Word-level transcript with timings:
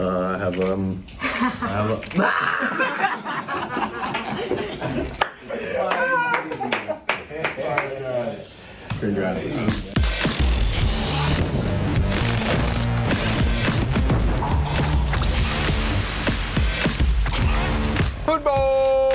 Uh, 0.00 0.28
I 0.28 0.38
have 0.38 0.58
um. 0.70 1.04
I 1.20 1.68
have 1.68 1.90
a, 1.90 2.00
Congrats. 8.98 9.42
Football 18.24 19.12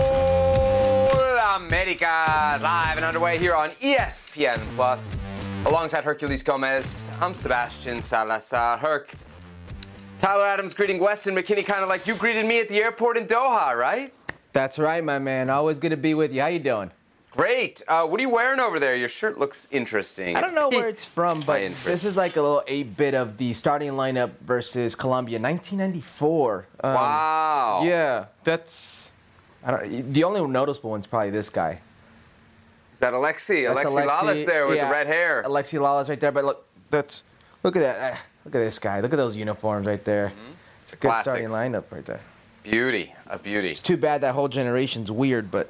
America 1.56 2.60
live 2.62 2.98
and 2.98 3.06
underway 3.06 3.40
here 3.40 3.56
on 3.56 3.72
ESPN 3.72 4.60
Plus. 4.76 5.20
Alongside 5.66 6.04
Herculez 6.04 6.46
Gomez, 6.46 7.10
I'm 7.20 7.34
Sebastian 7.34 8.04
Salazar. 8.04 8.78
Herc, 8.78 9.10
Tyler 10.20 10.46
Adams 10.46 10.74
greeting 10.74 11.00
Weston 11.00 11.36
McKennie 11.36 11.66
kind 11.66 11.84
of 11.84 11.90
like 11.90 12.08
you 12.08 12.16
greeted 12.16 12.46
me 12.46 12.60
at 12.60 12.70
the 12.70 12.82
airport 12.82 13.18
in 13.18 13.28
Doha, 13.28 13.76
right? 13.76 14.14
That's 14.54 14.80
right, 14.80 15.04
my 15.04 15.20
man. 15.20 15.50
Always 15.50 15.80
good 15.80 15.90
to 15.90 15.98
be 15.98 16.14
with 16.14 16.34
you. 16.34 16.42
How 16.42 16.48
you 16.48 16.60
doing? 16.60 16.92
Great. 17.32 17.84
Uh, 17.90 18.06
what 18.08 18.18
are 18.22 18.24
you 18.24 18.30
wearing 18.30 18.62
over 18.62 18.80
there? 18.80 18.96
Your 18.96 19.10
shirt 19.10 19.38
looks 19.38 19.68
interesting. 19.70 20.38
I 20.38 20.42
don't 20.42 20.56
know 20.56 20.70
where 20.70 20.88
it's 20.94 21.04
from, 21.04 21.42
but 21.42 21.60
this 21.84 22.06
is 22.06 22.16
like 22.16 22.38
a 22.38 22.42
little 22.42 22.64
8-bit 22.66 23.14
of 23.14 23.38
the 23.38 23.52
starting 23.52 23.92
lineup 23.92 24.32
versus 24.40 24.96
Colombia, 24.96 25.38
1994. 25.38 26.68
Um, 26.82 26.94
Wow. 26.94 27.82
Yeah, 27.84 28.26
that's. 28.46 29.12
I 29.66 29.72
don't, 29.72 30.14
the 30.14 30.24
only 30.24 30.48
noticeable 30.48 30.92
one's 30.92 31.08
probably 31.08 31.32
this 31.32 31.50
guy. 31.50 31.82
Is 32.94 33.00
that 33.00 33.12
Alexi? 33.12 33.68
That's 33.68 33.94
Alexi 33.94 34.10
Lalas 34.10 34.46
there 34.46 34.68
with 34.68 34.78
yeah, 34.78 34.86
the 34.86 34.92
red 34.92 35.08
hair. 35.08 35.44
Alexi 35.46 35.78
Lalas 35.78 36.08
right 36.08 36.20
there, 36.20 36.32
but 36.32 36.46
look, 36.46 36.66
that's 36.90 37.24
look 37.64 37.76
at 37.76 37.82
that. 37.82 38.26
Look 38.46 38.56
at 38.56 38.60
this 38.60 38.80
guy. 38.80 39.02
Look 39.02 39.12
at 39.12 39.18
those 39.18 39.36
uniforms 39.36 39.88
right 39.88 40.04
there. 40.06 40.32
It's 40.84 40.94
a 40.94 40.96
good 40.98 41.18
starting 41.18 41.48
Mm-hmm. 41.48 41.76
Lineup 41.76 41.84
right 41.92 42.06
there. 42.06 42.22
Beauty. 42.64 43.14
A 43.28 43.40
beauty. 43.40 43.70
It's 43.70 43.80
too 43.80 43.98
bad 43.98 44.22
that 44.22 44.34
whole 44.34 44.48
generation's 44.48 45.12
weird, 45.12 45.50
but 45.52 45.70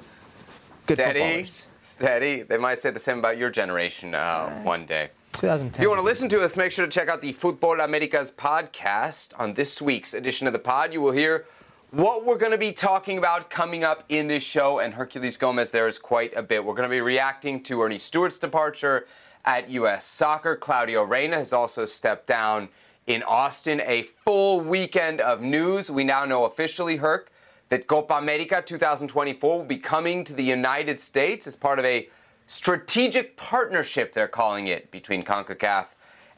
good 0.88 0.98
Steady. 0.98 1.20
footballers. 1.20 1.64
Steady. 1.84 2.42
They 2.44 2.58
might 2.58 2.82
say 2.82 2.90
the 2.92 3.00
same 3.00 3.20
about 3.20 3.38
your 3.38 3.50
generation 3.50 4.14
uh, 4.14 4.62
one 4.62 4.86
day. 4.86 5.10
2010. 5.34 5.80
If 5.80 5.84
you 5.84 5.90
want 5.90 6.00
to 6.00 6.06
listen 6.06 6.28
to 6.30 6.42
us, 6.42 6.56
make 6.58 6.72
sure 6.72 6.86
to 6.86 6.92
check 6.92 7.10
out 7.10 7.22
the 7.22 7.34
Futbol 7.34 7.84
Americas 7.84 8.32
podcast. 8.32 9.34
On 9.40 9.54
this 9.54 9.82
week's 9.82 10.14
edition 10.14 10.48
of 10.48 10.54
the 10.54 10.60
pod, 10.60 10.92
you 10.94 11.02
will 11.02 11.12
hear 11.12 11.46
what 11.92 12.26
we're 12.26 12.38
going 12.38 12.52
to 12.52 12.58
be 12.58 12.72
talking 12.72 13.18
about 13.18 13.50
coming 13.50 13.84
up 13.84 14.04
in 14.10 14.28
this 14.28 14.44
show. 14.44 14.80
And 14.80 14.94
Herculez 14.94 15.38
Gomez, 15.38 15.72
there 15.72 15.88
is 15.88 15.98
quite 15.98 16.34
a 16.36 16.42
bit. 16.44 16.64
We're 16.64 16.74
going 16.74 16.90
to 16.90 16.94
be 16.94 17.02
reacting 17.02 17.62
to 17.64 17.82
Ernie 17.84 18.00
Stewart's 18.00 18.40
departure 18.40 19.08
at 19.46 19.70
U.S. 19.70 20.06
Soccer. 20.06 20.56
Claudio 20.56 21.04
Reyna 21.04 21.38
has 21.38 21.54
also 21.54 21.86
stepped 21.86 22.28
down 22.28 22.70
in 23.08 23.24
Austin. 23.24 23.82
A 23.82 24.04
full 24.04 24.62
weekend 24.62 25.22
of 25.22 25.42
news. 25.42 25.90
We 25.90 26.04
now 26.04 26.26
know 26.26 26.46
officially, 26.46 26.98
Herc, 26.98 27.32
that 27.70 27.88
Copa 27.88 28.16
America 28.16 28.62
2024 28.66 29.58
will 29.58 29.66
be 29.66 29.78
coming 29.78 30.24
to 30.24 30.34
the 30.34 30.44
United 30.44 31.00
States 31.00 31.48
as 31.48 31.56
part 31.56 31.80
of 31.80 31.86
a 31.86 32.10
strategic 32.48 33.36
partnership, 33.38 34.14
they're 34.14 34.28
calling 34.28 34.68
it, 34.68 34.92
between 34.92 35.24
CONCACAF 35.24 35.88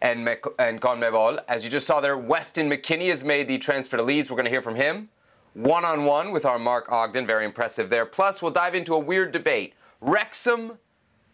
and, 0.01 0.23
Mec- 0.23 0.45
and 0.59 0.81
CONMEBOL. 0.81 1.39
As 1.47 1.63
you 1.63 1.69
just 1.69 1.87
saw 1.87 1.99
there, 1.99 2.17
Weston 2.17 2.69
McKennie 2.69 3.09
has 3.09 3.23
made 3.23 3.47
the 3.47 3.57
transfer 3.57 3.97
to 3.97 4.03
Leeds. 4.03 4.29
We're 4.29 4.37
going 4.37 4.45
to 4.45 4.51
hear 4.51 4.61
from 4.61 4.75
him 4.75 5.09
one 5.53 5.83
on 5.83 6.05
one 6.05 6.31
with 6.31 6.45
our 6.45 6.59
Mark 6.59 6.91
Ogden. 6.91 7.25
Very 7.25 7.43
impressive 7.43 7.89
there. 7.89 8.05
Plus, 8.05 8.41
we'll 8.41 8.51
dive 8.51 8.75
into 8.75 8.93
a 8.93 8.99
weird 8.99 9.31
debate 9.31 9.73
Wrexham 10.01 10.77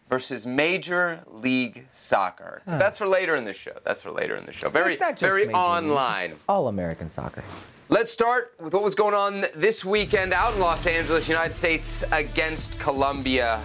versus 0.08 0.46
Major 0.46 1.20
League 1.26 1.86
Soccer. 1.92 2.62
That's 2.66 2.98
for 2.98 3.06
later 3.08 3.36
in 3.36 3.44
the 3.44 3.52
show. 3.54 3.72
That's 3.84 4.02
for 4.02 4.10
later 4.10 4.36
in 4.36 4.44
the 4.46 4.52
show. 4.52 4.68
Very, 4.68 4.92
It's 4.92 5.00
not 5.00 5.12
just 5.18 5.20
very 5.20 5.52
online. 5.52 6.32
all 6.48 6.68
American 6.68 7.10
soccer. 7.10 7.42
Let's 7.88 8.10
start 8.10 8.54
with 8.60 8.72
what 8.72 8.82
was 8.82 8.94
going 8.94 9.14
on 9.14 9.46
this 9.54 9.84
weekend 9.84 10.32
out 10.32 10.54
in 10.54 10.60
Los 10.60 10.86
Angeles, 10.86 11.28
United 11.28 11.54
States 11.54 12.02
against 12.12 12.78
Colombia. 12.80 13.60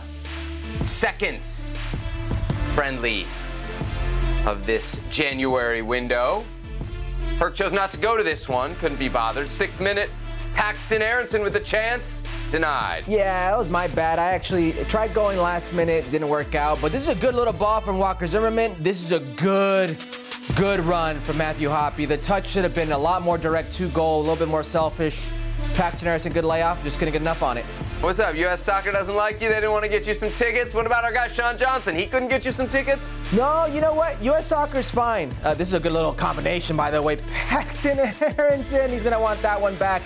Second 0.81 1.39
friendly 2.75 3.25
of 4.45 4.65
this 4.65 5.01
January 5.09 5.81
window. 5.81 6.43
Herc 7.37 7.55
chose 7.55 7.71
not 7.73 7.91
to 7.91 7.97
go 7.97 8.17
to 8.17 8.23
this 8.23 8.49
one, 8.49 8.75
couldn't 8.75 8.99
be 8.99 9.09
bothered. 9.09 9.47
Sixth 9.49 9.79
minute, 9.79 10.09
Paxton 10.59 11.01
Aaronson 11.01 11.41
with 11.41 11.55
a 11.55 11.59
chance, 11.61 12.21
denied. 12.51 13.05
Yeah, 13.07 13.49
that 13.49 13.57
was 13.57 13.69
my 13.69 13.87
bad. 13.87 14.19
I 14.19 14.31
actually 14.31 14.73
tried 14.89 15.13
going 15.13 15.37
last 15.37 15.73
minute, 15.73 16.11
didn't 16.11 16.27
work 16.27 16.53
out. 16.53 16.81
But 16.81 16.91
this 16.91 17.03
is 17.03 17.17
a 17.17 17.21
good 17.21 17.33
little 17.33 17.53
ball 17.53 17.79
from 17.79 17.97
Walker 17.97 18.27
Zimmerman. 18.27 18.75
This 18.77 19.01
is 19.01 19.13
a 19.13 19.21
good, 19.41 19.95
good 20.57 20.81
run 20.81 21.17
from 21.21 21.37
Matthew 21.37 21.69
Hoppe. 21.69 22.05
The 22.05 22.17
touch 22.17 22.45
should 22.45 22.63
have 22.63 22.75
been 22.75 22.91
a 22.91 22.97
lot 22.97 23.21
more 23.21 23.37
direct 23.37 23.71
to 23.75 23.87
goal, 23.91 24.17
a 24.17 24.23
little 24.23 24.35
bit 24.35 24.49
more 24.49 24.61
selfish. 24.61 25.17
Paxton 25.75 26.09
Aaronson, 26.09 26.33
good 26.33 26.43
layoff, 26.43 26.83
just 26.83 26.97
couldn't 26.97 27.13
get 27.13 27.21
enough 27.21 27.41
on 27.41 27.57
it. 27.57 27.63
What's 28.01 28.19
up? 28.19 28.35
US 28.35 28.61
Soccer 28.61 28.91
doesn't 28.91 29.15
like 29.15 29.39
you? 29.39 29.47
They 29.47 29.55
didn't 29.55 29.71
want 29.71 29.85
to 29.85 29.89
get 29.89 30.05
you 30.05 30.13
some 30.13 30.29
tickets? 30.31 30.73
What 30.73 30.85
about 30.85 31.05
our 31.05 31.13
guy 31.13 31.29
Sean 31.29 31.57
Johnson? 31.57 31.95
He 31.95 32.05
couldn't 32.05 32.27
get 32.27 32.43
you 32.45 32.51
some 32.51 32.67
tickets? 32.67 33.13
No, 33.31 33.65
you 33.65 33.79
know 33.79 33.93
what? 33.93 34.21
U.S. 34.23 34.47
soccer's 34.47 34.91
fine. 34.91 35.31
Uh, 35.41 35.53
this 35.53 35.69
is 35.69 35.73
a 35.73 35.79
good 35.79 35.93
little 35.93 36.11
combination, 36.11 36.75
by 36.75 36.91
the 36.91 37.01
way. 37.01 37.15
Paxton 37.15 37.97
Aaronson, 38.37 38.89
he's 38.89 39.03
gonna 39.03 39.21
want 39.21 39.41
that 39.41 39.61
one 39.61 39.75
back. 39.75 40.01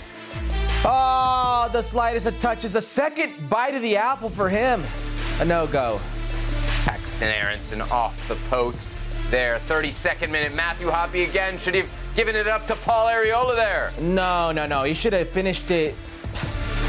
Oh, 0.85 1.69
the 1.71 1.81
slightest 1.81 2.25
of 2.25 2.37
touches. 2.39 2.75
A 2.75 2.81
second 2.81 3.49
bite 3.49 3.73
of 3.73 3.81
the 3.81 3.95
apple 3.95 4.29
for 4.29 4.49
him. 4.49 4.83
A 5.39 5.45
no-go. 5.45 5.99
Paxton 6.83 7.29
Aaronson 7.29 7.81
off 7.83 8.27
the 8.27 8.35
post 8.49 8.89
there. 9.29 9.59
32nd 9.59 10.29
minute, 10.29 10.53
Matthew 10.53 10.87
Hoppe 10.87 11.27
again. 11.27 11.57
Should 11.57 11.75
he 11.75 11.81
have 11.81 11.89
given 12.15 12.35
it 12.35 12.47
up 12.47 12.67
to 12.67 12.75
Paul 12.75 13.07
Arriola 13.07 13.55
there? 13.55 13.91
No, 14.01 14.51
no, 14.51 14.65
no. 14.65 14.83
He 14.83 14.93
should 14.93 15.13
have 15.13 15.29
finished 15.29 15.71
it. 15.71 15.93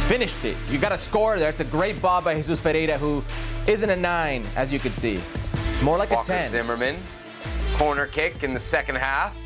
Finished 0.09 0.45
it. 0.45 0.57
You 0.69 0.79
got 0.79 0.93
a 0.93 0.99
score 0.99 1.39
there. 1.39 1.49
It's 1.49 1.61
a 1.61 1.65
great 1.65 2.03
ball 2.03 2.21
by 2.21 2.35
Jesus 2.35 2.61
Ferreira, 2.61 2.99
who 2.99 3.23
isn't 3.69 3.89
a 3.89 3.97
nine, 3.97 4.45
as 4.57 4.73
you 4.73 4.81
can 4.81 4.93
see. 4.93 5.21
More 5.85 5.99
like 5.99 6.11
Walker 6.11 6.33
a 6.33 6.37
10. 6.37 6.51
Zimmerman. 6.51 6.97
Corner 7.75 8.07
kick 8.07 8.43
in 8.43 8.55
the 8.55 8.61
second 8.61 8.97
half. 8.97 9.39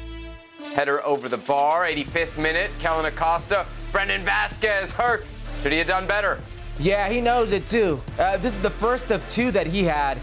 Header 0.74 1.04
over 1.04 1.28
the 1.28 1.38
bar. 1.38 1.84
85th 1.86 2.38
minute, 2.38 2.70
Kellen 2.78 3.04
Acosta. 3.04 3.66
Brandon 3.92 4.22
Vazquez 4.24 4.92
hurt. 4.92 5.24
Should 5.62 5.72
he 5.72 5.78
have 5.78 5.86
done 5.86 6.06
better? 6.06 6.38
Yeah, 6.78 7.08
he 7.08 7.20
knows 7.20 7.52
it 7.52 7.66
too. 7.66 8.00
Uh, 8.18 8.36
this 8.36 8.54
is 8.54 8.62
the 8.62 8.70
first 8.70 9.10
of 9.10 9.26
two 9.28 9.50
that 9.50 9.66
he 9.66 9.84
had. 9.84 10.18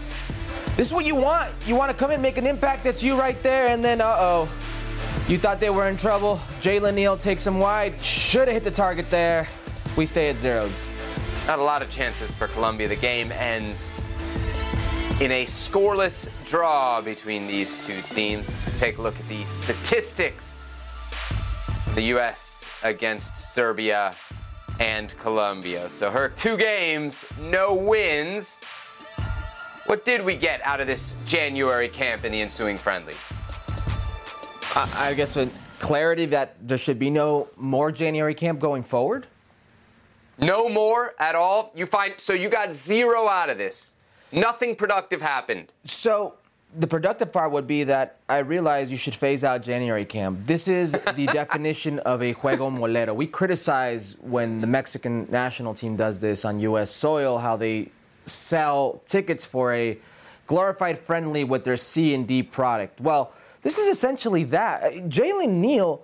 This 0.76 0.88
is 0.88 0.92
what 0.92 1.04
you 1.04 1.14
want. 1.14 1.52
You 1.66 1.74
want 1.74 1.90
to 1.90 1.96
come 1.96 2.10
in, 2.10 2.22
make 2.22 2.38
an 2.38 2.46
impact. 2.46 2.84
That's 2.84 3.02
you 3.02 3.18
right 3.18 3.40
there, 3.42 3.68
and 3.68 3.84
then, 3.84 4.00
uh 4.00 4.16
oh. 4.18 4.48
You 5.28 5.38
thought 5.38 5.58
they 5.58 5.70
were 5.70 5.88
in 5.88 5.96
trouble. 5.96 6.36
Jalen 6.60 6.94
Neal 6.94 7.16
takes 7.16 7.46
him 7.46 7.58
wide. 7.58 8.00
Should 8.02 8.46
have 8.48 8.54
hit 8.54 8.64
the 8.64 8.70
target 8.70 9.10
there. 9.10 9.48
We 9.96 10.06
stay 10.06 10.28
at 10.28 10.36
zeros. 10.36 10.86
Not 11.46 11.58
a 11.58 11.62
lot 11.62 11.82
of 11.82 11.90
chances 11.90 12.32
for 12.32 12.46
Colombia. 12.46 12.86
The 12.86 12.96
game 12.96 13.32
ends 13.32 13.98
in 15.20 15.32
a 15.32 15.44
scoreless 15.44 16.28
draw 16.46 17.00
between 17.00 17.46
these 17.46 17.84
two 17.84 18.00
teams. 18.02 18.48
As 18.48 18.72
we 18.72 18.78
take 18.78 18.98
a 18.98 19.02
look 19.02 19.18
at 19.18 19.28
the 19.28 19.42
statistics. 19.44 20.64
The 21.94 22.02
U.S. 22.02 22.55
against 22.82 23.36
Serbia 23.36 24.14
and 24.80 25.16
Colombia. 25.18 25.88
So, 25.88 26.10
her 26.10 26.28
two 26.28 26.56
games, 26.56 27.24
no 27.40 27.74
wins. 27.74 28.62
What 29.86 30.04
did 30.04 30.24
we 30.24 30.36
get 30.36 30.60
out 30.62 30.80
of 30.80 30.86
this 30.86 31.14
January 31.26 31.88
camp 31.88 32.24
in 32.24 32.32
the 32.32 32.40
ensuing 32.40 32.76
friendlies? 32.76 33.18
I, 34.74 35.10
I 35.10 35.14
guess 35.14 35.36
with 35.36 35.52
clarity 35.78 36.26
that 36.26 36.56
there 36.66 36.78
should 36.78 36.98
be 36.98 37.10
no 37.10 37.48
more 37.56 37.92
January 37.92 38.34
camp 38.34 38.58
going 38.58 38.82
forward. 38.82 39.26
No 40.38 40.68
more 40.68 41.14
at 41.18 41.34
all. 41.34 41.72
You 41.74 41.86
find 41.86 42.14
so 42.18 42.32
you 42.32 42.48
got 42.48 42.74
zero 42.74 43.28
out 43.28 43.48
of 43.48 43.58
this. 43.58 43.94
Nothing 44.32 44.74
productive 44.76 45.22
happened. 45.22 45.72
So 45.84 46.34
the 46.76 46.86
productive 46.86 47.32
part 47.32 47.52
would 47.52 47.66
be 47.66 47.84
that 47.84 48.16
I 48.28 48.38
realize 48.38 48.90
you 48.90 48.96
should 48.96 49.14
phase 49.14 49.44
out 49.44 49.62
January 49.62 50.04
camp. 50.04 50.44
This 50.44 50.68
is 50.68 50.92
the 50.92 51.26
definition 51.32 51.98
of 52.00 52.22
a 52.22 52.34
juego 52.34 52.70
molero. 52.70 53.14
We 53.14 53.26
criticize 53.26 54.16
when 54.20 54.60
the 54.60 54.66
Mexican 54.66 55.26
national 55.30 55.74
team 55.74 55.96
does 55.96 56.20
this 56.20 56.44
on 56.44 56.58
U.S. 56.60 56.90
soil, 56.90 57.38
how 57.38 57.56
they 57.56 57.90
sell 58.26 59.02
tickets 59.06 59.44
for 59.44 59.72
a 59.72 59.98
glorified 60.46 60.98
friendly 60.98 61.44
with 61.44 61.64
their 61.64 61.76
C 61.76 62.14
and 62.14 62.26
D 62.26 62.42
product. 62.42 63.00
Well, 63.00 63.32
this 63.62 63.78
is 63.78 63.88
essentially 63.88 64.44
that. 64.44 64.82
Uh, 64.82 64.90
Jalen 65.08 65.54
Neal 65.54 66.02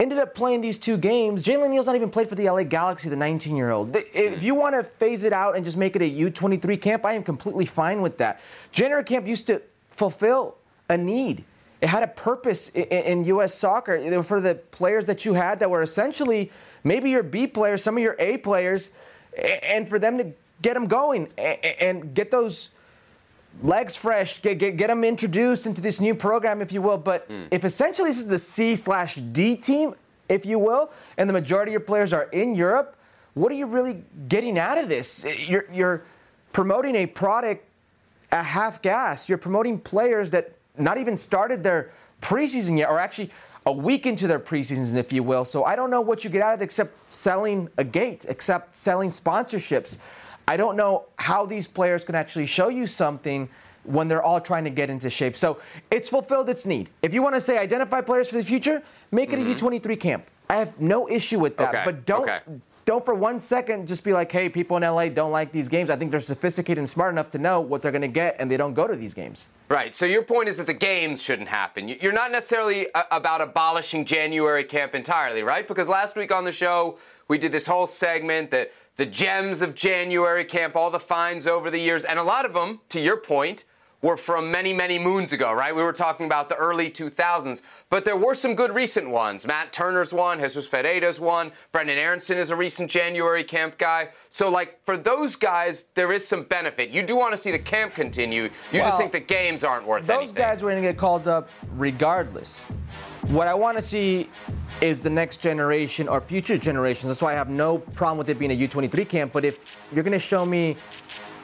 ended 0.00 0.18
up 0.18 0.34
playing 0.34 0.60
these 0.62 0.78
two 0.78 0.96
games. 0.96 1.42
Jalen 1.42 1.70
Neal's 1.70 1.86
not 1.86 1.94
even 1.94 2.10
played 2.10 2.28
for 2.28 2.34
the 2.34 2.48
LA 2.48 2.64
Galaxy, 2.64 3.08
the 3.08 3.16
19 3.16 3.56
year 3.56 3.70
old. 3.70 3.94
If 3.94 4.42
you 4.42 4.54
want 4.54 4.74
to 4.74 4.82
phase 4.82 5.22
it 5.24 5.32
out 5.32 5.54
and 5.54 5.64
just 5.64 5.76
make 5.76 5.94
it 5.94 6.02
a 6.02 6.10
U23 6.10 6.80
camp, 6.80 7.04
I 7.04 7.12
am 7.12 7.22
completely 7.22 7.66
fine 7.66 8.02
with 8.02 8.18
that. 8.18 8.40
January 8.72 9.04
camp 9.04 9.26
used 9.26 9.46
to 9.46 9.62
fulfill 10.02 10.56
a 10.88 10.96
need. 10.96 11.44
It 11.80 11.88
had 11.88 12.02
a 12.02 12.08
purpose 12.08 12.70
in, 12.70 12.82
in 12.82 13.24
U.S. 13.24 13.54
soccer 13.54 14.22
for 14.24 14.40
the 14.40 14.56
players 14.56 15.06
that 15.06 15.24
you 15.24 15.34
had 15.34 15.60
that 15.60 15.70
were 15.70 15.80
essentially 15.80 16.50
maybe 16.82 17.10
your 17.10 17.22
B 17.22 17.46
players, 17.46 17.84
some 17.84 17.96
of 17.96 18.02
your 18.02 18.16
A 18.18 18.36
players, 18.38 18.90
and 19.62 19.88
for 19.88 20.00
them 20.00 20.18
to 20.18 20.32
get 20.60 20.74
them 20.74 20.86
going 20.86 21.28
and 21.38 22.14
get 22.14 22.32
those 22.32 22.70
legs 23.62 23.96
fresh, 23.96 24.42
get, 24.42 24.58
get, 24.58 24.76
get 24.76 24.88
them 24.88 25.04
introduced 25.04 25.66
into 25.66 25.80
this 25.80 26.00
new 26.00 26.16
program, 26.16 26.60
if 26.60 26.72
you 26.72 26.82
will. 26.82 26.98
But 26.98 27.28
mm. 27.28 27.46
if 27.52 27.64
essentially 27.64 28.08
this 28.08 28.18
is 28.18 28.26
the 28.26 28.40
C 28.40 28.74
slash 28.74 29.14
D 29.14 29.54
team, 29.54 29.94
if 30.28 30.44
you 30.44 30.58
will, 30.58 30.90
and 31.16 31.28
the 31.28 31.32
majority 31.32 31.70
of 31.70 31.74
your 31.74 31.80
players 31.80 32.12
are 32.12 32.24
in 32.24 32.56
Europe, 32.56 32.96
what 33.34 33.52
are 33.52 33.56
you 33.56 33.66
really 33.66 34.02
getting 34.28 34.58
out 34.58 34.78
of 34.78 34.88
this? 34.88 35.24
You're, 35.46 35.66
you're 35.72 36.02
promoting 36.52 36.96
a 36.96 37.06
product 37.06 37.66
at 38.32 38.46
half 38.46 38.82
gas. 38.82 39.28
You're 39.28 39.38
promoting 39.38 39.78
players 39.78 40.30
that 40.32 40.52
not 40.76 40.98
even 40.98 41.16
started 41.16 41.62
their 41.62 41.90
preseason 42.22 42.78
yet, 42.78 42.88
or 42.88 42.98
actually 42.98 43.30
a 43.66 43.72
week 43.72 44.06
into 44.06 44.26
their 44.26 44.40
preseasons, 44.40 44.96
if 44.96 45.12
you 45.12 45.22
will. 45.22 45.44
So 45.44 45.64
I 45.64 45.76
don't 45.76 45.90
know 45.90 46.00
what 46.00 46.24
you 46.24 46.30
get 46.30 46.42
out 46.42 46.54
of 46.54 46.60
it 46.62 46.64
except 46.64 47.10
selling 47.10 47.68
a 47.76 47.84
gate, 47.84 48.24
except 48.28 48.74
selling 48.74 49.10
sponsorships. 49.10 49.98
I 50.48 50.56
don't 50.56 50.76
know 50.76 51.04
how 51.16 51.46
these 51.46 51.68
players 51.68 52.04
can 52.04 52.14
actually 52.14 52.46
show 52.46 52.68
you 52.68 52.86
something 52.86 53.48
when 53.84 54.08
they're 54.08 54.22
all 54.22 54.40
trying 54.40 54.64
to 54.64 54.70
get 54.70 54.90
into 54.90 55.10
shape. 55.10 55.36
So 55.36 55.60
it's 55.90 56.08
fulfilled 56.08 56.48
its 56.48 56.66
need. 56.66 56.88
If 57.02 57.14
you 57.14 57.22
want 57.22 57.34
to 57.34 57.40
say 57.40 57.58
identify 57.58 58.00
players 58.00 58.30
for 58.30 58.36
the 58.36 58.44
future, 58.44 58.82
make 59.10 59.32
it 59.32 59.38
mm-hmm. 59.38 59.66
a 59.66 59.80
U23 59.80 60.00
camp. 60.00 60.26
I 60.48 60.56
have 60.56 60.80
no 60.80 61.08
issue 61.08 61.38
with 61.38 61.56
that. 61.56 61.68
Okay. 61.68 61.82
But 61.84 62.06
don't 62.06 62.28
okay 62.28 62.40
don't 62.84 63.04
for 63.04 63.14
one 63.14 63.38
second 63.38 63.86
just 63.86 64.04
be 64.04 64.12
like, 64.12 64.30
hey, 64.30 64.48
people 64.48 64.76
in 64.76 64.82
LA 64.82 65.08
don't 65.08 65.30
like 65.30 65.52
these 65.52 65.68
games. 65.68 65.90
I 65.90 65.96
think 65.96 66.10
they're 66.10 66.20
sophisticated 66.20 66.78
and 66.78 66.88
smart 66.88 67.12
enough 67.12 67.30
to 67.30 67.38
know 67.38 67.60
what 67.60 67.82
they're 67.82 67.92
going 67.92 68.02
to 68.02 68.08
get, 68.08 68.36
and 68.38 68.50
they 68.50 68.56
don't 68.56 68.74
go 68.74 68.86
to 68.86 68.96
these 68.96 69.14
games. 69.14 69.46
Right. 69.68 69.94
So 69.94 70.04
your 70.04 70.22
point 70.22 70.48
is 70.48 70.56
that 70.58 70.66
the 70.66 70.74
games 70.74 71.22
shouldn't 71.22 71.48
happen. 71.48 71.88
You're 71.88 72.12
not 72.12 72.32
necessarily 72.32 72.92
uh, 72.92 73.04
about 73.10 73.40
abolishing 73.40 74.04
January 74.04 74.64
camp 74.64 74.94
entirely, 74.94 75.42
right? 75.42 75.66
Because 75.66 75.88
last 75.88 76.16
week 76.16 76.32
on 76.32 76.44
the 76.44 76.52
show, 76.52 76.98
we 77.28 77.38
did 77.38 77.52
this 77.52 77.66
whole 77.66 77.86
segment 77.86 78.50
that 78.50 78.72
the 78.96 79.06
gems 79.06 79.62
of 79.62 79.74
January 79.74 80.44
camp, 80.44 80.76
all 80.76 80.90
the 80.90 81.00
finds 81.00 81.46
over 81.46 81.70
the 81.70 81.78
years, 81.78 82.04
and 82.04 82.18
a 82.18 82.22
lot 82.22 82.44
of 82.44 82.52
them, 82.52 82.80
to 82.90 83.00
your 83.00 83.16
point, 83.16 83.64
were 84.02 84.16
from 84.16 84.50
many, 84.50 84.72
many 84.72 84.98
moons 84.98 85.32
ago, 85.32 85.52
right? 85.52 85.74
We 85.74 85.82
were 85.82 85.92
talking 85.92 86.26
about 86.26 86.48
the 86.48 86.56
early 86.56 86.90
2000s, 86.90 87.62
but 87.88 88.04
there 88.04 88.16
were 88.16 88.34
some 88.34 88.54
good 88.54 88.74
recent 88.74 89.08
ones. 89.08 89.46
Matt 89.46 89.72
Turner's 89.72 90.12
one, 90.12 90.40
Jesus 90.40 90.68
Ferreira's 90.68 91.20
one, 91.20 91.52
Brendan 91.70 91.98
Aaronson 91.98 92.36
is 92.36 92.50
a 92.50 92.56
recent 92.56 92.90
January 92.90 93.44
camp 93.44 93.78
guy. 93.78 94.08
So, 94.28 94.50
like, 94.50 94.84
for 94.84 94.96
those 94.96 95.36
guys, 95.36 95.86
there 95.94 96.12
is 96.12 96.26
some 96.26 96.42
benefit. 96.42 96.90
You 96.90 97.04
do 97.04 97.16
want 97.16 97.32
to 97.32 97.36
see 97.36 97.52
the 97.52 97.58
camp 97.58 97.94
continue. 97.94 98.44
You 98.44 98.80
well, 98.80 98.88
just 98.88 98.98
think 98.98 99.12
the 99.12 99.20
games 99.20 99.62
aren't 99.62 99.86
worth 99.86 100.06
those 100.06 100.16
anything. 100.16 100.34
Those 100.34 100.42
guys 100.44 100.62
were 100.62 100.70
going 100.70 100.82
to 100.82 100.88
get 100.88 100.98
called 100.98 101.28
up 101.28 101.48
regardless. 101.76 102.64
What 103.28 103.46
I 103.46 103.54
want 103.54 103.78
to 103.78 103.82
see 103.82 104.28
is 104.80 105.00
the 105.00 105.10
next 105.10 105.36
generation 105.36 106.08
or 106.08 106.20
future 106.20 106.58
generations. 106.58 107.06
That's 107.06 107.22
why 107.22 107.32
I 107.32 107.36
have 107.36 107.48
no 107.48 107.78
problem 107.78 108.18
with 108.18 108.28
it 108.28 108.38
being 108.38 108.50
a 108.50 108.68
U23 108.68 109.08
camp. 109.08 109.32
But 109.32 109.44
if 109.44 109.64
you're 109.92 110.02
going 110.02 110.12
to 110.12 110.18
show 110.18 110.44
me 110.44 110.76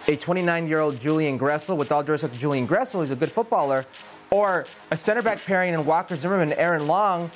a 0.09 0.17
29 0.17 0.67
year 0.67 0.81
old 0.81 0.99
Julian 0.99 1.39
Gressel, 1.39 1.77
with 1.77 1.93
all 1.93 2.03
due 2.03 2.13
respect 2.13 2.35
to 2.35 2.41
Julian 2.41 2.67
Gressel, 2.67 3.03
he's 3.03 3.11
a 3.11 3.17
good 3.17 3.31
footballer, 3.31 3.85
or 4.31 4.67
a 4.91 4.97
center 4.97 5.23
back 5.23 5.45
pairing 5.45 5.75
in 5.75 5.85
Walker 5.85 6.17
Zimmerman 6.17 6.51
and 6.51 6.59
Aaron 6.59 6.87
Long, 6.87 7.31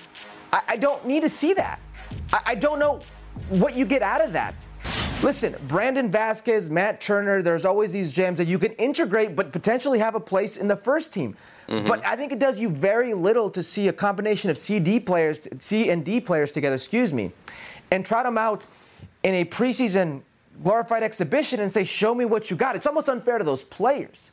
I, 0.52 0.62
I 0.68 0.76
don't 0.76 1.06
need 1.06 1.20
to 1.20 1.28
see 1.28 1.52
that. 1.54 1.78
I, 2.32 2.40
I 2.46 2.54
don't 2.54 2.78
know 2.78 3.02
what 3.50 3.76
you 3.76 3.84
get 3.84 4.02
out 4.02 4.24
of 4.24 4.32
that. 4.32 4.54
Listen, 5.22 5.54
Brandon 5.68 6.10
Vazquez, 6.10 6.68
Matt 6.68 7.00
Turner, 7.00 7.42
there's 7.42 7.64
always 7.64 7.92
these 7.92 8.12
gems 8.12 8.38
that 8.38 8.46
you 8.46 8.58
can 8.58 8.72
integrate 8.72 9.36
but 9.36 9.52
potentially 9.52 10.00
have 10.00 10.16
a 10.16 10.20
place 10.20 10.56
in 10.56 10.66
the 10.66 10.76
first 10.76 11.12
team. 11.12 11.36
Mm-hmm. 11.68 11.86
But 11.86 12.04
I 12.04 12.16
think 12.16 12.32
it 12.32 12.40
does 12.40 12.58
you 12.58 12.68
very 12.68 13.14
little 13.14 13.48
to 13.50 13.62
see 13.62 13.86
a 13.86 13.92
combination 13.92 14.50
of 14.50 14.58
C 14.58 14.80
D 14.80 14.98
players, 14.98 15.46
C 15.60 15.90
and 15.90 16.04
D 16.04 16.20
players 16.20 16.50
together, 16.50 16.74
excuse 16.74 17.12
me, 17.12 17.30
and 17.90 18.04
trot 18.04 18.24
them 18.24 18.36
out 18.36 18.66
in 19.22 19.34
a 19.34 19.44
preseason 19.44 20.22
glorified 20.62 21.02
exhibition 21.02 21.60
and 21.60 21.70
say, 21.70 21.84
show 21.84 22.14
me 22.14 22.24
what 22.24 22.50
you 22.50 22.56
got. 22.56 22.76
It's 22.76 22.86
almost 22.86 23.08
unfair 23.08 23.38
to 23.38 23.44
those 23.44 23.64
players. 23.64 24.30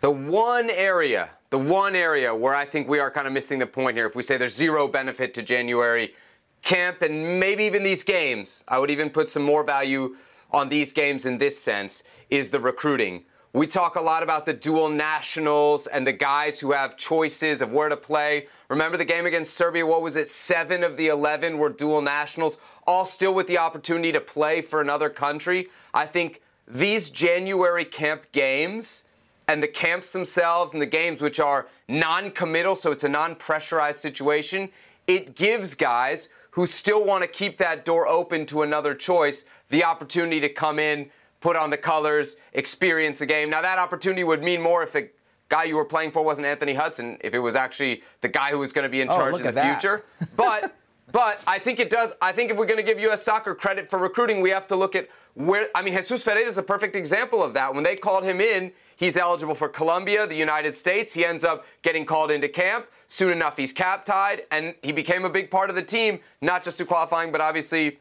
The 0.00 0.10
one 0.10 0.70
area, 0.70 1.30
the 1.50 1.58
one 1.58 1.96
area 1.96 2.34
where 2.34 2.54
I 2.54 2.64
think 2.64 2.88
we 2.88 2.98
are 3.00 3.10
kind 3.10 3.26
of 3.26 3.32
missing 3.32 3.58
the 3.58 3.66
point 3.66 3.96
here, 3.96 4.06
if 4.06 4.14
we 4.14 4.22
say 4.22 4.36
there's 4.36 4.54
zero 4.54 4.86
benefit 4.86 5.34
to 5.34 5.42
January 5.42 6.14
camp 6.62 7.02
and 7.02 7.40
maybe 7.40 7.64
even 7.64 7.82
these 7.82 8.04
games, 8.04 8.64
I 8.68 8.78
would 8.78 8.90
even 8.90 9.10
put 9.10 9.28
some 9.28 9.42
more 9.42 9.64
value 9.64 10.16
on 10.50 10.68
these 10.68 10.92
games 10.92 11.26
in 11.26 11.38
this 11.38 11.58
sense, 11.58 12.02
is 12.30 12.50
the 12.50 12.60
recruiting. 12.60 13.24
We 13.58 13.66
talk 13.66 13.96
a 13.96 14.00
lot 14.00 14.22
about 14.22 14.46
the 14.46 14.52
dual 14.52 14.88
nationals 14.88 15.88
and 15.88 16.06
the 16.06 16.12
guys 16.12 16.60
who 16.60 16.70
have 16.70 16.96
choices 16.96 17.60
of 17.60 17.72
where 17.72 17.88
to 17.88 17.96
play. 17.96 18.46
Remember 18.68 18.96
the 18.96 19.04
game 19.04 19.26
against 19.26 19.54
Serbia? 19.54 19.84
What 19.84 20.00
was 20.00 20.14
it? 20.14 20.28
Seven 20.28 20.84
of 20.84 20.96
the 20.96 21.08
11 21.08 21.58
were 21.58 21.68
dual 21.68 22.00
nationals, 22.00 22.58
all 22.86 23.04
still 23.04 23.34
with 23.34 23.48
the 23.48 23.58
opportunity 23.58 24.12
to 24.12 24.20
play 24.20 24.62
for 24.62 24.80
another 24.80 25.10
country. 25.10 25.70
I 25.92 26.06
think 26.06 26.40
these 26.68 27.10
January 27.10 27.84
camp 27.84 28.30
games 28.30 29.02
and 29.48 29.60
the 29.60 29.66
camps 29.66 30.12
themselves 30.12 30.72
and 30.72 30.80
the 30.80 30.86
games, 30.86 31.20
which 31.20 31.40
are 31.40 31.66
non 31.88 32.30
committal, 32.30 32.76
so 32.76 32.92
it's 32.92 33.02
a 33.02 33.08
non 33.08 33.34
pressurized 33.34 33.98
situation, 33.98 34.68
it 35.08 35.34
gives 35.34 35.74
guys 35.74 36.28
who 36.52 36.64
still 36.64 37.04
want 37.04 37.22
to 37.22 37.28
keep 37.28 37.58
that 37.58 37.84
door 37.84 38.06
open 38.06 38.46
to 38.46 38.62
another 38.62 38.94
choice 38.94 39.44
the 39.70 39.82
opportunity 39.82 40.38
to 40.38 40.48
come 40.48 40.78
in 40.78 41.10
put 41.40 41.56
on 41.56 41.70
the 41.70 41.76
colors, 41.76 42.36
experience 42.52 43.20
a 43.20 43.26
game. 43.26 43.50
Now, 43.50 43.62
that 43.62 43.78
opportunity 43.78 44.24
would 44.24 44.42
mean 44.42 44.60
more 44.60 44.82
if 44.82 44.92
the 44.92 45.10
guy 45.48 45.64
you 45.64 45.76
were 45.76 45.84
playing 45.84 46.10
for 46.10 46.22
wasn't 46.22 46.46
Anthony 46.46 46.74
Hudson, 46.74 47.18
if 47.20 47.34
it 47.34 47.38
was 47.38 47.54
actually 47.54 48.02
the 48.20 48.28
guy 48.28 48.50
who 48.50 48.58
was 48.58 48.72
going 48.72 48.84
to 48.84 48.88
be 48.88 49.00
in 49.00 49.08
oh, 49.08 49.14
charge 49.14 49.34
oh, 49.34 49.38
in 49.38 49.42
the 49.44 49.52
that. 49.52 49.80
future. 49.80 50.04
But 50.36 50.74
but 51.12 51.42
I 51.46 51.58
think 51.58 51.80
it 51.80 51.90
does. 51.90 52.12
I 52.20 52.32
think 52.32 52.50
if 52.50 52.56
we're 52.56 52.66
going 52.66 52.78
to 52.78 52.82
give 52.82 52.98
U.S. 53.00 53.22
soccer 53.22 53.54
credit 53.54 53.88
for 53.88 53.98
recruiting, 53.98 54.40
we 54.40 54.50
have 54.50 54.66
to 54.68 54.76
look 54.76 54.94
at 54.94 55.08
where. 55.34 55.68
I 55.74 55.82
mean, 55.82 55.94
Jesus 55.94 56.22
Ferreira 56.22 56.48
is 56.48 56.58
a 56.58 56.62
perfect 56.62 56.96
example 56.96 57.42
of 57.42 57.54
that. 57.54 57.74
When 57.74 57.84
they 57.84 57.96
called 57.96 58.24
him 58.24 58.40
in, 58.40 58.72
he's 58.96 59.16
eligible 59.16 59.54
for 59.54 59.68
Colombia, 59.68 60.26
the 60.26 60.36
United 60.36 60.76
States. 60.76 61.14
He 61.14 61.24
ends 61.24 61.44
up 61.44 61.64
getting 61.82 62.04
called 62.04 62.30
into 62.30 62.48
camp. 62.48 62.86
Soon 63.06 63.32
enough, 63.32 63.56
he's 63.56 63.72
cap 63.72 64.04
tied, 64.04 64.42
and 64.50 64.74
he 64.82 64.92
became 64.92 65.24
a 65.24 65.30
big 65.30 65.50
part 65.50 65.70
of 65.70 65.76
the 65.76 65.82
team, 65.82 66.20
not 66.42 66.62
just 66.62 66.76
to 66.76 66.84
qualifying, 66.84 67.32
but 67.32 67.40
obviously 67.40 67.98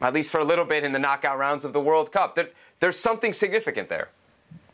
at 0.00 0.14
least 0.14 0.30
for 0.30 0.40
a 0.40 0.44
little 0.44 0.64
bit 0.64 0.84
in 0.84 0.92
the 0.92 0.98
knockout 0.98 1.38
rounds 1.38 1.64
of 1.64 1.72
the 1.72 1.80
World 1.80 2.12
Cup. 2.12 2.34
There, 2.34 2.48
there's 2.80 2.98
something 2.98 3.32
significant 3.32 3.88
there. 3.88 4.08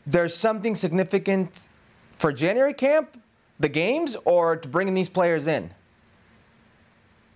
There's 0.05 0.35
something 0.35 0.75
significant 0.75 1.67
for 2.17 2.31
January 2.31 2.73
camp, 2.73 3.19
the 3.59 3.69
games, 3.69 4.15
or 4.25 4.55
to 4.55 4.67
bringing 4.67 4.93
these 4.93 5.09
players 5.09 5.47
in? 5.47 5.71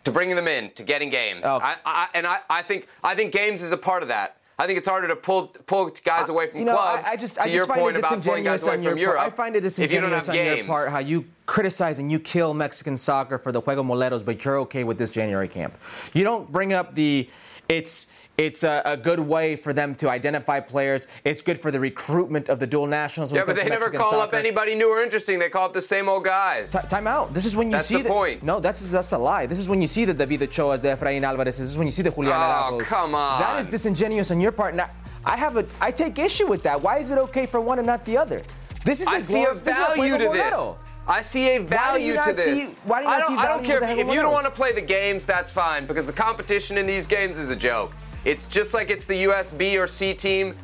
To 0.06 0.12
bringing 0.12 0.36
them 0.36 0.48
in, 0.48 0.72
to 0.72 0.84
getting 0.84 1.10
games. 1.10 1.42
Oh. 1.44 1.60
I, 1.62 1.76
I, 1.86 2.08
and 2.14 2.28
I, 2.28 2.40
I, 2.50 2.62
think, 2.62 2.88
I 3.04 3.16
think 3.16 3.34
games 3.34 3.62
is 3.62 3.72
a 3.72 3.78
part 3.78 4.04
of 4.04 4.10
that. 4.10 4.38
I 4.60 4.68
think 4.68 4.78
it's 4.78 4.88
harder 4.90 5.08
to 5.08 5.16
pull 5.16 5.48
pull 5.68 5.90
guys 6.04 6.28
away 6.28 6.48
from 6.48 6.60
you 6.60 6.66
know, 6.66 6.76
clubs. 6.76 7.06
I, 7.08 7.12
I 7.12 7.16
just, 7.16 7.36
to 7.36 7.42
I 7.42 7.44
just 7.46 7.56
your 7.56 7.66
find 7.66 7.80
point 7.80 7.96
it 7.96 8.00
about 8.00 8.22
pulling 8.22 8.44
guys 8.44 8.62
away 8.64 8.84
from 8.84 8.98
Europe. 8.98 9.22
I 9.22 9.30
find 9.30 9.56
it 9.56 9.62
disingenuous 9.62 10.28
on 10.28 10.36
games. 10.36 10.58
your 10.58 10.68
part 10.68 10.90
how 10.90 11.00
you 11.00 11.24
criticize 11.46 12.00
and 12.00 12.12
you 12.12 12.20
kill 12.20 12.54
Mexican 12.54 12.98
soccer 12.98 13.38
for 13.38 13.54
the 13.54 13.62
Juego 13.62 13.84
Moleros, 13.84 14.24
but 14.24 14.44
you're 14.44 14.60
okay 14.60 14.84
with 14.84 14.98
this 14.98 15.12
January 15.12 15.48
camp. 15.48 15.78
You 16.14 16.26
don't 16.26 16.52
bring 16.52 16.74
up 16.74 16.94
the 16.94 17.30
it's 17.69 18.07
it's 18.38 18.64
a, 18.64 18.81
a, 18.85 18.95
good 18.95 19.19
way 19.19 19.57
for 19.57 19.73
them 19.73 19.95
to 19.95 20.09
identify 20.09 20.61
players. 20.61 21.07
It's 21.26 21.42
good 21.42 21.59
for 21.59 21.71
the 21.71 21.80
recruitment 21.80 22.47
of 22.47 22.57
the 22.57 22.66
dual 22.66 22.88
nationals. 22.88 23.33
Yeah, 23.33 23.44
but 23.45 23.57
they 23.57 23.68
never 23.68 23.90
call 23.90 24.11
soccer. 24.11 24.23
up 24.23 24.33
anybody 24.33 24.76
new 24.76 24.90
or 24.90 25.04
interesting. 25.04 25.40
They 25.40 25.49
call 25.49 25.66
up 25.66 25.73
the 25.73 25.81
same 25.81 26.07
old 26.07 26.23
guys. 26.23 26.71
T- 26.71 26.88
time 26.88 27.06
out. 27.06 27.33
This 27.33 27.45
is 27.45 27.57
when 27.57 27.68
you 27.68 27.73
that's 27.73 27.90
see 27.90 27.97
the, 27.97 28.04
the 28.04 28.09
point. 28.09 28.42
No, 28.42 28.61
that's 28.61 28.90
that's 28.92 29.11
a 29.11 29.18
lie. 29.18 29.45
This 29.45 29.59
is 29.59 29.68
when 29.68 29.81
you 29.81 29.88
see 29.88 30.06
the 30.06 30.14
David 30.14 30.40
Ochoas, 30.40 30.81
the 30.81 30.88
Efrain 30.88 31.23
Alvarez. 31.23 31.57
This 31.57 31.69
is 31.69 31.78
when 31.78 31.85
you 31.85 31.92
see 31.92 32.02
the 32.02 32.11
Julian 32.11 32.33
Oh, 32.33 32.80
come 32.81 33.14
on. 33.14 33.42
That 33.42 33.59
is 33.59 33.68
disingenuous 33.68 34.31
on 34.31 34.40
your 34.40 34.54
part. 34.54 34.73
Now, 34.73 34.90
I 35.26 35.35
have 35.35 35.57
a 35.57 35.66
I 35.81 35.92
take 35.92 36.18
issue 36.18 36.47
with 36.47 36.64
that. 36.64 36.81
Why 36.81 36.99
is 36.99 37.11
it 37.11 37.18
okay 37.18 37.45
for 37.45 37.59
one 37.59 37.78
and 37.78 37.88
not 37.88 38.06
the 38.06 38.18
other? 38.18 38.42
This 38.85 39.02
is 39.02 39.07
I 39.09 39.19
see 39.19 39.44
a 39.44 39.54
value 39.54 40.18
to 40.18 40.30
this. 40.30 40.76
I 41.09 41.21
see 41.21 41.56
a 41.56 41.57
value 41.57 42.13
to 42.13 42.33
this. 42.33 42.69
See, 42.69 42.75
why 42.83 43.01
do 43.01 43.07
you 43.07 43.13
I 43.13 43.19
don't, 43.19 43.28
see 43.30 43.37
I 43.37 43.47
don't 43.47 43.66
care 43.66 43.83
if, 43.83 43.97
if 43.97 44.07
you 44.07 44.21
don't 44.21 44.31
want 44.31 44.45
to 44.45 44.51
play 44.51 44.71
the 44.71 44.81
games. 44.81 45.25
That's 45.25 45.49
fine 45.49 45.87
because 45.87 46.06
the 46.06 46.13
competition 46.13 46.78
in 46.78 46.85
these 46.85 47.07
games 47.07 47.39
is 47.39 47.49
a 47.49 47.56
joke. 47.56 47.95
It's 48.25 48.47
just 48.47 48.75
like 48.75 48.92
it's 48.92 49.06
the 49.06 49.16
US 49.30 49.51
B 49.51 49.78
or 49.78 49.87
C 49.87 50.13
team. 50.13 50.56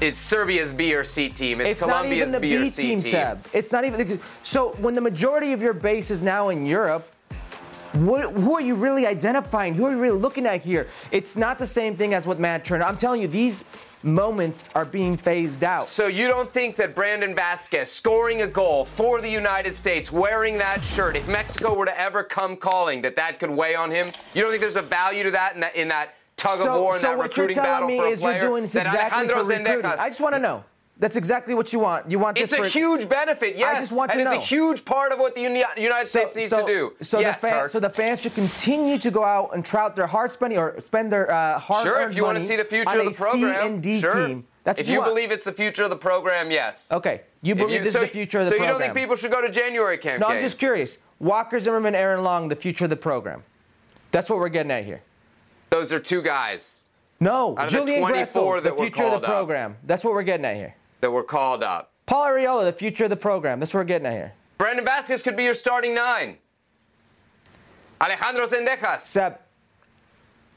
It's 0.00 0.20
Serbia's 0.20 0.70
B 0.70 0.94
or 0.94 1.02
C 1.02 1.28
team. 1.28 1.60
It's, 1.60 1.70
it's 1.70 1.80
Colombia's 1.80 2.10
not 2.10 2.28
even 2.28 2.32
the 2.32 2.40
B, 2.40 2.48
B 2.50 2.56
or 2.68 2.70
C 2.70 2.82
team, 2.82 3.00
team. 3.00 3.38
It's 3.52 3.72
not 3.72 3.84
even. 3.84 4.20
So 4.44 4.70
when 4.74 4.94
the 4.94 5.00
majority 5.00 5.52
of 5.52 5.60
your 5.60 5.74
base 5.74 6.12
is 6.12 6.22
now 6.22 6.50
in 6.50 6.64
Europe, 6.64 7.12
what, 8.06 8.32
who 8.32 8.54
are 8.54 8.60
you 8.60 8.74
really 8.74 9.06
identifying? 9.06 9.74
Who 9.74 9.84
are 9.86 9.90
you 9.90 9.98
really 9.98 10.18
looking 10.18 10.46
at 10.46 10.62
here? 10.62 10.88
It's 11.10 11.36
not 11.36 11.58
the 11.58 11.66
same 11.66 11.96
thing 11.96 12.14
as 12.14 12.26
what 12.26 12.38
Matt 12.38 12.64
Turner. 12.64 12.84
I'm 12.84 12.96
telling 12.96 13.22
you, 13.22 13.28
these 13.28 13.64
moments 14.02 14.68
are 14.74 14.84
being 14.84 15.16
phased 15.16 15.64
out. 15.64 15.84
So 15.84 16.06
you 16.06 16.28
don't 16.28 16.52
think 16.52 16.76
that 16.76 16.94
Brandon 16.94 17.34
Vazquez 17.34 17.86
scoring 17.86 18.42
a 18.42 18.46
goal 18.46 18.84
for 18.84 19.20
the 19.20 19.28
United 19.28 19.74
States, 19.74 20.12
wearing 20.12 20.58
that 20.58 20.84
shirt, 20.84 21.16
if 21.16 21.26
Mexico 21.28 21.74
were 21.74 21.86
to 21.86 22.00
ever 22.00 22.22
come 22.22 22.56
calling, 22.56 23.02
that 23.02 23.16
that 23.16 23.40
could 23.40 23.50
weigh 23.50 23.74
on 23.74 23.90
him? 23.90 24.08
You 24.34 24.42
don't 24.42 24.50
think 24.50 24.60
there's 24.60 24.76
a 24.76 24.82
value 24.82 25.24
to 25.24 25.30
that 25.32 25.54
in 25.54 25.60
that 25.60 25.76
in 25.76 25.88
that 25.88 26.14
tug 26.36 26.58
so, 26.58 26.74
of 26.74 26.80
war 26.80 26.94
in 26.94 27.00
so 27.00 27.08
that 27.08 27.18
recruiting 27.18 27.56
battle 27.56 27.88
for 27.88 28.06
a 28.06 28.10
is 28.10 28.22
You're 28.22 28.38
doing 28.38 28.62
this 28.62 28.74
exactly 28.74 28.98
Alejandro 28.98 29.44
for 29.44 29.50
recruiting. 29.50 29.82
Zendejas, 29.82 29.98
I 29.98 30.08
just 30.08 30.20
want 30.20 30.34
to 30.34 30.38
know. 30.38 30.64
That's 31.00 31.14
exactly 31.14 31.54
what 31.54 31.72
you 31.72 31.78
want. 31.78 32.10
You 32.10 32.18
want 32.18 32.36
this. 32.36 32.52
It's 32.52 32.60
a 32.60 32.64
for, 32.64 32.68
huge 32.68 33.08
benefit, 33.08 33.56
yes. 33.56 33.76
I 33.76 33.80
just 33.80 33.92
want 33.92 34.10
and 34.10 34.18
to 34.18 34.24
it's 34.24 34.32
know. 34.32 34.38
a 34.38 34.42
huge 34.42 34.84
part 34.84 35.12
of 35.12 35.20
what 35.20 35.36
the 35.36 35.42
Uni- 35.42 35.62
United 35.76 36.08
States 36.08 36.34
so, 36.34 36.40
needs 36.40 36.50
so, 36.50 36.66
to 36.66 36.72
do. 36.72 36.92
So 37.00 37.20
yes, 37.20 37.40
the 37.40 37.46
fans, 37.46 37.72
so 37.72 37.78
the 37.78 37.90
fans 37.90 38.20
should 38.20 38.34
continue 38.34 38.98
to 38.98 39.10
go 39.12 39.22
out 39.22 39.50
and 39.54 39.64
trout 39.64 39.94
their 39.94 40.08
hard 40.08 40.32
spending 40.32 40.58
or 40.58 40.78
spend 40.80 41.12
their 41.12 41.32
uh, 41.32 41.60
hard 41.60 41.84
Sure, 41.84 42.08
if 42.08 42.16
you 42.16 42.24
want 42.24 42.38
to 42.38 42.44
see 42.44 42.56
the 42.56 42.64
future 42.64 42.98
of 42.98 43.04
the 43.04 43.12
program, 43.12 43.62
C 43.62 43.66
and 43.66 43.82
D 43.82 44.00
sure. 44.00 44.26
team. 44.26 44.44
That's 44.64 44.80
if 44.80 44.88
you, 44.88 44.96
you 44.96 45.04
believe 45.04 45.30
it's 45.30 45.44
the 45.44 45.52
future 45.52 45.84
of 45.84 45.90
the 45.90 45.96
program, 45.96 46.50
yes. 46.50 46.90
Okay, 46.90 47.22
you 47.42 47.54
believe 47.54 47.76
you, 47.76 47.84
this 47.84 47.92
so, 47.92 48.02
is 48.02 48.08
the 48.08 48.12
future 48.12 48.40
of 48.40 48.46
the 48.46 48.50
so 48.50 48.56
program. 48.56 48.74
So 48.74 48.74
you 48.74 48.86
don't 48.86 48.94
think 48.94 49.02
people 49.02 49.16
should 49.16 49.30
go 49.30 49.40
to 49.40 49.50
January 49.50 49.98
camp? 49.98 50.20
No? 50.20 50.26
I'm 50.26 50.42
just 50.42 50.58
curious. 50.58 50.98
Walker 51.20 51.60
Zimmerman, 51.60 51.94
Aaron 51.94 52.24
Long, 52.24 52.48
the 52.48 52.56
future 52.56 52.84
of 52.84 52.90
the 52.90 52.96
program. 52.96 53.44
That's 54.10 54.28
what 54.28 54.40
we're 54.40 54.48
getting 54.48 54.72
at 54.72 54.84
here. 54.84 55.00
Those 55.70 55.92
are 55.92 55.98
two 55.98 56.22
guys 56.22 56.82
No, 57.20 57.56
Out 57.56 57.66
of 57.66 57.72
the 57.72 57.78
Julian 57.78 58.00
24 58.00 58.60
Gressel, 58.60 58.62
the 58.62 58.74
future 58.74 59.04
of 59.04 59.10
the 59.10 59.16
up. 59.16 59.24
program. 59.24 59.76
That's 59.84 60.02
what 60.02 60.12
we're 60.12 60.22
getting 60.22 60.44
at 60.44 60.56
here. 60.56 60.74
That 61.00 61.10
were 61.10 61.22
called 61.22 61.62
up. 61.62 61.92
Paul 62.06 62.26
Arriola, 62.26 62.64
the 62.64 62.72
future 62.72 63.04
of 63.04 63.10
the 63.10 63.16
program. 63.16 63.60
That's 63.60 63.72
what 63.72 63.80
we're 63.80 63.84
getting 63.84 64.06
at 64.06 64.12
here. 64.14 64.32
Brandon 64.56 64.84
Vazquez 64.84 65.22
could 65.22 65.36
be 65.36 65.44
your 65.44 65.54
starting 65.54 65.94
nine. 65.94 66.36
Alejandro 68.00 68.46
Zendejas. 68.46 69.00
Seb, 69.00 69.38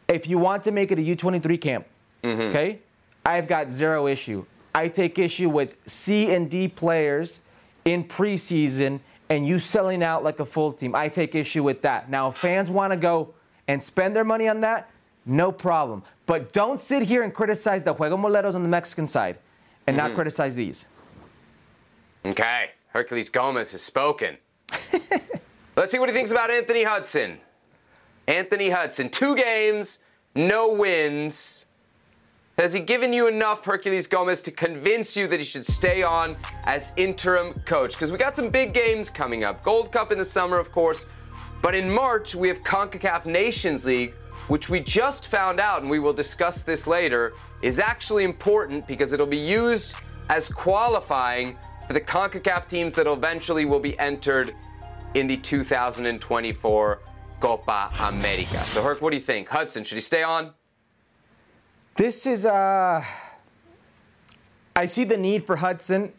if 0.07 0.27
you 0.27 0.37
want 0.37 0.63
to 0.63 0.71
make 0.71 0.91
it 0.91 0.99
a 0.99 1.01
U23 1.01 1.59
camp, 1.61 1.85
Mm-hmm. 2.23 2.41
okay, 2.55 2.77
I've 3.25 3.47
got 3.47 3.71
zero 3.71 4.05
issue. 4.05 4.45
I 4.75 4.89
take 4.89 5.17
issue 5.17 5.49
with 5.49 5.75
C 5.87 6.31
and 6.35 6.51
D 6.51 6.67
players 6.67 7.39
in 7.83 8.03
preseason 8.03 8.99
and 9.27 9.47
you 9.47 9.57
selling 9.57 10.03
out 10.03 10.23
like 10.23 10.39
a 10.39 10.45
full 10.45 10.71
team. 10.71 10.93
I 10.93 11.09
take 11.09 11.33
issue 11.33 11.63
with 11.63 11.81
that. 11.81 12.11
Now, 12.11 12.27
if 12.29 12.37
fans 12.37 12.69
want 12.69 12.91
to 12.93 12.97
go 12.97 13.33
and 13.67 13.81
spend 13.81 14.15
their 14.15 14.23
money 14.23 14.47
on 14.47 14.61
that, 14.61 14.91
no 15.25 15.51
problem. 15.51 16.03
But 16.27 16.53
don't 16.53 16.79
sit 16.79 17.01
here 17.03 17.23
and 17.23 17.33
criticize 17.33 17.83
the 17.83 17.93
Juego 17.95 18.17
Moleros 18.17 18.53
on 18.53 18.61
the 18.61 18.69
Mexican 18.69 19.07
side 19.07 19.37
and 19.87 19.97
Mm-hmm. 19.97 20.07
not 20.07 20.15
criticize 20.15 20.55
these. 20.55 20.85
Okay, 22.25 22.71
Herculez 22.93 23.31
Gomez 23.31 23.71
has 23.71 23.81
spoken. 23.81 24.37
Let's 25.75 25.91
see 25.91 25.99
what 25.99 26.09
he 26.09 26.13
thinks 26.13 26.31
about 26.31 26.51
Anthony 26.51 26.83
Hudson. 26.83 27.39
Anthony 28.27 28.69
Hudson, 28.69 29.09
two 29.09 29.35
games, 29.35 29.99
no 30.35 30.71
wins. 30.73 31.65
Has 32.57 32.73
he 32.73 32.79
given 32.79 33.11
you 33.11 33.27
enough, 33.27 33.63
Herculez 33.63 34.07
Gomez, 34.09 34.41
to 34.41 34.51
convince 34.51 35.17
you 35.17 35.25
that 35.27 35.39
he 35.39 35.43
should 35.45 35.65
stay 35.65 36.03
on 36.03 36.35
as 36.65 36.93
interim 36.97 37.53
coach? 37.65 37.93
Because 37.93 38.11
we 38.11 38.17
got 38.17 38.35
some 38.35 38.49
big 38.49 38.73
games 38.73 39.09
coming 39.09 39.43
up. 39.43 39.63
Gold 39.63 39.91
Cup 39.91 40.11
in 40.11 40.17
the 40.17 40.25
summer, 40.25 40.59
of 40.59 40.71
course. 40.71 41.07
But 41.63 41.73
in 41.73 41.89
March, 41.89 42.35
we 42.35 42.47
have 42.49 42.61
CONCACAF 42.63 43.25
Nations 43.25 43.85
League, 43.85 44.13
which 44.47 44.69
we 44.69 44.79
just 44.79 45.29
found 45.31 45.59
out, 45.59 45.81
and 45.81 45.89
we 45.89 45.99
will 45.99 46.13
discuss 46.13 46.61
this 46.61 46.85
later, 46.85 47.33
is 47.61 47.79
actually 47.79 48.23
important 48.23 48.87
because 48.87 49.13
it'll 49.13 49.25
be 49.25 49.37
used 49.37 49.95
as 50.29 50.49
qualifying 50.49 51.57
for 51.87 51.93
the 51.93 52.01
CONCACAF 52.01 52.67
teams 52.67 52.95
that 52.95 53.07
eventually 53.07 53.65
will 53.65 53.79
be 53.79 53.97
entered 53.99 54.53
in 55.13 55.27
the 55.27 55.37
2024 55.37 56.99
Copa 57.39 57.91
America. 57.99 58.59
So, 58.59 58.81
Herc, 58.81 59.01
what 59.01 59.09
do 59.09 59.17
you 59.17 59.21
think? 59.21 59.49
Hudson, 59.49 59.83
should 59.83 59.95
he 59.95 60.01
stay 60.01 60.23
on? 60.23 60.51
This 61.95 62.25
is 62.25 62.45
uh 62.45 63.03
I 64.75 64.85
see 64.85 65.03
the 65.03 65.17
need 65.17 65.45
for 65.45 65.57
Hudson 65.57 66.13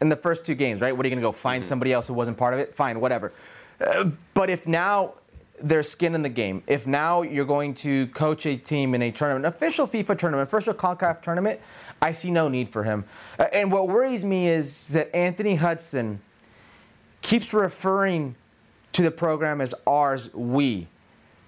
in 0.00 0.08
the 0.08 0.16
first 0.16 0.46
two 0.46 0.54
games, 0.54 0.80
right? 0.80 0.96
What 0.96 1.04
are 1.04 1.08
you 1.08 1.14
going 1.14 1.22
to 1.22 1.28
go 1.28 1.32
find 1.32 1.64
somebody 1.64 1.92
else 1.92 2.08
who 2.08 2.14
wasn't 2.14 2.38
part 2.38 2.54
of 2.54 2.60
it? 2.60 2.74
Fine, 2.74 3.00
whatever. 3.00 3.32
Uh, 3.80 4.10
but 4.34 4.48
if 4.48 4.66
now 4.66 5.14
there's 5.60 5.90
skin 5.90 6.14
in 6.14 6.22
the 6.22 6.28
game, 6.28 6.62
if 6.66 6.86
now 6.86 7.22
you're 7.22 7.44
going 7.44 7.74
to 7.74 8.06
coach 8.08 8.46
a 8.46 8.56
team 8.56 8.94
in 8.94 9.02
a 9.02 9.10
tournament, 9.10 9.46
official 9.46 9.86
FIFA 9.86 10.18
tournament, 10.18 10.48
official 10.48 10.74
CONCACAF 10.74 11.22
tournament, 11.22 11.60
I 12.00 12.12
see 12.12 12.30
no 12.30 12.48
need 12.48 12.68
for 12.68 12.84
him. 12.84 13.04
Uh, 13.38 13.46
and 13.52 13.72
what 13.72 13.88
worries 13.88 14.24
me 14.24 14.48
is 14.48 14.88
that 14.88 15.14
Anthony 15.14 15.56
Hudson 15.56 16.20
keeps 17.22 17.52
referring 17.52 18.36
to 18.92 19.02
the 19.02 19.10
program 19.10 19.60
as 19.60 19.74
ours, 19.86 20.32
we, 20.34 20.86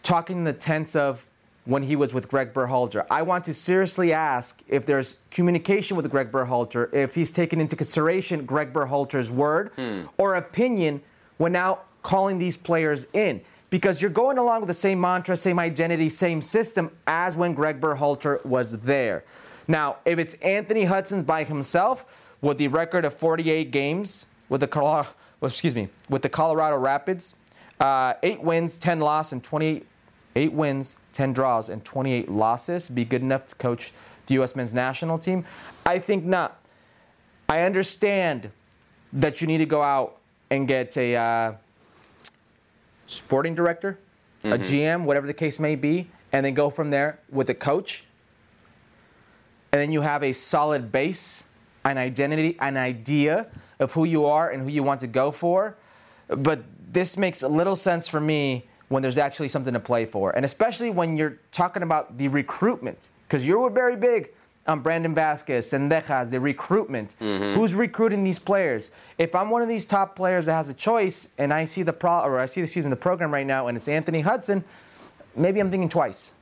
talking 0.02 0.38
in 0.38 0.44
the 0.44 0.52
tense 0.52 0.96
of 0.96 1.26
when 1.64 1.84
he 1.84 1.94
was 1.94 2.12
with 2.12 2.28
Greg 2.28 2.52
Berhalter. 2.52 3.06
I 3.10 3.22
want 3.22 3.44
to 3.44 3.54
seriously 3.54 4.12
ask 4.12 4.60
if 4.66 4.86
there's 4.86 5.16
communication 5.30 5.96
with 5.96 6.10
Greg 6.10 6.32
Berhalter, 6.32 6.92
if 6.92 7.14
he's 7.14 7.30
taken 7.30 7.60
into 7.60 7.76
consideration 7.76 8.44
Greg 8.44 8.72
Berhalter's 8.72 9.30
word 9.30 9.70
or 10.16 10.34
opinion 10.34 11.02
when 11.36 11.52
now 11.52 11.80
calling 12.02 12.38
these 12.38 12.56
players 12.56 13.06
in. 13.12 13.42
Because 13.70 14.02
you're 14.02 14.10
going 14.10 14.36
along 14.36 14.60
with 14.60 14.68
the 14.68 14.74
same 14.74 15.00
mantra, 15.00 15.36
same 15.36 15.58
identity, 15.58 16.08
same 16.08 16.42
system 16.42 16.90
as 17.06 17.36
when 17.36 17.54
Greg 17.54 17.80
Berhalter 17.80 18.44
was 18.44 18.80
there. 18.80 19.24
Now, 19.68 19.96
if 20.04 20.18
it's 20.18 20.34
Anthony 20.34 20.84
Hudson's 20.84 21.22
by 21.22 21.44
himself 21.44 22.04
with 22.40 22.58
the 22.58 22.68
record 22.68 23.04
of 23.04 23.14
48 23.14 23.70
games 23.70 24.26
with 24.48 24.60
the 24.60 24.66
Colorado, 24.66 25.10
excuse 25.42 25.74
me, 25.74 25.88
with 26.08 26.22
the 26.22 26.28
Colorado 26.28 26.76
Rapids, 26.76 27.34
uh, 27.78 28.14
eight 28.22 28.42
wins, 28.42 28.76
10 28.78 28.98
losses, 29.00 29.32
and 29.34 29.44
28 29.44 29.86
eight 30.36 30.52
wins, 30.52 30.96
10 31.12 31.32
draws, 31.32 31.68
and 31.68 31.84
28 31.84 32.30
losses 32.30 32.88
be 32.88 33.04
good 33.04 33.22
enough 33.22 33.46
to 33.48 33.54
coach 33.56 33.92
the 34.26 34.34
U.S. 34.34 34.54
men's 34.54 34.72
national 34.72 35.18
team? 35.18 35.44
I 35.84 35.98
think 35.98 36.24
not. 36.24 36.60
I 37.48 37.62
understand 37.62 38.50
that 39.12 39.40
you 39.40 39.46
need 39.46 39.58
to 39.58 39.66
go 39.66 39.82
out 39.82 40.18
and 40.50 40.68
get 40.68 40.96
a 40.96 41.16
uh, 41.16 41.52
sporting 43.10 43.54
director, 43.54 43.98
a 44.44 44.48
mm-hmm. 44.48 44.62
GM, 44.62 45.04
whatever 45.04 45.26
the 45.26 45.34
case 45.34 45.58
may 45.58 45.76
be, 45.76 46.08
and 46.32 46.46
then 46.46 46.54
go 46.54 46.70
from 46.70 46.90
there 46.90 47.18
with 47.30 47.48
a 47.50 47.54
coach. 47.54 48.04
And 49.72 49.80
then 49.80 49.92
you 49.92 50.00
have 50.00 50.22
a 50.22 50.32
solid 50.32 50.90
base, 50.90 51.44
an 51.84 51.98
identity, 51.98 52.56
an 52.60 52.76
idea 52.76 53.46
of 53.78 53.92
who 53.92 54.04
you 54.04 54.26
are 54.26 54.50
and 54.50 54.62
who 54.62 54.68
you 54.68 54.82
want 54.82 55.00
to 55.00 55.06
go 55.06 55.30
for. 55.30 55.76
But 56.28 56.62
this 56.92 57.16
makes 57.16 57.42
a 57.42 57.48
little 57.48 57.76
sense 57.76 58.08
for 58.08 58.20
me 58.20 58.66
when 58.88 59.02
there's 59.02 59.18
actually 59.18 59.48
something 59.48 59.74
to 59.74 59.80
play 59.80 60.04
for. 60.04 60.30
And 60.30 60.44
especially 60.44 60.90
when 60.90 61.16
you're 61.16 61.38
talking 61.52 61.82
about 61.82 62.18
the 62.18 62.28
recruitment, 62.28 63.08
because 63.26 63.46
you 63.46 63.58
were 63.58 63.70
very 63.70 63.96
big 63.96 64.30
on 64.66 64.80
Brandon 64.80 65.14
Vazquez, 65.14 65.72
and 65.72 65.90
Zendejas, 65.90 66.30
the 66.30 66.40
recruitment. 66.40 67.16
Mm-hmm. 67.20 67.58
Who's 67.58 67.74
recruiting 67.74 68.24
these 68.24 68.38
players? 68.38 68.90
If 69.18 69.34
I'm 69.34 69.50
one 69.50 69.62
of 69.62 69.68
these 69.68 69.86
top 69.86 70.14
players 70.14 70.46
that 70.46 70.54
has 70.54 70.68
a 70.68 70.74
choice 70.74 71.28
and 71.38 71.52
I 71.52 71.64
see 71.64 71.82
the 71.82 71.92
pro 71.92 72.20
or 72.20 72.38
I 72.38 72.46
see 72.46 72.60
excuse 72.60 72.84
me 72.84 72.90
the 72.90 72.96
program 72.96 73.32
right 73.32 73.46
now 73.46 73.66
and 73.66 73.76
it's 73.76 73.88
Anthony 73.88 74.20
Hudson, 74.20 74.64
maybe 75.34 75.60
I'm 75.60 75.70
thinking 75.70 75.88
twice. 75.88 76.32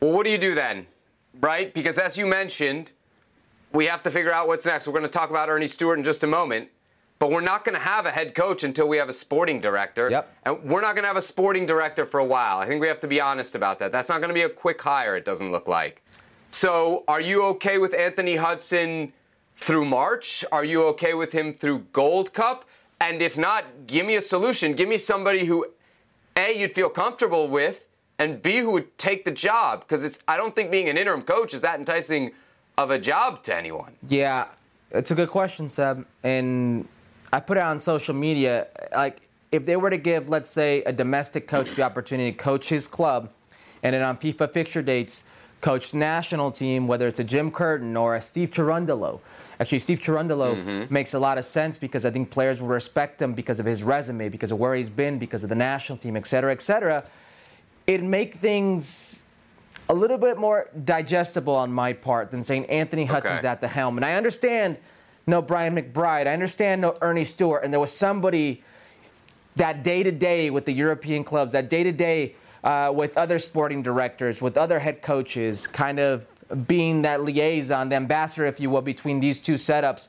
Well, 0.00 0.12
what 0.12 0.24
do 0.24 0.30
you 0.30 0.38
do 0.38 0.54
then? 0.54 0.86
Right? 1.40 1.72
Because 1.72 1.98
as 1.98 2.18
you 2.18 2.26
mentioned, 2.26 2.92
we 3.72 3.86
have 3.86 4.02
to 4.02 4.10
figure 4.10 4.32
out 4.32 4.46
what's 4.46 4.66
next. 4.66 4.86
We're 4.86 4.92
going 4.92 5.04
to 5.04 5.08
talk 5.08 5.30
about 5.30 5.48
Ernie 5.48 5.66
Stewart 5.66 5.98
in 5.98 6.04
just 6.04 6.24
a 6.24 6.28
moment. 6.28 6.68
But 7.20 7.30
we're 7.30 7.40
not 7.40 7.64
going 7.64 7.76
to 7.76 7.80
have 7.80 8.06
a 8.06 8.10
head 8.10 8.34
coach 8.34 8.64
until 8.64 8.88
we 8.88 8.96
have 8.96 9.08
a 9.08 9.12
sporting 9.12 9.60
director. 9.60 10.10
Yep. 10.10 10.36
And 10.44 10.62
we're 10.64 10.80
not 10.80 10.94
going 10.94 11.04
to 11.04 11.08
have 11.08 11.16
a 11.16 11.22
sporting 11.22 11.64
director 11.64 12.04
for 12.04 12.20
a 12.20 12.24
while. 12.24 12.58
I 12.58 12.66
think 12.66 12.80
we 12.80 12.88
have 12.88 13.00
to 13.00 13.06
be 13.06 13.20
honest 13.20 13.54
about 13.54 13.78
that. 13.78 13.92
That's 13.92 14.08
not 14.08 14.20
going 14.20 14.28
to 14.28 14.34
be 14.34 14.42
a 14.42 14.48
quick 14.48 14.82
hire, 14.82 15.16
it 15.16 15.24
doesn't 15.24 15.50
look 15.50 15.68
like. 15.68 16.03
So, 16.54 17.02
are 17.08 17.20
you 17.20 17.42
okay 17.46 17.78
with 17.78 17.92
Anthony 17.94 18.36
Hudson 18.36 19.12
through 19.56 19.86
March? 19.86 20.44
Are 20.52 20.64
you 20.64 20.84
okay 20.84 21.12
with 21.12 21.32
him 21.32 21.52
through 21.52 21.80
Gold 21.92 22.32
Cup? 22.32 22.64
And 23.00 23.20
if 23.20 23.36
not, 23.36 23.64
give 23.88 24.06
me 24.06 24.14
a 24.14 24.20
solution. 24.20 24.74
Give 24.74 24.88
me 24.88 24.96
somebody 24.96 25.46
who, 25.46 25.66
A, 26.36 26.56
you'd 26.56 26.70
feel 26.70 26.88
comfortable 26.88 27.48
with, 27.48 27.88
and 28.20 28.40
B, 28.40 28.58
who 28.58 28.70
would 28.70 28.96
take 28.98 29.24
the 29.24 29.32
job. 29.32 29.80
Because 29.80 30.04
it's 30.04 30.20
I 30.28 30.36
don't 30.36 30.54
think 30.54 30.70
being 30.70 30.88
an 30.88 30.96
interim 30.96 31.22
coach 31.22 31.54
is 31.54 31.60
that 31.62 31.80
enticing 31.80 32.30
of 32.78 32.92
a 32.92 33.00
job 33.00 33.42
to 33.42 33.56
anyone. 33.56 33.92
Yeah, 34.06 34.46
it's 34.92 35.10
a 35.10 35.16
good 35.16 35.30
question, 35.30 35.68
Seb. 35.68 36.06
And 36.22 36.86
I 37.32 37.40
put 37.40 37.56
it 37.56 37.64
on 37.64 37.80
social 37.80 38.14
media. 38.14 38.68
Like, 38.92 39.22
if 39.50 39.66
they 39.66 39.74
were 39.74 39.90
to 39.90 39.98
give, 39.98 40.28
let's 40.28 40.52
say, 40.52 40.84
a 40.84 40.92
domestic 40.92 41.48
coach 41.48 41.74
the 41.74 41.82
opportunity 41.82 42.30
to 42.30 42.38
coach 42.38 42.68
his 42.68 42.86
club, 42.86 43.30
and 43.82 43.92
then 43.92 44.02
on 44.02 44.16
FIFA 44.18 44.52
fixture 44.52 44.82
dates, 44.82 45.24
coach 45.64 45.92
the 45.92 45.96
national 45.96 46.50
team, 46.50 46.86
whether 46.86 47.08
it's 47.08 47.18
a 47.18 47.24
Jim 47.24 47.50
Curtin 47.50 47.96
or 47.96 48.14
a 48.14 48.20
Steve 48.20 48.50
Cherundolo. 48.50 49.20
Actually, 49.58 49.78
Steve 49.78 49.98
Cherundolo 49.98 50.54
mm-hmm. 50.54 50.92
makes 50.92 51.14
a 51.14 51.18
lot 51.18 51.38
of 51.38 51.46
sense 51.46 51.78
because 51.78 52.04
I 52.04 52.10
think 52.10 52.30
players 52.30 52.60
will 52.60 52.68
respect 52.68 53.22
him 53.22 53.32
because 53.32 53.60
of 53.60 53.64
his 53.64 53.82
resume, 53.82 54.28
because 54.28 54.50
of 54.50 54.58
where 54.58 54.74
he's 54.74 54.90
been, 54.90 55.18
because 55.18 55.42
of 55.42 55.48
the 55.48 55.54
national 55.54 55.96
team, 55.96 56.16
et 56.16 56.26
cetera, 56.26 56.52
et 56.52 56.60
cetera. 56.60 57.02
It'd 57.86 58.04
make 58.04 58.34
things 58.34 59.24
a 59.88 59.94
little 59.94 60.18
bit 60.18 60.36
more 60.36 60.68
digestible 60.84 61.54
on 61.54 61.72
my 61.72 61.94
part 61.94 62.30
than 62.30 62.42
saying 62.42 62.66
Anthony 62.66 63.06
Hudson's 63.06 63.38
Okay. 63.38 63.48
at 63.48 63.62
the 63.62 63.68
helm. 63.68 63.96
And 63.96 64.04
I 64.04 64.16
understand 64.16 64.76
no 65.26 65.40
Brian 65.40 65.74
McBride. 65.74 66.26
I 66.26 66.34
understand 66.34 66.82
no 66.82 66.94
Ernie 67.00 67.24
Stewart. 67.24 67.64
And 67.64 67.72
there 67.72 67.80
was 67.80 67.90
somebody 67.90 68.62
that 69.56 69.82
day 69.82 70.02
to 70.02 70.12
day 70.12 70.50
with 70.50 70.66
the 70.66 70.72
European 70.72 71.24
clubs, 71.24 71.52
that 71.52 71.70
day 71.70 71.84
to 71.84 71.92
day 71.92 72.34
with 72.94 73.16
other 73.16 73.38
sporting 73.38 73.82
directors, 73.82 74.40
with 74.40 74.56
other 74.56 74.78
head 74.78 75.02
coaches, 75.02 75.66
kind 75.66 75.98
of 75.98 76.26
being 76.66 77.02
that 77.02 77.22
liaison, 77.22 77.88
the 77.88 77.96
ambassador, 77.96 78.46
if 78.46 78.60
you 78.60 78.70
will, 78.70 78.82
between 78.82 79.20
these 79.20 79.38
two 79.40 79.54
setups. 79.54 80.08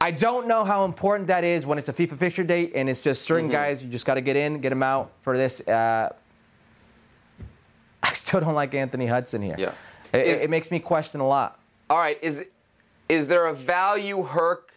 I 0.00 0.10
don't 0.10 0.48
know 0.48 0.64
how 0.64 0.84
important 0.84 1.28
that 1.28 1.44
is 1.44 1.64
when 1.64 1.78
it's 1.78 1.88
a 1.88 1.92
FIFA 1.92 2.18
fixture 2.18 2.42
date 2.44 2.72
and 2.74 2.88
it's 2.88 3.00
just 3.00 3.22
certain 3.22 3.44
Mm-hmm. 3.46 3.52
guys 3.52 3.84
you 3.84 3.90
just 3.90 4.04
got 4.04 4.14
to 4.14 4.20
get 4.20 4.34
in, 4.36 4.60
get 4.60 4.70
them 4.70 4.82
out 4.82 5.12
for 5.22 5.36
this. 5.36 5.60
Uh, 5.66 6.12
I 8.02 8.12
still 8.14 8.40
don't 8.40 8.54
like 8.54 8.74
Anthony 8.74 9.06
Hudson 9.06 9.42
here. 9.42 9.56
Yeah. 9.58 9.72
It, 10.12 10.26
Is- 10.26 10.40
it 10.42 10.50
makes 10.50 10.70
me 10.70 10.78
question 10.80 11.20
a 11.20 11.26
lot. 11.26 11.58
All 11.88 11.98
right, 11.98 12.18
is 12.22 12.46
is 13.08 13.26
there 13.26 13.46
a 13.46 13.54
value 13.54 14.22
Herc 14.22 14.74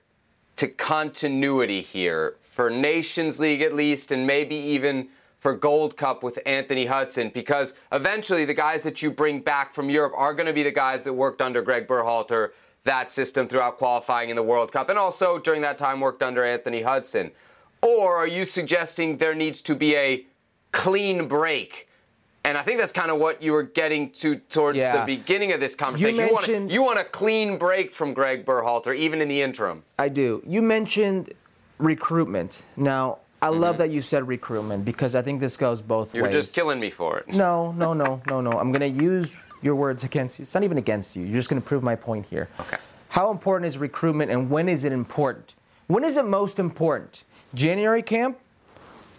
to 0.57 0.67
continuity 0.67 1.81
here 1.81 2.35
for 2.51 2.69
Nations 2.69 3.39
League 3.39 3.61
at 3.61 3.73
least, 3.73 4.11
and 4.11 4.27
maybe 4.27 4.55
even 4.55 5.07
for 5.45 5.53
Gold 5.53 5.95
Cup 5.95 6.23
with 6.23 6.39
Anthony 6.47 6.87
Hudson? 6.87 7.29
Because 7.31 7.75
eventually, 7.91 8.45
the 8.45 8.53
guys 8.55 8.81
that 8.81 9.03
you 9.03 9.11
bring 9.11 9.41
back 9.41 9.75
from 9.75 9.91
Europe 9.91 10.13
are 10.17 10.33
going 10.33 10.47
to 10.47 10.53
be 10.53 10.63
the 10.63 10.71
guys 10.71 11.03
that 11.03 11.13
worked 11.13 11.39
under 11.39 11.61
Greg 11.61 11.87
Berhalter 11.87 12.49
that 12.83 13.11
system 13.11 13.47
throughout 13.47 13.77
qualifying 13.77 14.31
in 14.31 14.35
the 14.35 14.41
World 14.41 14.71
Cup, 14.71 14.89
and 14.89 14.97
also 14.97 15.37
during 15.37 15.61
that 15.61 15.77
time 15.77 15.99
worked 15.99 16.23
under 16.23 16.43
Anthony 16.43 16.81
Hudson. 16.81 17.29
Or 17.83 18.15
are 18.15 18.25
you 18.25 18.43
suggesting 18.43 19.17
there 19.17 19.35
needs 19.35 19.61
to 19.61 19.75
be 19.75 19.95
a 19.95 20.25
clean 20.71 21.27
break? 21.27 21.89
And 22.43 22.57
I 22.57 22.63
think 22.63 22.79
that's 22.79 22.91
kind 22.91 23.11
of 23.11 23.19
what 23.19 23.43
you 23.43 23.51
were 23.51 23.61
getting 23.81 24.09
to 24.21 24.37
towards 24.37 24.79
Yeah. 24.79 24.97
the 24.97 25.05
beginning 25.05 25.51
of 25.51 25.59
this 25.59 25.75
conversation. 25.75 26.15
You, 26.25 26.33
want, 26.33 26.47
a, 26.47 26.51
mentioned- 26.51 26.71
you 26.71 26.81
want 26.81 26.97
a 26.97 27.03
clean 27.03 27.59
break 27.59 27.93
from 27.93 28.15
Greg 28.15 28.47
Berhalter, 28.47 28.95
even 28.95 29.21
in 29.21 29.27
the 29.27 29.43
interim. 29.43 29.83
I 29.99 30.09
do. 30.09 30.41
You 30.47 30.63
mentioned 30.63 31.33
recruitment. 31.77 32.65
Now, 32.75 33.19
I 33.41 33.49
love 33.49 33.75
mm-hmm. 33.75 33.83
that 33.83 33.91
you 33.91 34.01
said 34.01 34.27
recruitment 34.27 34.85
because 34.85 35.13
I 35.13 35.21
think 35.21 35.39
this 35.39 35.57
goes 35.57 35.81
both 35.81 36.13
ways. 36.13 36.21
You're 36.21 36.31
just 36.31 36.55
killing 36.55 36.79
me 36.79 36.89
for 36.89 37.19
it. 37.19 37.27
No, 37.27 37.73
no, 37.73 37.93
no, 37.93 38.21
no, 38.29 38.41
no. 38.41 38.51
I'm 38.51 38.71
going 38.71 38.81
to 38.95 39.03
use 39.03 39.37
your 39.61 39.75
words 39.75 40.03
against 40.03 40.39
you. 40.39 40.43
It's 40.43 40.53
not 40.53 40.63
even 40.63 40.77
against 40.77 41.15
you. 41.15 41.23
You're 41.23 41.35
just 41.35 41.49
going 41.49 41.61
to 41.61 41.67
prove 41.67 41.83
my 41.83 41.95
point 41.95 42.25
here. 42.25 42.49
Okay. 42.59 42.77
How 43.09 43.31
important 43.31 43.67
is 43.67 43.77
recruitment 43.77 44.31
and 44.31 44.49
when 44.49 44.67
is 44.67 44.83
it 44.83 44.91
important? 44.91 45.55
When 45.87 46.03
is 46.03 46.17
it 46.17 46.25
most 46.25 46.59
important? 46.59 47.23
January 47.53 48.01
camp 48.01 48.39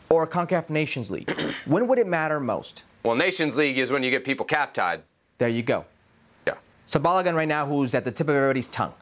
or 0.08 0.26
CONCACAF 0.26 0.70
Nations 0.70 1.10
League? 1.10 1.30
when 1.64 1.86
would 1.86 1.98
it 1.98 2.06
matter 2.06 2.40
most? 2.40 2.84
Well, 3.02 3.14
Nations 3.14 3.56
League 3.56 3.78
is 3.78 3.90
when 3.90 4.02
you 4.02 4.10
get 4.10 4.24
people 4.24 4.44
cap 4.44 4.74
tied. 4.74 5.02
There 5.38 5.48
you 5.48 5.62
go. 5.62 5.84
Yeah. 6.46 6.54
So 6.86 6.98
Balogun 6.98 7.34
right 7.34 7.48
now, 7.48 7.66
who's 7.66 7.94
at 7.94 8.04
the 8.04 8.10
tip 8.10 8.28
of 8.28 8.34
everybody's 8.34 8.68
tongue, 8.68 8.94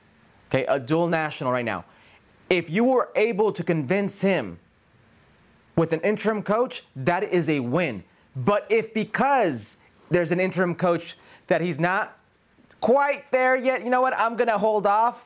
okay, 0.50 0.66
a 0.66 0.78
dual 0.78 1.08
national 1.08 1.52
right 1.52 1.64
now. 1.64 1.84
If 2.50 2.68
you 2.68 2.84
were 2.84 3.10
able 3.16 3.50
to 3.52 3.64
convince 3.64 4.20
him 4.20 4.58
with 5.76 5.92
an 5.92 6.00
interim 6.00 6.42
coach, 6.42 6.84
that 6.96 7.22
is 7.22 7.48
a 7.48 7.60
win. 7.60 8.04
But 8.36 8.66
if 8.68 8.92
because 8.94 9.76
there's 10.10 10.32
an 10.32 10.40
interim 10.40 10.74
coach 10.74 11.16
that 11.46 11.60
he's 11.60 11.78
not 11.78 12.16
quite 12.80 13.30
there 13.30 13.56
yet, 13.56 13.84
you 13.84 13.90
know 13.90 14.00
what? 14.00 14.18
I'm 14.18 14.36
gonna 14.36 14.58
hold 14.58 14.86
off. 14.86 15.24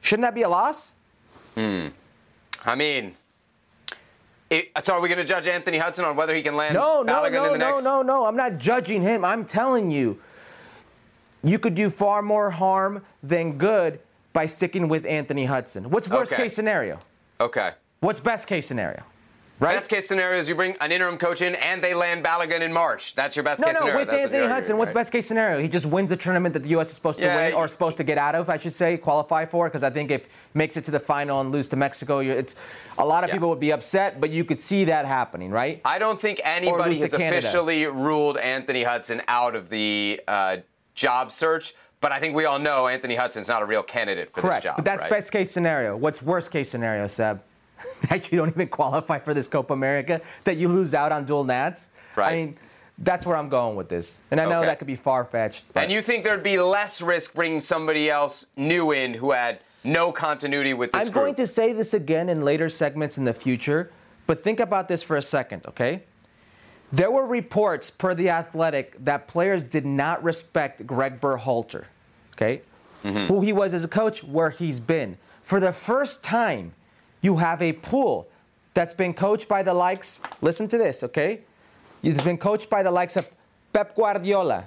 Shouldn't 0.00 0.22
that 0.22 0.34
be 0.34 0.42
a 0.42 0.48
loss? 0.48 0.94
Hmm. 1.54 1.88
I 2.64 2.74
mean, 2.74 3.14
it, 4.50 4.70
so 4.82 4.94
are 4.94 5.00
we 5.00 5.08
going 5.08 5.18
to 5.18 5.24
judge 5.24 5.46
Anthony 5.46 5.78
Hudson 5.78 6.04
on 6.04 6.14
whether 6.16 6.34
he 6.34 6.42
can 6.42 6.56
land 6.56 6.74
No, 6.74 7.02
no, 7.02 7.12
Balogun 7.14 7.32
no, 7.32 7.44
in 7.46 7.52
the 7.52 7.58
no, 7.58 7.70
next? 7.70 7.84
no, 7.84 8.02
no. 8.02 8.26
I'm 8.26 8.36
not 8.36 8.58
judging 8.58 9.02
him. 9.02 9.24
I'm 9.24 9.44
telling 9.44 9.90
you, 9.90 10.18
you 11.42 11.58
could 11.58 11.74
do 11.74 11.90
far 11.90 12.22
more 12.22 12.50
harm 12.50 13.02
than 13.22 13.56
good 13.58 13.98
by 14.32 14.46
sticking 14.46 14.88
with 14.88 15.06
Anthony 15.06 15.46
Hudson. 15.46 15.90
What's 15.90 16.08
worst 16.08 16.32
Okay. 16.32 16.42
case 16.42 16.54
scenario? 16.54 16.98
Okay. 17.40 17.72
What's 18.00 18.20
best 18.20 18.46
case 18.48 18.66
scenario? 18.66 19.02
Right? 19.64 19.76
Best 19.76 19.88
case 19.88 20.06
scenario 20.06 20.38
is 20.38 20.46
you 20.46 20.54
bring 20.54 20.76
an 20.80 20.92
interim 20.92 21.16
coach 21.16 21.40
in 21.40 21.54
and 21.54 21.82
they 21.82 21.94
land 21.94 22.22
Balogun 22.22 22.60
in 22.60 22.70
March. 22.72 23.14
That's 23.14 23.34
your 23.34 23.42
best 23.44 23.60
no, 23.62 23.68
case 23.68 23.74
no, 23.74 23.80
scenario. 23.80 23.98
with 24.00 24.08
That's 24.08 24.24
what 24.24 24.32
Anthony 24.34 24.52
Hudson, 24.52 24.76
what's 24.76 24.90
right? 24.90 24.94
best 24.94 25.12
case 25.12 25.26
scenario? 25.26 25.58
He 25.58 25.68
just 25.68 25.86
wins 25.86 26.10
the 26.10 26.16
tournament 26.18 26.52
that 26.52 26.64
the 26.64 26.68
U.S. 26.70 26.88
is 26.90 26.94
supposed 26.94 27.18
to 27.20 27.24
Yeah, 27.24 27.36
win 27.36 27.54
or 27.54 27.66
supposed 27.66 27.96
to 27.96 28.04
get 28.04 28.18
out 28.18 28.34
of, 28.34 28.50
I 28.50 28.58
should 28.58 28.74
say, 28.74 28.98
qualify 28.98 29.46
for. 29.46 29.66
Because 29.68 29.82
I 29.82 29.88
think 29.88 30.10
if 30.10 30.28
makes 30.52 30.76
it 30.76 30.84
to 30.84 30.90
the 30.90 31.00
final 31.00 31.40
and 31.40 31.50
lose 31.50 31.66
to 31.68 31.76
Mexico, 31.76 32.18
it's 32.18 32.56
a 32.98 33.04
lot 33.06 33.24
of 33.24 33.28
Yeah. 33.28 33.36
people 33.36 33.48
would 33.48 33.60
be 33.60 33.72
upset, 33.72 34.20
but 34.20 34.28
you 34.30 34.44
could 34.44 34.60
see 34.60 34.84
that 34.84 35.06
happening, 35.06 35.50
right? 35.50 35.80
I 35.84 35.98
don't 35.98 36.20
think 36.20 36.42
anybody 36.44 36.98
has 36.98 37.14
officially 37.14 37.86
ruled 37.86 38.36
Anthony 38.36 38.82
Hudson 38.82 39.22
out 39.28 39.56
of 39.56 39.70
the 39.70 40.20
uh, 40.28 40.58
job 40.94 41.32
search, 41.32 41.74
but 42.02 42.12
I 42.12 42.20
think 42.20 42.34
we 42.36 42.44
all 42.44 42.58
know 42.58 42.86
Anthony 42.86 43.14
Hudson's 43.14 43.48
not 43.48 43.62
a 43.62 43.64
real 43.64 43.82
candidate 43.82 44.28
for 44.34 44.42
Correct. 44.42 44.64
this 44.64 44.70
job. 44.70 44.76
but 44.76 44.84
that's 44.84 45.02
right? 45.04 45.10
best 45.10 45.32
case 45.32 45.50
scenario. 45.50 45.96
What's 45.96 46.20
worst 46.22 46.50
case 46.50 46.68
scenario, 46.68 47.06
Seb? 47.06 47.40
that 48.08 48.30
you 48.30 48.38
don't 48.38 48.48
even 48.48 48.68
qualify 48.68 49.18
for 49.18 49.34
this 49.34 49.48
Copa 49.48 49.72
America, 49.72 50.20
that 50.44 50.56
you 50.56 50.68
lose 50.68 50.94
out 50.94 51.12
on 51.12 51.24
dual 51.24 51.44
nats. 51.44 51.90
Right. 52.16 52.32
I 52.32 52.36
mean, 52.36 52.56
that's 52.98 53.26
where 53.26 53.36
I'm 53.36 53.48
going 53.48 53.76
with 53.76 53.88
this. 53.88 54.20
And 54.30 54.40
I 54.40 54.44
know 54.44 54.58
Okay. 54.60 54.66
that 54.66 54.78
could 54.78 54.86
be 54.86 54.94
far 54.96 55.24
fetched. 55.24 55.64
And 55.74 55.90
you 55.90 56.00
think 56.00 56.24
there'd 56.24 56.42
be 56.44 56.58
less 56.58 57.02
risk 57.02 57.34
bringing 57.34 57.60
somebody 57.60 58.08
else 58.08 58.46
new 58.56 58.92
in 58.92 59.14
who 59.14 59.32
had 59.32 59.58
no 59.82 60.12
continuity 60.12 60.72
with 60.74 60.92
this 60.92 61.00
I'm 61.08 61.12
group? 61.12 61.24
going 61.24 61.34
to 61.36 61.46
say 61.46 61.72
this 61.72 61.92
again 61.92 62.28
in 62.28 62.42
later 62.42 62.68
segments 62.68 63.18
in 63.18 63.24
the 63.24 63.34
future, 63.34 63.90
but 64.26 64.42
think 64.42 64.60
about 64.60 64.88
this 64.88 65.02
for 65.02 65.16
a 65.16 65.22
second, 65.22 65.66
okay? 65.66 66.02
There 66.92 67.10
were 67.10 67.26
reports 67.26 67.90
per 67.90 68.14
The 68.14 68.30
Athletic 68.30 69.04
that 69.04 69.26
players 69.26 69.64
did 69.64 69.84
not 69.84 70.22
respect 70.22 70.86
Greg 70.86 71.20
Berhalter, 71.20 71.86
okay? 72.34 72.62
Mm-hmm. 73.02 73.26
Who 73.26 73.40
he 73.42 73.52
was 73.52 73.74
as 73.74 73.82
a 73.84 73.88
coach, 73.88 74.22
where 74.22 74.50
he's 74.50 74.78
been. 74.80 75.18
For 75.42 75.58
the 75.60 75.72
first 75.72 76.22
time, 76.22 76.72
you 77.24 77.38
have 77.38 77.62
a 77.62 77.72
pool 77.72 78.28
that's 78.74 78.92
been 78.92 79.14
coached 79.14 79.48
by 79.48 79.62
the 79.62 79.72
likes, 79.72 80.20
listen 80.42 80.68
to 80.68 80.76
this, 80.76 81.02
okay? 81.02 81.40
It's 82.02 82.20
been 82.20 82.36
coached 82.36 82.68
by 82.68 82.82
the 82.82 82.90
likes 82.90 83.16
of 83.16 83.28
Pep 83.72 83.96
Guardiola, 83.96 84.66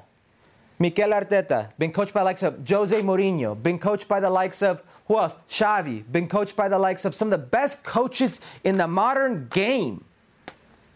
Mikel 0.80 1.12
Arteta, 1.12 1.70
been 1.78 1.92
coached 1.92 2.14
by 2.14 2.22
the 2.22 2.26
likes 2.26 2.42
of 2.42 2.68
Jose 2.68 3.00
Mourinho, 3.02 3.62
been 3.62 3.78
coached 3.78 4.08
by 4.08 4.20
the 4.20 4.30
likes 4.30 4.64
of 4.64 4.82
who 5.08 5.18
else? 5.18 5.38
Xavi, 5.50 6.04
been 6.12 6.28
coached 6.28 6.56
by 6.56 6.68
the 6.68 6.80
likes 6.80 7.06
of 7.06 7.16
some 7.16 7.32
of 7.32 7.40
the 7.40 7.46
best 7.46 7.84
coaches 7.84 8.42
in 8.64 8.78
the 8.78 8.88
modern 8.88 9.48
game. 9.50 10.04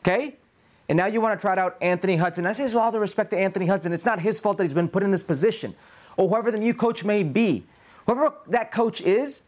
Okay? 0.02 0.36
And 0.90 0.98
now 0.98 1.06
you 1.06 1.22
want 1.22 1.40
to 1.40 1.42
trot 1.42 1.58
out 1.58 1.78
Anthony 1.82 2.18
Hudson. 2.18 2.46
I 2.46 2.54
say 2.54 2.64
this 2.64 2.74
with 2.74 2.82
all 2.82 2.92
the 2.92 3.00
respect 3.00 3.30
to 3.30 3.38
Anthony 3.38 3.68
Hudson. 3.68 3.94
It's 3.94 4.06
not 4.06 4.20
his 4.20 4.40
fault 4.40 4.58
that 4.58 4.64
he's 4.64 4.74
been 4.74 4.90
put 4.90 5.04
in 5.04 5.12
this 5.12 5.24
position. 5.24 5.76
Or 6.18 6.28
whoever 6.28 6.52
the 6.52 6.58
new 6.58 6.74
coach 6.74 7.06
may 7.06 7.24
be. 7.24 7.64
Whoever 8.06 8.34
that 8.48 8.72
coach 8.72 9.00
is, 9.00 9.44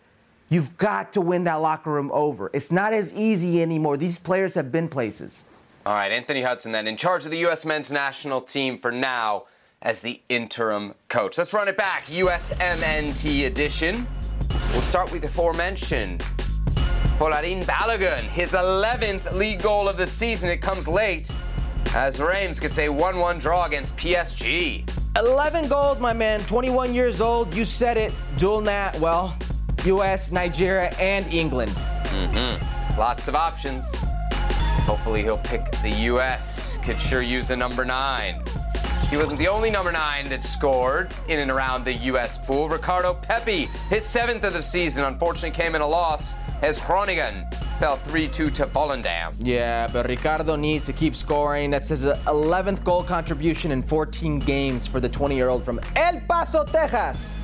you've 0.49 0.77
got 0.77 1.13
to 1.13 1.21
win 1.21 1.43
that 1.45 1.55
locker 1.55 1.91
room 1.91 2.11
over. 2.13 2.49
It's 2.53 2.71
not 2.71 2.93
as 2.93 3.13
easy 3.13 3.61
anymore. 3.61 3.97
These 3.97 4.19
players 4.19 4.55
have 4.55 4.71
been 4.71 4.87
places. 4.87 5.45
All 5.85 5.93
right, 5.93 6.11
Anthony 6.11 6.41
Hudson 6.41 6.71
then 6.71 6.87
in 6.87 6.95
charge 6.95 7.25
of 7.25 7.31
the 7.31 7.39
U.S. 7.39 7.65
men's 7.65 7.91
national 7.91 8.41
team 8.41 8.77
for 8.77 8.91
now 8.91 9.45
as 9.81 9.99
the 9.99 10.21
interim 10.29 10.95
coach. 11.09 11.37
Let's 11.37 11.53
run 11.53 11.67
it 11.67 11.75
back. 11.75 12.05
USMNT 12.05 13.45
edition. 13.45 14.07
We'll 14.71 14.81
start 14.81 15.11
with 15.11 15.21
the 15.21 15.27
aforementioned 15.27 16.21
Folarin 17.19 17.63
Balogun, 17.65 18.21
his 18.21 18.53
11th 18.53 19.33
league 19.33 19.61
goal 19.61 19.87
of 19.87 19.97
the 19.97 20.07
season. 20.07 20.49
It 20.49 20.61
comes 20.61 20.87
late 20.87 21.31
as 21.93 22.19
Reims 22.19 22.59
gets 22.59 22.79
a 22.79 22.89
1 22.89 23.17
1 23.17 23.37
draw 23.37 23.65
against 23.65 23.95
PSG. 23.97 24.89
11 25.17 25.67
goals, 25.67 25.99
my 25.99 26.11
man. 26.11 26.39
21 26.41 26.93
years 26.93 27.21
old. 27.21 27.53
You 27.53 27.65
said 27.65 27.97
it. 27.97 28.11
Dual 28.37 28.61
nat. 28.61 28.99
Well, 28.99 29.37
U.S., 29.85 30.31
Nigeria, 30.31 30.89
and 30.99 31.25
England. 31.27 31.71
Mm-hmm. 31.71 32.99
Lots 32.99 33.27
of 33.27 33.35
options. 33.35 33.93
Hopefully, 34.85 35.21
he'll 35.21 35.37
pick 35.37 35.71
the 35.81 35.89
U.S. 35.89 36.77
Could 36.83 36.99
sure 36.99 37.21
use 37.21 37.51
a 37.51 37.55
number 37.55 37.85
nine. 37.85 38.43
He 39.09 39.17
wasn't 39.17 39.37
the 39.37 39.47
only 39.47 39.69
number 39.69 39.91
nine 39.91 40.27
that 40.29 40.41
scored 40.41 41.13
in 41.27 41.39
and 41.39 41.51
around 41.51 41.85
the 41.85 41.93
U.S. 41.93 42.37
pool. 42.37 42.67
Ricardo 42.67 43.13
Pepi, 43.13 43.69
his 43.89 44.03
seventh 44.03 44.43
of 44.43 44.53
the 44.53 44.61
season, 44.61 45.03
unfortunately 45.03 45.51
came 45.51 45.75
in 45.75 45.81
a 45.81 45.87
loss 45.87 46.33
as 46.63 46.79
Groningen 46.79 47.45
fell 47.77 47.97
3 47.97 48.27
2 48.27 48.49
to 48.49 48.65
Volendam. 48.65 49.35
Yeah, 49.37 49.87
but 49.87 50.07
Ricardo 50.07 50.55
needs 50.55 50.85
to 50.85 50.93
keep 50.93 51.15
scoring. 51.15 51.69
That's 51.69 51.89
his 51.89 52.05
11th 52.05 52.83
goal 52.83 53.03
contribution 53.03 53.71
in 53.71 53.83
14 53.83 54.39
games 54.39 54.87
for 54.87 54.99
the 54.99 55.09
20 55.09 55.35
year 55.35 55.49
old 55.49 55.63
from 55.63 55.79
El 55.95 56.19
Paso, 56.21 56.63
Texas. 56.63 57.37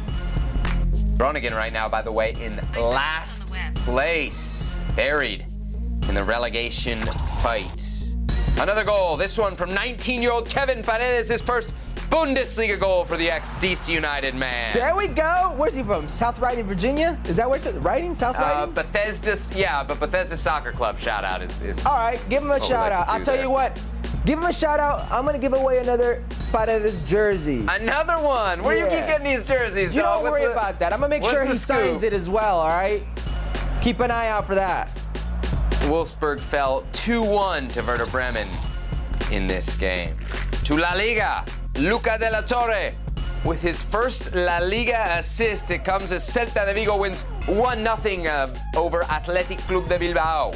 Groningen, 1.19 1.53
right 1.53 1.73
now, 1.73 1.89
by 1.89 2.01
the 2.01 2.11
way, 2.13 2.33
in 2.39 2.55
last 2.77 3.51
place, 3.75 4.77
buried 4.95 5.45
in 6.07 6.15
the 6.15 6.23
relegation 6.23 6.97
fight. 7.43 8.05
Another 8.57 8.85
goal, 8.85 9.17
this 9.17 9.37
one 9.37 9.57
from 9.57 9.73
19 9.73 10.21
year 10.21 10.31
old 10.31 10.49
Kevin 10.49 10.81
Paredes, 10.81 11.27
his 11.27 11.41
first 11.41 11.73
Bundesliga 12.09 12.79
goal 12.79 13.03
for 13.03 13.17
the 13.17 13.29
ex 13.29 13.55
DC 13.55 13.93
United 13.93 14.33
man. 14.33 14.73
There 14.73 14.95
we 14.95 15.07
go. 15.07 15.53
Where's 15.57 15.75
he 15.75 15.83
from? 15.83 16.07
South 16.07 16.39
Riding, 16.39 16.63
Virginia? 16.65 17.19
Is 17.25 17.35
that 17.35 17.49
where 17.49 17.57
it's 17.57 17.67
at? 17.67 17.75
Riding? 17.83 18.15
South 18.15 18.37
Uh, 18.37 18.39
Riding? 18.41 18.73
Bethesda, 18.73 19.37
yeah, 19.59 19.83
but 19.83 19.99
Bethesda 19.99 20.37
Soccer 20.37 20.71
Club 20.71 20.97
shout 20.97 21.25
out 21.25 21.41
is. 21.41 21.61
is 21.61 21.85
All 21.85 21.97
right, 21.97 22.19
give 22.29 22.43
him 22.43 22.51
a 22.51 22.59
shout 22.61 22.91
like 22.91 22.93
out. 22.93 23.09
I'll 23.09 23.21
tell 23.21 23.35
there. 23.35 23.43
you 23.43 23.49
what. 23.49 23.77
Give 24.29 24.37
him 24.37 24.45
a 24.45 24.53
shout 24.53 24.79
out. 24.79 25.11
I'm 25.11 25.25
gonna 25.25 25.39
give 25.39 25.53
away 25.53 25.79
another 25.79 26.23
Paredes 26.51 27.01
jersey. 27.01 27.65
Another 27.67 28.13
one. 28.23 28.61
Where 28.61 28.75
do 28.75 28.81
you 28.81 28.85
Yeah. 28.85 28.99
keep 28.99 29.07
getting 29.07 29.25
these 29.25 29.47
jerseys, 29.47 29.91
You 29.91 30.03
dog? 30.03 30.17
don't 30.17 30.23
What's 30.25 30.31
worry 30.41 30.45
the- 30.45 30.51
about 30.51 30.77
that. 30.77 30.93
I'm 30.93 30.99
gonna 30.99 31.09
make 31.09 31.23
sure 31.23 31.43
he 31.45 31.57
signs 31.57 32.03
it 32.03 32.13
as 32.13 32.29
well. 32.29 32.59
All 32.59 32.67
right. 32.69 33.01
Keep 33.81 34.01
an 34.01 34.11
eye 34.11 34.27
out 34.27 34.45
for 34.45 34.53
that. 34.53 34.87
Wolfsburg 35.87 36.41
fell 36.41 36.83
2-1 36.91 37.69
to 37.69 37.81
Werder 37.81 38.05
Bremen 38.05 38.47
in 39.31 39.47
this 39.47 39.73
game. 39.73 40.15
To 40.65 40.77
La 40.77 40.93
Liga, 40.93 41.43
Luca 41.77 42.19
de 42.19 42.29
la 42.29 42.41
Torre 42.41 42.91
with 43.43 43.63
his 43.63 43.81
first 43.81 44.35
La 44.35 44.59
Liga 44.59 45.07
assist. 45.17 45.71
It 45.71 45.83
comes 45.83 46.11
as 46.11 46.23
Celta 46.23 46.67
de 46.67 46.73
Vigo 46.75 46.97
wins 46.97 47.25
1-0 47.47 48.27
uh, 48.27 48.47
over 48.77 49.01
Athletic 49.05 49.57
Club 49.67 49.89
de 49.89 49.97
Bilbao. 49.97 50.51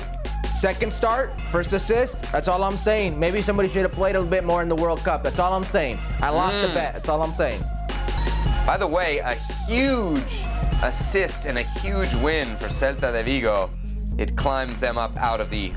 Second 0.53 0.93
start, 0.93 1.39
first 1.51 1.73
assist. 1.73 2.21
That's 2.31 2.47
all 2.47 2.63
I'm 2.63 2.77
saying. 2.77 3.19
Maybe 3.19 3.41
somebody 3.41 3.67
should 3.69 3.81
have 3.81 3.91
played 3.91 4.15
a 4.15 4.19
little 4.19 4.29
bit 4.29 4.43
more 4.43 4.61
in 4.61 4.69
the 4.69 4.75
World 4.75 4.99
Cup. 4.99 5.23
That's 5.23 5.39
all 5.39 5.53
I'm 5.53 5.63
saying. 5.63 5.97
I 6.21 6.29
lost 6.29 6.55
Mm. 6.57 6.71
a 6.71 6.73
bet. 6.73 6.93
That's 6.93 7.09
all 7.09 7.21
I'm 7.21 7.33
saying. 7.33 7.61
By 8.65 8.77
the 8.77 8.87
way, 8.87 9.17
a 9.17 9.33
huge 9.67 10.43
assist 10.83 11.45
and 11.45 11.57
a 11.57 11.63
huge 11.63 12.13
win 12.15 12.55
for 12.57 12.67
Celta 12.69 13.11
de 13.11 13.23
Vigo. 13.23 13.69
It 14.17 14.35
climbs 14.37 14.79
them 14.79 14.97
up 14.97 15.17
out 15.17 15.41
of 15.41 15.49
the 15.49 15.73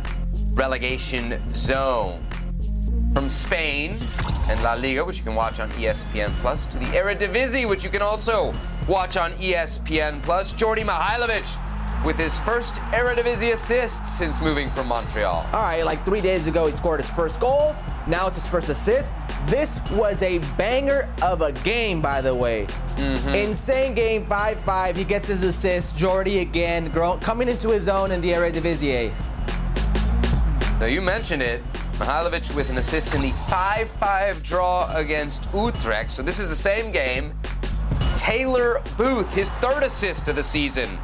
relegation 0.53 1.41
zone. 1.53 2.25
From 3.15 3.31
Spain 3.31 3.97
and 4.49 4.63
La 4.63 4.75
Liga, 4.75 5.03
which 5.05 5.17
you 5.19 5.25
can 5.25 5.35
watch 5.35 5.59
on 5.59 5.71
ESPN 5.73 6.33
Plus, 6.43 6.67
to 6.67 6.79
the 6.79 6.85
Eredivisie, 6.87 7.67
which 7.67 7.83
you 7.83 7.89
can 7.91 8.03
also 8.03 8.55
watch 8.87 9.17
on 9.17 9.33
ESPN 9.35 10.21
Plus. 10.23 10.53
Djordje 10.53 10.85
Mihailovic 10.85 11.57
with 12.05 12.17
his 12.17 12.39
first 12.41 12.75
Eredivisie 12.93 13.53
assist 13.53 14.05
since 14.05 14.41
moving 14.41 14.71
from 14.71 14.89
Montreal. 14.89 15.47
All 15.53 15.63
right, 15.63 15.85
like 15.85 16.05
three 16.05 16.21
days 16.21 16.47
ago, 16.47 16.67
he 16.67 16.73
scored 16.73 17.01
his 17.01 17.11
first 17.11 17.41
goal. 17.41 17.75
Now 18.07 18.27
it's 18.27 18.37
his 18.37 18.49
first 18.49 18.69
assist. 18.69 19.13
This 19.47 19.81
was 19.93 20.23
a 20.23 20.39
banger 20.57 21.09
of 21.23 21.41
a 21.41 21.53
game, 21.53 22.01
by 22.01 22.21
the 22.21 22.35
way. 22.35 22.67
Mm-hmm. 22.97 23.35
Insane 23.35 23.95
game, 23.95 24.27
5 24.27 24.61
5. 24.61 24.97
He 24.97 25.05
gets 25.05 25.29
his 25.29 25.43
assist. 25.43 25.97
Djordje 25.97 26.43
again, 26.43 26.91
coming 27.21 27.49
into 27.49 27.71
his 27.71 27.89
own 27.89 28.11
in 28.11 28.21
the 28.21 28.33
Eredivisie. 28.33 29.13
Now, 30.81 30.87
you 30.87 31.01
mentioned 31.01 31.43
it. 31.43 31.63
Mihailovic 31.95 32.55
with 32.55 32.69
an 32.69 32.77
assist 32.77 33.15
in 33.15 33.21
the 33.21 33.33
5 33.49 33.91
5 33.91 34.43
draw 34.43 34.93
against 34.95 35.49
Utrecht. 35.55 36.11
So, 36.11 36.23
this 36.23 36.39
is 36.39 36.51
the 36.51 36.57
same 36.57 36.93
game. 36.93 37.33
Taylor 38.17 38.83
Booth, 38.97 39.33
his 39.35 39.53
third 39.53 39.83
assist 39.83 40.29
of 40.29 40.37
the 40.37 40.43
season 40.43 40.99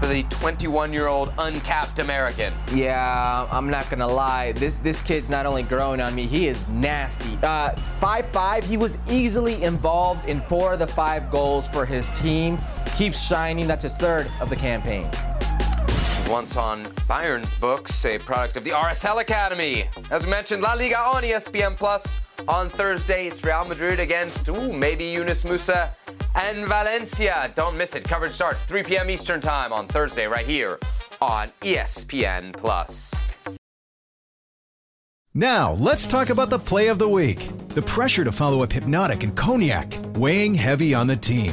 for 0.00 0.06
the 0.06 0.22
21 0.24 0.92
year 0.92 1.06
old 1.06 1.32
uncapped 1.38 1.98
American. 1.98 2.52
Yeah, 2.72 3.46
I'm 3.50 3.68
not 3.68 3.88
gonna 3.90 4.08
lie. 4.08 4.52
This 4.52 4.76
this 4.76 5.00
kid's 5.00 5.28
not 5.28 5.46
only 5.46 5.62
growing 5.62 6.00
on 6.00 6.14
me, 6.14 6.26
he 6.26 6.48
is 6.48 6.66
nasty. 6.68 7.38
Uh, 7.42 7.72
five 8.00 8.26
five. 8.30 8.64
He 8.64 8.76
was 8.76 8.96
easily 9.08 9.62
involved 9.62 10.24
in 10.24 10.40
four 10.42 10.72
of 10.72 10.78
the 10.78 10.86
five 10.86 11.30
goals 11.30 11.68
for 11.68 11.84
his 11.84 12.10
team. 12.12 12.58
Keeps 12.96 13.20
shining. 13.20 13.66
That's 13.66 13.82
his 13.82 13.94
third 13.94 14.30
of 14.40 14.48
the 14.48 14.56
campaign. 14.56 15.10
Once 16.30 16.56
on 16.56 16.84
Bayern's 17.08 17.54
books, 17.54 18.06
a 18.06 18.16
product 18.16 18.56
of 18.56 18.62
the 18.62 18.70
RSL 18.70 19.20
Academy. 19.20 19.86
As 20.12 20.24
we 20.24 20.30
mentioned, 20.30 20.62
La 20.62 20.74
Liga 20.74 20.96
on 20.96 21.24
ESPN 21.24 21.76
Plus. 21.76 22.20
On 22.46 22.68
Thursday, 22.68 23.26
it's 23.26 23.44
Real 23.44 23.64
Madrid 23.64 23.98
against, 23.98 24.48
ooh, 24.48 24.72
maybe 24.72 25.04
Yunus 25.06 25.42
Musah 25.42 25.90
and 26.36 26.64
Valencia. 26.66 27.52
Don't 27.56 27.76
miss 27.76 27.96
it. 27.96 28.04
Coverage 28.04 28.32
starts 28.32 28.62
3 28.62 28.84
p.m. 28.84 29.10
Eastern 29.10 29.40
Time 29.40 29.72
on 29.72 29.88
Thursday, 29.88 30.26
right 30.26 30.46
here 30.46 30.78
on 31.20 31.48
ESPN 31.62 32.56
Plus. 32.56 33.32
Now, 35.34 35.72
let's 35.72 36.06
talk 36.06 36.30
about 36.30 36.48
the 36.48 36.60
play 36.60 36.86
of 36.86 37.00
the 37.00 37.08
week. 37.08 37.48
The 37.70 37.82
pressure 37.82 38.22
to 38.22 38.30
follow 38.30 38.62
up 38.62 38.72
Hypnotic 38.72 39.24
and 39.24 39.36
Cognac, 39.36 39.92
weighing 40.14 40.54
heavy 40.54 40.94
on 40.94 41.08
the 41.08 41.16
team. 41.16 41.52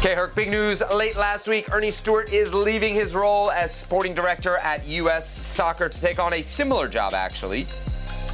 Okay, 0.00 0.14
Herc, 0.14 0.34
big 0.34 0.48
news 0.50 0.82
late 0.94 1.14
last 1.14 1.46
week. 1.46 1.74
Ernie 1.74 1.90
Stewart 1.90 2.32
is 2.32 2.54
leaving 2.54 2.94
his 2.94 3.14
role 3.14 3.50
as 3.50 3.70
sporting 3.70 4.14
director 4.14 4.56
at 4.56 4.88
U.S. 4.88 5.28
Soccer 5.28 5.90
to 5.90 6.00
take 6.00 6.18
on 6.18 6.32
a 6.32 6.40
similar 6.40 6.88
job, 6.88 7.12
actually, 7.12 7.64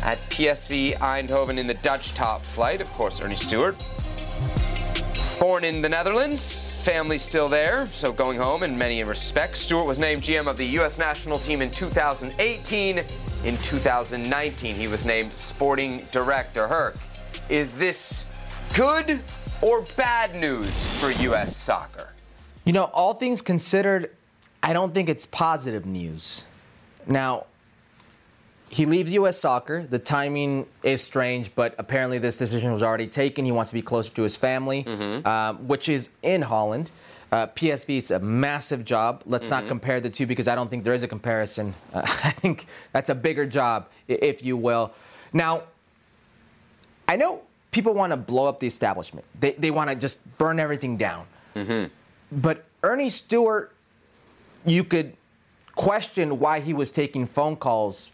at 0.05 0.19
PSV 0.31 0.95
Eindhoven 0.99 1.59
in 1.59 1.67
the 1.67 1.75
Dutch 1.75 2.15
top 2.15 2.45
flight. 2.45 2.81
Of 2.81 2.87
course, 2.93 3.21
Ernie 3.21 3.35
Stewart. 3.35 3.75
Born 5.41 5.65
in 5.65 5.83
the 5.83 5.89
Netherlands, 5.89 6.75
family 6.85 7.19
still 7.19 7.49
there, 7.49 7.89
so 7.89 8.13
going 8.13 8.39
home 8.39 8.63
in 8.63 8.79
many 8.79 9.03
respects. 9.03 9.59
Stewart 9.59 9.89
was 9.89 9.99
named 9.99 10.23
GM 10.23 10.47
of 10.47 10.57
the 10.57 10.67
U.S. 10.79 10.99
national 10.99 11.37
team 11.37 11.63
in 11.63 11.73
2018. 11.73 12.99
In 12.99 13.57
2019, 13.57 14.77
he 14.77 14.87
was 14.87 15.05
named 15.05 15.33
sporting 15.33 16.07
director. 16.13 16.69
Herc, 16.69 16.95
is 17.51 17.77
this 17.77 18.25
good 18.73 19.21
or 19.63 19.83
bad 19.97 20.35
news 20.35 20.87
for 20.99 21.11
U.S. 21.11 21.57
soccer? 21.57 22.13
You 22.65 22.73
know, 22.73 22.85
all 22.85 23.15
things 23.15 23.43
considered, 23.43 24.11
I 24.63 24.73
don't 24.73 24.93
think 24.93 25.09
it's 25.09 25.27
positive 25.27 25.87
news. 25.87 26.45
Now, 27.07 27.47
he 28.69 28.85
leaves 28.85 29.13
U.S. 29.13 29.39
soccer. 29.39 29.87
The 29.89 29.99
timing 29.99 30.67
is 30.83 31.03
strange, 31.03 31.55
but 31.55 31.75
apparently 31.79 32.19
this 32.19 32.37
decision 32.37 32.73
was 32.73 32.83
already 32.83 33.07
taken. 33.07 33.45
He 33.45 33.53
wants 33.53 33.71
to 33.71 33.75
be 33.75 33.83
closer 33.83 34.13
to 34.13 34.23
his 34.23 34.37
family, 34.37 34.85
uh, 35.25 35.55
which 35.55 35.89
is 35.89 36.11
in 36.23 36.43
Holland. 36.43 36.91
Uh, 37.31 37.47
PSV 37.49 37.99
is 37.99 38.11
a 38.11 38.21
massive 38.21 38.85
job. 38.85 39.23
Let's 39.27 39.51
not 39.51 39.67
compare 39.69 40.01
the 40.01 40.11
two 40.11 40.27
because 40.27 40.49
I 40.49 40.55
don't 40.55 40.69
think 40.69 40.85
there 40.85 40.95
is 40.95 41.03
a 41.03 41.09
comparison. 41.09 41.75
Uh, 41.93 42.03
I 42.05 42.31
think 42.31 42.67
that's 42.93 43.11
a 43.11 43.15
bigger 43.15 43.47
job, 43.47 43.89
if 44.09 44.43
you 44.43 44.57
will. 44.57 44.93
Now, 45.33 45.63
I 47.09 47.17
know 47.17 47.43
people 47.77 47.93
want 47.93 48.11
to 48.11 48.17
blow 48.17 48.49
up 48.49 48.59
the 48.59 48.67
establishment. 48.67 49.27
They, 49.39 49.53
they 49.53 49.71
want 49.71 49.91
to 49.91 49.97
just 49.97 50.19
burn 50.39 50.59
everything 50.59 50.97
down. 50.97 51.27
Mm-hmm. 51.55 51.93
But 52.33 52.65
Ernie 52.83 53.11
Stewart, 53.11 53.71
you 54.65 54.83
could 54.83 55.13
question 55.75 56.39
why 56.39 56.61
he 56.61 56.73
was 56.73 56.91
taking 56.91 57.27
phone 57.27 57.55
calls 57.55 58.11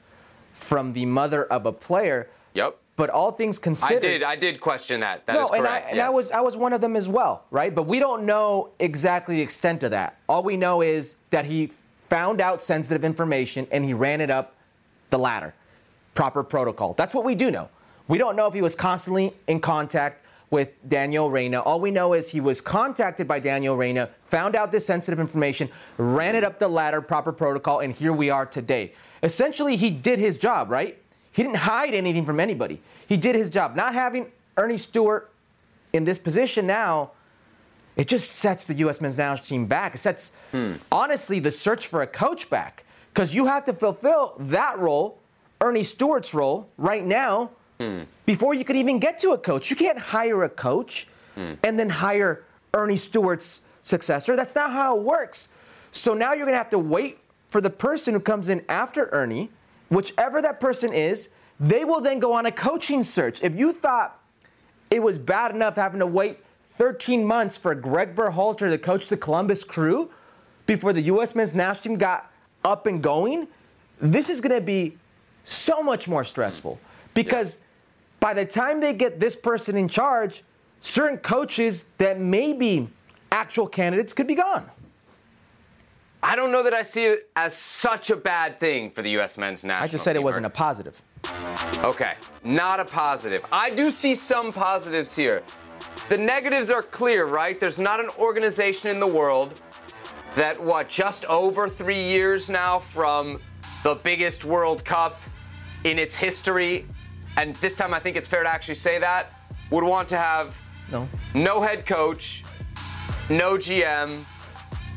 from 0.52 0.94
the 0.94 1.06
mother 1.06 1.44
of 1.44 1.64
a 1.64 1.70
player. 1.70 2.26
Yep. 2.54 2.76
But 2.96 3.10
all 3.10 3.30
things 3.30 3.60
considered, 3.60 4.04
I 4.04 4.08
did. 4.08 4.22
I 4.24 4.36
did 4.36 4.60
question 4.60 4.98
that. 5.00 5.26
That 5.26 5.34
no, 5.34 5.44
is 5.44 5.50
and 5.50 5.64
I 5.64 5.78
correct. 5.78 5.90
and 5.92 6.00
I 6.00 6.10
was 6.10 6.32
I 6.32 6.40
was 6.40 6.56
one 6.56 6.72
of 6.72 6.80
them 6.80 6.96
as 6.96 7.08
well, 7.08 7.44
right? 7.50 7.74
But 7.74 7.84
we 7.84 8.00
don't 8.00 8.26
know 8.26 8.70
exactly 8.80 9.36
the 9.36 9.42
extent 9.42 9.82
of 9.84 9.92
that. 9.92 10.18
All 10.28 10.42
we 10.42 10.56
know 10.56 10.82
is 10.82 11.16
that 11.30 11.44
he 11.46 11.70
found 12.08 12.40
out 12.40 12.60
sensitive 12.60 13.02
information 13.04 13.66
and 13.70 13.84
he 13.84 13.94
ran 13.94 14.20
it 14.20 14.28
up 14.28 14.54
the 15.10 15.18
ladder. 15.18 15.54
Proper 16.14 16.42
protocol. 16.42 16.92
That's 16.94 17.14
what 17.14 17.24
we 17.24 17.34
do 17.34 17.50
know. 17.50 17.70
We 18.08 18.18
don't 18.18 18.36
know 18.36 18.46
if 18.46 18.54
he 18.54 18.62
was 18.62 18.74
constantly 18.74 19.32
in 19.46 19.60
contact 19.60 20.24
with 20.50 20.86
Daniel 20.86 21.30
Reyna. 21.30 21.60
All 21.60 21.80
we 21.80 21.90
know 21.90 22.12
is 22.12 22.30
he 22.30 22.40
was 22.40 22.60
contacted 22.60 23.26
by 23.26 23.38
Daniel 23.38 23.74
Reyna, 23.74 24.10
found 24.24 24.54
out 24.54 24.70
this 24.70 24.84
sensitive 24.84 25.18
information, 25.18 25.70
ran 25.96 26.36
it 26.36 26.44
up 26.44 26.58
the 26.58 26.68
ladder, 26.68 27.00
proper 27.00 27.32
protocol, 27.32 27.80
and 27.80 27.94
here 27.94 28.12
we 28.12 28.28
are 28.28 28.44
today. 28.44 28.92
Essentially, 29.22 29.76
he 29.76 29.88
did 29.90 30.18
his 30.18 30.36
job, 30.36 30.70
right? 30.70 30.98
He 31.32 31.42
didn't 31.42 31.56
hide 31.58 31.94
anything 31.94 32.26
from 32.26 32.38
anybody. 32.38 32.80
He 33.08 33.16
did 33.16 33.34
his 33.34 33.48
job. 33.48 33.74
Not 33.74 33.94
having 33.94 34.26
Ernie 34.58 34.76
Stewart 34.76 35.30
in 35.94 36.04
this 36.04 36.18
position 36.18 36.66
now, 36.66 37.12
it 37.96 38.08
just 38.08 38.32
sets 38.32 38.66
the 38.66 38.74
U.S. 38.74 39.00
men's 39.00 39.16
national 39.16 39.46
team 39.46 39.66
back. 39.66 39.94
It 39.94 39.98
sets, 39.98 40.32
hmm. 40.50 40.74
honestly, 40.90 41.40
the 41.40 41.50
search 41.50 41.86
for 41.86 42.02
a 42.02 42.06
coach 42.06 42.50
back 42.50 42.84
because 43.12 43.34
you 43.34 43.46
have 43.46 43.64
to 43.66 43.72
fulfill 43.72 44.34
that 44.38 44.78
role, 44.78 45.18
Ernie 45.60 45.82
Stewart's 45.82 46.34
role, 46.34 46.68
right 46.76 47.04
now, 47.04 47.50
before 48.26 48.54
you 48.54 48.64
could 48.64 48.76
even 48.76 48.98
get 48.98 49.18
to 49.20 49.30
a 49.30 49.38
coach. 49.38 49.70
You 49.70 49.76
can't 49.76 49.98
hire 49.98 50.42
a 50.42 50.48
coach 50.48 51.06
and 51.36 51.78
then 51.78 51.90
hire 51.90 52.44
Ernie 52.74 52.96
Stewart's 52.96 53.62
successor. 53.82 54.36
That's 54.36 54.54
not 54.54 54.70
how 54.70 54.96
it 54.96 55.02
works. 55.02 55.48
So 55.90 56.14
now 56.14 56.32
you're 56.32 56.46
going 56.46 56.54
to 56.54 56.58
have 56.58 56.70
to 56.70 56.78
wait 56.78 57.18
for 57.48 57.60
the 57.60 57.70
person 57.70 58.14
who 58.14 58.20
comes 58.20 58.48
in 58.48 58.64
after 58.68 59.08
Ernie, 59.12 59.50
whichever 59.88 60.40
that 60.40 60.60
person 60.60 60.92
is. 60.92 61.28
They 61.60 61.84
will 61.84 62.00
then 62.00 62.18
go 62.18 62.32
on 62.32 62.46
a 62.46 62.52
coaching 62.52 63.02
search. 63.02 63.42
If 63.42 63.54
you 63.54 63.72
thought 63.72 64.18
it 64.90 65.02
was 65.02 65.18
bad 65.18 65.54
enough 65.54 65.76
having 65.76 66.00
to 66.00 66.06
wait 66.06 66.38
13 66.76 67.24
months 67.24 67.58
for 67.58 67.74
Greg 67.74 68.14
Berhalter 68.14 68.70
to 68.70 68.78
coach 68.78 69.08
the 69.08 69.16
Columbus 69.16 69.62
Crew 69.62 70.10
before 70.66 70.92
the 70.92 71.02
U.S. 71.02 71.34
men's 71.34 71.54
national 71.54 71.82
team 71.82 71.98
got 71.98 72.30
up 72.64 72.86
and 72.86 73.02
going. 73.02 73.48
This 74.00 74.28
is 74.28 74.40
going 74.40 74.54
to 74.54 74.64
be 74.64 74.96
so 75.44 75.82
much 75.82 76.08
more 76.08 76.24
stressful 76.24 76.80
because 77.14 77.58
by 78.20 78.34
the 78.34 78.44
time 78.44 78.80
they 78.80 78.92
get 78.92 79.20
this 79.20 79.36
person 79.36 79.76
in 79.76 79.88
charge, 79.88 80.42
certain 80.80 81.18
coaches 81.18 81.84
that 81.98 82.20
may 82.20 82.52
be 82.52 82.88
actual 83.30 83.66
candidates 83.66 84.12
could 84.12 84.26
be 84.26 84.34
gone. 84.34 84.68
I 86.22 86.36
don't 86.36 86.52
know 86.52 86.62
that 86.62 86.72
I 86.72 86.82
see 86.82 87.06
it 87.06 87.28
as 87.34 87.56
such 87.56 88.10
a 88.10 88.16
bad 88.16 88.60
thing 88.60 88.90
for 88.90 89.02
the 89.02 89.10
U.S. 89.10 89.36
men's 89.36 89.64
national 89.64 89.80
team. 89.80 89.88
I 89.88 89.92
just 89.92 90.04
said 90.04 90.14
it 90.14 90.22
wasn't 90.22 90.46
a 90.46 90.50
positive. 90.50 91.02
Okay, 91.78 92.14
not 92.44 92.78
a 92.78 92.84
positive. 92.84 93.44
I 93.50 93.70
do 93.70 93.90
see 93.90 94.14
some 94.14 94.52
positives 94.52 95.16
here. 95.16 95.42
The 96.08 96.18
negatives 96.18 96.70
are 96.70 96.82
clear, 96.82 97.26
right? 97.26 97.58
There's 97.58 97.80
not 97.80 97.98
an 97.98 98.08
organization 98.18 98.88
in 98.90 99.00
the 99.00 99.06
world 99.06 99.60
that 100.36 100.60
what 100.62 100.88
just 100.88 101.24
over 101.26 101.68
three 101.68 102.02
years 102.02 102.48
now 102.48 102.78
from 102.78 103.40
the 103.82 103.96
biggest 103.96 104.44
World 104.44 104.84
Cup 104.84 105.20
in 105.84 105.98
its 105.98 106.16
history, 106.16 106.86
and 107.36 107.54
this 107.56 107.76
time 107.76 107.94
I 107.94 107.98
think 107.98 108.16
it's 108.16 108.28
fair 108.28 108.42
to 108.42 108.48
actually 108.48 108.74
say 108.74 108.98
that 108.98 109.38
would 109.70 109.84
want 109.84 110.08
to 110.08 110.16
have 110.18 110.56
No. 110.90 111.08
no 111.34 111.62
head 111.62 111.86
coach, 111.86 112.44
no 113.30 113.56
GM, 113.56 114.24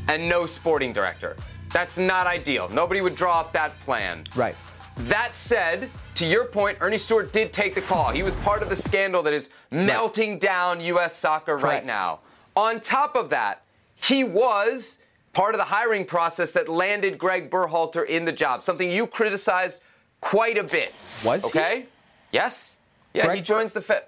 and 0.08 0.30
no 0.30 0.46
sporting 0.46 0.94
director. 0.94 1.36
That's 1.72 1.98
not 1.98 2.28
ideal. 2.28 2.70
Nobody 2.70 3.02
would 3.02 3.16
draw 3.16 3.40
up 3.40 3.52
that 3.54 3.80
plan. 3.82 4.24
Right. 4.36 4.56
That 4.96 5.36
said, 5.36 5.90
to 6.16 6.26
your 6.26 6.46
point, 6.46 6.78
Ernie 6.80 6.98
Stewart 6.98 7.34
did 7.34 7.52
take 7.52 7.76
the 7.76 7.82
call. 7.82 8.12
He 8.12 8.24
was 8.24 8.36
part 8.36 8.64
of 8.64 8.70
the 8.70 8.76
scandal 8.76 9.22
that 9.24 9.34
is 9.34 9.50
melting 9.72 10.40
down 10.40 10.80
U.S. 10.82 11.14
soccer 11.16 11.58
right 11.58 11.86
now. 11.86 12.20
On 12.56 12.80
top 12.80 13.16
of 13.18 13.30
that, 13.32 13.64
he 13.96 14.24
was 14.24 15.00
part 15.34 15.54
of 15.54 15.60
the 15.60 15.66
hiring 15.66 16.06
process 16.06 16.54
that 16.54 16.70
landed 16.70 17.18
Greg 17.18 17.50
Berhalter 17.50 18.06
in 18.08 18.24
the 18.24 18.32
job, 18.32 18.64
something 18.64 18.90
you 18.90 19.06
criticized 19.06 19.82
quite 20.22 20.58
a 20.58 20.64
bit. 20.64 20.94
Was 21.26 21.44
he? 21.44 21.86
Yes. 22.32 22.78
Yeah, 23.14 23.34
he 23.34 23.42
joins 23.42 23.74
the 23.74 23.82
Fed. 23.82 24.04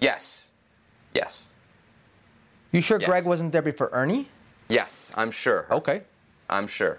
Yes. 0.00 0.50
Yes. 1.14 1.52
You 2.72 2.80
sure 2.80 2.98
Yes. 3.00 3.08
Greg 3.08 3.24
wasn't 3.24 3.52
there 3.52 3.62
before 3.62 3.88
Ernie? 3.92 4.26
Yes, 4.68 5.12
I'm 5.14 5.30
sure. 5.30 5.66
Okay. 5.70 6.02
I'm 6.50 6.66
sure. 6.66 6.98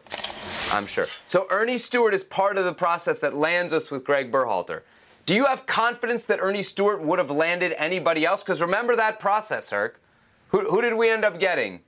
I'm 0.71 0.87
sure. 0.87 1.07
So 1.27 1.45
Ernie 1.51 1.77
Stewart 1.77 2.13
is 2.13 2.23
part 2.23 2.57
of 2.57 2.65
the 2.65 2.73
process 2.73 3.19
that 3.19 3.35
lands 3.35 3.73
us 3.73 3.91
with 3.91 4.03
Greg 4.05 4.31
Berhalter. 4.31 4.81
Do 5.25 5.35
you 5.35 5.45
have 5.45 5.65
confidence 5.65 6.25
that 6.25 6.39
Ernie 6.41 6.63
Stewart 6.63 7.01
would 7.01 7.19
have 7.19 7.31
landed 7.31 7.73
anybody 7.77 8.25
else? 8.25 8.43
Because 8.43 8.61
remember 8.61 8.95
that 8.95 9.19
process, 9.19 9.69
Herc. 9.71 9.99
Who, 10.49 10.69
who 10.69 10.81
did 10.81 10.93
we 10.93 11.09
end 11.09 11.25
up 11.25 11.39
getting? 11.39 11.81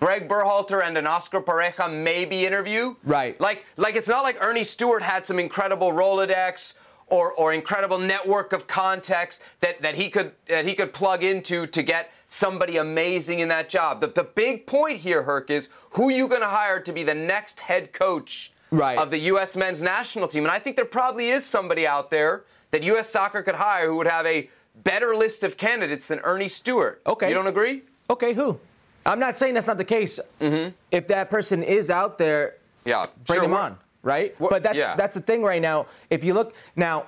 Greg 0.00 0.28
Berhalter 0.28 0.84
and 0.84 0.96
an 0.96 1.06
Oscar 1.06 1.40
Pareja 1.40 1.92
maybe 1.92 2.46
interview? 2.46 2.94
Right. 3.04 3.40
Like, 3.40 3.64
like 3.76 3.96
it's 3.96 4.08
not 4.08 4.22
like 4.22 4.36
Ernie 4.42 4.64
Stewart 4.64 5.02
had 5.02 5.24
some 5.24 5.38
incredible 5.38 5.92
Rolodex 5.92 6.74
or, 7.10 7.32
or 7.32 7.52
incredible 7.52 7.98
network 7.98 8.52
of 8.52 8.66
contacts 8.66 9.40
that, 9.60 9.80
that 9.82 9.94
he 9.94 10.10
could 10.10 10.32
that 10.48 10.64
he 10.66 10.74
could 10.74 10.92
plug 10.92 11.24
into 11.24 11.66
to 11.68 11.82
get 11.82 12.12
somebody 12.28 12.76
amazing 12.76 13.40
in 13.40 13.48
that 13.48 13.68
job. 13.68 14.00
The, 14.00 14.08
the 14.08 14.24
big 14.24 14.66
point 14.66 14.98
here, 14.98 15.22
Herc, 15.22 15.50
is 15.50 15.68
who 15.92 16.10
you 16.10 16.28
going 16.28 16.42
to 16.42 16.46
hire 16.48 16.78
to 16.80 16.92
be 16.92 17.02
the 17.02 17.14
next 17.14 17.60
head 17.60 17.92
coach 17.92 18.52
Right. 18.70 18.98
of 18.98 19.10
the 19.10 19.18
U.S. 19.32 19.56
men's 19.56 19.82
national 19.82 20.28
team. 20.28 20.44
And 20.44 20.52
I 20.52 20.58
think 20.58 20.76
there 20.76 20.84
probably 20.84 21.30
is 21.30 21.42
somebody 21.42 21.86
out 21.86 22.10
there 22.10 22.44
that 22.70 22.82
U.S. 22.82 23.08
soccer 23.08 23.42
could 23.42 23.54
hire 23.54 23.86
who 23.86 23.96
would 23.96 24.06
have 24.06 24.26
a 24.26 24.50
better 24.84 25.16
list 25.16 25.42
of 25.42 25.56
candidates 25.56 26.08
than 26.08 26.18
Ernie 26.18 26.48
Stewart. 26.48 27.00
Okay. 27.06 27.28
You 27.28 27.34
don't 27.34 27.46
agree? 27.46 27.80
Okay, 28.10 28.34
who? 28.34 28.60
I'm 29.06 29.18
not 29.18 29.38
saying 29.38 29.54
that's 29.54 29.66
not 29.68 29.78
the 29.78 29.86
case. 29.86 30.20
Mm-hmm. 30.38 30.72
If 30.90 31.08
that 31.08 31.30
person 31.30 31.62
is 31.62 31.88
out 31.88 32.18
there, 32.18 32.56
Yeah. 32.84 33.06
bring 33.26 33.38
sure, 33.38 33.44
him 33.46 33.54
on, 33.54 33.78
right? 34.02 34.34
What- 34.40 34.50
but 34.50 34.62
that's 34.62 34.76
yeah. 34.76 34.96
that's 34.96 35.14
the 35.14 35.20
thing 35.20 35.42
right 35.42 35.62
now. 35.62 35.86
If 36.10 36.24
you 36.24 36.34
look 36.34 36.54
now, 36.76 37.06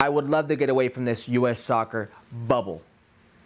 I 0.00 0.08
would 0.08 0.28
love 0.28 0.48
to 0.48 0.56
get 0.56 0.68
away 0.68 0.88
from 0.88 1.04
this 1.04 1.28
U.S. 1.28 1.60
soccer 1.60 2.08
bubble. 2.32 2.82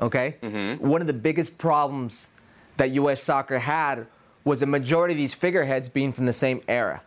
Okay, 0.01 0.37
Mm-hmm. 0.43 0.87
one 0.87 1.01
of 1.01 1.07
the 1.07 1.13
biggest 1.13 1.59
problems 1.59 2.29
that 2.77 2.91
U.S. 2.91 3.23
soccer 3.23 3.59
had 3.61 4.07
was 4.45 4.61
a 4.63 4.67
majority 4.67 5.15
of 5.15 5.19
these 5.19 5.35
figureheads 5.35 5.89
being 5.89 6.13
from 6.13 6.27
the 6.27 6.33
same 6.33 6.61
era. 6.67 7.03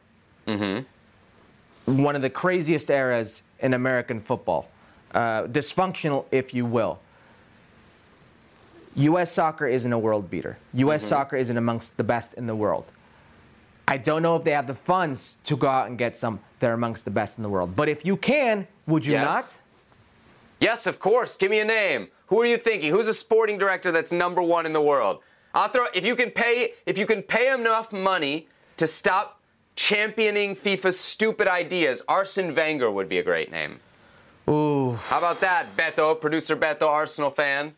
Mm-hmm. 0.48 2.02
One 2.02 2.16
of 2.16 2.22
the 2.22 2.30
craziest 2.30 2.90
eras 2.90 3.42
in 3.60 3.74
American 3.74 4.22
football, 4.22 4.70
uh, 5.14 5.44
dysfunctional, 5.44 6.26
if 6.32 6.54
you 6.54 6.66
will. 6.66 7.00
U.S. 8.96 9.32
soccer 9.34 9.68
isn't 9.68 9.92
a 9.92 10.00
world 10.00 10.30
beater. 10.30 10.58
U.S. 10.76 11.02
Mm-hmm. 11.02 11.10
soccer 11.10 11.36
isn't 11.36 11.58
amongst 11.58 11.98
the 11.98 12.04
best 12.04 12.34
in 12.36 12.48
the 12.48 12.56
world. 12.56 12.86
I 13.88 13.98
don't 13.98 14.22
know 14.24 14.36
if 14.36 14.44
they 14.44 14.52
have 14.52 14.68
the 14.68 14.74
funds 14.76 15.38
to 15.46 15.56
go 15.56 15.68
out 15.68 15.88
and 15.88 15.98
get 15.98 16.18
some 16.18 16.40
that 16.60 16.70
are 16.70 16.74
amongst 16.74 17.06
the 17.06 17.12
best 17.12 17.38
in 17.38 17.44
the 17.44 17.50
world. 17.50 17.76
But 17.76 17.88
if 17.90 18.06
you 18.06 18.18
can, 18.18 18.68
would 18.88 19.06
you 19.06 19.14
Yes. 19.14 19.26
not? 19.26 19.62
Yes, 20.60 20.88
of 20.88 21.00
course. 21.00 21.38
Give 21.38 21.52
me 21.52 21.60
a 21.60 21.66
name. 21.66 22.10
Who 22.28 22.42
are 22.42 22.46
you 22.46 22.58
thinking? 22.58 22.92
Who's 22.92 23.08
a 23.08 23.14
sporting 23.14 23.58
director 23.58 23.92
that's 23.92 24.12
number 24.12 24.42
one 24.42 24.66
in 24.66 24.74
the 24.74 24.82
world? 24.82 25.20
I'll 25.54 25.70
throw. 25.70 25.86
If 25.94 26.06
you 26.06 26.16
can 26.16 26.32
pay, 26.32 26.74
if 26.86 26.98
you 26.98 27.06
can 27.06 27.22
pay 27.22 27.54
enough 27.54 27.92
money 27.94 28.48
to 28.78 28.88
stop 28.88 29.40
championing 29.76 30.56
FIFA's 30.56 31.00
stupid 31.00 31.48
ideas, 31.48 32.02
Arsene 32.08 32.56
Wenger 32.56 32.90
would 32.90 33.08
be 33.08 33.20
a 33.20 33.24
great 33.24 33.52
name. 33.52 33.80
Ooh. 34.50 34.94
How 35.08 35.18
about 35.20 35.42
that, 35.42 35.76
Beto, 35.78 36.20
producer 36.20 36.56
Beto, 36.56 36.88
Arsenal 36.88 37.30
fan? 37.30 37.74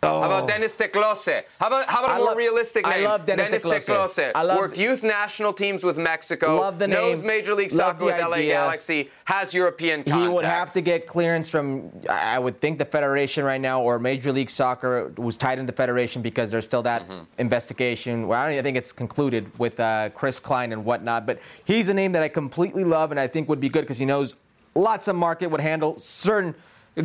Oh. 0.00 0.20
How 0.20 0.26
about 0.26 0.46
Dennis 0.46 0.74
te 0.76 0.84
Kloese? 0.86 1.42
How 1.58 1.66
about 1.66 1.86
how 1.88 2.04
about 2.04 2.10
a 2.10 2.14
I 2.14 2.16
more 2.18 2.26
love- 2.28 2.36
realistic 2.36 2.86
I 2.86 3.00
love 3.00 3.26
Dennis 3.26 3.62
te 3.62 3.68
Kloese. 3.68 4.30
I 4.32 4.42
love- 4.42 4.58
Worked 4.58 4.78
youth 4.78 5.02
national 5.02 5.52
teams 5.52 5.82
with 5.82 5.98
Mexico. 5.98 6.60
Love 6.60 6.78
the 6.78 6.86
name. 6.86 6.96
Knows. 6.96 7.22
Major 7.24 7.52
League 7.54 7.72
Soccer 7.72 8.04
with 8.04 8.16
LA. 8.20 8.42
Galaxy. 8.42 9.10
Has 9.24 9.52
European 9.52 10.04
contacts. 10.04 10.22
He 10.22 10.28
would 10.28 10.44
have 10.44 10.72
to 10.74 10.80
get 10.82 11.08
clearance 11.08 11.50
from, 11.50 11.90
I 12.08 12.38
would 12.38 12.54
think, 12.60 12.78
the 12.78 12.84
Federation 12.84 13.44
right 13.44 13.60
now, 13.60 13.82
or 13.82 13.98
Major 13.98 14.30
League 14.30 14.50
Soccer 14.50 15.10
was 15.16 15.36
tied 15.36 15.58
into 15.58 15.72
the 15.72 15.76
Federation 15.76 16.22
because 16.22 16.50
there's 16.52 16.64
still 16.64 16.82
that 16.84 17.02
Mm-hmm. 17.08 17.24
investigation. 17.38 18.28
Well, 18.28 18.40
I 18.40 18.44
don't 18.44 18.52
even 18.52 18.64
think 18.64 18.76
it's 18.76 18.92
concluded 18.92 19.50
with 19.58 19.80
uh, 19.80 20.10
Chris 20.10 20.38
Klein 20.38 20.72
and 20.72 20.84
whatnot. 20.84 21.26
But 21.26 21.40
he's 21.64 21.88
a 21.88 21.94
name 21.94 22.12
that 22.12 22.22
I 22.22 22.28
completely 22.28 22.84
love 22.84 23.10
and 23.10 23.18
I 23.18 23.26
think 23.26 23.48
would 23.48 23.60
be 23.60 23.68
good 23.68 23.80
because 23.80 23.98
he 23.98 24.04
knows 24.06 24.36
lots 24.76 25.08
of 25.08 25.16
market, 25.16 25.48
would 25.48 25.60
handle 25.60 25.98
certain, 25.98 26.54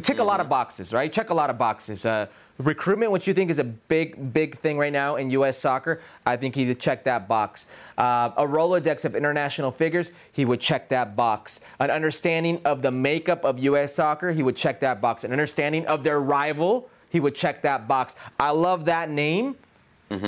tick 0.03 0.19
a 0.19 0.23
lot 0.23 0.39
of 0.39 0.47
boxes, 0.47 0.93
right? 0.93 1.11
Check 1.11 1.31
a 1.31 1.33
lot 1.33 1.49
of 1.49 1.57
boxes. 1.57 2.05
Uh, 2.05 2.27
recruitment, 2.57 3.11
which 3.11 3.27
you 3.27 3.33
think 3.33 3.49
is 3.49 3.59
a 3.59 3.63
big, 3.63 4.33
big 4.33 4.57
thing 4.57 4.77
right 4.77 4.93
now 4.93 5.15
in 5.15 5.29
U.S. 5.31 5.57
soccer, 5.57 6.01
I 6.25 6.37
think 6.37 6.55
he'd 6.55 6.79
check 6.79 7.03
that 7.05 7.27
box. 7.27 7.67
Uh, 7.97 8.31
a 8.37 8.43
Rolodex 8.43 9.05
of 9.05 9.15
international 9.15 9.71
figures, 9.71 10.11
he 10.31 10.45
would 10.45 10.59
check 10.59 10.89
that 10.89 11.15
box. 11.15 11.59
An 11.79 11.89
understanding 11.89 12.61
of 12.63 12.81
the 12.81 12.91
makeup 12.91 13.43
of 13.43 13.59
U.S. 13.59 13.95
soccer, 13.95 14.31
he 14.31 14.43
would 14.43 14.55
check 14.55 14.79
that 14.81 15.01
box. 15.01 15.23
An 15.23 15.31
understanding 15.31 15.85
of 15.87 16.03
their 16.03 16.19
rival, 16.21 16.89
he 17.09 17.19
would 17.19 17.35
check 17.35 17.61
that 17.63 17.87
box. 17.87 18.15
I 18.39 18.51
love 18.51 18.85
that 18.85 19.09
name, 19.09 19.55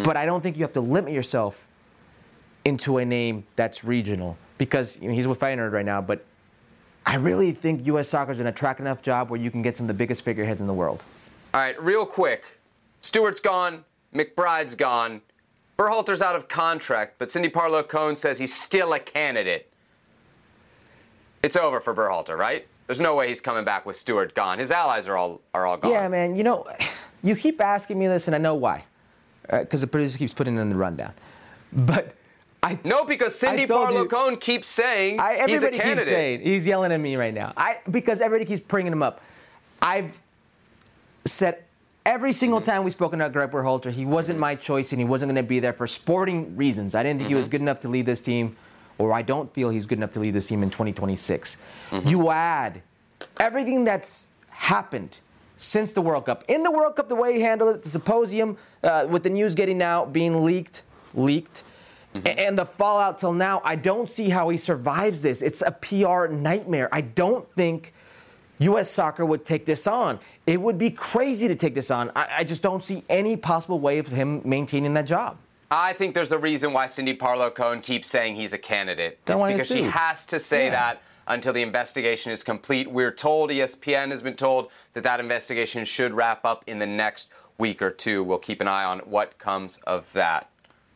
but 0.03 0.17
I 0.17 0.25
don't 0.25 0.41
think 0.41 0.57
you 0.57 0.63
have 0.63 0.73
to 0.73 0.81
limit 0.81 1.13
yourself 1.13 1.63
into 2.63 2.97
a 2.97 3.05
name 3.05 3.43
that's 3.55 3.83
regional 3.83 4.37
because 4.57 4.99
you 4.99 5.09
know, 5.09 5.13
he's 5.13 5.27
with 5.27 5.39
Feyenoord 5.39 5.71
right 5.71 5.85
now, 5.85 6.01
but 6.01 6.25
I 7.05 7.17
really 7.17 7.51
think 7.51 7.85
U.S. 7.85 8.09
soccer 8.09 8.31
is 8.31 8.39
an 8.39 8.47
attractive 8.47 8.85
enough 8.85 9.03
job 9.03 9.29
where 9.29 9.39
you 9.39 9.51
can 9.51 9.61
get 9.61 9.77
some 9.77 9.83
of 9.83 9.87
the 9.89 9.93
biggest 9.93 10.25
figureheads 10.25 10.59
in 10.59 10.65
the 10.65 10.73
world. 10.73 11.03
All 11.55 11.61
right, 11.61 11.81
real 11.81 12.05
quick. 12.05 12.43
Stewart's 12.99 13.39
gone. 13.39 13.85
McBride's 14.13 14.75
gone. 14.75 15.21
Berhalter's 15.77 16.21
out 16.21 16.35
of 16.35 16.49
contract, 16.49 17.15
but 17.17 17.31
Cindy 17.31 17.47
Parlow 17.47 17.81
Cone 17.87 18.17
says 18.17 18.37
he's 18.37 18.53
still 18.53 18.91
a 18.91 18.99
candidate. 18.99 19.71
It's 21.43 21.55
over 21.55 21.79
for 21.79 21.95
Berhalter, 21.95 22.37
right? 22.37 22.67
There's 22.87 22.99
no 22.99 23.15
way 23.15 23.29
he's 23.29 23.39
coming 23.39 23.63
back 23.63 23.85
with 23.85 23.95
Stewart 23.95 24.35
gone. 24.35 24.59
His 24.59 24.69
allies 24.69 25.07
are 25.07 25.15
all 25.15 25.39
are 25.53 25.65
all 25.65 25.77
gone. 25.77 25.91
Yeah, 25.91 26.09
man. 26.09 26.35
You 26.35 26.43
know, 26.43 26.67
you 27.23 27.37
keep 27.37 27.61
asking 27.61 27.97
me 27.97 28.07
this, 28.07 28.27
and 28.27 28.35
I 28.35 28.37
know 28.37 28.55
why, 28.55 28.83
uh, 29.49 29.59
because 29.59 29.79
the 29.79 29.87
producer 29.87 30.17
keeps 30.17 30.33
putting 30.33 30.57
it 30.57 30.61
in 30.61 30.67
the 30.67 30.75
rundown. 30.75 31.13
But 31.71 32.15
I 32.63 32.77
No, 32.83 33.05
because 33.05 33.33
Cindy 33.33 33.65
Parlow 33.65 34.09
Cone 34.09 34.35
keeps 34.35 34.67
saying 34.67 35.21
I, 35.21 35.45
he's 35.47 35.63
a 35.63 35.69
candidate. 35.69 35.99
keeps 35.99 36.09
saying 36.09 36.41
he's 36.41 36.67
yelling 36.67 36.91
at 36.91 36.99
me 36.99 37.15
right 37.15 37.33
now. 37.33 37.53
I 37.55 37.77
because 37.89 38.19
everybody 38.19 38.45
keeps 38.45 38.67
bringing 38.67 38.91
him 38.91 39.01
up. 39.01 39.21
I've 39.81 40.19
said 41.25 41.63
every 42.05 42.33
single 42.33 42.59
Mm-hmm. 42.59 42.65
time 42.71 42.83
we've 42.83 42.93
spoken 42.93 43.19
about 43.21 43.33
Greg 43.33 43.51
Berhalter, 43.51 43.91
he 43.91 44.05
wasn't 44.05 44.39
my 44.39 44.55
choice 44.55 44.91
and 44.91 44.99
he 44.99 45.05
wasn't 45.05 45.29
going 45.29 45.43
to 45.43 45.47
be 45.47 45.59
there 45.59 45.73
for 45.73 45.87
sporting 45.87 46.55
reasons. 46.55 46.95
I 46.95 47.03
didn't 47.03 47.19
think 47.19 47.27
Mm-hmm. 47.27 47.29
he 47.33 47.35
was 47.35 47.47
good 47.47 47.61
enough 47.61 47.79
to 47.81 47.87
lead 47.89 48.05
this 48.05 48.21
team, 48.21 48.55
or 48.97 49.11
I 49.13 49.21
don't 49.21 49.53
feel 49.53 49.69
he's 49.69 49.85
good 49.85 49.97
enough 49.97 50.11
to 50.11 50.19
lead 50.19 50.33
this 50.33 50.47
team 50.47 50.63
in 50.63 50.69
2026. 50.69 51.57
Mm-hmm. 51.91 52.07
You 52.07 52.29
add 52.31 52.81
everything 53.39 53.83
that's 53.85 54.29
happened 54.49 55.17
since 55.57 55.93
the 55.93 56.01
World 56.01 56.25
Cup. 56.25 56.43
In 56.47 56.63
the 56.63 56.71
World 56.71 56.95
Cup, 56.95 57.09
the 57.09 57.15
way 57.15 57.33
he 57.33 57.41
handled 57.41 57.75
it, 57.75 57.83
the 57.83 57.89
symposium, 57.89 58.57
uh, 58.83 59.07
with 59.09 59.23
the 59.23 59.29
news 59.29 59.55
getting 59.55 59.81
out, 59.81 60.13
being 60.13 60.43
leaked, 60.45 60.83
leaked, 61.13 61.63
a- 62.13 62.39
and 62.39 62.57
the 62.57 62.65
fallout 62.65 63.17
till 63.17 63.33
now, 63.33 63.61
I 63.65 63.75
don't 63.75 64.09
see 64.09 64.29
how 64.29 64.49
he 64.49 64.57
survives 64.57 65.21
this. 65.21 65.41
It's 65.41 65.61
a 65.61 65.71
PR 65.71 66.27
nightmare. 66.27 66.87
I 66.91 67.01
don't 67.01 67.49
think 67.53 67.93
U.S. 68.59 68.89
soccer 68.91 69.25
would 69.25 69.43
take 69.43 69.65
this 69.65 69.87
on. 69.87 70.19
It 70.47 70.61
would 70.61 70.77
be 70.77 70.91
crazy 70.91 71.47
to 71.47 71.55
take 71.55 71.73
this 71.73 71.89
on. 71.89 72.11
I, 72.15 72.27
I 72.37 72.43
just 72.43 72.61
don't 72.61 72.83
see 72.83 73.03
any 73.09 73.35
possible 73.35 73.79
way 73.79 73.97
of 73.97 74.07
him 74.07 74.41
maintaining 74.45 74.93
that 74.93 75.05
job. 75.05 75.37
I 75.71 75.93
think 75.93 76.13
there's 76.13 76.31
a 76.31 76.37
reason 76.37 76.71
why 76.73 76.85
Cindy 76.85 77.15
Parlow 77.15 77.49
Cone 77.53 77.81
keeps 77.81 78.07
saying 78.07 78.35
he's 78.35 78.53
a 78.53 78.57
candidate. 78.57 79.17
It's 79.25 79.41
because 79.41 79.67
she 79.67 79.81
has 79.83 80.25
to 80.27 80.37
say 80.39 80.65
Yeah. 80.65 80.71
that 80.71 81.01
until 81.27 81.53
the 81.53 81.63
investigation 81.63 82.31
is 82.31 82.43
complete. 82.43 82.89
We're 82.89 83.11
told, 83.11 83.49
ESPN 83.49 84.11
has 84.11 84.21
been 84.21 84.35
told, 84.35 84.69
that 84.93 85.03
that 85.03 85.19
investigation 85.19 85.83
should 85.83 86.13
wrap 86.13 86.45
up 86.45 86.63
in 86.67 86.77
the 86.77 86.85
next 86.85 87.29
week 87.57 87.81
or 87.81 87.89
two. 87.89 88.23
We'll 88.23 88.37
keep 88.37 88.61
an 88.61 88.67
eye 88.67 88.83
on 88.83 88.99
what 88.99 89.39
comes 89.39 89.79
of 89.87 90.11
that. 90.13 90.49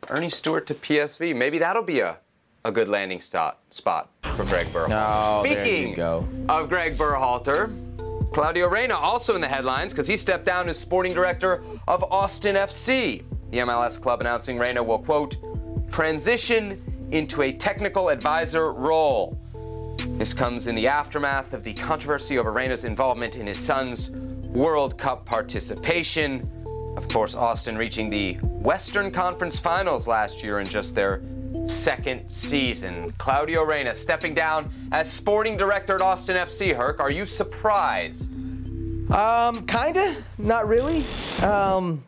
Ernie 0.10 0.30
Stewart 0.30 0.68
to 0.68 0.76
PSV. 0.76 1.36
Maybe 1.36 1.58
that'll 1.58 1.82
be 1.84 2.02
a, 2.02 2.18
a 2.64 2.72
good 2.72 2.88
landing 2.88 3.22
spot 3.22 3.58
spot 3.72 4.10
for 4.36 4.46
Greg 4.46 4.68
Berhalter. 4.68 4.90
Oh, 4.92 5.42
there 5.44 5.52
you 5.52 5.60
Speaking 5.66 5.94
go. 5.96 6.28
of 6.48 6.70
Greg 6.70 6.96
Berhalter, 6.96 7.74
Claudio 8.32 8.68
Reyna 8.68 8.96
also 8.96 9.36
in 9.36 9.42
the 9.42 9.48
headlines 9.48 9.92
because 9.92 10.08
he 10.08 10.16
stepped 10.16 10.46
down 10.46 10.70
as 10.70 10.78
sporting 10.78 11.14
director 11.14 11.64
of 11.88 12.04
Austin 12.12 12.56
FC. 12.56 13.24
The 13.52 13.58
MLS 13.60 14.00
club 14.00 14.22
announcing 14.22 14.60
Reyna 14.60 14.84
will, 14.84 15.00
quote, 15.00 15.38
transition 15.92 16.82
into 17.12 17.42
a 17.42 17.52
technical 17.52 18.10
advisor 18.10 18.72
role. 18.72 19.38
This 20.18 20.34
comes 20.34 20.68
in 20.68 20.76
the 20.76 20.88
aftermath 20.88 21.54
of 21.54 21.64
the 21.64 21.74
controversy 21.74 22.38
over 22.38 22.52
Reyna's 22.52 22.86
involvement 22.86 23.38
in 23.38 23.48
his 23.48 23.58
son's 23.58 24.12
World 24.50 24.98
Cup 24.98 25.26
participation. 25.26 26.48
Of 26.98 27.10
course, 27.10 27.34
Austin 27.36 27.78
reaching 27.78 28.10
the 28.10 28.34
Western 28.44 29.10
Conference 29.10 29.60
Finals 29.60 30.08
last 30.08 30.44
year 30.44 30.60
in 30.60 30.68
just 30.68 30.94
their 30.94 31.22
second 31.68 32.30
season. 32.30 33.12
Claudio 33.18 33.64
Reyna 33.64 33.94
stepping 33.94 34.34
down 34.34 34.72
as 34.92 35.12
sporting 35.12 35.58
director 35.58 35.96
at 35.96 36.02
Austin 36.02 36.36
FC. 36.36 36.76
Herc, 36.76 37.00
are 37.00 37.12
you 37.12 37.26
surprised? 37.26 38.32
Um, 39.12 39.66
kinda, 39.66 40.16
not 40.38 40.68
really. 40.68 41.04
Um, 41.42 42.04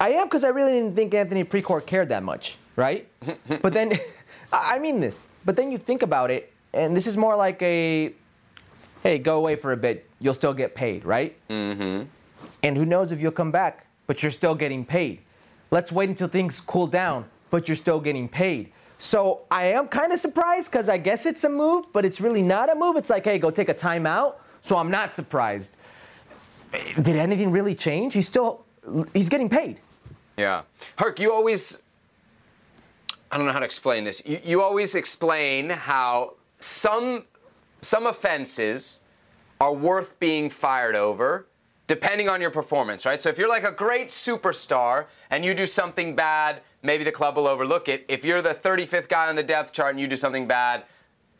I 0.00 0.10
am 0.10 0.26
because 0.26 0.44
I 0.44 0.48
really 0.48 0.72
didn't 0.72 0.96
think 0.96 1.14
Anthony 1.14 1.44
Precourt 1.44 1.86
cared 1.86 2.08
that 2.08 2.22
much, 2.22 2.56
right? 2.76 3.06
but 3.62 3.72
then, 3.72 3.92
I 4.52 4.76
I 4.76 4.78
mean 4.78 5.00
this. 5.00 5.26
But 5.44 5.56
then 5.56 5.70
you 5.70 5.78
think 5.78 6.02
about 6.02 6.30
it, 6.30 6.52
and 6.72 6.96
this 6.96 7.06
is 7.06 7.16
more 7.16 7.36
like 7.36 7.60
a, 7.62 8.12
hey, 9.02 9.18
go 9.18 9.36
away 9.36 9.56
for 9.56 9.72
a 9.72 9.76
bit. 9.76 10.08
You'll 10.20 10.34
still 10.34 10.54
get 10.54 10.74
paid, 10.74 11.04
right? 11.04 11.36
Mm-hmm. 11.48 12.04
And 12.62 12.76
who 12.76 12.86
knows 12.86 13.12
if 13.12 13.20
you'll 13.20 13.32
come 13.32 13.50
back, 13.50 13.86
but 14.06 14.22
you're 14.22 14.32
still 14.32 14.54
getting 14.54 14.84
paid. 14.84 15.20
Let's 15.70 15.90
wait 15.90 16.08
until 16.08 16.28
things 16.28 16.60
cool 16.60 16.86
down, 16.86 17.24
but 17.52 17.68
you're 17.68 17.76
still 17.76 18.00
getting 18.00 18.28
paid. 18.28 18.72
So 18.98 19.42
I 19.50 19.66
am 19.66 19.86
kind 19.86 20.10
of 20.10 20.18
surprised 20.18 20.72
because 20.72 20.88
I 20.88 20.96
guess 20.96 21.26
it's 21.26 21.44
a 21.44 21.50
move, 21.50 21.84
but 21.92 22.04
it's 22.04 22.18
really 22.20 22.40
not 22.40 22.72
a 22.72 22.74
move. 22.74 22.96
It's 22.96 23.10
like, 23.10 23.24
hey, 23.24 23.38
go 23.38 23.50
take 23.50 23.68
a 23.68 23.74
timeout. 23.74 24.36
So 24.62 24.78
I'm 24.78 24.90
not 24.90 25.12
surprised. 25.12 25.76
Did 26.72 27.16
anything 27.16 27.52
really 27.52 27.74
change? 27.74 28.14
He's 28.14 28.26
still 28.26 28.64
he's 29.12 29.28
getting 29.28 29.50
paid. 29.50 29.78
Yeah. 30.38 30.62
Herc, 30.96 31.20
you 31.20 31.32
always, 31.32 31.82
I 33.30 33.36
don't 33.36 33.46
know 33.46 33.52
how 33.52 33.58
to 33.58 33.66
explain 33.66 34.04
this. 34.04 34.22
You, 34.24 34.40
you 34.42 34.62
always 34.62 34.94
explain 34.94 35.68
how 35.68 36.34
some, 36.58 37.26
some 37.82 38.06
offenses 38.06 39.02
are 39.60 39.74
worth 39.74 40.18
being 40.18 40.48
fired 40.48 40.96
over 40.96 41.46
depending 41.86 42.28
on 42.30 42.40
your 42.40 42.50
performance, 42.50 43.04
right? 43.04 43.20
So 43.20 43.28
if 43.28 43.36
you're 43.36 43.50
like 43.50 43.64
a 43.64 43.72
great 43.72 44.08
superstar 44.08 45.06
and 45.28 45.44
you 45.44 45.52
do 45.52 45.66
something 45.66 46.16
bad, 46.16 46.62
maybe 46.82 47.04
the 47.04 47.12
club 47.12 47.36
will 47.36 47.46
overlook 47.46 47.88
it. 47.88 48.04
If 48.08 48.24
you're 48.24 48.42
the 48.42 48.54
35th 48.54 49.08
guy 49.08 49.28
on 49.28 49.36
the 49.36 49.42
depth 49.42 49.72
chart 49.72 49.90
and 49.90 50.00
you 50.00 50.06
do 50.06 50.16
something 50.16 50.46
bad, 50.46 50.84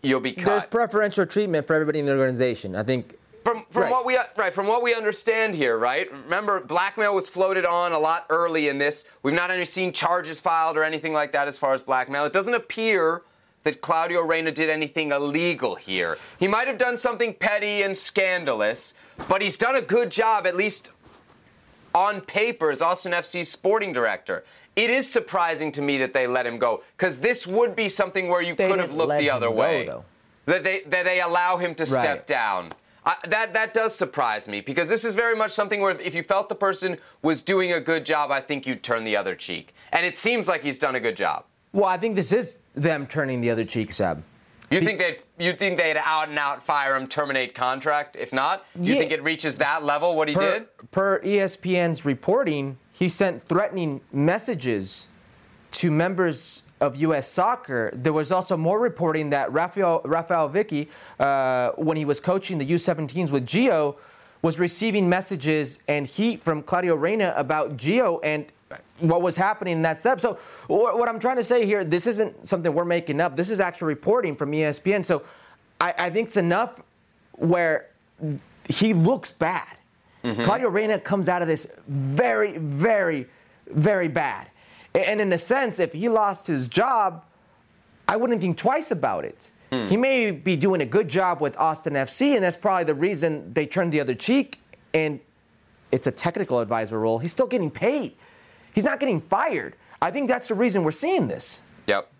you'll 0.03 0.21
be 0.21 0.33
cut. 0.33 0.47
There's 0.47 0.65
preferential 0.65 1.27
treatment 1.27 1.67
for 1.67 1.75
everybody 1.75 1.99
in 1.99 2.07
the 2.07 2.13
organization. 2.17 2.75
I 2.77 2.83
think 2.83 3.19
From 3.45 3.67
from 3.71 3.83
Right. 3.83 3.91
what 3.91 4.07
we 4.07 4.17
right 4.37 4.55
from 4.55 4.69
what 4.69 4.83
we 4.85 4.95
understand 4.95 5.57
here, 5.57 5.77
right? 5.77 6.09
Remember, 6.13 6.61
blackmail 6.61 7.13
was 7.15 7.29
floated 7.29 7.65
on 7.65 7.93
a 7.93 7.99
lot 7.99 8.27
early 8.31 8.69
in 8.69 8.79
this. 8.79 9.05
We've 9.25 9.35
not 9.35 9.51
only 9.51 9.65
seen 9.65 9.93
charges 9.93 10.39
filed 10.39 10.77
or 10.77 10.85
anything 10.85 11.13
like 11.13 11.33
that 11.33 11.49
as 11.49 11.59
far 11.59 11.75
as 11.75 11.83
blackmail. 11.83 12.25
It 12.25 12.33
doesn't 12.33 12.55
appear 12.55 13.23
that 13.65 13.81
Claudio 13.81 14.21
Reyna 14.21 14.53
did 14.53 14.71
anything 14.71 15.11
illegal 15.11 15.75
here. 15.75 16.19
He 16.39 16.47
might 16.49 16.69
have 16.69 16.79
done 16.79 16.97
something 16.97 17.35
petty 17.35 17.83
and 17.83 17.97
scandalous, 17.97 18.95
but 19.29 19.43
he's 19.43 19.57
done 19.57 19.75
a 19.77 19.81
good 19.83 20.11
job, 20.11 20.47
at 20.47 20.57
least 20.57 20.91
on 21.95 22.21
paper, 22.21 22.71
as 22.71 22.81
Austin 22.81 23.13
FC's 23.13 23.49
sporting 23.51 23.93
director. 23.93 24.45
It 24.75 24.89
is 24.91 25.11
surprising 25.11 25.71
to 25.73 25.83
me 25.83 25.99
that 25.99 26.13
they 26.13 26.27
let 26.27 26.47
him 26.47 26.59
go 26.59 26.83
because 26.97 27.19
this 27.19 27.47
would 27.47 27.77
be 27.77 27.89
something 27.89 28.29
where 28.29 28.41
you 28.41 28.55
They 28.55 28.69
could 28.69 28.79
have 28.79 28.95
looked 28.95 29.19
the 29.19 29.31
other 29.31 29.49
go, 29.49 29.53
way. 29.55 29.87
though. 29.87 30.05
That 30.47 30.65
they 30.65 30.81
that 30.87 31.05
they 31.05 31.21
allow 31.21 31.57
him 31.59 31.75
to 31.77 31.87
step 31.87 32.27
down. 32.27 32.73
I, 33.05 33.17
that 33.29 33.53
that 33.55 33.75
does 33.75 33.95
surprise 33.95 34.49
me 34.49 34.61
because 34.61 34.89
this 34.89 35.05
is 35.05 35.15
very 35.15 35.37
much 35.37 35.51
something 35.53 35.81
where 35.81 35.99
if 36.01 36.15
you 36.15 36.23
felt 36.23 36.49
the 36.49 36.55
person 36.55 36.97
was 37.21 37.43
doing 37.43 37.73
a 37.73 37.81
good 37.81 38.07
job, 38.07 38.31
I 38.31 38.41
think 38.41 38.67
you'd 38.67 38.83
turn 38.83 39.05
the 39.05 39.17
other 39.17 39.35
cheek. 39.35 39.75
And 39.93 40.07
it 40.07 40.17
seems 40.17 40.49
like 40.49 40.63
he's 40.63 40.79
done 40.79 40.95
a 40.95 41.01
good 41.01 41.17
job. 41.17 41.45
well, 41.73 41.85
I 41.87 41.97
think 41.97 42.15
this 42.17 42.33
is 42.33 42.59
them 42.75 43.07
turning 43.07 43.41
the 43.41 43.51
other 43.51 43.65
cheek, 43.65 43.93
Sab. 43.93 44.23
You 44.71 44.81
think 44.81 44.99
they'd 44.99 45.19
you 45.39 45.53
think 45.53 45.77
they'd 45.79 45.99
out 45.99 46.29
and 46.31 46.39
out 46.39 46.63
fire 46.63 46.97
him, 46.97 47.07
terminate 47.09 47.55
contract? 47.55 48.17
If 48.17 48.33
not, 48.33 48.65
do 48.75 48.89
you 48.89 48.95
Yeah. 48.95 49.01
think 49.01 49.13
it 49.13 49.23
reaches 49.23 49.59
that 49.59 49.85
level? 49.85 50.17
What 50.17 50.29
he 50.29 50.35
Per, 50.35 50.41
did? 50.61 50.91
per 50.93 51.21
ESPN's 51.21 52.05
reporting, 52.07 52.79
he 52.93 53.09
sent 53.09 53.43
threatening 53.43 54.01
messages 54.13 55.09
to 55.73 55.91
members 55.91 56.63
of 56.81 56.97
U.S. 56.97 57.29
soccer. 57.29 57.91
There 57.95 58.13
was 58.13 58.33
also 58.33 58.57
more 58.57 58.81
reporting 58.81 59.31
that 59.31 59.53
Raphael, 59.53 60.03
Raphael 60.05 60.49
Wicky, 60.49 60.89
uh, 61.19 61.71
when 61.73 61.97
he 61.97 62.05
was 62.05 62.21
coaching 62.21 62.59
the 62.59 62.67
U17s 62.67 63.31
with 63.31 63.47
Gio, 63.47 63.97
was 64.43 64.59
receiving 64.59 65.09
messages 65.09 65.79
and 65.87 66.07
heat 66.07 66.43
from 66.43 66.63
Claudio 66.63 66.97
Reyna 66.97 67.33
about 67.37 67.77
Gio 67.77 68.19
and 68.25 68.47
what 68.99 69.23
was 69.23 69.37
happening 69.37 69.75
in 69.75 69.83
that 69.83 70.01
step. 70.01 70.19
So, 70.19 70.35
wh- 70.67 70.97
what 70.99 71.09
I'm 71.09 71.21
trying 71.21 71.37
to 71.37 71.45
say 71.45 71.65
here, 71.65 71.85
this 71.85 72.07
isn't 72.07 72.47
something 72.47 72.73
we're 72.75 72.85
making 72.85 73.21
up. 73.21 73.37
This 73.37 73.51
is 73.51 73.61
actual 73.61 73.87
reporting 73.87 74.35
from 74.35 74.51
ESPN. 74.51 75.05
So, 75.05 75.23
I, 75.81 75.95
I 75.97 76.11
think 76.11 76.29
it's 76.29 76.37
enough 76.37 76.81
where 77.33 77.87
he 78.69 78.95
looks 78.95 79.31
bad. 79.31 79.77
Claudio 80.23 80.69
Reyna 80.69 80.99
comes 80.99 81.29
out 81.29 81.43
of 81.43 81.49
this 81.49 81.67
very, 81.89 82.59
very, 82.59 83.27
very 83.67 84.09
bad. 84.09 84.49
And 84.95 85.21
in 85.21 85.33
a 85.33 85.39
sense, 85.39 85.81
if 85.81 85.93
he 85.93 86.09
lost 86.09 86.47
his 86.47 86.69
job, 86.69 87.25
I 88.07 88.17
wouldn't 88.17 88.41
think 88.41 88.57
twice 88.57 88.91
about 88.91 89.25
it. 89.25 89.51
He 89.71 89.97
may 89.97 90.31
be 90.31 90.55
doing 90.55 90.83
a 90.83 90.85
good 90.85 91.09
job 91.09 91.41
with 91.41 91.57
Austin 91.57 91.95
FC, 91.95 92.35
and 92.35 92.45
that's 92.45 92.59
probably 92.59 92.85
the 92.85 92.95
reason 92.95 93.55
they 93.55 93.65
turned 93.65 93.91
the 93.91 94.01
other 94.01 94.15
cheek. 94.15 94.61
And 94.93 95.19
it's 95.91 96.07
a 96.07 96.11
technical 96.11 96.61
advisor 96.61 97.01
role. 97.01 97.21
He's 97.21 97.31
still 97.31 97.47
getting 97.47 97.71
paid. 97.71 98.13
He's 98.75 98.85
not 98.85 99.01
getting 99.01 99.19
fired. 99.19 99.75
I 100.03 100.11
think 100.11 100.29
that's 100.29 100.49
the 100.49 100.55
reason 100.55 100.85
we're 100.85 100.91
seeing 100.91 101.27
this. 101.27 101.63
Yep. 101.87 102.13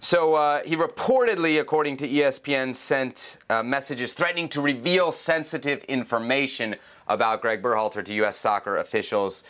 So 0.00 0.34
uh, 0.34 0.62
he 0.64 0.74
reportedly, 0.74 1.60
according 1.60 1.96
to 1.98 2.08
ESPN, 2.08 2.74
sent 2.74 3.38
uh, 3.50 3.62
messages 3.62 4.12
threatening 4.12 4.48
to 4.48 4.60
reveal 4.60 5.12
sensitive 5.12 5.84
information 5.84 6.74
about 7.08 7.42
Greg 7.42 7.62
Berhalter 7.62 8.04
to 8.04 8.14
U.S. 8.14 8.36
soccer 8.36 8.78
officials. 8.78 9.44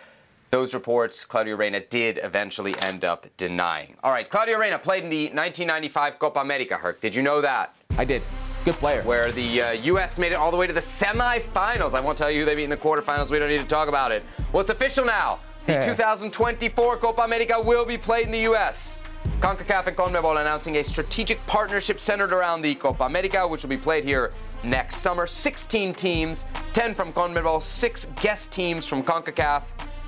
Those 0.50 0.74
reports, 0.74 1.24
Claudio 1.24 1.56
Reyna 1.56 1.80
did 1.80 2.20
eventually 2.22 2.74
end 2.82 3.04
up 3.04 3.26
denying. 3.36 3.96
All 4.04 4.12
right, 4.12 4.28
Claudio 4.28 4.58
Reyna 4.58 4.78
played 4.78 5.02
in 5.02 5.10
the 5.10 5.24
1995 5.24 6.18
Copa 6.18 6.40
America, 6.40 6.76
Herc. 6.76 7.00
Did 7.00 7.14
you 7.14 7.22
know 7.22 7.40
that? 7.40 7.74
I 7.98 8.04
did. 8.04 8.22
Good 8.64 8.74
player. 8.74 9.02
Where 9.02 9.32
the 9.32 9.62
uh, 9.62 9.72
U.S. 9.72 10.18
made 10.18 10.32
it 10.32 10.36
all 10.36 10.50
the 10.50 10.56
way 10.56 10.66
to 10.66 10.72
the 10.72 10.80
semifinals. 10.80 11.94
I 11.94 12.00
won't 12.00 12.18
tell 12.18 12.30
you 12.30 12.40
who 12.40 12.44
they 12.44 12.54
beat 12.54 12.64
in 12.64 12.70
the 12.70 12.76
quarterfinals. 12.76 13.30
We 13.30 13.38
don't 13.38 13.48
need 13.48 13.58
to 13.58 13.66
talk 13.66 13.88
about 13.88 14.12
it. 14.12 14.24
Well, 14.52 14.60
it's 14.60 14.70
official 14.70 15.04
now. 15.04 15.38
The 15.66 15.80
2024 15.82 16.96
Copa 16.98 17.22
America 17.22 17.60
will 17.60 17.84
be 17.84 17.98
played 17.98 18.26
in 18.26 18.30
the 18.30 18.40
U.S. 18.40 19.02
CONCACAF 19.40 19.88
and 19.88 19.96
CONMEBOL 19.96 20.40
announcing 20.40 20.76
a 20.76 20.84
strategic 20.84 21.44
partnership 21.46 21.98
centered 21.98 22.32
around 22.32 22.62
the 22.62 22.74
Copa 22.76 23.04
America, 23.04 23.46
which 23.46 23.62
will 23.62 23.70
be 23.70 23.76
played 23.76 24.04
here 24.04 24.30
next 24.64 24.96
summer. 24.96 25.26
16 25.26 25.94
teams, 25.94 26.44
10 26.72 26.94
from 26.94 27.12
CONMEBOL, 27.12 27.62
six 27.62 28.06
guest 28.20 28.52
teams 28.52 28.86
from 28.86 29.02
CONCACAF. 29.02 29.62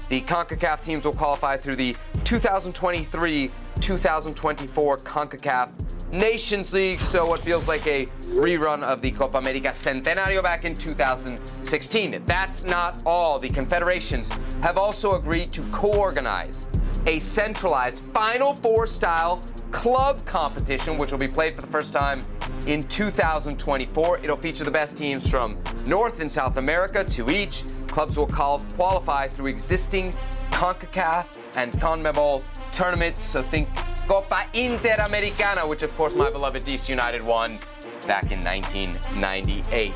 The 0.08 0.22
CONCACAF 0.22 0.80
teams 0.80 1.04
will 1.04 1.12
qualify 1.12 1.56
through 1.56 1.76
the 1.76 1.96
2023 2.24 3.50
2024 3.80 4.96
CONCACAF 4.98 5.70
Nations 6.11 6.72
League, 6.72 7.00
so 7.00 7.26
what 7.26 7.40
feels 7.40 7.68
like 7.68 7.87
a 7.87 8.06
rerun 8.28 8.82
of 8.82 9.02
the 9.02 9.11
Copa 9.11 9.37
America 9.37 9.68
Centenario 9.68 10.42
back 10.42 10.64
in 10.64 10.74
2016. 10.74 12.22
That's 12.24 12.64
not 12.64 13.02
all. 13.04 13.38
The 13.38 13.50
confederations 13.50 14.30
have 14.62 14.78
also 14.78 15.16
agreed 15.16 15.52
to 15.52 15.62
co 15.68 15.92
organize 15.92 16.68
a 17.06 17.18
centralized 17.18 18.00
Final 18.00 18.54
Four 18.54 18.87
style 18.87 19.42
club 19.70 20.24
competition, 20.24 20.98
which 20.98 21.12
will 21.12 21.18
be 21.18 21.28
played 21.28 21.54
for 21.54 21.61
the 21.61 21.66
first 21.66 21.92
time 21.92 22.20
in 22.66 22.82
2024. 22.82 24.18
It'll 24.18 24.37
feature 24.37 24.64
the 24.64 24.70
best 24.70 24.96
teams 24.96 25.28
from 25.28 25.58
North 25.87 26.20
and 26.20 26.30
South 26.30 26.56
America 26.56 27.04
to 27.04 27.30
each. 27.30 27.64
Clubs 27.88 28.16
will 28.16 28.26
qual- 28.26 28.64
qualify 28.74 29.28
through 29.28 29.46
existing 29.46 30.12
CONCACAF 30.51 31.38
and 31.57 31.72
CONMEBOL 31.74 32.42
tournaments. 32.72 33.22
So 33.22 33.42
think 33.42 33.68
Copa 34.07 34.46
Interamericana, 34.55 35.68
which 35.68 35.82
of 35.82 35.94
course 35.96 36.14
my 36.14 36.30
beloved 36.30 36.64
DC 36.64 36.88
United 36.88 37.22
won 37.22 37.59
back 38.07 38.32
in 38.32 38.40
1998. 38.40 39.92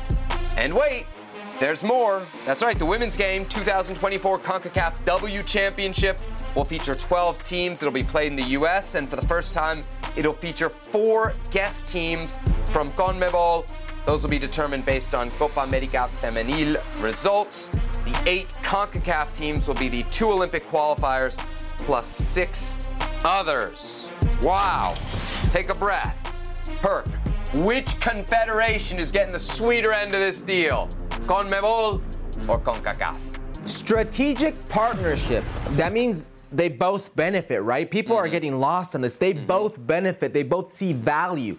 And 0.55 0.71
wait, 0.71 1.05
there's 1.63 1.81
more. 1.81 2.21
That's 2.45 2.61
right, 2.61 2.77
the 2.77 2.85
women's 2.85 3.15
game 3.15 3.45
2024 3.45 4.39
CONCACAF 4.39 5.05
W 5.05 5.41
Championship 5.43 6.19
will 6.57 6.65
feature 6.65 6.93
12 6.93 7.41
teams. 7.41 7.81
It'll 7.81 7.93
be 7.93 8.03
played 8.03 8.27
in 8.27 8.35
the 8.35 8.49
US, 8.59 8.95
and 8.95 9.09
for 9.09 9.15
the 9.15 9.25
first 9.25 9.53
time, 9.53 9.81
it'll 10.17 10.33
feature 10.33 10.67
four 10.67 11.33
guest 11.51 11.87
teams 11.87 12.37
from 12.65 12.89
CONMEBOL. 12.89 13.65
Those 14.05 14.23
will 14.23 14.29
be 14.29 14.39
determined 14.39 14.83
based 14.83 15.15
on 15.15 15.31
Copa 15.31 15.61
America 15.61 16.09
Femenil 16.19 16.75
results. 17.01 17.69
The 17.69 18.21
eight 18.25 18.49
CONCACAF 18.61 19.31
teams 19.33 19.65
will 19.65 19.75
be 19.75 19.87
the 19.87 20.03
two 20.11 20.29
Olympic 20.29 20.67
qualifiers 20.67 21.37
plus 21.77 22.07
six 22.07 22.77
others. 23.23 24.11
Wow. 24.41 24.97
Take 25.49 25.69
a 25.69 25.75
breath. 25.75 26.19
Herc, 26.81 27.07
which 27.55 27.99
confederation 27.99 28.99
is 28.99 29.11
getting 29.11 29.33
the 29.33 29.39
sweeter 29.39 29.93
end 29.93 30.13
of 30.13 30.19
this 30.19 30.41
deal? 30.41 30.89
CONMEBOL 31.27 32.01
or 32.49 32.59
CONCACAF? 32.59 33.33
strategic 33.65 34.67
partnership. 34.69 35.43
That 35.71 35.93
means 35.93 36.31
they 36.51 36.69
both 36.69 37.15
benefit, 37.15 37.61
right? 37.61 37.89
People 37.89 38.15
are 38.15 38.23
mm-hmm. 38.23 38.31
getting 38.31 38.59
lost 38.59 38.95
on 38.95 39.01
this. 39.01 39.17
They 39.17 39.33
mm-hmm. 39.33 39.45
both 39.45 39.85
benefit. 39.85 40.33
They 40.33 40.43
both 40.43 40.73
see 40.73 40.93
value. 40.93 41.57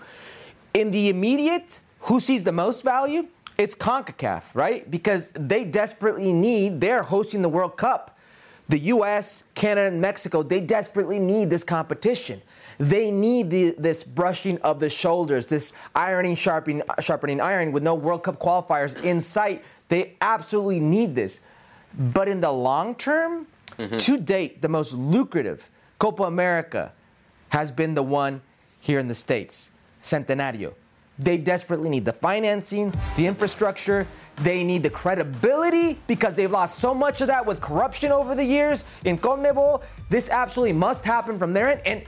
In 0.72 0.90
the 0.90 1.08
immediate, 1.08 1.80
who 2.00 2.20
sees 2.20 2.44
the 2.44 2.52
most 2.52 2.82
value? 2.82 3.28
It's 3.56 3.74
CONCACAF, 3.74 4.44
right? 4.54 4.90
Because 4.90 5.30
they 5.30 5.64
desperately 5.64 6.32
need, 6.32 6.80
they're 6.80 7.04
hosting 7.04 7.42
the 7.42 7.48
World 7.48 7.76
Cup. 7.76 8.18
The 8.68 8.78
US, 8.78 9.44
Canada, 9.54 9.88
and 9.88 10.00
Mexico, 10.00 10.42
they 10.42 10.60
desperately 10.60 11.18
need 11.18 11.50
this 11.50 11.62
competition. 11.62 12.40
They 12.78 13.10
need 13.10 13.50
the, 13.50 13.74
this 13.78 14.04
brushing 14.04 14.58
of 14.62 14.80
the 14.80 14.90
shoulders, 14.90 15.46
this 15.46 15.72
ironing, 15.94 16.34
sharpening, 16.34 16.82
sharpening 17.00 17.40
iron 17.40 17.72
with 17.72 17.82
no 17.82 17.94
World 17.94 18.22
Cup 18.22 18.38
qualifiers 18.38 19.00
in 19.02 19.20
sight. 19.20 19.64
They 19.88 20.14
absolutely 20.20 20.80
need 20.80 21.14
this. 21.14 21.40
But 21.96 22.28
in 22.28 22.40
the 22.40 22.50
long 22.50 22.94
term, 22.94 23.46
mm-hmm. 23.78 23.96
to 23.96 24.18
date, 24.18 24.62
the 24.62 24.68
most 24.68 24.94
lucrative 24.94 25.70
Copa 25.98 26.24
America 26.24 26.92
has 27.50 27.70
been 27.70 27.94
the 27.94 28.02
one 28.02 28.40
here 28.80 28.98
in 28.98 29.08
the 29.08 29.14
States, 29.14 29.70
Centenario. 30.02 30.74
They 31.18 31.38
desperately 31.38 31.88
need 31.88 32.04
the 32.04 32.12
financing, 32.12 32.92
the 33.16 33.26
infrastructure, 33.26 34.08
they 34.36 34.64
need 34.64 34.82
the 34.82 34.90
credibility 34.90 35.98
because 36.06 36.34
they've 36.34 36.50
lost 36.50 36.78
so 36.78 36.92
much 36.92 37.20
of 37.20 37.28
that 37.28 37.46
with 37.46 37.60
corruption 37.60 38.10
over 38.10 38.34
the 38.34 38.44
years 38.44 38.82
in 39.04 39.16
CONMEBOL. 39.18 39.82
This 40.10 40.28
absolutely 40.28 40.72
must 40.72 41.04
happen 41.04 41.38
from 41.38 41.52
their 41.52 41.70
end. 41.70 41.80
And 41.86 42.02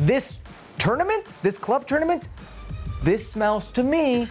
this 0.00 0.38
tournament, 0.78 1.26
this 1.42 1.58
club 1.58 1.86
tournament, 1.86 2.28
this 3.02 3.30
smells 3.30 3.70
to 3.72 3.82
me 3.82 4.28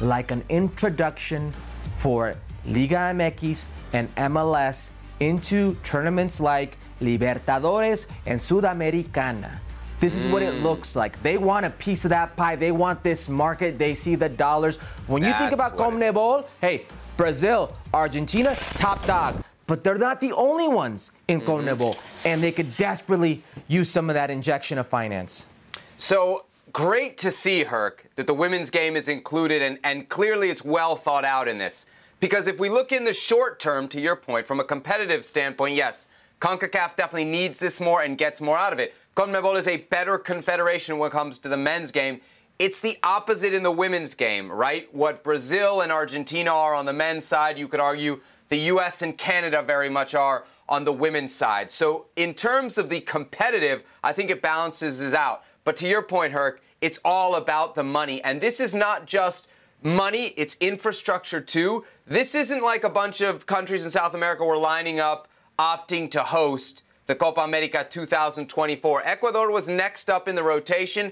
like 0.00 0.30
an 0.30 0.44
introduction 0.48 1.52
for 1.98 2.34
Liga 2.66 2.96
MX 2.96 3.66
and 3.92 4.14
MLS 4.16 4.90
into 5.20 5.76
tournaments 5.84 6.40
like 6.40 6.78
Libertadores 7.00 8.06
and 8.26 8.38
Sudamericana. 8.38 9.58
This 10.00 10.16
is 10.16 10.26
what 10.26 10.42
it 10.42 10.54
mm. 10.54 10.62
looks 10.62 10.96
like. 10.96 11.20
They 11.22 11.38
want 11.38 11.64
a 11.64 11.70
piece 11.70 12.04
of 12.04 12.08
that 12.08 12.34
pie. 12.34 12.56
They 12.56 12.72
want 12.72 13.04
this 13.04 13.28
market. 13.28 13.78
They 13.78 13.94
see 13.94 14.16
the 14.16 14.28
dollars. 14.28 14.78
When 15.06 15.22
you 15.22 15.32
think 15.34 15.52
about 15.52 15.78
it- 15.78 15.78
hey, 16.60 16.86
Brazil, 17.16 17.76
Argentina, 17.94 18.56
top 18.74 19.06
dog. 19.06 19.44
But 19.66 19.84
they're 19.84 19.96
not 19.96 20.20
the 20.20 20.32
only 20.32 20.68
ones 20.68 21.12
in 21.28 21.40
CONMEBOL, 21.40 21.94
mm-hmm. 21.94 22.28
and 22.28 22.42
they 22.42 22.52
could 22.52 22.76
desperately 22.76 23.42
use 23.68 23.88
some 23.88 24.10
of 24.10 24.14
that 24.14 24.30
injection 24.30 24.78
of 24.78 24.86
finance. 24.86 25.46
So 25.98 26.46
great 26.72 27.16
to 27.18 27.30
see, 27.30 27.62
Herc, 27.64 28.06
that 28.16 28.26
the 28.26 28.34
women's 28.34 28.70
game 28.70 28.96
is 28.96 29.08
included, 29.08 29.62
and, 29.62 29.78
and 29.84 30.08
clearly 30.08 30.50
it's 30.50 30.64
well 30.64 30.96
thought 30.96 31.24
out 31.24 31.46
in 31.48 31.58
this. 31.58 31.86
Because 32.18 32.46
if 32.46 32.58
we 32.58 32.68
look 32.68 32.92
in 32.92 33.04
the 33.04 33.12
short 33.12 33.60
term, 33.60 33.88
to 33.88 34.00
your 34.00 34.16
point, 34.16 34.46
from 34.46 34.60
a 34.60 34.64
competitive 34.64 35.24
standpoint, 35.24 35.74
yes, 35.74 36.06
CONCACAF 36.40 36.96
definitely 36.96 37.24
needs 37.24 37.58
this 37.58 37.80
more 37.80 38.02
and 38.02 38.18
gets 38.18 38.40
more 38.40 38.58
out 38.58 38.72
of 38.72 38.78
it. 38.78 38.94
CONMEBOL 39.16 39.56
is 39.56 39.68
a 39.68 39.78
better 39.78 40.18
confederation 40.18 40.98
when 40.98 41.08
it 41.08 41.12
comes 41.12 41.38
to 41.38 41.48
the 41.48 41.56
men's 41.56 41.92
game. 41.92 42.20
It's 42.58 42.80
the 42.80 42.96
opposite 43.02 43.54
in 43.54 43.62
the 43.62 43.72
women's 43.72 44.14
game, 44.14 44.50
right? 44.50 44.92
What 44.94 45.22
Brazil 45.24 45.80
and 45.82 45.92
Argentina 45.92 46.52
are 46.52 46.74
on 46.74 46.86
the 46.86 46.92
men's 46.92 47.24
side, 47.24 47.58
you 47.58 47.68
could 47.68 47.80
argue 47.80 48.20
the 48.52 48.58
US 48.74 49.00
and 49.00 49.16
Canada 49.16 49.62
very 49.62 49.88
much 49.88 50.14
are 50.14 50.44
on 50.68 50.84
the 50.84 50.92
women's 50.92 51.34
side. 51.34 51.70
So, 51.70 52.08
in 52.16 52.34
terms 52.34 52.76
of 52.76 52.90
the 52.90 53.00
competitive, 53.00 53.82
I 54.04 54.12
think 54.12 54.28
it 54.28 54.42
balances 54.42 55.00
it 55.00 55.14
out. 55.14 55.42
But 55.64 55.74
to 55.76 55.88
your 55.88 56.02
point, 56.02 56.34
Herc, 56.34 56.60
it's 56.82 57.00
all 57.02 57.36
about 57.36 57.74
the 57.74 57.82
money. 57.82 58.22
And 58.22 58.42
this 58.42 58.60
is 58.60 58.74
not 58.74 59.06
just 59.06 59.48
money, 59.82 60.34
it's 60.36 60.58
infrastructure 60.60 61.40
too. 61.40 61.86
This 62.06 62.34
isn't 62.34 62.62
like 62.62 62.84
a 62.84 62.90
bunch 62.90 63.22
of 63.22 63.46
countries 63.46 63.86
in 63.86 63.90
South 63.90 64.12
America 64.12 64.44
were 64.44 64.58
lining 64.58 65.00
up, 65.00 65.28
opting 65.58 66.10
to 66.10 66.22
host 66.22 66.82
the 67.06 67.14
Copa 67.14 67.40
America 67.40 67.86
2024. 67.88 69.02
Ecuador 69.06 69.50
was 69.50 69.70
next 69.70 70.10
up 70.10 70.28
in 70.28 70.34
the 70.34 70.42
rotation. 70.42 71.10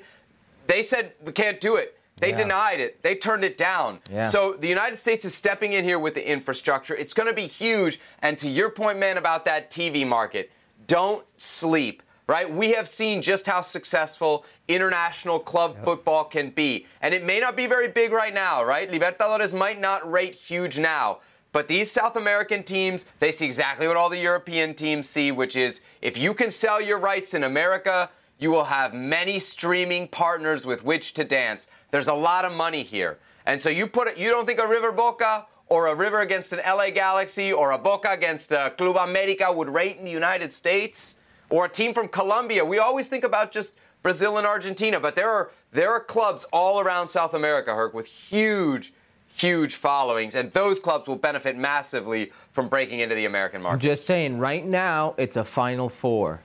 They 0.67 0.83
said, 0.83 1.15
we 1.25 1.33
can't 1.33 1.59
do 1.59 1.77
it. 1.77 1.99
They 2.21 2.31
Yeah. 2.31 2.37
denied 2.37 2.81
it. 2.81 3.03
They 3.03 3.15
turned 3.15 3.45
it 3.45 3.57
down. 3.57 4.01
Yeah. 4.11 4.27
So 4.29 4.53
the 4.53 4.69
United 4.69 4.99
States 4.99 5.25
is 5.25 5.35
stepping 5.35 5.73
in 5.73 5.85
here 5.85 5.99
with 5.99 6.15
the 6.15 6.27
infrastructure. 6.29 6.95
It's 6.95 7.15
going 7.15 7.29
to 7.29 7.35
be 7.35 7.47
huge. 7.47 7.99
And 8.23 8.39
to 8.39 8.49
your 8.49 8.71
point, 8.71 8.99
man, 8.99 9.17
about 9.17 9.45
that 9.47 9.71
TV 9.71 10.05
market, 10.07 10.53
don't 10.87 11.25
sleep, 11.39 12.03
right? 12.27 12.49
We 12.49 12.73
have 12.73 12.87
seen 12.89 13.23
just 13.23 13.47
how 13.47 13.63
successful 13.63 14.45
international 14.69 15.39
club 15.41 15.77
football 15.83 16.25
can 16.25 16.51
be. 16.51 16.87
And 17.01 17.15
it 17.15 17.25
may 17.25 17.41
not 17.41 17.57
be 17.57 17.67
very 17.67 17.89
big 17.89 18.13
right 18.13 18.35
now, 18.35 18.63
right? 18.63 18.91
Libertadores 18.91 19.53
might 19.53 19.81
not 19.81 20.09
rate 20.11 20.35
huge 20.35 20.79
now. 20.79 21.19
But 21.53 21.67
these 21.67 21.91
South 21.91 22.15
American 22.15 22.63
teams, 22.63 23.07
they 23.19 23.33
see 23.33 23.45
exactly 23.47 23.89
what 23.89 23.97
all 23.97 24.09
the 24.09 24.19
European 24.19 24.73
teams 24.75 25.09
see, 25.09 25.33
which 25.33 25.57
is 25.57 25.81
if 26.01 26.17
you 26.17 26.33
can 26.33 26.51
sell 26.51 26.81
your 26.81 26.99
rights 27.01 27.35
in 27.35 27.43
America, 27.43 28.09
you 28.41 28.51
will 28.51 28.65
have 28.65 28.93
many 28.93 29.39
streaming 29.39 30.09
partners 30.09 30.67
with 30.67 30.83
which 30.83 31.15
to 31.15 31.25
dance. 31.25 31.69
There's 31.91 32.09
a 32.09 32.15
lot 32.15 32.45
of 32.45 32.53
money 32.53 32.83
here. 32.83 33.19
And 33.47 33.61
so 33.61 33.69
you 33.69 33.87
put 33.87 34.09
it, 34.09 34.19
you 34.19 34.31
don't 34.31 34.47
think 34.47 34.59
a 34.59 34.67
River 34.67 34.91
Boca 34.91 35.47
or 35.69 35.87
a 35.87 35.95
River 35.95 36.21
against 36.23 36.53
an 36.53 36.61
LA 36.67 36.91
Galaxy 36.91 37.53
or 37.53 37.71
a 37.71 37.79
Boca 37.79 38.11
against 38.11 38.51
a 38.51 38.73
Club 38.77 38.97
America 38.97 39.53
would 39.53 39.69
rate 39.69 39.99
in 39.99 40.05
the 40.05 40.11
United 40.11 40.53
States? 40.53 41.17
Or 41.51 41.65
a 41.65 41.69
team 41.69 41.95
from 41.95 42.09
Colombia. 42.09 42.65
We 42.65 42.79
always 42.79 43.09
think 43.09 43.25
about 43.25 43.51
just 43.51 43.75
Brazil 44.03 44.39
and 44.39 44.47
Argentina, 44.47 45.01
but 45.01 45.17
there 45.17 45.29
are 45.29 45.51
there 45.73 45.91
are 45.91 46.01
clubs 46.01 46.45
all 46.53 46.81
around 46.81 47.09
South 47.09 47.35
America, 47.35 47.75
Herc, 47.75 47.93
with 47.93 48.07
huge, 48.07 48.93
huge 49.37 49.75
followings, 49.75 50.35
and 50.35 50.53
those 50.53 50.81
clubs 50.81 51.07
will 51.09 51.17
benefit 51.17 51.57
massively 51.57 52.33
from 52.53 52.69
breaking 52.69 53.01
into 53.01 53.15
the 53.15 53.25
American 53.25 53.63
market. 53.63 53.75
I'm 53.75 53.81
Just 53.81 54.07
saying, 54.07 54.39
right 54.39 54.65
now 54.65 55.15
it's 55.17 55.37
a 55.37 55.45
Final 55.45 55.89
Four. 55.89 56.41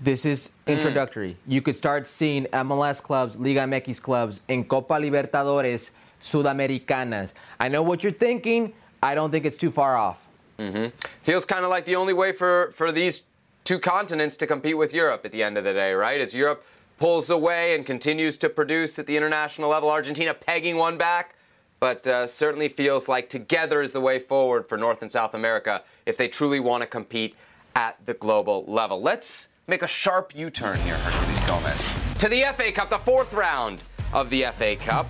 This 0.00 0.24
is 0.24 0.50
introductory. 0.66 1.36
You 1.46 1.60
could 1.60 1.74
start 1.74 2.06
seeing 2.06 2.44
MLS 2.46 3.02
clubs, 3.02 3.38
Liga 3.38 3.60
MX 3.60 4.00
clubs 4.00 4.42
in 4.46 4.64
Copa 4.64 4.94
Libertadores, 4.94 5.90
Sudamericanas. 6.20 7.32
I 7.58 7.68
know 7.68 7.82
what 7.82 8.04
you're 8.04 8.12
thinking. 8.12 8.74
I 9.02 9.16
don't 9.16 9.30
think 9.32 9.44
it's 9.44 9.56
too 9.56 9.72
far 9.72 9.96
off. 9.96 10.28
Mm-hmm. 10.58 10.96
Feels 11.22 11.44
kind 11.44 11.64
of 11.64 11.70
like 11.70 11.84
the 11.84 11.96
only 11.96 12.12
way 12.12 12.32
for, 12.32 12.70
for 12.72 12.92
these 12.92 13.24
two 13.64 13.80
continents 13.80 14.36
to 14.36 14.46
compete 14.46 14.78
with 14.78 14.94
Europe 14.94 15.22
at 15.24 15.32
the 15.32 15.42
end 15.42 15.58
of 15.58 15.64
the 15.64 15.72
day, 15.72 15.92
right? 15.92 16.20
As 16.20 16.32
Europe 16.32 16.64
pulls 16.98 17.30
away 17.30 17.74
and 17.74 17.84
continues 17.84 18.36
to 18.38 18.48
produce 18.48 18.98
at 18.98 19.06
the 19.06 19.16
international 19.16 19.68
level, 19.68 19.90
Argentina 19.90 20.32
pegging 20.32 20.76
one 20.76 20.96
back, 20.96 21.34
but 21.80 22.06
uh, 22.06 22.26
certainly 22.26 22.68
feels 22.68 23.08
like 23.08 23.28
together 23.28 23.82
is 23.82 23.92
the 23.92 24.00
way 24.00 24.18
forward 24.18 24.68
for 24.68 24.78
North 24.78 25.02
and 25.02 25.10
South 25.10 25.34
America 25.34 25.82
if 26.06 26.16
they 26.16 26.28
truly 26.28 26.60
want 26.60 26.82
to 26.82 26.86
compete 26.86 27.34
at 27.74 27.96
the 28.06 28.14
global 28.14 28.64
level. 28.66 29.00
Let's 29.00 29.48
make 29.68 29.82
a 29.82 29.86
sharp 29.86 30.32
U 30.34 30.50
turn 30.50 30.78
here, 30.80 30.94
Herculez 30.96 31.46
Gomez. 31.46 32.14
To 32.18 32.28
the 32.28 32.42
FA 32.56 32.72
Cup, 32.72 32.88
the 32.90 32.98
fourth 32.98 33.32
round 33.32 33.80
of 34.12 34.30
the 34.30 34.46
FA 34.54 34.74
Cup. 34.76 35.06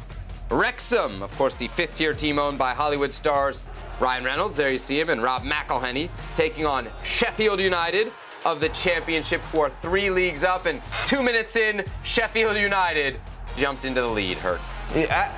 Wrexham, 0.51 1.23
of 1.23 1.35
course, 1.37 1.55
the 1.55 1.69
fifth 1.69 1.95
tier 1.95 2.13
team 2.13 2.39
owned 2.39 2.59
by 2.59 2.73
Hollywood 2.75 3.13
stars 3.13 3.63
Ryan 4.01 4.25
Reynolds, 4.25 4.57
there 4.57 4.71
you 4.71 4.79
see 4.79 5.01
him, 5.01 5.09
and 5.11 5.23
Rob 5.23 5.43
McElhenney 5.43 6.09
taking 6.37 6.65
on 6.65 6.87
Sheffield 7.05 7.59
United 7.61 8.13
of 8.45 8.61
the 8.61 8.69
championship, 8.69 9.41
who 9.41 9.61
are 9.61 9.71
three 9.83 10.09
leagues 10.09 10.45
up. 10.45 10.67
And 10.67 10.81
two 11.07 11.21
minutes 11.23 11.57
in, 11.57 11.85
Sheffield 12.05 12.57
United 12.57 13.17
jumped 13.57 13.85
into 13.85 14.01
the 14.01 14.07
lead. 14.07 14.39
Hurt. 14.39 14.61
Yeah, 14.95 15.29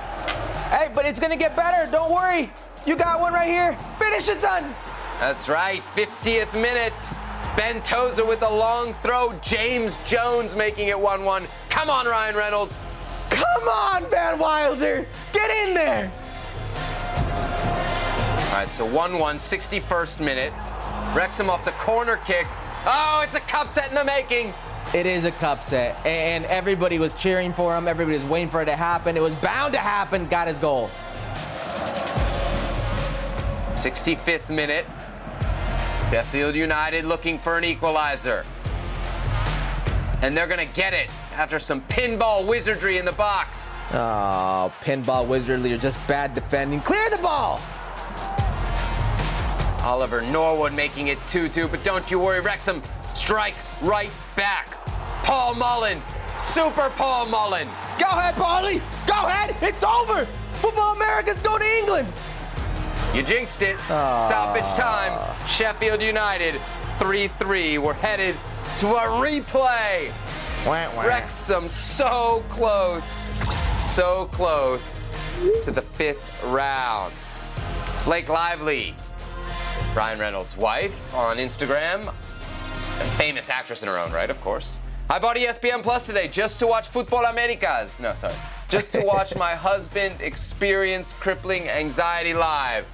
I- 0.71 0.75
hey, 0.77 0.91
but 0.93 1.05
it's 1.05 1.19
gonna 1.19 1.35
get 1.35 1.55
better. 1.55 1.89
Don't 1.91 2.11
worry. 2.11 2.51
You 2.85 2.95
got 2.95 3.19
one 3.19 3.33
right 3.33 3.49
here. 3.49 3.75
Finish 3.97 4.29
it, 4.29 4.39
son. 4.39 4.71
That's 5.19 5.49
right, 5.49 5.81
50th 5.95 6.53
minute. 6.53 6.93
Ben 7.57 7.81
Tozer 7.81 8.25
with 8.25 8.41
a 8.43 8.49
long 8.49 8.93
throw. 8.93 9.33
James 9.41 9.97
Jones 10.05 10.55
making 10.55 10.87
it 10.87 10.99
1 10.99 11.23
1. 11.23 11.45
Come 11.69 11.89
on, 11.89 12.05
Ryan 12.05 12.35
Reynolds. 12.35 12.83
Come 13.29 13.67
on, 13.67 14.09
Van 14.09 14.39
Wilder. 14.39 15.05
Get 15.33 15.67
in 15.67 15.73
there. 15.73 16.11
All 18.47 18.57
right, 18.57 18.69
so 18.69 18.85
1 18.85 19.17
1, 19.17 19.35
61st 19.35 20.19
minute. 20.19 20.53
Wrexham 21.13 21.49
off 21.49 21.65
the 21.65 21.71
corner 21.71 22.17
kick. 22.17 22.47
Oh, 22.85 23.21
it's 23.23 23.35
a 23.35 23.39
cup 23.41 23.67
set 23.67 23.89
in 23.89 23.95
the 23.95 24.05
making. 24.05 24.53
It 24.93 25.05
is 25.05 25.23
a 25.23 25.31
cup 25.31 25.63
set, 25.63 26.05
and 26.05 26.45
everybody 26.45 26.99
was 26.99 27.13
cheering 27.13 27.53
for 27.53 27.75
him. 27.77 27.87
Everybody 27.87 28.17
was 28.17 28.25
waiting 28.25 28.49
for 28.49 28.61
it 28.61 28.65
to 28.65 28.75
happen. 28.75 29.15
It 29.15 29.21
was 29.21 29.35
bound 29.35 29.73
to 29.73 29.79
happen. 29.79 30.27
Got 30.27 30.47
his 30.47 30.57
goal. 30.57 30.89
65th 33.75 34.49
minute. 34.49 34.85
Sheffield 36.11 36.55
United 36.55 37.05
looking 37.05 37.39
for 37.39 37.57
an 37.57 37.63
equalizer. 37.63 38.45
And 40.21 40.35
they're 40.35 40.45
going 40.45 40.67
to 40.67 40.73
get 40.75 40.93
it 40.93 41.09
after 41.35 41.57
some 41.57 41.79
pinball 41.83 42.45
wizardry 42.45 42.97
in 42.97 43.05
the 43.05 43.13
box. 43.13 43.77
Oh, 43.93 44.69
pinball 44.83 45.25
wizardly 45.25 45.73
or 45.73 45.77
just 45.77 46.05
bad 46.09 46.33
defending. 46.33 46.81
Clear 46.81 47.09
the 47.09 47.17
ball. 47.19 47.61
Oliver 49.83 50.19
Norwood 50.23 50.73
making 50.73 51.07
it 51.07 51.19
2 51.27 51.47
2, 51.47 51.69
but 51.69 51.81
don't 51.85 52.11
you 52.11 52.19
worry, 52.19 52.41
Wrexham 52.41 52.81
strike 53.13 53.55
right 53.81 54.11
back. 54.35 54.67
Paul 55.23 55.55
Mullen, 55.55 56.01
Super 56.37 56.89
Paul 56.97 57.27
Mullen. 57.27 57.69
Go 57.97 58.07
ahead, 58.07 58.35
Paulie. 58.35 58.81
Go 59.07 59.13
ahead. 59.13 59.55
It's 59.61 59.85
over. 59.85 60.27
Futbol 60.55 60.97
Americas 60.97 61.41
going 61.41 61.61
to 61.61 61.77
England. 61.77 62.13
You 63.13 63.23
jinxed 63.23 63.61
it. 63.61 63.77
Stoppage 63.81 64.63
time. 64.77 65.35
Sheffield 65.45 66.01
United 66.01 66.55
3 66.97 67.27
3. 67.27 67.77
We're 67.77 67.93
headed 67.93 68.35
to 68.77 68.87
a 68.87 69.01
replay. 69.19 70.11
Wah, 70.65 70.89
wah. 70.95 71.03
Wrexham 71.03 71.67
so 71.67 72.41
close, 72.47 73.33
so 73.83 74.29
close 74.31 75.09
to 75.63 75.71
the 75.71 75.81
fifth 75.81 76.41
round. 76.45 77.13
Blake 78.05 78.29
Lively, 78.29 78.95
Ryan 79.93 80.19
Reynolds' 80.19 80.55
wife 80.55 81.13
on 81.13 81.35
Instagram, 81.37 82.07
a 82.07 83.09
famous 83.17 83.49
actress 83.49 83.83
in 83.83 83.89
her 83.89 83.97
own 83.97 84.11
right, 84.13 84.29
of 84.29 84.39
course. 84.39 84.79
I 85.09 85.19
bought 85.19 85.35
ESPN 85.35 85.83
Plus 85.83 86.05
today 86.05 86.29
just 86.29 86.59
to 86.59 86.67
watch 86.67 86.89
Futbol 86.89 87.29
Americas. 87.29 87.99
No, 87.99 88.15
sorry. 88.15 88.35
Just 88.69 88.93
to 88.93 89.01
watch 89.05 89.35
my 89.35 89.53
husband 89.53 90.15
experience 90.21 91.11
crippling 91.11 91.67
anxiety 91.67 92.33
live. 92.33 92.85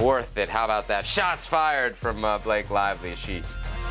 Worth 0.00 0.36
it. 0.36 0.48
How 0.48 0.64
about 0.64 0.88
that? 0.88 1.06
Shots 1.06 1.46
fired 1.46 1.96
from 1.96 2.24
uh, 2.24 2.38
Blake 2.38 2.68
Lively. 2.70 3.14
She 3.14 3.42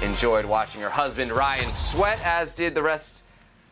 enjoyed 0.01 0.45
watching 0.45 0.81
her 0.81 0.89
husband 0.89 1.31
Ryan 1.31 1.69
sweat, 1.69 2.19
as 2.25 2.55
did 2.55 2.75
the 2.75 2.83
rest 2.83 3.23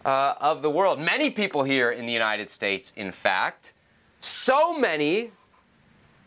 uh, 0.06 0.36
of 0.40 0.62
the 0.62 0.70
world. 0.70 1.00
Many 1.00 1.30
people 1.30 1.64
here 1.64 1.92
in 1.92 2.06
the 2.06 2.14
United 2.14 2.50
States, 2.50 2.94
in 2.96 3.12
fact. 3.12 3.74
So 4.20 4.78
many 4.78 5.32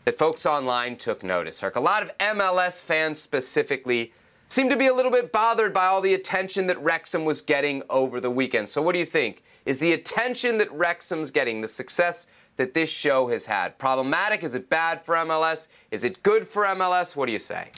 that 0.05 0.17
folks 0.17 0.45
online 0.45 0.95
took 0.95 1.23
notice. 1.23 1.59
Herc, 1.59 1.75
a 1.75 1.79
lot 1.79 2.03
of 2.03 2.15
MLS 2.19 2.83
fans 2.83 3.19
specifically 3.19 4.13
seemed 4.47 4.69
to 4.69 4.77
be 4.77 4.87
a 4.87 4.93
little 4.93 5.11
bit 5.11 5.31
bothered 5.31 5.73
by 5.73 5.87
all 5.87 6.01
the 6.01 6.13
attention 6.13 6.67
that 6.67 6.81
Wrexham 6.81 7.25
was 7.25 7.41
getting 7.41 7.81
over 7.89 8.21
the 8.21 8.29
weekend. 8.29 8.69
So, 8.69 8.81
what 8.81 8.93
do 8.93 8.99
you 8.99 9.05
think? 9.05 9.43
Is 9.65 9.79
the 9.79 9.93
attention 9.93 10.59
that 10.59 10.71
Wrexham's 10.71 11.31
getting, 11.31 11.61
the 11.61 11.67
success 11.67 12.27
that 12.57 12.73
this 12.73 12.89
show 12.89 13.27
has 13.27 13.45
had, 13.45 13.77
problematic? 13.77 14.43
Is 14.43 14.55
it 14.55 14.69
bad 14.69 15.03
for 15.03 15.15
MLS? 15.15 15.67
Is 15.91 16.03
it 16.03 16.23
good 16.23 16.47
for 16.47 16.63
MLS? 16.65 17.15
What 17.15 17.25
do 17.27 17.31
you 17.31 17.39
say? 17.39 17.69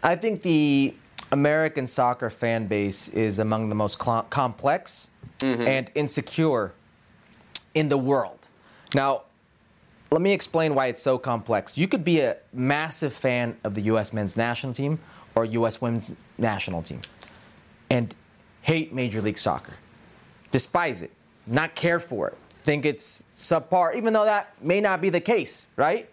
I 0.02 0.16
think 0.16 0.42
the 0.42 0.96
American 1.32 1.86
soccer 1.88 2.30
fan 2.30 2.68
base 2.68 3.10
is 3.10 3.40
among 3.40 3.70
the 3.70 3.76
most 3.76 4.02
cl- 4.02 4.24
complex 4.24 5.10
mm-hmm. 5.40 5.68
and 5.68 5.92
insecure 5.96 6.74
in 7.74 7.90
the 7.90 7.98
world. 7.98 8.40
Now, 8.94 9.24
let 10.12 10.22
me 10.22 10.34
explain 10.34 10.74
why 10.74 10.88
it's 10.88 11.02
so 11.02 11.20
complex. 11.20 11.78
You 11.78 11.88
could 11.88 12.04
be 12.04 12.22
a 12.22 12.38
massive 12.52 13.14
fan 13.14 13.58
of 13.64 13.76
the 13.76 13.82
U.S. 13.82 14.12
men's 14.12 14.36
national 14.36 14.74
team 14.74 15.00
or 15.36 15.46
U.S. 15.46 15.80
women's 15.82 16.16
national 16.38 16.82
team 16.82 17.02
and 17.92 18.14
hate 18.64 18.92
Major 18.92 19.22
League 19.22 19.38
Soccer, 19.38 19.74
despise 20.52 21.02
it, 21.02 21.12
not 21.50 21.76
care 21.76 22.00
for 22.00 22.28
it, 22.28 22.38
think 22.64 22.86
it's 22.86 23.24
subpar, 23.36 23.96
even 23.96 24.14
though 24.14 24.26
that 24.26 24.54
may 24.62 24.80
not 24.80 25.02
be 25.02 25.10
the 25.10 25.20
case, 25.20 25.66
right? 25.76 26.10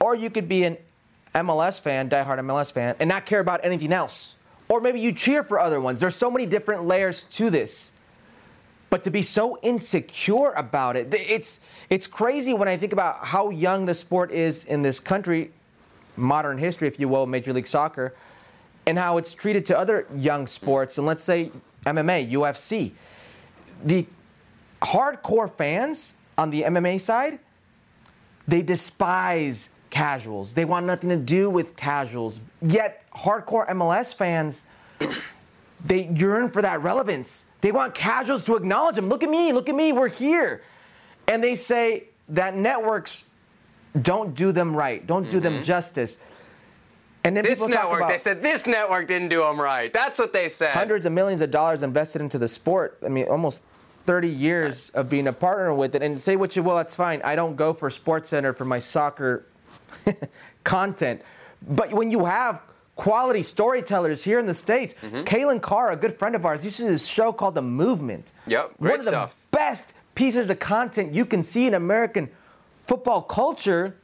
Or 0.00 0.14
you 0.14 0.30
could 0.30 0.48
be 0.48 0.64
an 0.64 0.78
MLS 1.34 1.80
fan, 1.80 2.08
diehard 2.08 2.38
MLS 2.40 2.72
fan, 2.72 2.96
and 2.98 3.08
not 3.08 3.26
care 3.26 3.40
about 3.40 3.60
anything 3.62 3.92
else. 3.92 4.36
Or 4.68 4.80
maybe 4.80 5.00
you 5.00 5.12
cheer 5.12 5.44
for 5.44 5.60
other 5.60 5.80
ones. 5.80 6.00
There's 6.00 6.16
so 6.16 6.30
many 6.30 6.46
different 6.46 6.86
layers 6.86 7.24
to 7.24 7.50
this. 7.50 7.92
But 8.88 9.04
to 9.04 9.10
be 9.10 9.22
so 9.22 9.58
insecure 9.62 10.50
about 10.52 10.96
it, 10.96 11.12
it's 11.12 11.60
it's 11.88 12.08
crazy 12.08 12.54
when 12.54 12.66
I 12.66 12.76
think 12.76 12.92
about 12.92 13.18
how 13.26 13.50
young 13.50 13.86
the 13.86 13.94
sport 13.94 14.32
is 14.32 14.64
in 14.64 14.82
this 14.82 14.98
country, 14.98 15.52
modern 16.16 16.58
history, 16.58 16.88
if 16.88 16.98
you 16.98 17.08
will, 17.08 17.26
Major 17.26 17.52
League 17.52 17.68
Soccer, 17.68 18.14
and 18.86 18.98
how 18.98 19.16
it's 19.16 19.32
treated 19.32 19.64
to 19.66 19.78
other 19.78 20.06
young 20.16 20.48
sports, 20.48 20.98
and 20.98 21.06
let's 21.06 21.22
say 21.22 21.52
MMA, 21.86 22.32
UFC. 22.32 22.92
The 23.84 24.06
hardcore 24.82 25.52
fans 25.54 26.14
on 26.38 26.50
the 26.50 26.62
MMA 26.62 27.00
side, 27.00 27.38
they 28.48 28.62
despise 28.62 29.70
casuals. 29.90 30.54
They 30.54 30.64
want 30.64 30.86
nothing 30.86 31.10
to 31.10 31.16
do 31.16 31.50
with 31.50 31.76
casuals. 31.76 32.40
Yet 32.62 33.04
hardcore 33.14 33.68
MLS 33.70 34.14
fans, 34.14 34.64
they 35.84 36.04
yearn 36.06 36.50
for 36.50 36.62
that 36.62 36.82
relevance. 36.82 37.46
They 37.60 37.72
want 37.72 37.94
casuals 37.94 38.44
to 38.46 38.56
acknowledge 38.56 38.96
them. 38.96 39.08
Look 39.08 39.22
at 39.22 39.30
me, 39.30 39.52
look 39.52 39.68
at 39.68 39.74
me, 39.74 39.92
we're 39.92 40.08
here. 40.08 40.62
And 41.28 41.42
they 41.44 41.54
say 41.54 42.04
that 42.30 42.56
networks 42.56 43.24
don't 44.00 44.34
do 44.34 44.52
them 44.52 44.74
right, 44.74 45.04
don't 45.06 45.28
do 45.30 45.40
them 45.40 45.54
mm-hmm. 45.54 45.64
justice. 45.64 46.18
And 47.22 47.36
then 47.36 47.44
This 47.44 47.58
people 47.58 47.74
talk 47.74 47.84
network, 47.84 48.00
about 48.00 48.08
they 48.12 48.18
said 48.18 48.40
this 48.42 48.66
network 48.66 49.06
didn't 49.06 49.28
do 49.28 49.40
them 49.40 49.60
right. 49.60 49.92
That's 49.92 50.18
what 50.18 50.32
they 50.32 50.48
said. 50.48 50.70
hundreds 50.70 51.04
of 51.04 51.12
millions 51.12 51.42
of 51.42 51.50
dollars 51.50 51.82
invested 51.82 52.22
into 52.22 52.38
the 52.38 52.48
sport. 52.48 52.98
I 53.04 53.08
mean, 53.08 53.26
almost 53.28 53.62
30 54.04 54.28
years 54.28 54.90
of 54.90 55.08
being 55.10 55.26
a 55.26 55.32
partner 55.32 55.72
with 55.74 55.94
it. 55.94 56.02
And 56.02 56.20
say 56.20 56.36
what 56.36 56.56
you 56.56 56.62
will, 56.62 56.76
that's 56.76 56.94
fine. 56.96 57.20
I 57.22 57.34
don't 57.36 57.56
go 57.56 57.72
for 57.72 57.90
Sports 57.90 58.28
Center 58.30 58.52
for 58.52 58.64
my 58.64 58.78
soccer 58.78 59.44
content. 60.64 61.22
But 61.66 61.92
when 61.92 62.10
you 62.10 62.24
have 62.24 62.60
quality 62.96 63.42
storytellers 63.42 64.24
here 64.24 64.38
in 64.38 64.46
the 64.46 64.54
States, 64.54 64.94
Mm-hmm. 65.02 65.22
Kaylin 65.22 65.60
Carr, 65.62 65.90
a 65.92 65.96
good 65.96 66.18
friend 66.18 66.34
of 66.34 66.44
ours, 66.44 66.64
used 66.64 66.76
to 66.78 66.82
do 66.84 66.88
this 66.88 67.06
show 67.06 67.32
called 67.32 67.54
The 67.54 67.62
Movement. 67.62 68.32
Yep, 68.46 68.72
great 68.80 68.90
One 68.90 68.98
of 69.00 69.04
the 69.06 69.30
best 69.50 69.94
pieces 70.14 70.50
of 70.50 70.58
content 70.58 71.12
you 71.12 71.24
can 71.24 71.42
see 71.42 71.66
in 71.66 71.74
American 71.74 72.28
football 72.86 73.22
culture. 73.22 73.94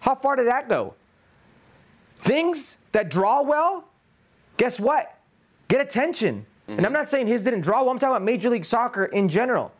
How 0.00 0.14
far 0.14 0.36
did 0.36 0.46
that 0.46 0.68
go? 0.68 0.94
Things 2.16 2.76
that 2.92 3.10
draw 3.10 3.42
well, 3.42 3.84
guess 4.56 4.78
what? 4.80 5.18
Get 5.68 5.80
attention. 5.80 6.46
And 6.78 6.86
I'm 6.86 6.92
not 6.92 7.08
saying 7.08 7.26
his 7.26 7.44
didn't 7.44 7.60
draw 7.60 7.82
well. 7.82 7.90
I'm 7.90 7.98
talking 7.98 8.16
about 8.16 8.24
Major 8.24 8.50
League 8.50 8.64
Soccer 8.64 9.04
in 9.04 9.28
general. 9.28 9.72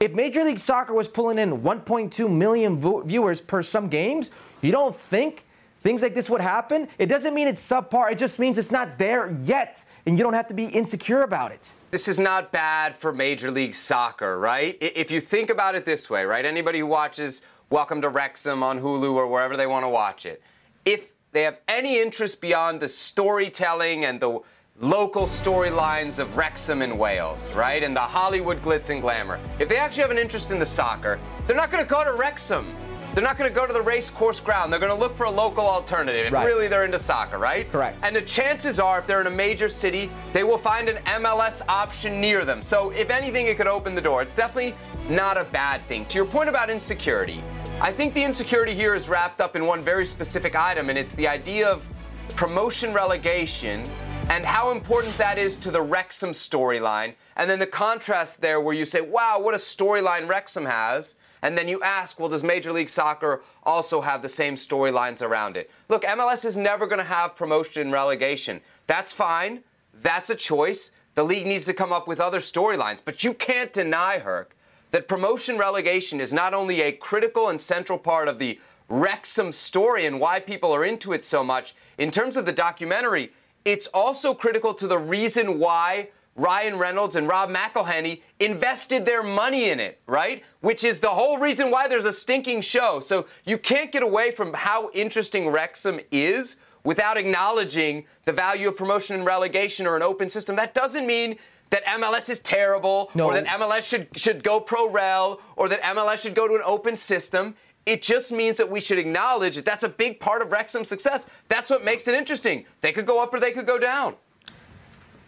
If 0.00 0.12
Major 0.12 0.44
League 0.44 0.58
Soccer 0.58 0.92
was 0.92 1.08
pulling 1.08 1.38
in 1.38 1.62
1.2 1.62 2.30
million 2.30 2.78
vo- 2.78 3.02
viewers 3.02 3.40
per 3.40 3.62
some 3.62 3.88
games, 3.88 4.30
you 4.60 4.72
don't 4.72 4.94
think 4.94 5.44
things 5.80 6.02
like 6.02 6.14
this 6.14 6.28
would 6.28 6.40
happen? 6.40 6.88
It 6.98 7.06
doesn't 7.06 7.32
mean 7.34 7.48
it's 7.48 7.66
subpar. 7.66 8.10
It 8.12 8.18
just 8.18 8.38
means 8.38 8.58
it's 8.58 8.72
not 8.72 8.98
there 8.98 9.30
yet, 9.44 9.84
and 10.04 10.18
you 10.18 10.24
don't 10.24 10.34
have 10.34 10.48
to 10.48 10.54
be 10.54 10.66
insecure 10.66 11.22
about 11.22 11.52
it. 11.52 11.72
this 11.90 12.08
is 12.08 12.18
not 12.18 12.50
bad 12.50 12.96
for 12.96 13.12
Major 13.12 13.50
League 13.50 13.74
Soccer, 13.74 14.38
right? 14.38 14.76
If 14.80 15.10
you 15.10 15.20
think 15.20 15.48
about 15.48 15.74
it 15.74 15.84
this 15.84 16.10
way, 16.10 16.24
right? 16.24 16.44
Anybody 16.44 16.80
who 16.80 16.86
watches 16.86 17.42
Welcome 17.70 18.02
to 18.02 18.08
Wrexham 18.10 18.62
on 18.62 18.78
Hulu 18.80 19.14
or 19.14 19.26
wherever 19.26 19.56
they 19.56 19.66
want 19.66 19.84
to 19.84 19.88
watch 19.88 20.26
it, 20.26 20.42
if 20.84 21.10
they 21.32 21.42
have 21.42 21.58
any 21.66 21.98
interest 21.98 22.40
beyond 22.40 22.80
the 22.80 22.88
storytelling 22.88 24.04
and 24.04 24.20
the 24.20 24.40
local 24.80 25.22
storylines 25.22 26.18
of 26.18 26.36
Wrexham 26.36 26.82
in 26.82 26.98
Wales, 26.98 27.52
right? 27.52 27.82
And 27.82 27.94
the 27.94 28.00
Hollywood 28.00 28.60
glitz 28.60 28.90
and 28.90 29.00
glamour, 29.00 29.38
if 29.60 29.68
they 29.68 29.76
actually 29.76 30.02
have 30.02 30.10
an 30.10 30.18
interest 30.18 30.50
in 30.50 30.58
the 30.58 30.66
soccer, 30.66 31.18
they're 31.46 31.56
not 31.56 31.70
going 31.70 31.82
to 31.84 31.88
go 31.88 32.02
to 32.02 32.12
Wrexham. 32.14 32.74
They're 33.14 33.22
not 33.22 33.38
going 33.38 33.48
to 33.48 33.54
go 33.54 33.64
to 33.68 33.72
the 33.72 33.80
race 33.80 34.10
course 34.10 34.40
ground. 34.40 34.72
They're 34.72 34.80
going 34.80 34.90
to 34.92 34.98
look 34.98 35.16
for 35.16 35.24
a 35.24 35.30
local 35.30 35.64
alternative 35.64 36.26
if 36.26 36.32
Right. 36.32 36.44
really 36.44 36.66
they're 36.66 36.84
into 36.84 36.98
soccer, 36.98 37.38
right? 37.38 37.70
Correct. 37.70 37.96
And 38.02 38.16
the 38.16 38.22
chances 38.22 38.80
are, 38.80 38.98
if 38.98 39.06
they're 39.06 39.20
in 39.20 39.28
a 39.28 39.30
major 39.30 39.68
city, 39.68 40.10
they 40.32 40.42
will 40.42 40.58
find 40.58 40.88
an 40.88 40.96
MLS 41.04 41.62
option 41.68 42.20
near 42.20 42.44
them. 42.44 42.60
So, 42.60 42.90
if 42.90 43.10
anything, 43.10 43.46
it 43.46 43.56
could 43.56 43.68
open 43.68 43.94
the 43.94 44.00
door. 44.00 44.20
It's 44.22 44.34
definitely 44.34 44.74
not 45.08 45.38
a 45.38 45.44
bad 45.44 45.86
thing. 45.86 46.06
To 46.06 46.18
your 46.18 46.26
point 46.26 46.48
about 46.48 46.68
insecurity, 46.68 47.40
I 47.80 47.92
think 47.92 48.12
the 48.14 48.24
insecurity 48.24 48.74
here 48.74 48.96
is 48.96 49.08
wrapped 49.08 49.40
up 49.40 49.54
in 49.54 49.64
one 49.64 49.80
very 49.80 50.06
specific 50.06 50.56
item, 50.56 50.90
and 50.90 50.98
it's 50.98 51.14
the 51.14 51.28
idea 51.28 51.68
of 51.68 51.86
promotion 52.34 52.92
relegation 52.92 53.88
and 54.30 54.44
how 54.44 54.70
important 54.70 55.16
that 55.18 55.38
is 55.38 55.56
to 55.56 55.70
the 55.70 55.82
Wrexham 55.82 56.30
storyline. 56.30 57.14
And 57.36 57.48
then 57.48 57.58
the 57.58 57.66
contrast 57.66 58.40
there 58.40 58.60
where 58.60 58.74
you 58.74 58.84
say, 58.84 59.00
wow, 59.00 59.38
what 59.38 59.54
a 59.54 59.58
storyline 59.58 60.28
Wrexham 60.28 60.64
has. 60.64 61.16
And 61.42 61.58
then 61.58 61.68
you 61.68 61.82
ask, 61.82 62.18
well, 62.18 62.30
does 62.30 62.42
Major 62.42 62.72
League 62.72 62.88
Soccer 62.88 63.42
also 63.64 64.00
have 64.00 64.22
the 64.22 64.28
same 64.28 64.54
storylines 64.54 65.20
around 65.20 65.58
it? 65.58 65.70
Look, 65.88 66.04
MLS 66.04 66.44
is 66.46 66.56
never 66.56 66.86
going 66.86 67.00
to 67.00 67.04
have 67.04 67.36
promotion 67.36 67.82
and 67.82 67.92
relegation. 67.92 68.62
That's 68.86 69.12
fine. 69.12 69.60
That's 70.02 70.30
a 70.30 70.34
choice. 70.34 70.90
The 71.16 71.24
league 71.24 71.46
needs 71.46 71.66
to 71.66 71.74
come 71.74 71.92
up 71.92 72.08
with 72.08 72.18
other 72.18 72.40
storylines. 72.40 73.02
But 73.04 73.24
you 73.24 73.34
can't 73.34 73.72
deny, 73.72 74.18
Herc, 74.18 74.56
that 74.90 75.06
promotion 75.06 75.58
relegation 75.58 76.18
is 76.18 76.32
not 76.32 76.54
only 76.54 76.80
a 76.80 76.92
critical 76.92 77.50
and 77.50 77.60
central 77.60 77.98
part 77.98 78.28
of 78.28 78.38
the 78.38 78.58
Wrexham 78.88 79.52
story 79.52 80.06
and 80.06 80.20
why 80.20 80.40
people 80.40 80.72
are 80.72 80.84
into 80.84 81.12
it 81.12 81.24
so 81.24 81.44
much, 81.44 81.74
in 81.98 82.10
terms 82.10 82.36
of 82.36 82.46
the 82.46 82.52
documentary, 82.52 83.32
it's 83.64 83.86
also 83.88 84.34
critical 84.34 84.74
to 84.74 84.86
the 84.86 84.98
reason 84.98 85.58
why 85.58 86.08
Ryan 86.36 86.78
Reynolds 86.78 87.16
and 87.16 87.28
Rob 87.28 87.48
McElhenney 87.48 88.22
invested 88.40 89.04
their 89.04 89.22
money 89.22 89.70
in 89.70 89.78
it, 89.78 90.00
right? 90.06 90.42
Which 90.60 90.82
is 90.82 90.98
the 90.98 91.10
whole 91.10 91.38
reason 91.38 91.70
why 91.70 91.86
there's 91.86 92.04
a 92.04 92.12
stinking 92.12 92.62
show. 92.62 93.00
So 93.00 93.26
you 93.44 93.56
can't 93.56 93.92
get 93.92 94.02
away 94.02 94.32
from 94.32 94.52
how 94.52 94.90
interesting 94.92 95.48
Wrexham 95.50 96.00
is 96.10 96.56
without 96.82 97.16
acknowledging 97.16 98.04
the 98.24 98.32
value 98.32 98.68
of 98.68 98.76
promotion 98.76 99.16
and 99.16 99.24
relegation 99.24 99.86
or 99.86 99.96
an 99.96 100.02
open 100.02 100.28
system. 100.28 100.56
That 100.56 100.74
doesn't 100.74 101.06
mean 101.06 101.36
that 101.70 101.84
MLS 101.84 102.28
is 102.28 102.40
terrible 102.40 103.10
No. 103.14 103.26
or 103.26 103.34
that 103.34 103.46
MLS 103.46 103.82
should, 103.82 104.08
should 104.16 104.42
go 104.42 104.60
pro 104.60 104.88
rel 104.90 105.40
or 105.56 105.68
that 105.68 105.80
MLS 105.82 106.18
should 106.22 106.34
go 106.34 106.46
to 106.48 106.54
an 106.54 106.62
open 106.64 106.96
system. 106.96 107.54
It 107.86 108.02
just 108.02 108.32
means 108.32 108.56
that 108.56 108.70
we 108.70 108.80
should 108.80 108.98
acknowledge 108.98 109.56
that 109.56 109.64
that's 109.64 109.84
a 109.84 109.88
big 109.88 110.18
part 110.18 110.40
of 110.40 110.50
Wrexham's 110.50 110.88
success. 110.88 111.28
That's 111.48 111.68
what 111.68 111.84
makes 111.84 112.08
it 112.08 112.14
interesting. 112.14 112.64
They 112.80 112.92
could 112.92 113.06
go 113.06 113.22
up 113.22 113.32
or 113.34 113.40
they 113.40 113.52
could 113.52 113.66
go 113.66 113.78
down. 113.78 114.14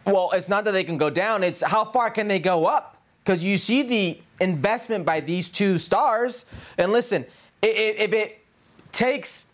Well, 0.07 0.31
it's 0.33 0.49
not 0.49 0.65
that 0.65 0.71
they 0.73 0.85
can 0.85 0.97
go 0.97 1.11
down, 1.11 1.43
it's 1.43 1.63
how 1.63 1.85
far 1.85 2.11
can 2.11 2.29
they 2.29 2.39
go 2.39 2.67
up? 2.67 3.03
Because 3.25 3.43
you 3.43 3.57
see 3.57 3.83
the 3.83 4.21
investment 4.41 5.05
by 5.05 5.19
these 5.21 5.49
two 5.49 5.79
stars. 5.79 6.45
And 6.79 6.93
listen, 6.93 7.27
if 7.61 8.13
it 8.13 8.45
takes 8.93 9.47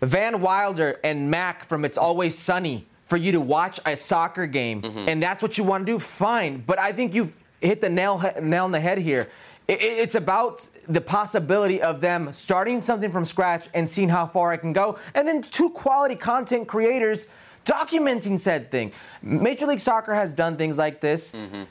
Van 0.00 0.40
Wilder 0.40 0.98
and 1.02 1.30
Mac 1.30 1.66
from 1.66 1.84
It's 1.84 1.98
Always 1.98 2.38
Sunny 2.38 2.86
for 3.06 3.16
you 3.16 3.32
to 3.32 3.40
watch 3.40 3.80
a 3.84 3.96
soccer 3.96 4.46
game, 4.46 4.82
mm-hmm. 4.82 5.08
and 5.08 5.22
that's 5.22 5.42
what 5.42 5.58
you 5.58 5.64
want 5.64 5.84
to 5.84 5.92
do, 5.92 5.98
fine. 5.98 6.62
But 6.64 6.78
I 6.78 6.92
think 6.92 7.12
you've 7.14 7.36
hit 7.60 7.80
the 7.80 7.90
nail 7.90 8.22
nail 8.40 8.64
on 8.64 8.70
the 8.72 8.80
head 8.80 8.98
here. 8.98 9.28
I- 9.68 9.72
i- 9.72 9.76
It's 9.76 10.14
about 10.14 10.68
the 10.88 11.00
possibility 11.00 11.80
of 11.80 12.00
them 12.00 12.32
starting 12.32 12.82
something 12.82 13.10
from 13.12 13.24
scratch 13.24 13.66
and 13.74 13.88
seeing 13.88 14.08
how 14.08 14.26
far 14.26 14.52
it 14.54 14.58
can 14.58 14.72
go, 14.72 14.98
and 15.14 15.26
then 15.26 15.42
two 15.42 15.70
quality 15.70 16.16
content 16.16 16.68
creators 16.68 17.28
documenting 17.64 18.38
said 18.38 18.70
thing. 18.70 18.92
Major 19.22 19.66
League 19.66 19.80
Soccer 19.80 20.14
has 20.14 20.32
done 20.32 20.56
things 20.56 20.78
like 20.78 21.00
this, 21.00 21.32
mm-hmm. 21.32 21.62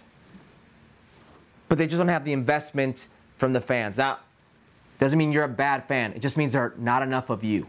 but 1.67 1.77
they 1.77 1.85
just 1.85 1.97
don't 1.97 2.07
have 2.07 2.23
the 2.25 2.33
investment 2.33 3.09
from 3.37 3.53
the 3.53 3.61
fans. 3.61 3.97
Now, 3.97 4.19
doesn't 4.99 5.17
mean 5.17 5.31
you're 5.31 5.43
a 5.43 5.49
bad 5.49 5.85
fan. 5.87 6.13
It 6.13 6.19
just 6.21 6.37
means 6.37 6.53
there 6.53 6.61
are 6.61 6.73
not 6.77 7.01
enough 7.01 7.29
of 7.29 7.43
you. 7.43 7.67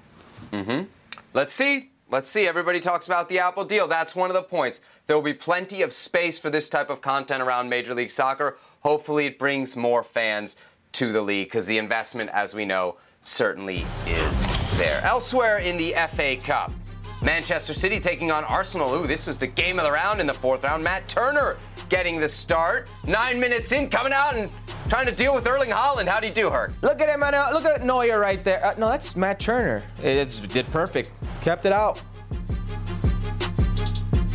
Mm-hmm. 0.53 0.85
Let's 1.35 1.53
see. 1.53 1.91
Let's 2.11 2.29
see. 2.29 2.47
Everybody 2.47 2.79
talks 2.79 3.07
about 3.07 3.29
the 3.31 3.39
Apple 3.39 3.65
deal. 3.65 3.89
That's 3.89 4.15
one 4.15 4.29
of 4.29 4.35
the 4.35 4.43
points. 4.43 4.83
There 5.07 5.17
will 5.17 5.23
be 5.25 5.33
plenty 5.33 5.81
of 5.81 5.95
space 5.95 6.39
for 6.39 6.51
this 6.51 6.69
type 6.69 6.91
of 6.91 7.01
content 7.01 7.43
around 7.43 7.71
Major 7.71 7.95
League 7.95 8.11
Soccer. 8.11 8.59
Hopefully, 8.83 9.27
it 9.27 9.39
brings 9.39 9.77
more 9.77 10.03
fans 10.03 10.57
to 10.93 11.13
the 11.13 11.23
league 11.23 11.47
because 11.47 11.67
the 11.67 11.79
investment, 11.79 12.31
as 12.33 12.55
we 12.55 12.65
know, 12.65 12.97
certainly 13.21 13.85
is 14.07 14.77
there. 14.77 15.01
Elsewhere 15.05 15.59
in 15.59 15.77
the 15.77 15.95
FA 16.09 16.37
Cup, 16.37 16.73
Manchester 17.23 17.75
City 17.75 18.01
taking 18.01 18.33
on 18.33 18.43
Arsenal. 18.45 18.95
Ooh, 18.95 19.07
this 19.07 19.27
was 19.27 19.39
the 19.39 19.47
game 19.47 19.79
of 19.79 19.85
the 19.85 19.93
round 19.93 20.21
in 20.21 20.27
the 20.27 20.35
fourth 20.35 20.65
round. 20.65 20.83
Matt 20.83 21.09
Turner 21.09 21.57
getting 21.89 22.19
the 22.19 22.29
start. 22.29 22.91
Nine 23.07 23.39
minutes 23.39 23.71
in, 23.71 23.89
coming 23.89 24.13
out 24.13 24.35
and 24.35 24.53
trying 24.89 25.07
to 25.07 25.13
deal 25.13 25.35
with 25.35 25.47
Erling 25.47 25.71
Haaland. 25.71 26.09
How'd 26.09 26.25
he 26.25 26.31
do, 26.31 26.51
Herc? 26.51 26.75
Look 26.83 27.01
at 27.01 27.09
him, 27.09 27.21
man. 27.21 27.35
Look 27.53 27.65
at 27.65 27.85
Neuer 27.85 28.19
right 28.19 28.43
there. 28.43 28.65
Uh, 28.65 28.75
no, 28.79 28.89
that's 28.89 29.15
Matt 29.15 29.39
Turner. 29.39 29.85
It 30.03 30.49
did 30.49 30.67
perfect. 30.69 31.23
Kept 31.41 31.65
it 31.67 31.73
out. 31.73 32.01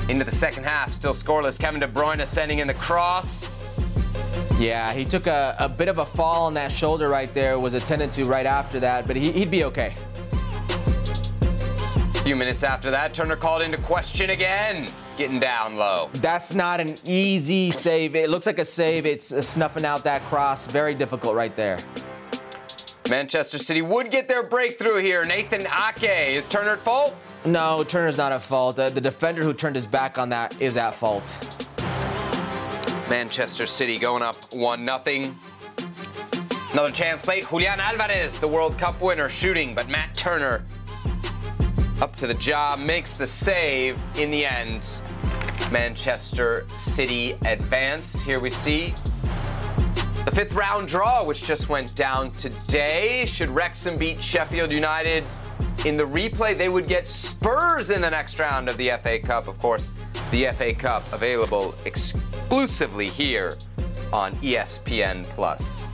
Into 0.07 0.23
the 0.23 0.31
second 0.31 0.63
half, 0.63 0.93
still 0.93 1.11
scoreless. 1.11 1.59
Kevin 1.59 1.81
De 1.81 1.87
Bruyne 1.87 2.25
sending 2.25 2.59
in 2.59 2.67
the 2.67 2.73
cross. 2.75 3.49
Yeah, 4.57 4.91
he 4.91 5.05
took 5.05 5.27
a, 5.27 5.55
a 5.59 5.69
bit 5.69 5.87
of 5.87 5.99
a 5.99 6.05
fall 6.05 6.45
on 6.45 6.53
that 6.55 6.71
shoulder 6.71 7.09
right 7.09 7.31
there. 7.31 7.59
Was 7.59 7.75
attended 7.75 8.11
to 8.13 8.25
right 8.25 8.45
after 8.45 8.79
that, 8.79 9.05
but 9.05 9.15
he, 9.15 9.31
he'd 9.31 9.51
be 9.51 9.63
okay. 9.65 9.93
A 12.15 12.23
few 12.23 12.35
minutes 12.35 12.63
after 12.63 12.89
that, 12.89 13.13
Turner 13.13 13.35
called 13.35 13.61
into 13.61 13.77
question 13.77 14.31
again, 14.31 14.91
getting 15.15 15.39
down 15.39 15.77
low. 15.77 16.09
That's 16.13 16.55
not 16.55 16.79
an 16.79 16.97
easy 17.05 17.69
save. 17.69 18.15
It 18.15 18.31
looks 18.31 18.47
like 18.47 18.57
a 18.57 18.65
save. 18.65 19.05
It's 19.05 19.31
uh, 19.31 19.43
snuffing 19.43 19.85
out 19.85 20.03
that 20.05 20.23
cross. 20.23 20.65
Very 20.65 20.95
difficult 20.95 21.35
right 21.35 21.55
there. 21.55 21.77
Manchester 23.09 23.59
City 23.59 23.81
would 23.83 24.11
get 24.11 24.27
their 24.27 24.43
breakthrough 24.43 24.97
here. 24.97 25.23
Nathan 25.23 25.67
Ake. 25.67 26.35
Is 26.35 26.47
Turner 26.47 26.71
at 26.71 26.79
fault? 26.79 27.15
No, 27.45 27.83
Turner's 27.83 28.17
not 28.17 28.31
at 28.31 28.41
fault. 28.41 28.75
The, 28.75 28.89
the 28.89 28.99
defender 28.99 29.43
who 29.43 29.53
turned 29.53 29.75
his 29.75 29.85
back 29.85 30.17
on 30.17 30.29
that 30.29 30.59
is 30.59 30.75
at 30.75 30.95
fault. 30.95 31.23
Manchester 33.09 33.65
City 33.65 33.97
going 33.97 34.21
up 34.21 34.53
1 34.53 34.85
0. 35.05 35.35
Another 36.73 36.91
chance 36.91 37.27
late. 37.27 37.47
Julian 37.47 37.79
Alvarez, 37.79 38.37
the 38.37 38.47
World 38.47 38.77
Cup 38.77 39.01
winner, 39.01 39.29
shooting, 39.29 39.73
but 39.73 39.87
Matt 39.87 40.15
Turner 40.15 40.65
up 42.01 42.13
to 42.17 42.27
the 42.27 42.33
job, 42.33 42.79
makes 42.79 43.15
the 43.15 43.25
save 43.25 43.99
in 44.17 44.29
the 44.29 44.45
end. 44.45 45.01
Manchester 45.71 46.65
City 46.69 47.37
advance. 47.45 48.21
Here 48.21 48.39
we 48.39 48.49
see 48.49 48.93
the 50.25 50.31
fifth 50.33 50.53
round 50.53 50.87
draw, 50.87 51.25
which 51.25 51.45
just 51.45 51.69
went 51.69 51.95
down 51.95 52.31
today. 52.31 53.25
Should 53.25 53.49
Wrexham 53.49 53.97
beat 53.97 54.21
Sheffield 54.21 54.71
United 54.71 55.27
in 55.85 55.95
the 55.95 56.03
replay, 56.03 56.57
they 56.57 56.69
would 56.69 56.87
get 56.87 57.07
Spurs 57.07 57.89
in 57.89 58.01
the 58.01 58.09
next 58.09 58.39
round 58.39 58.69
of 58.69 58.77
the 58.77 58.89
FA 59.01 59.19
Cup. 59.19 59.47
Of 59.47 59.59
course, 59.59 59.93
the 60.31 60.45
FA 60.47 60.73
Cup 60.73 61.11
available 61.13 61.75
exclusively 61.85 63.09
here 63.09 63.57
on 64.13 64.31
ESPN 64.37 65.23
Plus. 65.27 65.87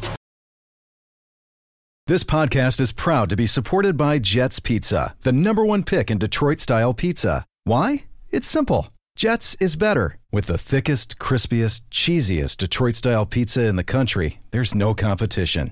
This 2.07 2.23
podcast 2.25 2.81
is 2.81 2.91
proud 2.91 3.29
to 3.29 3.37
be 3.37 3.47
supported 3.47 3.95
by 3.95 4.19
Jets 4.19 4.59
Pizza, 4.59 5.15
the 5.21 5.31
number 5.31 5.65
one 5.65 5.83
pick 5.83 6.11
in 6.11 6.17
Detroit 6.17 6.59
style 6.59 6.93
pizza. 6.93 7.45
Why? 7.63 8.05
It's 8.29 8.47
simple. 8.47 8.89
Jets 9.15 9.55
is 9.61 9.77
better. 9.77 10.17
With 10.31 10.47
the 10.47 10.57
thickest, 10.57 11.17
crispiest, 11.17 11.83
cheesiest 11.91 12.57
Detroit 12.57 12.95
style 12.95 13.25
pizza 13.25 13.65
in 13.65 13.77
the 13.77 13.83
country, 13.83 14.39
there's 14.51 14.75
no 14.75 14.93
competition. 14.93 15.71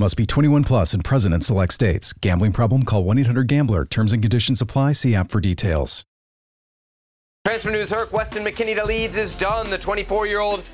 Must 0.00 0.16
be 0.16 0.24
21 0.24 0.64
plus 0.64 0.94
and 0.94 1.04
present 1.04 1.34
in 1.34 1.42
select 1.42 1.74
states. 1.74 2.14
Gambling 2.14 2.52
problem? 2.52 2.84
Call 2.84 3.04
1 3.04 3.18
800 3.18 3.46
Gambler. 3.46 3.84
Terms 3.84 4.14
and 4.14 4.22
conditions 4.22 4.62
apply. 4.62 4.92
See 4.92 5.14
app 5.14 5.30
for 5.30 5.42
details. 5.42 6.06
Transfer 7.44 7.70
news 7.70 7.90
Herc 7.90 8.10
Weston 8.10 8.42
McKennie 8.42 8.74
to 8.76 8.84
Leeds 8.86 9.18
is 9.18 9.34
done. 9.34 9.68
The 9.68 9.76
24 9.76 10.26
year 10.26 10.40
old 10.40 10.66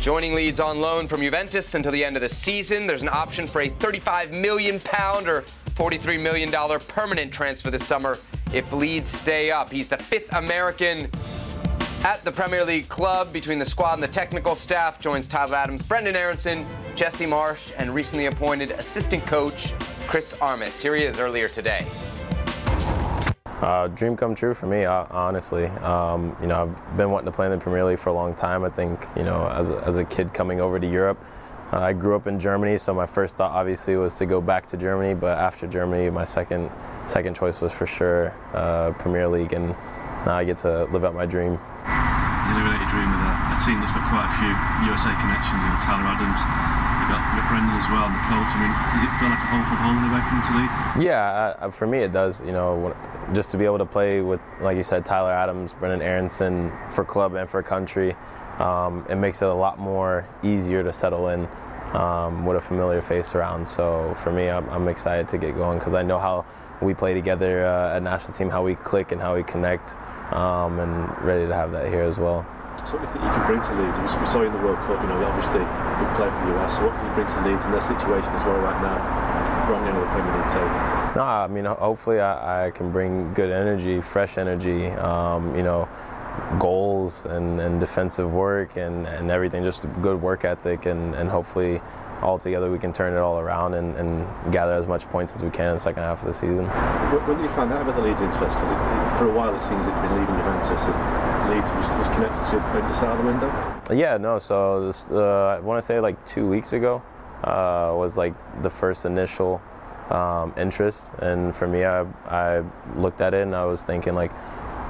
joining 0.00 0.34
Leeds 0.34 0.58
on 0.58 0.80
loan 0.80 1.06
from 1.06 1.20
Juventus 1.20 1.76
until 1.76 1.92
the 1.92 2.04
end 2.04 2.16
of 2.16 2.22
the 2.22 2.28
season. 2.28 2.88
There's 2.88 3.02
an 3.02 3.08
option 3.08 3.46
for 3.46 3.60
a 3.60 3.68
35 3.68 4.32
million 4.32 4.80
pound 4.80 5.28
or 5.28 5.42
43 5.76 6.18
million 6.18 6.50
dollar 6.50 6.80
permanent 6.80 7.32
transfer 7.32 7.70
this 7.70 7.86
summer 7.86 8.18
if 8.52 8.72
Leeds 8.72 9.10
stay 9.10 9.52
up. 9.52 9.70
He's 9.70 9.86
the 9.86 9.98
fifth 9.98 10.32
American 10.32 11.08
at 12.04 12.24
the 12.24 12.32
Premier 12.32 12.64
League 12.64 12.88
club 12.88 13.32
between 13.32 13.58
the 13.60 13.64
squad 13.64 13.94
and 13.94 14.02
the 14.02 14.08
technical 14.08 14.56
staff. 14.56 14.98
Joins 14.98 15.28
Tyler 15.28 15.54
Adams, 15.54 15.82
Brenden 15.82 16.14
Aaronson, 16.14 16.66
Jesse 16.96 17.26
Marsch, 17.26 17.72
and 17.78 17.94
recently 17.94 18.26
appointed 18.26 18.72
assistant 18.72 19.24
coach 19.26 19.72
Chris 20.08 20.34
Armas. 20.40 20.80
Here 20.80 20.96
he 20.96 21.04
is 21.04 21.20
earlier 21.20 21.48
today. 21.48 21.86
Uh, 23.46 23.86
dream 23.88 24.16
come 24.16 24.34
true 24.34 24.52
for 24.52 24.66
me, 24.66 24.84
uh, 24.84 25.06
honestly. 25.10 25.66
Um, 25.66 26.36
you 26.40 26.48
know, 26.48 26.62
I've 26.62 26.96
been 26.96 27.10
wanting 27.10 27.26
to 27.26 27.32
play 27.32 27.46
in 27.46 27.52
the 27.52 27.58
Premier 27.58 27.84
League 27.84 28.00
for 28.00 28.10
a 28.10 28.12
long 28.12 28.34
time. 28.34 28.64
I 28.64 28.70
think, 28.70 29.00
you 29.16 29.22
know, 29.22 29.46
as 29.48 29.70
a, 29.70 29.76
as 29.84 29.96
a 29.96 30.04
kid 30.04 30.34
coming 30.34 30.60
over 30.60 30.80
to 30.80 30.86
Europe, 30.86 31.24
uh, 31.72 31.78
I 31.78 31.92
grew 31.92 32.16
up 32.16 32.26
in 32.26 32.40
Germany, 32.40 32.76
so 32.78 32.92
my 32.92 33.06
first 33.06 33.36
thought 33.36 33.52
obviously 33.52 33.94
was 33.94 34.18
to 34.18 34.26
go 34.26 34.40
back 34.40 34.66
to 34.66 34.76
Germany. 34.76 35.14
But 35.14 35.38
after 35.38 35.68
Germany, 35.68 36.10
my 36.10 36.24
second 36.24 36.70
second 37.06 37.36
choice 37.36 37.60
was 37.60 37.72
for 37.72 37.86
sure 37.86 38.34
uh, 38.52 38.90
Premier 38.98 39.28
League, 39.28 39.52
and 39.52 39.76
now 40.26 40.36
I 40.36 40.44
get 40.44 40.58
to 40.58 40.84
live 40.94 41.04
out 41.04 41.14
my 41.14 41.26
dream. 41.26 41.58
You 41.58 42.52
live 42.58 42.68
out 42.70 42.78
your 42.78 42.90
dream 42.90 43.08
with 43.10 43.22
a, 43.22 43.32
a 43.54 43.58
team 43.62 43.78
that's 43.82 43.94
got 43.94 44.06
quite 44.10 44.26
a 44.26 44.34
few 44.38 44.52
USA 44.86 45.10
connections. 45.18 45.58
You 45.58 45.70
know, 45.70 45.80
Tyler 45.82 46.06
Adams, 46.06 46.40
you 47.02 47.06
got, 47.10 47.22
got 47.34 47.44
Brenden 47.50 47.74
as 47.78 47.88
well, 47.90 48.06
and 48.06 48.14
the 48.14 48.24
coach. 48.30 48.50
I 48.54 48.58
mean, 48.62 48.72
does 48.94 49.04
it 49.06 49.12
feel 49.18 49.30
like 49.30 49.42
a 49.42 49.48
home 49.50 49.64
from 49.66 49.78
home 49.82 49.96
when 50.02 50.10
they're 50.12 50.26
coming 50.30 50.44
to 50.46 50.54
Leeds? 50.58 50.78
Yeah, 51.02 51.56
uh, 51.58 51.70
for 51.70 51.86
me 51.86 51.98
it 51.98 52.12
does. 52.12 52.42
You 52.42 52.52
know, 52.52 52.94
just 53.32 53.50
to 53.52 53.58
be 53.58 53.64
able 53.64 53.78
to 53.78 53.86
play 53.86 54.20
with, 54.20 54.40
like 54.60 54.76
you 54.76 54.82
said, 54.82 55.04
Tyler 55.04 55.32
Adams, 55.32 55.74
Brenden 55.74 56.02
Aaronson 56.02 56.70
for 56.88 57.04
club 57.04 57.34
and 57.34 57.48
for 57.48 57.62
country, 57.62 58.14
um, 58.58 59.06
it 59.08 59.16
makes 59.16 59.42
it 59.42 59.48
a 59.48 59.54
lot 59.54 59.78
more 59.78 60.26
easier 60.42 60.82
to 60.82 60.92
settle 60.92 61.28
in 61.28 61.48
um, 61.94 62.46
with 62.46 62.56
a 62.56 62.60
familiar 62.60 63.00
face 63.00 63.34
around. 63.34 63.66
So 63.66 64.14
for 64.14 64.32
me, 64.32 64.48
I'm, 64.48 64.68
I'm 64.70 64.88
excited 64.88 65.28
to 65.28 65.38
get 65.38 65.54
going 65.54 65.78
because 65.78 65.94
I 65.94 66.02
know 66.02 66.18
how 66.18 66.44
we 66.80 66.94
play 66.94 67.14
together 67.14 67.64
uh, 67.66 67.96
at 67.96 68.02
national 68.02 68.32
team, 68.32 68.50
how 68.50 68.62
we 68.62 68.74
click 68.74 69.12
and 69.12 69.20
how 69.20 69.36
we 69.36 69.42
connect, 69.42 69.94
um, 70.32 70.78
and 70.78 71.24
ready 71.24 71.46
to 71.46 71.54
have 71.54 71.72
that 71.72 71.88
here 71.88 72.02
as 72.02 72.18
well. 72.18 72.46
So 72.84 72.98
what 72.98 73.06
do 73.06 73.06
you 73.06 73.12
think 73.12 73.24
you 73.24 73.30
can 73.30 73.46
bring 73.46 73.62
to 73.62 73.72
Leeds? 73.74 73.98
We- 73.98 74.26
saw 74.26 74.40
you 74.40 74.46
in 74.46 74.52
the 74.52 74.58
World 74.58 74.78
Cup, 74.88 75.00
you 75.02 75.08
know, 75.08 75.22
obviously 75.24 75.60
big 75.60 76.10
player 76.16 76.32
for 76.32 76.46
the 76.46 76.58
US. 76.58 76.76
So 76.76 76.86
what 76.86 76.94
can 76.94 77.06
you 77.06 77.14
bring 77.14 77.28
to 77.28 77.38
Leeds 77.46 77.64
in 77.64 77.70
their 77.72 77.80
situation 77.80 78.32
as 78.32 78.44
well 78.44 78.58
right 78.58 78.80
now, 78.82 79.70
wrong 79.70 79.86
end 79.86 79.96
of 79.96 80.02
the 80.02 80.10
Premier 80.10 80.36
League 80.36 80.50
table? 80.50 80.92
No, 81.14 81.22
I 81.22 81.46
mean, 81.46 81.64
hopefully 81.66 82.20
I, 82.20 82.66
I 82.66 82.70
can 82.70 82.90
bring 82.90 83.34
good 83.34 83.50
energy, 83.50 84.00
fresh 84.00 84.38
energy. 84.38 84.86
Um, 84.88 85.54
you 85.54 85.62
know, 85.62 85.88
goals 86.58 87.26
and, 87.26 87.60
and 87.60 87.78
defensive 87.78 88.32
work 88.32 88.76
and, 88.76 89.06
and 89.06 89.30
everything, 89.30 89.62
just 89.62 89.86
good 90.00 90.20
work 90.20 90.44
ethic, 90.44 90.86
and, 90.86 91.14
and 91.14 91.28
hopefully 91.28 91.80
all 92.22 92.38
together 92.38 92.70
we 92.70 92.78
can 92.78 92.92
turn 92.92 93.14
it 93.14 93.18
all 93.18 93.38
around 93.38 93.74
and, 93.74 93.96
and 93.96 94.52
gather 94.52 94.74
as 94.74 94.86
much 94.86 95.08
points 95.10 95.34
as 95.34 95.42
we 95.42 95.50
can 95.50 95.68
in 95.68 95.74
the 95.74 95.80
second 95.80 96.02
half 96.02 96.20
of 96.20 96.26
the 96.26 96.32
season. 96.32 96.66
When 96.66 97.36
did 97.36 97.42
you 97.42 97.48
find 97.50 97.72
out 97.72 97.82
about 97.82 97.96
the 97.96 98.02
Leeds 98.02 98.22
interest? 98.22 98.56
Because 98.56 98.70
for 99.18 99.30
a 99.30 99.34
while 99.34 99.54
it 99.54 99.62
seems 99.62 99.86
it'd 99.86 100.02
been 100.02 100.18
leading 100.18 100.36
Juventus 100.36 100.82
and 100.86 101.50
Leeds 101.50 101.70
was, 101.70 101.88
was 101.98 102.08
connected 102.08 102.50
to 102.50 102.60
maybe 102.72 102.86
the 102.86 102.92
start 102.92 103.18
of 103.18 103.24
the 103.24 103.30
window? 103.30 103.82
Yeah, 103.92 104.16
no, 104.16 104.38
so 104.38 104.86
this, 104.86 105.10
uh, 105.10 105.56
I 105.56 105.60
want 105.60 105.80
to 105.80 105.86
say 105.86 106.00
like 106.00 106.24
two 106.24 106.48
weeks 106.48 106.72
ago 106.72 107.02
uh, 107.44 107.92
was 107.96 108.16
like 108.16 108.34
the 108.62 108.70
first 108.70 109.04
initial 109.04 109.60
um, 110.10 110.54
interest. 110.56 111.12
And 111.18 111.54
for 111.54 111.66
me, 111.66 111.84
I, 111.84 112.02
I 112.26 112.62
looked 112.96 113.20
at 113.20 113.34
it 113.34 113.42
and 113.42 113.54
I 113.54 113.64
was 113.64 113.84
thinking 113.84 114.14
like, 114.14 114.32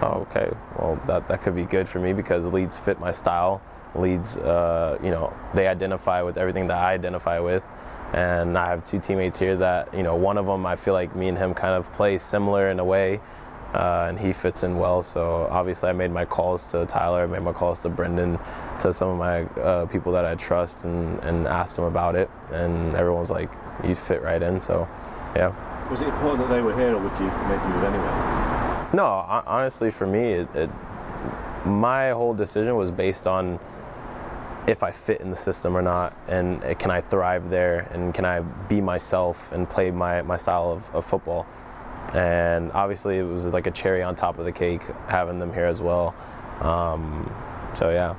oh, 0.02 0.26
okay, 0.28 0.50
well, 0.78 1.00
that, 1.06 1.28
that 1.28 1.42
could 1.42 1.54
be 1.54 1.64
good 1.64 1.88
for 1.88 2.00
me 2.00 2.12
because 2.12 2.46
Leeds 2.46 2.76
fit 2.76 3.00
my 3.00 3.12
style. 3.12 3.62
Leeds, 3.94 4.38
uh, 4.38 4.98
you 5.02 5.10
know, 5.10 5.32
they 5.54 5.66
identify 5.66 6.22
with 6.22 6.38
everything 6.38 6.66
that 6.68 6.78
I 6.78 6.92
identify 6.94 7.38
with. 7.38 7.62
And 8.12 8.58
I 8.58 8.68
have 8.68 8.84
two 8.84 8.98
teammates 8.98 9.38
here 9.38 9.56
that, 9.56 9.92
you 9.94 10.02
know, 10.02 10.16
one 10.16 10.36
of 10.36 10.46
them 10.46 10.66
I 10.66 10.76
feel 10.76 10.94
like 10.94 11.16
me 11.16 11.28
and 11.28 11.38
him 11.38 11.54
kind 11.54 11.74
of 11.74 11.90
play 11.92 12.18
similar 12.18 12.70
in 12.70 12.78
a 12.78 12.84
way. 12.84 13.20
Uh, 13.74 14.06
and 14.08 14.20
he 14.20 14.34
fits 14.34 14.64
in 14.64 14.78
well. 14.78 15.00
So 15.02 15.48
obviously, 15.50 15.88
I 15.88 15.92
made 15.92 16.10
my 16.10 16.26
calls 16.26 16.66
to 16.72 16.84
Tyler, 16.84 17.22
I 17.22 17.26
made 17.26 17.42
my 17.42 17.54
calls 17.54 17.80
to 17.82 17.88
Brenden, 17.88 18.38
to 18.80 18.92
some 18.92 19.08
of 19.08 19.16
my 19.16 19.44
uh, 19.62 19.86
people 19.86 20.12
that 20.12 20.26
I 20.26 20.34
trust, 20.34 20.84
and, 20.84 21.18
and 21.20 21.48
asked 21.48 21.76
them 21.76 21.86
about 21.86 22.14
it. 22.14 22.28
And 22.50 22.94
everyone 22.94 23.20
was 23.20 23.30
like, 23.30 23.50
"You 23.82 23.94
fit 23.94 24.20
right 24.20 24.42
in." 24.42 24.60
So, 24.60 24.86
yeah. 25.34 25.54
Was 25.88 26.02
it 26.02 26.08
important 26.08 26.46
that 26.48 26.54
they 26.54 26.60
were 26.60 26.76
here, 26.76 26.94
or 26.94 26.98
would 26.98 27.18
you 27.18 27.24
make 27.48 27.62
the 27.62 27.68
move 27.68 27.84
anyway? 27.84 28.88
No, 28.92 29.06
honestly, 29.46 29.90
for 29.90 30.06
me, 30.06 30.32
it, 30.32 30.54
it, 30.54 30.70
my 31.64 32.10
whole 32.10 32.34
decision 32.34 32.76
was 32.76 32.90
based 32.90 33.26
on 33.26 33.58
if 34.66 34.82
I 34.82 34.90
fit 34.90 35.20
in 35.20 35.30
the 35.30 35.36
system 35.36 35.76
or 35.76 35.82
not, 35.82 36.16
and 36.28 36.62
can 36.78 36.90
I 36.90 37.00
thrive 37.00 37.50
there, 37.50 37.80
and 37.92 38.14
can 38.14 38.24
I 38.24 38.40
be 38.40 38.80
myself 38.80 39.52
and 39.52 39.68
play 39.68 39.90
my, 39.90 40.22
my 40.22 40.36
style 40.36 40.70
of, 40.72 40.94
of 40.94 41.04
football. 41.04 41.46
And 42.14 42.70
obviously, 42.72 43.18
it 43.18 43.24
was 43.24 43.46
like 43.46 43.66
a 43.66 43.70
cherry 43.70 44.02
on 44.02 44.14
top 44.14 44.38
of 44.38 44.44
the 44.44 44.52
cake 44.52 44.82
having 45.08 45.38
them 45.38 45.52
here 45.52 45.66
as 45.66 45.80
well. 45.80 46.14
Um, 46.60 47.32
so 47.74 47.90
yeah. 47.90 48.14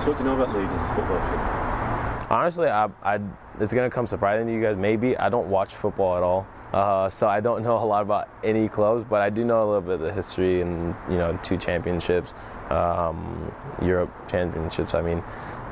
So 0.00 0.10
what 0.10 0.18
do 0.18 0.24
you 0.24 0.30
know 0.30 0.40
about 0.40 0.54
Leeds 0.56 0.74
as 0.74 0.82
a 0.82 0.88
football 0.88 1.18
club? 1.18 2.26
Honestly, 2.30 2.68
I, 2.68 2.88
I, 3.02 3.20
it's 3.60 3.72
gonna 3.72 3.90
come 3.90 4.06
surprising 4.06 4.46
to 4.46 4.52
you 4.52 4.60
guys. 4.60 4.76
Maybe 4.76 5.16
I 5.16 5.28
don't 5.28 5.48
watch 5.48 5.74
football 5.74 6.16
at 6.16 6.22
all. 6.22 6.46
Uh, 6.72 7.08
so 7.08 7.26
I 7.26 7.40
don't 7.40 7.62
know 7.62 7.82
a 7.82 7.84
lot 7.84 8.02
about 8.02 8.28
any 8.44 8.68
clubs, 8.68 9.02
but 9.02 9.22
I 9.22 9.30
do 9.30 9.44
know 9.44 9.64
a 9.64 9.66
little 9.66 9.80
bit 9.80 9.94
of 9.94 10.00
the 10.00 10.12
history 10.12 10.60
and 10.60 10.94
you 11.08 11.16
know 11.16 11.38
two 11.42 11.56
championships, 11.56 12.34
um, 12.70 13.52
Europe 13.82 14.10
championships. 14.28 14.94
I 14.94 15.00
mean, 15.00 15.22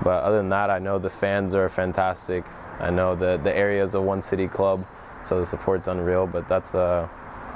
but 0.02 0.22
other 0.22 0.38
than 0.38 0.48
that, 0.50 0.70
I 0.70 0.78
know 0.78 0.98
the 0.98 1.10
fans 1.10 1.54
are 1.54 1.68
fantastic. 1.68 2.44
I 2.80 2.90
know 2.90 3.14
the 3.14 3.38
the 3.42 3.54
area 3.54 3.82
is 3.84 3.94
a 3.94 4.00
one 4.00 4.22
city 4.22 4.48
club, 4.48 4.86
so 5.22 5.38
the 5.38 5.46
support's 5.46 5.86
unreal. 5.86 6.26
But 6.26 6.48
that's 6.48 6.74
uh, 6.74 7.08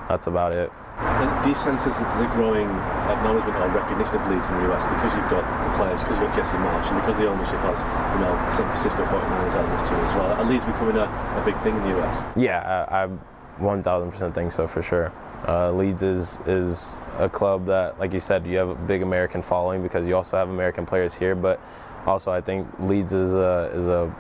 that's 0.09 0.27
about 0.27 0.53
it. 0.53 0.71
And 1.01 1.43
do 1.43 1.49
you 1.49 1.55
sense 1.55 1.85
there's 1.85 1.97
a 1.97 2.31
growing 2.37 2.69
acknowledgement 3.09 3.57
or 3.57 3.69
recognition 3.73 4.21
of 4.21 4.29
Leeds 4.29 4.47
in 4.49 4.55
the 4.61 4.69
US 4.69 4.85
because 4.85 5.17
you've 5.17 5.31
got 5.33 5.41
the 5.41 5.73
players, 5.81 6.05
because 6.05 6.21
you've 6.21 6.29
got 6.29 6.37
Jesse 6.37 6.61
Marsch, 6.61 6.93
and 6.93 7.01
because 7.01 7.17
the 7.17 7.27
ownership 7.27 7.57
has, 7.65 7.81
you 8.13 8.21
know, 8.21 8.37
San 8.53 8.69
Francisco 8.69 9.01
49ers 9.09 9.55
elements 9.57 9.89
to 9.89 9.97
it 9.97 10.05
as 10.05 10.15
well? 10.15 10.33
Are 10.37 10.45
Leeds 10.45 10.65
becoming 10.67 10.97
a, 10.97 11.09
a 11.09 11.43
big 11.45 11.57
thing 11.65 11.75
in 11.77 11.83
the 11.89 12.01
US? 12.01 12.37
Yeah, 12.37 12.85
I, 12.89 13.05
I 13.05 13.09
1000% 13.61 14.35
think 14.35 14.53
so 14.53 14.67
for 14.67 14.83
sure. 14.83 15.13
Uh, 15.47 15.73
Leeds 15.73 16.03
is 16.03 16.39
is 16.47 16.97
a 17.19 17.29
club 17.29 17.67
that, 17.67 17.99
like 17.99 18.13
you 18.13 18.21
said, 18.21 18.47
you 18.47 18.59
have 18.59 18.69
a 18.69 18.75
big 18.75 19.03
American 19.03 19.43
following 19.43 19.83
because 19.83 20.07
you 20.07 20.15
also 20.15 20.37
have 20.37 20.49
American 20.49 20.85
players 20.85 21.15
here, 21.15 21.35
but 21.35 21.61
also 22.07 22.31
I 22.31 22.41
think 22.41 22.67
Leeds 22.79 23.13
is 23.13 23.35
a 23.35 23.71
is 23.75 23.87
a 23.87 24.15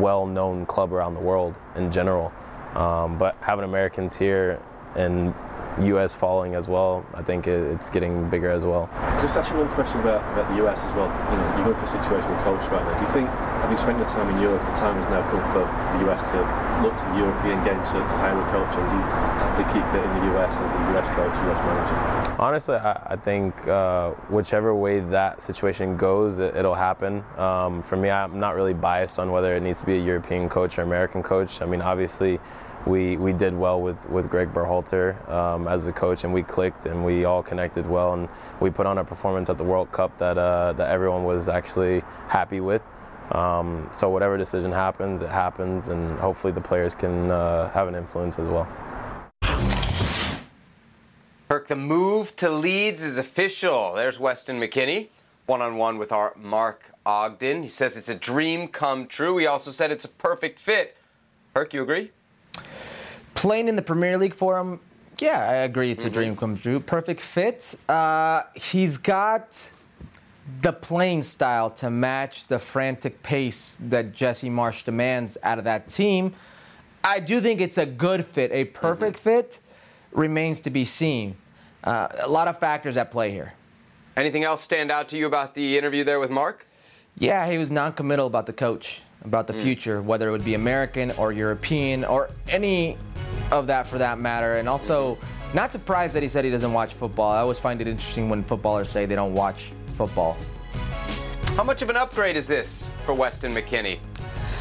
well-known 0.00 0.66
club 0.66 0.92
around 0.92 1.14
the 1.14 1.20
world 1.20 1.56
in 1.76 1.90
general. 1.90 2.32
Um, 2.74 3.18
but 3.18 3.36
having 3.40 3.64
Americans 3.64 4.16
here 4.16 4.60
and 4.96 5.32
U.S. 5.80 6.14
following 6.14 6.54
as 6.54 6.68
well. 6.68 7.04
I 7.14 7.22
think 7.22 7.46
it's 7.46 7.90
getting 7.90 8.30
bigger 8.30 8.50
as 8.50 8.62
well. 8.62 8.88
Just 9.20 9.34
you 9.50 9.56
one 9.58 9.68
question 9.74 10.00
about, 10.00 10.22
about 10.32 10.48
the 10.50 10.56
U.S. 10.62 10.82
as 10.84 10.92
well. 10.94 11.10
You 11.30 11.36
know, 11.36 11.56
you're 11.56 11.64
going 11.66 11.76
through 11.76 11.98
a 11.98 12.02
situation 12.02 12.30
with 12.30 12.40
coach 12.46 12.62
right 12.70 12.84
now. 12.84 12.94
Do 12.94 13.06
you 13.06 13.12
think, 13.12 13.28
having 13.28 13.76
spent 13.78 13.98
the 13.98 14.04
time 14.04 14.28
in 14.34 14.40
Europe, 14.40 14.62
the 14.62 14.78
time 14.78 14.94
has 14.94 15.08
now 15.10 15.22
come 15.30 15.42
for 15.50 15.66
the 15.66 16.04
U.S. 16.06 16.22
to 16.30 16.63
look 16.82 16.96
to 16.96 17.04
the 17.04 17.18
European 17.18 17.62
game 17.64 17.78
to, 17.78 17.92
to 17.92 18.16
hire 18.18 18.38
a 18.38 18.44
or 18.56 18.66
do 18.70 18.80
you 18.80 19.02
happily 19.40 19.64
keep 19.72 19.86
it 19.94 20.04
in 20.04 20.10
the 20.18 20.32
U.S. 20.34 20.56
and 20.56 20.70
the 20.70 20.92
U.S. 20.92 21.08
coach, 21.08 21.34
U.S. 21.46 21.58
manager? 21.58 22.40
Honestly, 22.40 22.76
I, 22.76 23.14
I 23.14 23.16
think 23.16 23.68
uh, 23.68 24.10
whichever 24.28 24.74
way 24.74 25.00
that 25.00 25.42
situation 25.42 25.96
goes, 25.96 26.38
it, 26.38 26.54
will 26.54 26.74
happen. 26.74 27.24
Um, 27.36 27.82
for 27.82 27.96
me, 27.96 28.10
I'm 28.10 28.40
not 28.40 28.54
really 28.54 28.74
biased 28.74 29.18
on 29.18 29.30
whether 29.30 29.54
it 29.56 29.62
needs 29.62 29.80
to 29.80 29.86
be 29.86 29.96
a 29.96 30.02
European 30.02 30.48
coach 30.48 30.78
or 30.78 30.82
American 30.82 31.22
coach. 31.22 31.62
I 31.62 31.66
mean, 31.66 31.80
obviously 31.80 32.40
we, 32.86 33.16
we 33.16 33.32
did 33.32 33.56
well 33.56 33.80
with, 33.80 34.08
with 34.10 34.28
Greg 34.28 34.52
Berhalter 34.52 35.28
um, 35.28 35.68
as 35.68 35.86
a 35.86 35.92
coach, 35.92 36.24
and 36.24 36.32
we 36.32 36.42
clicked 36.42 36.86
and 36.86 37.04
we 37.04 37.24
all 37.24 37.42
connected 37.42 37.86
well, 37.86 38.14
and 38.14 38.28
we 38.60 38.70
put 38.70 38.86
on 38.86 38.98
a 38.98 39.04
performance 39.04 39.48
at 39.48 39.58
the 39.58 39.64
World 39.64 39.90
Cup 39.92 40.16
that 40.18 40.36
uh, 40.36 40.72
that 40.74 40.90
everyone 40.90 41.24
was 41.24 41.48
actually 41.48 42.02
happy 42.28 42.60
with. 42.60 42.82
Um, 43.32 43.88
so 43.92 44.10
whatever 44.10 44.36
decision 44.36 44.70
happens, 44.70 45.22
it 45.22 45.30
happens, 45.30 45.88
and 45.88 46.18
hopefully 46.18 46.52
the 46.52 46.60
players 46.60 46.94
can 46.94 47.30
uh, 47.30 47.70
have 47.70 47.88
an 47.88 47.94
influence 47.94 48.38
as 48.38 48.48
well. 48.48 48.68
Kirk, 51.48 51.68
the 51.68 51.76
move 51.76 52.36
to 52.36 52.50
Leeds 52.50 53.02
is 53.02 53.18
official. 53.18 53.94
There's 53.94 54.18
Weston 54.18 54.60
McKennie, 54.60 55.08
one-on-one 55.46 55.98
with 55.98 56.12
our 56.12 56.32
Mark 56.36 56.90
Ogden. 57.06 57.62
He 57.62 57.68
says 57.68 57.96
it's 57.96 58.08
a 58.08 58.14
dream 58.14 58.68
come 58.68 59.06
true. 59.06 59.36
He 59.38 59.46
also 59.46 59.70
said 59.70 59.90
it's 59.90 60.04
a 60.04 60.08
perfect 60.08 60.58
fit. 60.58 60.96
Kirk, 61.54 61.72
you 61.72 61.82
agree? 61.82 62.10
Playing 63.34 63.68
in 63.68 63.76
the 63.76 63.82
Premier 63.82 64.18
League 64.18 64.34
for 64.34 64.58
him, 64.58 64.80
yeah, 65.18 65.48
I 65.48 65.54
agree. 65.56 65.90
It's 65.90 66.04
mm-hmm. 66.04 66.12
a 66.12 66.14
dream 66.14 66.36
come 66.36 66.56
true. 66.56 66.80
Perfect 66.80 67.20
fit. 67.20 67.74
Uh, 67.88 68.42
he's 68.54 68.98
got 68.98 69.70
the 70.60 70.72
playing 70.72 71.22
style 71.22 71.70
to 71.70 71.90
match 71.90 72.46
the 72.46 72.58
frantic 72.58 73.22
pace 73.22 73.78
that 73.80 74.12
Jesse 74.12 74.50
Marsch 74.50 74.84
demands 74.84 75.38
out 75.42 75.58
of 75.58 75.64
that 75.64 75.88
team. 75.88 76.34
I 77.02 77.20
do 77.20 77.40
think 77.40 77.60
it's 77.60 77.78
a 77.78 77.86
good 77.86 78.26
fit. 78.26 78.50
A 78.52 78.64
perfect 78.66 79.16
mm-hmm. 79.18 79.24
fit 79.24 79.60
remains 80.12 80.60
to 80.60 80.70
be 80.70 80.84
seen. 80.84 81.36
Uh, 81.82 82.08
a 82.20 82.28
lot 82.28 82.48
of 82.48 82.58
factors 82.58 82.96
at 82.96 83.10
play 83.10 83.30
here. 83.30 83.52
Anything 84.16 84.44
else 84.44 84.62
stand 84.62 84.90
out 84.90 85.08
to 85.08 85.18
you 85.18 85.26
about 85.26 85.54
the 85.54 85.76
interview 85.76 86.04
there 86.04 86.20
with 86.20 86.30
Mark? 86.30 86.66
Yeah, 87.18 87.48
he 87.50 87.58
was 87.58 87.70
non-committal 87.70 88.26
about 88.26 88.46
the 88.46 88.52
coach, 88.52 89.02
about 89.24 89.46
the 89.46 89.52
mm. 89.52 89.62
future, 89.62 90.00
whether 90.00 90.28
it 90.28 90.32
would 90.32 90.44
be 90.44 90.54
American 90.54 91.10
or 91.12 91.32
European 91.32 92.04
or 92.04 92.30
any 92.48 92.96
of 93.50 93.66
that 93.66 93.86
for 93.86 93.98
that 93.98 94.18
matter. 94.18 94.54
And 94.54 94.68
also, 94.68 95.18
not 95.52 95.72
surprised 95.72 96.14
that 96.14 96.22
he 96.22 96.28
said 96.28 96.44
he 96.44 96.50
doesn't 96.50 96.72
watch 96.72 96.94
football. 96.94 97.30
I 97.30 97.40
always 97.40 97.58
find 97.58 97.80
it 97.80 97.86
interesting 97.86 98.28
when 98.28 98.44
footballers 98.44 98.88
say 98.88 99.04
they 99.06 99.14
don't 99.14 99.34
watch 99.34 99.72
football. 99.94 100.36
How 101.56 101.64
much 101.64 101.82
of 101.82 101.90
an 101.90 101.96
upgrade 101.96 102.36
is 102.36 102.48
this 102.48 102.90
for 103.06 103.14
Weston 103.14 103.54
McKennie? 103.54 103.98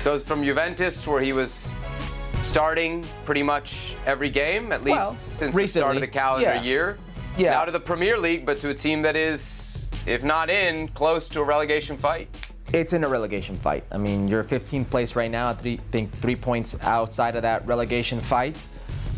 Goes 0.04 0.24
from 0.24 0.44
Juventus, 0.44 1.08
where 1.08 1.22
he 1.22 1.34
was 1.34 1.74
starting 2.42 3.06
pretty 3.26 3.42
much 3.42 3.96
every 4.06 4.30
game, 4.30 4.72
at 4.72 4.84
least 4.84 4.98
well, 4.98 5.18
since 5.18 5.56
recently, 5.56 5.64
the 5.64 5.68
start 5.68 5.96
of 5.96 6.02
the 6.02 6.08
calendar 6.08 6.56
yeah. 6.56 6.62
year. 6.62 6.98
Yeah. 7.38 7.52
Now 7.52 7.66
to 7.66 7.72
the 7.72 7.80
Premier 7.80 8.18
League, 8.18 8.46
but 8.46 8.60
to 8.60 8.70
a 8.70 8.74
team 8.74 9.02
that 9.02 9.16
is, 9.16 9.90
if 10.06 10.24
not 10.24 10.50
in, 10.50 10.88
close 10.90 11.28
to 11.30 11.42
a 11.42 11.44
relegation 11.44 11.98
fight. 11.98 12.28
It's 12.74 12.94
in 12.94 13.04
a 13.04 13.08
relegation 13.08 13.58
fight. 13.58 13.84
I 13.92 13.98
mean, 13.98 14.28
you're 14.28 14.44
15th 14.44 14.90
place 14.90 15.16
right 15.16 15.32
now. 15.32 15.48
I 15.48 15.54
think 15.54 16.12
three 16.12 16.36
points 16.36 16.76
outside 16.82 17.36
of 17.36 17.42
that 17.42 17.66
relegation 17.66 18.20
fight. 18.20 18.58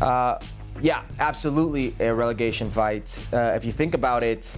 Uh, 0.00 0.38
yeah, 0.80 1.02
absolutely 1.18 1.94
a 2.00 2.12
relegation 2.12 2.70
fight. 2.70 3.22
Uh, 3.32 3.52
if 3.54 3.64
you 3.64 3.72
think 3.72 3.94
about 3.94 4.22
it, 4.22 4.54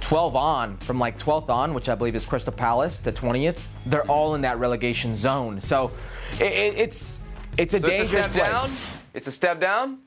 12 0.00 0.36
on, 0.36 0.76
from 0.78 0.98
like 0.98 1.18
12th 1.18 1.48
on, 1.48 1.74
which 1.74 1.88
I 1.88 1.94
believe 1.94 2.14
is 2.14 2.24
Crystal 2.24 2.52
Palace, 2.52 2.98
to 3.00 3.12
20th, 3.12 3.60
they're 3.86 4.06
all 4.10 4.34
in 4.34 4.40
that 4.42 4.58
relegation 4.58 5.14
zone. 5.16 5.60
So 5.60 5.90
it, 6.40 6.52
it, 6.52 6.74
it's 6.78 7.20
it's 7.56 7.74
a 7.74 7.80
so 7.80 7.88
dangerous 7.88 8.10
it's 8.10 8.18
a 8.18 8.22
step 8.22 8.30
place. 8.32 8.50
down. 8.50 8.70
It's 9.14 9.26
a 9.26 9.32
step 9.32 9.60
down. 9.60 9.98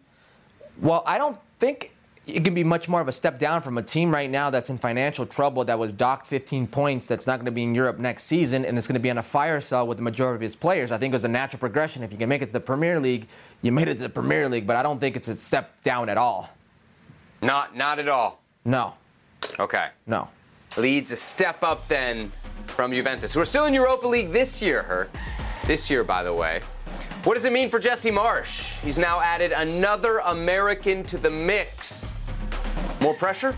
Well, 0.82 1.04
I 1.06 1.18
don't 1.18 1.40
think 1.60 1.92
it 2.28 2.44
can 2.44 2.54
be 2.54 2.64
much 2.64 2.90
more 2.90 3.00
of 3.00 3.08
a 3.08 3.12
step 3.14 3.40
down 3.40 3.62
from 3.62 3.78
a 3.78 3.82
team 3.82 4.14
right 4.14 4.30
now 4.30 4.50
that's 4.50 4.70
in 4.70 4.78
financial 4.78 5.26
trouble 5.26 5.64
that 5.64 5.80
was 5.80 5.94
docked 5.94 6.28
15 6.28 6.68
points 6.68 7.06
that's 7.06 7.26
not 7.26 7.38
going 7.38 7.46
to 7.46 7.52
be 7.52 7.64
in 7.64 7.74
Europe 7.74 8.00
next 8.00 8.24
season 8.24 8.66
and 8.66 8.78
it's 8.78 8.86
going 8.86 8.96
to 8.96 9.00
be 9.00 9.10
on 9.10 9.18
a 9.18 9.24
fire 9.24 9.62
cell 9.62 9.88
with 9.88 9.98
the 9.98 10.04
majority 10.04 10.36
of 10.36 10.44
its 10.44 10.56
players. 10.56 10.92
I 10.92 10.98
think 10.98 11.14
it 11.14 11.16
was 11.16 11.24
a 11.24 11.30
natural 11.30 11.60
progression. 11.60 12.04
If 12.04 12.12
you 12.12 12.18
can 12.18 12.28
make 12.28 12.42
it 12.42 12.48
to 12.48 12.52
the 12.52 12.60
Premier 12.60 13.00
League, 13.00 13.28
you 13.62 13.72
made 13.72 13.88
it 13.88 13.96
to 13.96 14.02
the 14.02 14.10
Premier 14.10 14.50
League, 14.50 14.68
but 14.68 14.76
I 14.76 14.84
don't 14.84 15.00
think 15.00 15.16
it's 15.16 15.30
a 15.30 15.38
step 15.38 15.82
down 15.84 16.10
at 16.10 16.18
all. 16.18 16.50
Not 17.42 17.78
not 17.78 17.98
at 18.00 18.10
all. 18.10 18.42
No. 18.66 18.96
Okay. 19.60 19.89
No. 20.05 20.30
Leeds 20.78 21.12
a 21.12 21.16
step 21.16 21.64
up 21.64 21.88
then 21.88 22.32
from 22.68 22.91
Juventus. 22.91 23.36
We're 23.36 23.45
still 23.45 23.66
in 23.66 23.74
Europa 23.74 24.08
League 24.08 24.32
this 24.32 24.62
year, 24.62 24.84
her. 24.84 25.10
This 25.66 25.89
year, 25.89 26.03
by 26.03 26.24
the 26.24 26.34
way. 26.34 26.62
What 27.24 27.34
does 27.34 27.45
it 27.45 27.51
mean 27.51 27.70
for 27.70 27.80
Jesse 27.80 28.12
Marsch? 28.12 28.80
He's 28.82 28.99
now 28.99 29.20
added 29.20 29.51
another 29.51 30.20
American 30.20 31.03
to 31.05 31.18
the 31.18 31.30
mix. 31.30 32.14
More 33.01 33.14
pressure? 33.16 33.55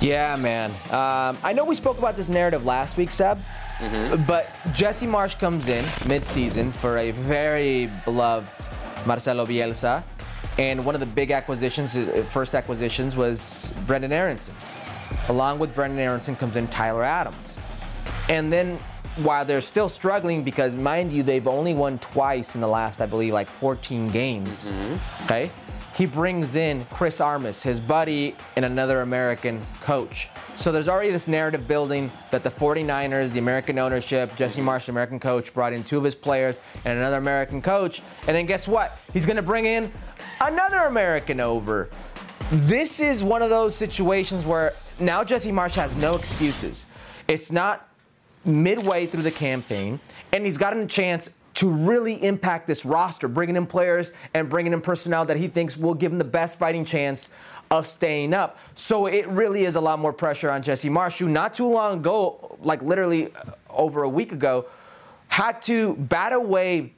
Yeah, 0.00 0.34
man. 0.36 0.70
Um, 0.90 1.38
I 1.42 1.52
know 1.54 1.64
we 1.64 1.74
spoke 1.74 1.98
about 1.98 2.16
this 2.16 2.28
narrative 2.28 2.64
last 2.64 2.96
week, 2.96 3.10
Seb, 3.10 3.38
but 4.26 4.50
Jesse 4.72 5.06
Marsch 5.06 5.38
comes 5.38 5.68
in 5.68 5.84
mid-season 6.06 6.72
for 6.72 6.98
a 6.98 7.10
very 7.12 7.90
beloved 8.04 8.48
Marcelo 9.06 9.46
Bielsa, 9.46 10.02
and 10.58 10.84
one 10.84 10.94
of 10.94 11.00
the 11.00 11.06
big 11.06 11.30
acquisitions, 11.30 11.96
first 12.30 12.54
acquisitions, 12.54 13.16
was 13.16 13.70
Brenden 13.86 14.10
Aaronson. 14.10 14.54
Along 15.28 15.58
with 15.58 15.74
Brenden 15.74 15.98
Aaronson 15.98 16.36
comes 16.36 16.56
in 16.56 16.68
Tyler 16.68 17.02
Adams, 17.02 17.58
and 18.28 18.52
then 18.52 18.78
while 19.16 19.44
they're 19.44 19.60
still 19.60 19.88
struggling 19.88 20.42
because, 20.42 20.76
mind 20.76 21.12
you, 21.12 21.22
they've 21.22 21.46
only 21.46 21.74
won 21.74 21.98
twice 21.98 22.54
in 22.54 22.60
the 22.60 22.68
last, 22.68 23.00
I 23.00 23.06
believe, 23.06 23.32
like 23.32 23.48
14 23.48 24.08
games. 24.08 24.70
Mm-hmm. 24.70 25.24
Okay. 25.24 25.50
He 25.94 26.06
brings 26.06 26.56
in 26.56 26.84
Chris 26.86 27.20
Armas, 27.20 27.62
his 27.62 27.78
buddy, 27.78 28.34
and 28.56 28.64
another 28.64 29.02
American 29.02 29.64
coach. 29.80 30.28
So 30.56 30.72
there's 30.72 30.88
already 30.88 31.12
this 31.12 31.28
narrative 31.28 31.68
building 31.68 32.10
that 32.32 32.42
the 32.42 32.50
49ers, 32.50 33.30
the 33.30 33.38
American 33.38 33.78
ownership, 33.78 34.34
Jesse 34.34 34.60
mm-hmm. 34.60 34.70
Marsch, 34.70 34.86
the 34.86 34.92
American 34.92 35.20
coach, 35.20 35.54
brought 35.54 35.72
in 35.72 35.84
two 35.84 35.98
of 35.98 36.02
his 36.02 36.16
players 36.16 36.60
and 36.84 36.98
another 36.98 37.18
American 37.18 37.62
coach. 37.62 38.02
And 38.26 38.36
then 38.36 38.46
guess 38.46 38.66
what? 38.66 38.98
He's 39.12 39.24
going 39.24 39.36
to 39.36 39.42
bring 39.42 39.66
in 39.66 39.92
another 40.40 40.80
American 40.80 41.38
over. 41.38 41.90
This 42.50 42.98
is 42.98 43.22
one 43.22 43.42
of 43.42 43.50
those 43.50 43.76
situations 43.76 44.44
where 44.44 44.74
now 44.98 45.24
Jesse 45.24 45.50
Marsch 45.50 45.74
has 45.74 45.96
no 45.96 46.14
excuses. 46.16 46.86
It's 47.26 47.50
not 47.50 47.88
midway 48.44 49.06
through 49.06 49.22
the 49.22 49.30
campaign, 49.30 50.00
and 50.32 50.44
he's 50.44 50.58
gotten 50.58 50.82
a 50.82 50.86
chance 50.86 51.30
to 51.54 51.70
really 51.70 52.22
impact 52.22 52.66
this 52.66 52.84
roster, 52.84 53.28
bringing 53.28 53.56
in 53.56 53.66
players 53.66 54.12
and 54.34 54.50
bringing 54.50 54.72
in 54.72 54.80
personnel 54.80 55.24
that 55.24 55.36
he 55.36 55.46
thinks 55.46 55.76
will 55.76 55.94
give 55.94 56.10
him 56.12 56.18
the 56.18 56.24
best 56.24 56.58
fighting 56.58 56.84
chance 56.84 57.30
of 57.70 57.86
staying 57.86 58.34
up. 58.34 58.58
So 58.74 59.06
it 59.06 59.26
really 59.28 59.64
is 59.64 59.76
a 59.76 59.80
lot 59.80 59.98
more 59.98 60.12
pressure 60.12 60.50
on 60.50 60.62
Jesse 60.62 60.88
Marsch, 60.88 61.18
who 61.18 61.28
not 61.28 61.54
too 61.54 61.70
long 61.70 61.98
ago, 61.98 62.56
like 62.60 62.82
literally 62.82 63.32
uh, 63.32 63.52
over 63.70 64.02
a 64.02 64.08
week 64.08 64.32
ago, 64.32 64.66
had 65.28 65.62
to 65.62 65.94
bat 65.94 66.32
away 66.32 66.92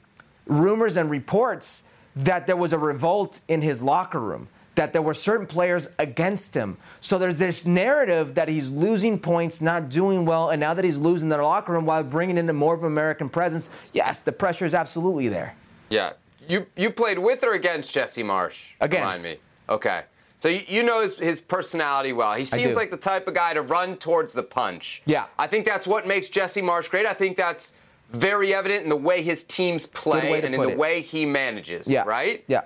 rumors 0.47 0.97
and 0.97 1.11
reports 1.11 1.83
that 2.15 2.47
there 2.47 2.57
was 2.57 2.73
a 2.73 2.79
revolt 2.79 3.41
in 3.49 3.61
his 3.61 3.83
locker 3.83 4.21
room, 4.21 4.49
that 4.77 4.93
there 4.93 5.03
were 5.03 5.15
certain 5.15 5.47
players 5.47 5.89
against 5.99 6.55
him. 6.55 6.77
So 7.01 7.19
there's 7.19 7.39
this 7.39 7.67
narrative 7.67 8.35
that 8.37 8.49
he's 8.49 8.71
losing 8.71 9.19
points, 9.19 9.61
not 9.61 9.89
doing 9.89 10.25
well, 10.25 10.51
and 10.51 10.61
now 10.61 10.75
that 10.75 10.85
he's 10.85 10.99
losing 10.99 11.29
their 11.29 11.43
locker 11.43 11.73
room 11.73 11.85
while 11.87 12.03
bringing 12.03 12.39
in 12.39 12.55
more 12.55 12.75
of 12.75 12.81
an 12.81 12.87
American 12.87 13.29
presence, 13.29 13.69
yes, 13.93 14.23
the 14.23 14.33
pressure 14.33 14.65
is 14.65 14.75
absolutely 14.75 15.29
there. 15.29 15.55
Yeah. 15.91 16.13
You 16.49 16.67
you 16.77 16.91
played 16.91 17.19
with 17.19 17.43
or 17.43 17.55
against 17.55 17.93
Jesse 17.93 18.23
Marsch? 18.23 18.67
Against. 18.81 19.23
Remind 19.23 19.23
me. 19.23 19.41
Okay. 19.69 20.03
So 20.39 20.49
you, 20.49 20.63
you 20.69 20.83
know 20.83 21.01
his, 21.01 21.19
his 21.19 21.41
personality 21.41 22.13
well. 22.13 22.35
He 22.35 22.45
seems 22.45 22.77
like 22.77 22.91
the 22.91 22.97
type 22.97 23.27
of 23.27 23.35
guy 23.35 23.55
to 23.55 23.63
run 23.63 23.97
towards 23.97 24.33
the 24.33 24.43
punch. 24.43 25.03
Yeah. 25.07 25.27
I 25.39 25.47
think 25.47 25.65
that's 25.65 25.87
what 25.87 26.07
makes 26.07 26.29
Jesse 26.29 26.61
Marsch 26.61 26.91
great. 26.91 27.07
I 27.07 27.15
think 27.15 27.37
that's 27.37 27.73
very 28.13 28.55
evident 28.55 28.85
in 28.85 28.91
the 28.91 28.97
way 28.97 29.23
his 29.23 29.43
teams 29.45 29.87
play 29.87 30.41
and 30.43 30.55
in 30.55 30.61
the 30.61 30.69
it. 30.69 30.79
way 30.79 31.01
he 31.01 31.27
manages. 31.27 31.89
Yeah. 31.89 32.05
Right? 32.07 32.45
Yeah. 32.47 32.63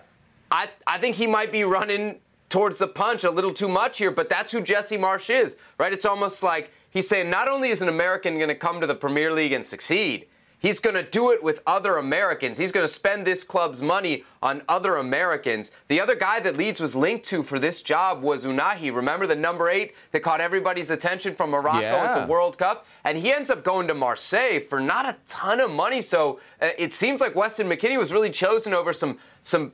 I, 0.51 0.69
I 0.87 0.99
think 0.99 1.17
he 1.17 1.27
might 1.27 1.53
be 1.53 1.65
running 1.65 2.21
towards 2.49 2.79
the 2.79 2.89
punch 2.89 3.25
a 3.25 3.31
little 3.31 3.53
too 3.53 3.69
much 3.69 3.99
here, 3.99 4.11
but 4.11 4.29
that's 4.29 4.53
who 4.53 4.61
Jesse 4.61 4.99
Marsch 4.99 5.31
is, 5.31 5.57
right? 5.79 5.93
It's 5.93 6.05
almost 6.05 6.43
like 6.43 6.73
he's 6.91 7.09
saying 7.09 7.31
not 7.31 7.49
only 7.49 7.71
is 7.71 7.81
an 7.81 7.89
American 7.89 8.37
going 8.37 8.49
to 8.49 8.55
come 8.55 8.81
to 8.81 8.87
the 8.87 8.95
Premier 8.95 9.33
League 9.33 9.53
and 9.53 9.65
succeed, 9.65 10.27
he's 10.59 10.81
going 10.81 10.97
to 10.97 11.03
do 11.05 11.31
it 11.31 11.43
with 11.43 11.63
other 11.65 11.97
Americans. 11.97 12.59
He's 12.59 12.73
going 12.73 12.85
to 12.85 12.93
spend 12.93 13.25
this 13.25 13.45
club's 13.45 13.81
money 13.81 14.25
on 14.43 14.63
other 14.69 14.97
Americans. 14.97 15.71
The 15.87 16.01
other 16.01 16.17
guy 16.17 16.41
that 16.41 16.57
Leeds 16.57 16.81
was 16.81 16.97
linked 16.97 17.25
to 17.27 17.45
for 17.45 17.61
this 17.61 17.83
job 17.83 18.21
was 18.21 18.45
Ounahi. 18.45 18.93
Remember 18.93 19.29
the 19.29 19.37
number 19.37 19.71
eight 19.71 19.95
that 20.11 20.21
caught 20.21 20.41
everybody's 20.41 20.91
attention 20.91 21.37
from 21.37 21.51
Morocco 21.51 21.87
at 21.87 22.21
the 22.21 22.27
World 22.27 22.59
Cup? 22.59 22.85
And 23.05 23.17
he 23.17 23.33
ends 23.33 23.51
up 23.51 23.63
going 23.63 23.87
to 23.87 23.95
Marseille 23.95 24.59
for 24.59 24.81
not 24.81 25.07
a 25.07 25.17
ton 25.27 25.61
of 25.61 25.71
money. 25.71 26.03
So 26.03 26.41
uh, 26.61 26.71
it 26.77 26.93
seems 26.93 27.21
like 27.21 27.37
Weston 27.37 27.69
McKennie 27.69 27.99
was 27.99 28.13
really 28.13 28.31
chosen 28.31 28.75
over 28.75 28.93
some 28.93 29.19
some 29.43 29.73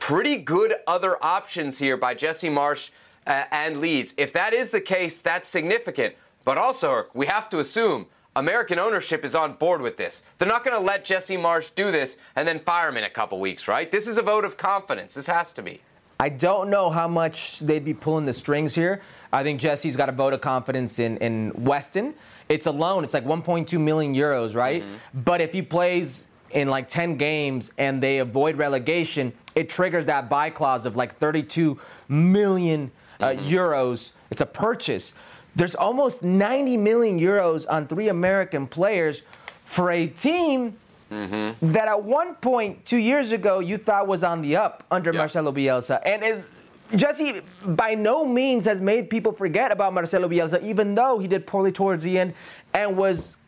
pretty 0.00 0.36
good 0.36 0.74
other 0.88 1.22
options 1.22 1.78
here 1.78 1.96
by 1.96 2.14
Jesse 2.14 2.48
Marsch 2.48 2.90
uh, 3.26 3.44
and 3.52 3.78
Leeds. 3.78 4.14
If 4.16 4.32
that 4.32 4.52
is 4.52 4.70
the 4.70 4.80
case, 4.80 5.18
that's 5.18 5.48
significant. 5.48 6.16
But 6.44 6.58
also, 6.58 7.06
we 7.14 7.26
have 7.26 7.48
to 7.50 7.60
assume 7.60 8.06
American 8.34 8.78
ownership 8.80 9.24
is 9.24 9.34
on 9.34 9.52
board 9.52 9.80
with 9.80 9.96
this. 9.96 10.24
They're 10.38 10.48
not 10.48 10.64
going 10.64 10.76
to 10.76 10.84
let 10.84 11.04
Jesse 11.04 11.36
Marsch 11.36 11.70
do 11.74 11.92
this 11.92 12.16
and 12.34 12.48
then 12.48 12.58
fire 12.60 12.88
him 12.88 12.96
in 12.96 13.04
a 13.04 13.10
couple 13.10 13.38
weeks, 13.38 13.68
right? 13.68 13.90
This 13.90 14.08
is 14.08 14.18
a 14.18 14.22
vote 14.22 14.44
of 14.44 14.56
confidence. 14.56 15.14
This 15.14 15.26
has 15.26 15.52
to 15.52 15.62
be. 15.62 15.80
I 16.18 16.28
don't 16.28 16.68
know 16.70 16.90
how 16.90 17.08
much 17.08 17.60
they'd 17.60 17.84
be 17.84 17.94
pulling 17.94 18.26
the 18.26 18.32
strings 18.32 18.74
here. 18.74 19.00
I 19.32 19.42
think 19.42 19.60
Jesse's 19.60 19.96
got 19.96 20.08
a 20.08 20.12
vote 20.12 20.32
of 20.32 20.40
confidence 20.40 20.98
in, 20.98 21.16
in 21.18 21.52
Weston. 21.54 22.14
It's 22.48 22.66
a 22.66 22.70
loan. 22.70 23.04
It's 23.04 23.14
like 23.14 23.24
1.2 23.24 23.80
million 23.80 24.14
euros, 24.14 24.54
right? 24.54 24.82
But 25.14 25.40
if 25.40 25.52
he 25.52 25.62
plays 25.62 26.26
in 26.52 26.68
like 26.68 26.88
10 26.88 27.16
games 27.16 27.72
and 27.78 28.02
they 28.02 28.18
avoid 28.18 28.56
relegation, 28.56 29.32
it 29.54 29.68
triggers 29.68 30.06
that 30.06 30.28
buy 30.28 30.50
clause 30.50 30.86
of 30.86 30.96
like 30.96 31.16
32 31.16 31.78
million 32.08 32.90
uh, 33.20 33.28
euros. 33.28 34.12
It's 34.30 34.40
a 34.40 34.46
purchase. 34.46 35.12
There's 35.56 35.74
almost 35.74 36.22
90 36.22 36.76
million 36.76 37.18
euros 37.18 37.66
on 37.68 37.86
three 37.86 38.08
American 38.08 38.66
players 38.66 39.22
for 39.64 39.90
a 39.90 40.06
team 40.06 40.76
that 41.10 41.88
at 41.88 42.04
one 42.04 42.36
point 42.36 42.84
two 42.86 42.96
years 42.96 43.32
ago 43.32 43.58
you 43.58 43.76
thought 43.76 44.06
was 44.06 44.22
on 44.22 44.42
the 44.42 44.54
up 44.54 44.84
under 44.92 45.12
Yeah. 45.12 45.18
Marcelo 45.18 45.50
Bielsa, 45.50 46.00
and 46.04 46.22
is 46.22 46.50
Jesse 46.94 47.40
by 47.64 47.94
no 47.94 48.24
means 48.24 48.64
has 48.64 48.80
made 48.80 49.10
people 49.10 49.32
forget 49.32 49.72
about 49.72 49.92
Marcelo 49.92 50.28
Bielsa, 50.28 50.62
even 50.62 50.94
though 50.94 51.18
he 51.18 51.26
did 51.26 51.48
poorly 51.48 51.72
towards 51.72 52.04
the 52.04 52.16
end 52.16 52.34
and 52.72 52.96
was 52.96 53.38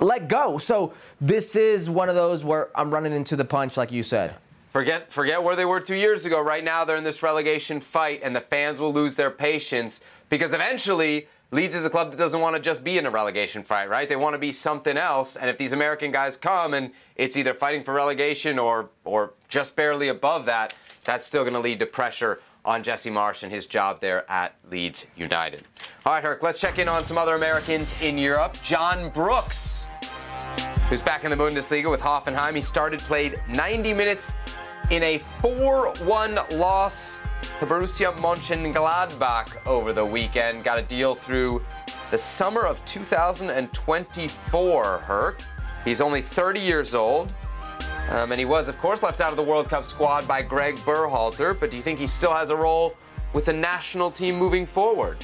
let 0.00 0.28
go. 0.28 0.58
So 0.58 0.92
this 1.20 1.56
is 1.56 1.88
one 1.88 2.08
of 2.08 2.14
those 2.14 2.44
where 2.44 2.68
I'm 2.74 2.92
running 2.92 3.12
into 3.12 3.36
the 3.36 3.44
punch, 3.44 3.76
like 3.76 3.92
you 3.92 4.02
said. 4.02 4.34
Forget 4.72 5.10
forget 5.10 5.42
where 5.42 5.56
they 5.56 5.64
were 5.64 5.80
two 5.80 5.94
years 5.94 6.26
ago. 6.26 6.42
Right 6.42 6.62
now, 6.62 6.84
they're 6.84 6.98
in 6.98 7.04
this 7.04 7.22
relegation 7.22 7.80
fight, 7.80 8.20
and 8.22 8.36
the 8.36 8.42
fans 8.42 8.78
will 8.78 8.92
lose 8.92 9.16
their 9.16 9.30
patience 9.30 10.02
because 10.28 10.52
eventually 10.52 11.28
Leeds 11.50 11.74
is 11.74 11.84
a 11.86 11.90
club 11.90 12.10
that 12.10 12.18
doesn't 12.18 12.40
want 12.40 12.56
to 12.56 12.60
just 12.60 12.82
be 12.82 12.98
in 12.98 13.06
a 13.06 13.10
relegation 13.10 13.62
fight, 13.62 13.88
right? 13.88 14.08
They 14.08 14.16
want 14.16 14.34
to 14.34 14.38
be 14.38 14.52
something 14.52 14.96
else. 14.96 15.36
And 15.36 15.48
if 15.48 15.56
these 15.56 15.72
American 15.72 16.10
guys 16.10 16.36
come 16.36 16.74
and 16.74 16.90
it's 17.14 17.36
either 17.36 17.54
fighting 17.54 17.84
for 17.84 17.94
relegation 17.94 18.58
or 18.58 18.90
or 19.04 19.32
just 19.48 19.76
barely 19.76 20.08
above 20.08 20.44
that, 20.46 20.74
that's 21.04 21.24
still 21.24 21.42
going 21.42 21.54
to 21.54 21.60
lead 21.60 21.78
to 21.78 21.86
pressure 21.86 22.40
on 22.66 22.82
Jesse 22.82 23.10
Marsch 23.10 23.42
and 23.42 23.52
his 23.52 23.66
job 23.66 24.00
there 24.00 24.30
at 24.30 24.54
Leeds 24.70 25.06
United. 25.16 25.62
All 26.04 26.12
right, 26.12 26.22
Herc, 26.22 26.42
let's 26.42 26.60
check 26.60 26.78
in 26.78 26.88
on 26.88 27.04
some 27.04 27.16
other 27.16 27.34
Americans 27.34 28.00
in 28.02 28.18
Europe. 28.18 28.58
John 28.62 29.08
Brooks 29.10 29.88
who's 30.88 31.02
back 31.02 31.24
in 31.24 31.32
the 31.32 31.36
Bundesliga 31.36 31.90
with 31.90 32.00
Hoffenheim. 32.00 32.54
He 32.54 32.60
started, 32.60 33.00
played 33.00 33.42
90 33.48 33.92
minutes 33.92 34.36
in 34.92 35.02
a 35.02 35.18
4-1 35.40 36.56
loss 36.56 37.18
to 37.58 37.66
Borussia 37.66 38.16
Mönchengladbach 38.18 39.66
over 39.66 39.92
the 39.92 40.04
weekend. 40.04 40.62
Got 40.62 40.78
a 40.78 40.82
deal 40.82 41.16
through 41.16 41.60
the 42.12 42.18
summer 42.18 42.64
of 42.64 42.84
2024, 42.84 44.98
Herc. 44.98 45.42
He's 45.84 46.00
only 46.00 46.22
30 46.22 46.60
years 46.60 46.94
old. 46.94 47.34
Um, 48.10 48.30
and 48.32 48.38
he 48.38 48.44
was, 48.44 48.68
of 48.68 48.78
course, 48.78 49.02
left 49.02 49.20
out 49.20 49.30
of 49.30 49.36
the 49.36 49.42
World 49.42 49.68
Cup 49.68 49.84
squad 49.84 50.28
by 50.28 50.42
Greg 50.42 50.76
Berhalter. 50.76 51.58
But 51.58 51.70
do 51.70 51.76
you 51.76 51.82
think 51.82 51.98
he 51.98 52.06
still 52.06 52.32
has 52.32 52.50
a 52.50 52.56
role 52.56 52.94
with 53.32 53.46
the 53.46 53.52
national 53.52 54.10
team 54.10 54.36
moving 54.36 54.64
forward? 54.64 55.18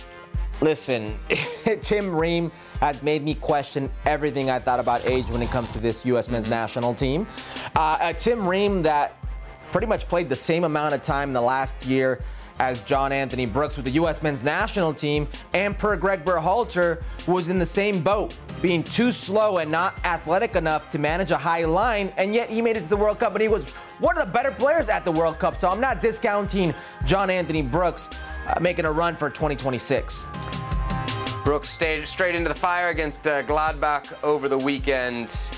Listen, 0.60 1.18
Tim 1.80 2.14
Ream 2.14 2.50
has 2.80 3.02
made 3.02 3.22
me 3.22 3.34
question 3.34 3.90
everything 4.04 4.50
I 4.50 4.58
thought 4.58 4.80
about 4.80 5.06
age 5.06 5.26
when 5.26 5.42
it 5.42 5.50
comes 5.50 5.72
to 5.72 5.80
this 5.80 6.04
U.S. 6.06 6.28
men's 6.28 6.48
national 6.48 6.94
team. 6.94 7.26
Uh, 7.76 7.98
a 8.00 8.14
Tim 8.14 8.46
Ream 8.46 8.82
that 8.82 9.18
pretty 9.68 9.86
much 9.86 10.06
played 10.06 10.28
the 10.28 10.36
same 10.36 10.64
amount 10.64 10.94
of 10.94 11.02
time 11.02 11.30
in 11.30 11.32
the 11.32 11.40
last 11.40 11.84
year 11.86 12.22
as 12.62 12.80
John 12.82 13.10
Anthony 13.10 13.44
Brooks 13.44 13.74
with 13.74 13.84
the 13.84 13.90
U.S. 14.02 14.22
men's 14.22 14.44
national 14.44 14.92
team, 14.92 15.26
and 15.52 15.76
per 15.76 15.96
Greg 15.96 16.24
Berhalter, 16.24 17.02
was 17.26 17.50
in 17.50 17.58
the 17.58 17.66
same 17.66 18.00
boat, 18.00 18.36
being 18.60 18.84
too 18.84 19.10
slow 19.10 19.58
and 19.58 19.68
not 19.68 19.98
athletic 20.04 20.54
enough 20.54 20.88
to 20.92 20.98
manage 21.00 21.32
a 21.32 21.36
high 21.36 21.64
line, 21.64 22.12
and 22.16 22.32
yet 22.32 22.48
he 22.48 22.62
made 22.62 22.76
it 22.76 22.84
to 22.84 22.88
the 22.88 22.96
World 22.96 23.18
Cup, 23.18 23.32
and 23.32 23.42
he 23.42 23.48
was 23.48 23.72
one 23.98 24.16
of 24.16 24.24
the 24.24 24.32
better 24.32 24.52
players 24.52 24.88
at 24.88 25.04
the 25.04 25.10
World 25.10 25.40
Cup. 25.40 25.56
So 25.56 25.68
I'm 25.68 25.80
not 25.80 26.00
discounting 26.00 26.72
John 27.04 27.30
Anthony 27.30 27.62
Brooks 27.62 28.08
uh, 28.46 28.60
making 28.60 28.84
a 28.84 28.92
run 28.92 29.16
for 29.16 29.28
2026. 29.28 30.28
Brooks 31.44 31.68
stayed 31.68 32.06
straight 32.06 32.36
into 32.36 32.48
the 32.48 32.54
fire 32.54 32.90
against 32.90 33.26
uh, 33.26 33.42
Gladbach 33.42 34.06
over 34.22 34.48
the 34.48 34.58
weekend, 34.58 35.50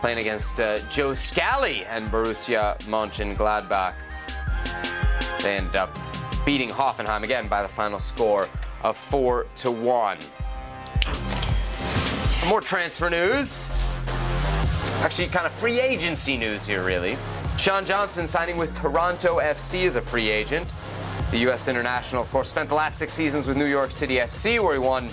playing 0.00 0.18
against 0.18 0.60
uh, 0.60 0.78
Joe 0.88 1.14
Scally 1.14 1.84
and 1.86 2.06
Borussia 2.12 2.78
Mönchengladbach. 2.82 3.96
They 5.42 5.56
ended 5.56 5.74
up 5.74 5.90
beating 6.44 6.68
Hoffenheim 6.68 7.22
again 7.22 7.48
by 7.48 7.62
the 7.62 7.68
final 7.68 7.98
score 7.98 8.48
of 8.82 8.96
four 8.96 9.46
to 9.56 9.70
one. 9.70 10.18
More 12.48 12.60
transfer 12.60 13.10
news. 13.10 13.82
Actually, 15.00 15.28
kind 15.28 15.46
of 15.46 15.52
free 15.52 15.80
agency 15.80 16.36
news 16.36 16.66
here, 16.66 16.84
really. 16.84 17.16
Sean 17.56 17.84
Johnson 17.84 18.26
signing 18.26 18.56
with 18.56 18.76
Toronto 18.76 19.38
FC 19.38 19.86
as 19.86 19.96
a 19.96 20.00
free 20.00 20.28
agent. 20.28 20.72
The 21.30 21.38
U.S. 21.38 21.68
international, 21.68 22.22
of 22.22 22.30
course, 22.30 22.48
spent 22.48 22.68
the 22.68 22.74
last 22.74 22.98
six 22.98 23.12
seasons 23.12 23.46
with 23.46 23.56
New 23.56 23.66
York 23.66 23.90
City 23.90 24.16
FC, 24.16 24.62
where 24.62 24.72
he 24.72 24.78
won 24.78 25.06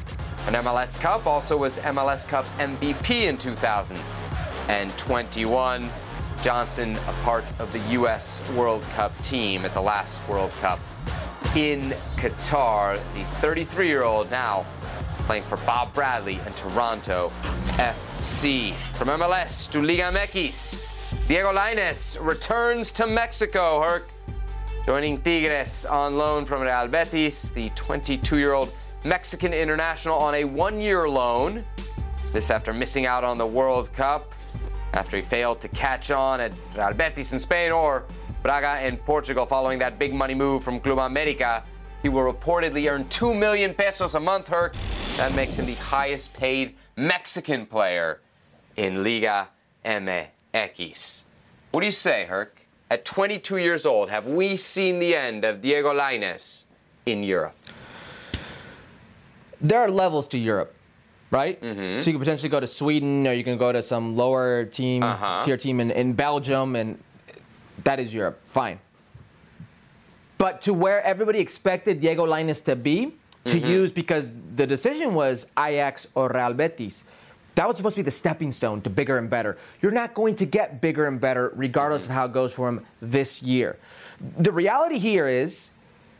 an 0.48 0.54
MLS 0.54 1.00
Cup, 1.00 1.26
also 1.26 1.58
was 1.58 1.78
MLS 1.80 2.28
Cup 2.28 2.46
MVP 2.58 3.24
in 3.24 3.38
2021. 3.38 5.90
Johnson, 6.42 6.96
a 6.96 7.14
part 7.24 7.44
of 7.60 7.74
the 7.74 7.80
U.S. 7.94 8.48
World 8.52 8.84
Cup 8.94 9.20
team 9.24 9.66
at 9.66 9.74
the 9.74 9.82
last 9.82 10.26
World 10.30 10.52
Cup 10.62 10.80
in 11.56 11.92
Qatar. 12.18 13.00
The 13.14 13.24
33 13.42 13.88
year 13.88 14.04
old 14.04 14.30
now 14.32 14.66
playing 15.26 15.44
for 15.44 15.58
Bob 15.58 15.94
Bradley 15.94 16.40
and 16.46 16.56
Toronto 16.56 17.32
FC. 17.78 18.74
From 18.96 19.08
MLS 19.08 19.70
to 19.72 19.82
Liga 19.82 20.04
MX, 20.04 21.28
Diego 21.28 21.52
Lainez 21.52 22.18
returns 22.22 22.92
to 22.94 23.08
Mexico. 23.08 23.82
Herc 23.82 24.08
joining 24.86 25.20
Tigres 25.22 25.86
on 25.86 26.16
loan 26.16 26.46
from 26.46 26.62
Real 26.62 26.88
Betis, 26.88 27.50
the 27.50 27.70
22 27.70 28.38
year 28.38 28.54
old 28.54 28.72
Mexican 29.04 29.54
international 29.54 30.16
on 30.16 30.36
a 30.36 30.44
one 30.44 30.80
year 30.80 31.10
loan. 31.10 31.60
This 32.34 32.52
after 32.52 32.72
missing 32.74 33.06
out 33.06 33.24
on 33.24 33.38
the 33.38 33.46
World 33.46 33.92
Cup, 33.94 34.32
after 34.94 35.18
he 35.18 35.24
failed 35.24 35.60
to 35.62 35.68
catch 35.70 36.12
on 36.12 36.40
at 36.40 36.52
Real 36.76 36.94
Betis 36.94 37.34
in 37.34 37.40
Spain 37.40 37.72
or 37.72 38.04
Braga 38.46 38.86
in 38.86 38.98
Portugal 38.98 39.48
following 39.48 39.80
that 39.80 39.98
big 39.98 40.14
money 40.14 40.36
move 40.36 40.64
from 40.64 40.80
Club 40.80 41.00
America. 41.00 41.64
He 42.04 42.10
will 42.10 42.32
reportedly 42.32 42.88
earn 42.92 43.08
2 43.10 43.34
million 43.34 43.74
pesos 43.74 44.14
a 44.14 44.20
month, 44.20 44.50
Herc. 44.50 44.76
That 45.18 45.34
makes 45.34 45.58
him 45.58 45.66
the 45.66 45.74
highest 45.74 46.32
paid 46.36 46.76
Mexican 46.96 47.66
player 47.66 48.20
in 48.78 49.04
Liga 49.04 49.48
MX. 49.84 51.26
What 51.72 51.80
do 51.80 51.88
you 51.88 51.92
say, 51.92 52.26
Herc? 52.26 52.62
At 52.92 53.04
22 53.04 53.58
years 53.58 53.84
old, 53.84 54.12
have 54.12 54.28
we 54.28 54.58
seen 54.58 55.00
the 55.00 55.16
end 55.16 55.44
of 55.44 55.62
Diego 55.64 55.92
Lainez 55.92 56.66
in 57.08 57.24
Europe? 57.24 57.56
There 59.60 59.80
are 59.80 59.90
levels 59.90 60.28
to 60.28 60.38
Europe, 60.38 60.76
right? 61.32 61.60
Mm-hmm. 61.60 61.98
So 62.00 62.12
you 62.12 62.14
can 62.14 62.20
potentially 62.20 62.50
go 62.50 62.60
to 62.60 62.68
Sweden 62.68 63.26
or 63.26 63.34
you 63.34 63.44
can 63.44 63.58
go 63.58 63.72
to 63.72 63.82
some 63.82 64.16
lower 64.16 64.66
team, 64.66 65.02
Uh-huh. 65.02 65.42
tier 65.44 65.58
team 65.58 65.80
in, 65.80 65.90
in 65.90 66.14
Belgium, 66.14 66.76
and 66.76 67.00
that 67.84 68.00
is 68.00 68.14
Europe. 68.14 68.40
Fine. 68.48 68.80
But 70.38 70.62
to 70.64 70.74
where 70.74 71.02
everybody 71.04 71.40
expected 71.40 72.00
Diego 72.00 72.26
Lainez 72.26 72.64
to 72.66 72.76
be, 72.76 73.14
to 73.46 73.58
Mm-hmm. 73.60 73.68
use 73.70 73.92
because 73.92 74.32
the 74.56 74.66
decision 74.66 75.14
was 75.14 75.46
Ajax 75.58 76.08
or 76.16 76.30
Real 76.34 76.54
Betis. 76.54 77.04
That 77.54 77.68
was 77.68 77.78
supposed 77.78 77.96
to 77.96 78.00
be 78.02 78.06
the 78.06 78.10
stepping 78.12 78.52
stone 78.52 78.82
to 78.82 78.90
bigger 78.90 79.18
and 79.20 79.30
better. 79.30 79.56
You're 79.84 79.92
not 79.92 80.14
going 80.16 80.36
to 80.38 80.46
get 80.48 80.82
bigger 80.82 81.06
and 81.06 81.22
better 81.22 81.54
regardless 81.56 82.06
of 82.06 82.12
how 82.12 82.26
it 82.26 82.34
goes 82.34 82.54
for 82.54 82.68
him 82.68 82.86
this 83.02 83.44
year. 83.44 83.78
The 84.38 84.52
reality 84.52 84.98
here 84.98 85.28
is 85.28 85.70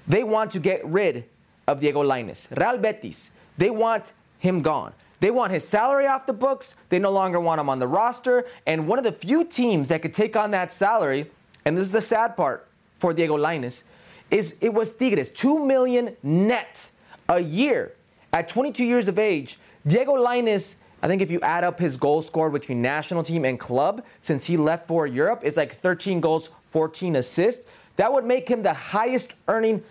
they 0.08 0.24
want 0.24 0.52
to 0.52 0.60
get 0.60 0.86
rid 0.86 1.26
of 1.68 1.80
Diego 1.82 2.04
Lainez. 2.04 2.48
Real 2.56 2.78
Betis, 2.78 3.32
they 3.58 3.72
want 3.72 4.14
him 4.38 4.62
gone. 4.62 4.94
They 5.20 5.32
want 5.32 5.52
his 5.52 5.68
salary 5.68 6.06
off 6.06 6.28
the 6.28 6.34
books. 6.34 6.76
They 6.90 7.00
no 7.00 7.10
longer 7.10 7.40
want 7.40 7.60
him 7.60 7.70
on 7.70 7.80
the 7.80 7.88
roster. 7.88 8.46
And 8.68 8.88
one 8.88 9.00
of 9.00 9.04
the 9.04 9.12
few 9.12 9.44
teams 9.46 9.88
that 9.90 10.04
could 10.04 10.14
take 10.14 10.36
on 10.36 10.52
that 10.52 10.72
salary, 10.72 11.32
and 11.66 11.76
this 11.76 11.86
is 11.86 11.92
the 11.92 12.02
sad 12.02 12.38
part 12.38 12.68
for 13.00 13.14
Diego 13.14 13.38
Lainez, 13.38 13.84
is 14.32 14.58
it 14.62 14.74
was 14.74 14.96
Tigres, 14.96 15.30
two 15.30 15.66
million 15.66 16.16
net 16.24 16.92
a 17.28 17.40
year 17.40 17.94
at 18.32 18.48
22 18.48 18.86
years 18.86 19.08
of 19.08 19.18
age. 19.18 19.58
Diego 19.86 20.14
Lainez, 20.16 20.76
I 21.02 21.08
think 21.08 21.22
if 21.22 21.32
you 21.32 21.40
add 21.42 21.64
up 21.64 21.80
his 21.80 21.98
goal 21.98 22.22
scored 22.22 22.54
between 22.54 22.82
national 22.82 23.24
team 23.24 23.46
and 23.46 23.60
club 23.60 24.04
since 24.22 24.46
he 24.46 24.58
left 24.58 24.88
for 24.88 25.08
Europe, 25.08 25.42
it's 25.44 25.58
like 25.58 25.74
13 25.74 26.22
goals, 26.22 26.50
14 26.70 27.16
assists. 27.16 27.68
That 27.98 28.12
would 28.12 28.26
make 28.26 28.48
him 28.48 28.64
the 28.64 28.74
highest 28.74 29.34
earning 29.48 29.84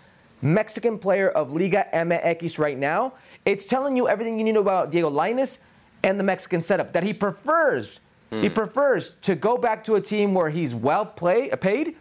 Mexican 0.42 0.98
player 0.98 1.28
of 1.28 1.52
Liga 1.52 1.86
MX 1.92 2.58
right 2.58 2.76
now. 2.76 3.14
It's 3.44 3.66
telling 3.66 3.96
you 3.96 4.08
everything 4.08 4.38
you 4.38 4.44
need 4.44 4.50
to 4.50 4.54
know 4.56 4.60
about 4.60 4.90
Diego 4.90 5.10
Lainez 5.10 5.58
and 6.02 6.20
the 6.20 6.24
Mexican 6.24 6.60
setup 6.60 6.92
that 6.92 7.02
he 7.02 7.14
prefers. 7.14 8.00
He 8.30 8.48
mm. 8.48 8.54
prefers 8.54 9.10
to 9.22 9.34
go 9.34 9.56
back 9.56 9.84
to 9.84 9.94
a 9.94 10.00
team 10.00 10.34
where 10.34 10.50
he's 10.50 10.74
well 10.74 11.06
play, 11.06 11.50
paid, 11.50 11.96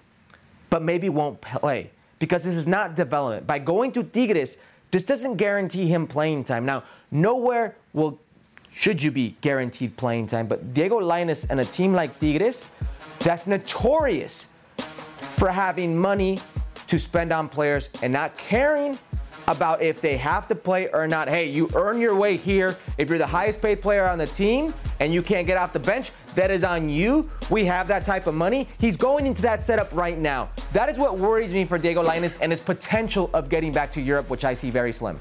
but 0.70 0.82
maybe 0.82 1.10
won't 1.10 1.42
play 1.42 1.92
because 2.20 2.44
this 2.44 2.56
is 2.56 2.68
not 2.68 2.96
development. 2.96 3.46
By 3.46 3.60
going 3.60 3.92
to 3.94 4.04
Tigres, 4.04 4.58
this 4.92 5.04
doesn't 5.04 5.36
guarantee 5.36 5.88
him 5.88 6.08
playing 6.08 6.46
time. 6.46 6.66
Now, 6.66 6.84
nowhere 7.12 7.76
will 7.94 8.20
should 8.72 9.04
you 9.04 9.12
be 9.12 9.36
guaranteed 9.42 9.96
playing 9.98 10.28
time, 10.28 10.48
but 10.48 10.74
Diego 10.74 11.00
Lainez 11.00 11.46
and 11.50 11.60
a 11.60 11.66
team 11.66 11.94
like 11.94 12.20
Tigres, 12.20 12.72
that's 13.20 13.46
notorious 13.46 14.48
for 15.38 15.50
having 15.50 15.98
money 15.98 16.40
to 16.88 16.98
spend 16.98 17.32
on 17.32 17.50
players 17.50 17.90
and 18.02 18.12
not 18.12 18.36
caring 18.36 18.98
about 19.48 19.82
if 19.82 20.02
they 20.02 20.18
have 20.18 20.48
to 20.48 20.56
play 20.56 20.90
or 20.92 21.08
not. 21.08 21.28
Hey, 21.28 21.50
you 21.50 21.70
earn 21.76 22.00
your 22.00 22.16
way 22.16 22.38
here. 22.38 22.78
If 22.98 23.10
you're 23.10 23.18
the 23.18 23.26
highest 23.28 23.62
paid 23.62 23.82
player 23.82 24.08
on 24.08 24.18
the 24.18 24.28
team 24.28 24.74
and 25.00 25.14
you 25.14 25.22
can't 25.22 25.46
get 25.46 25.58
off 25.58 25.74
the 25.74 25.80
bench, 25.80 26.12
that 26.36 26.52
is 26.52 26.64
on 26.64 26.90
you. 26.90 27.30
We 27.50 27.66
have 27.66 27.88
that 27.88 28.06
type 28.06 28.28
of 28.28 28.34
money. 28.34 28.68
He's 28.80 28.98
going 28.98 29.26
into 29.26 29.42
that 29.44 29.62
setup 29.62 29.92
right 29.94 30.18
now. 30.18 30.50
That 30.72 30.90
is 30.90 30.98
what 30.98 31.18
worries 31.18 31.54
me 31.54 31.66
for 31.66 31.78
Diego 31.78 32.04
Lainez 32.04 32.38
and 32.42 32.52
his 32.52 32.60
potential 32.60 33.30
of 33.34 33.50
getting 33.50 33.72
back 33.72 33.92
to 33.94 34.02
Europe, 34.02 34.30
which 34.30 34.46
I 34.46 34.54
see 34.54 34.70
very 34.70 34.94
slim. 34.94 35.20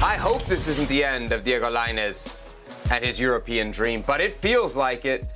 I 0.00 0.16
hope 0.16 0.44
this 0.46 0.66
isn't 0.66 0.88
the 0.88 1.04
end 1.04 1.32
of 1.32 1.44
Diego 1.44 1.70
Lainez 1.70 2.50
and 2.90 3.04
his 3.04 3.20
European 3.20 3.70
dream, 3.70 4.02
but 4.06 4.20
it 4.20 4.36
feels 4.38 4.76
like 4.76 5.04
it. 5.04 5.26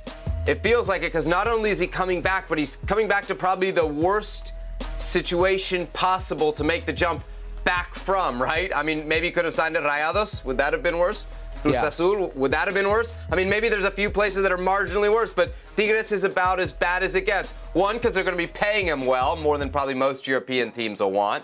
It 0.45 0.63
feels 0.63 0.87
like 0.87 1.01
it 1.01 1.07
because 1.07 1.27
not 1.27 1.47
only 1.47 1.71
is 1.71 1.79
he 1.79 1.87
coming 1.87 2.21
back, 2.21 2.47
but 2.47 2.57
he's 2.57 2.75
coming 2.75 3.07
back 3.07 3.25
to 3.27 3.35
probably 3.35 3.71
the 3.71 3.85
worst 3.85 4.53
situation 4.97 5.87
possible 5.87 6.53
to 6.53 6.63
make 6.63 6.85
the 6.85 6.93
jump 6.93 7.23
back 7.67 7.93
from, 7.93 8.41
right? 8.41 8.71
I 8.73 8.81
mean, 8.81 9.05
maybe 9.09 9.27
he 9.27 9.31
could 9.31 9.43
have 9.43 9.53
signed 9.53 9.75
at 9.75 9.83
Rayados. 9.83 10.45
Would 10.45 10.57
that 10.57 10.71
have 10.71 10.81
been 10.81 10.97
worse? 10.97 11.27
Cruz 11.61 11.73
Yeah. 11.73 11.87
Azul, 11.87 12.31
would 12.33 12.51
that 12.51 12.65
have 12.65 12.73
been 12.73 12.87
worse? 12.87 13.13
I 13.29 13.35
mean, 13.35 13.49
maybe 13.49 13.67
there's 13.67 13.83
a 13.83 13.91
few 13.91 14.09
places 14.09 14.41
that 14.43 14.53
are 14.53 14.57
marginally 14.57 15.11
worse, 15.11 15.33
but 15.33 15.53
Tigres 15.75 16.13
is 16.13 16.23
about 16.23 16.61
as 16.61 16.71
bad 16.71 17.03
as 17.03 17.17
it 17.17 17.25
gets. 17.25 17.51
One, 17.73 17.97
because 17.97 18.13
they're 18.13 18.23
going 18.23 18.37
to 18.37 18.41
be 18.41 18.47
paying 18.47 18.87
him 18.87 19.05
well, 19.05 19.35
more 19.35 19.57
than 19.57 19.69
probably 19.69 19.95
most 19.95 20.27
European 20.27 20.71
teams 20.71 21.01
will 21.01 21.11
want. 21.11 21.43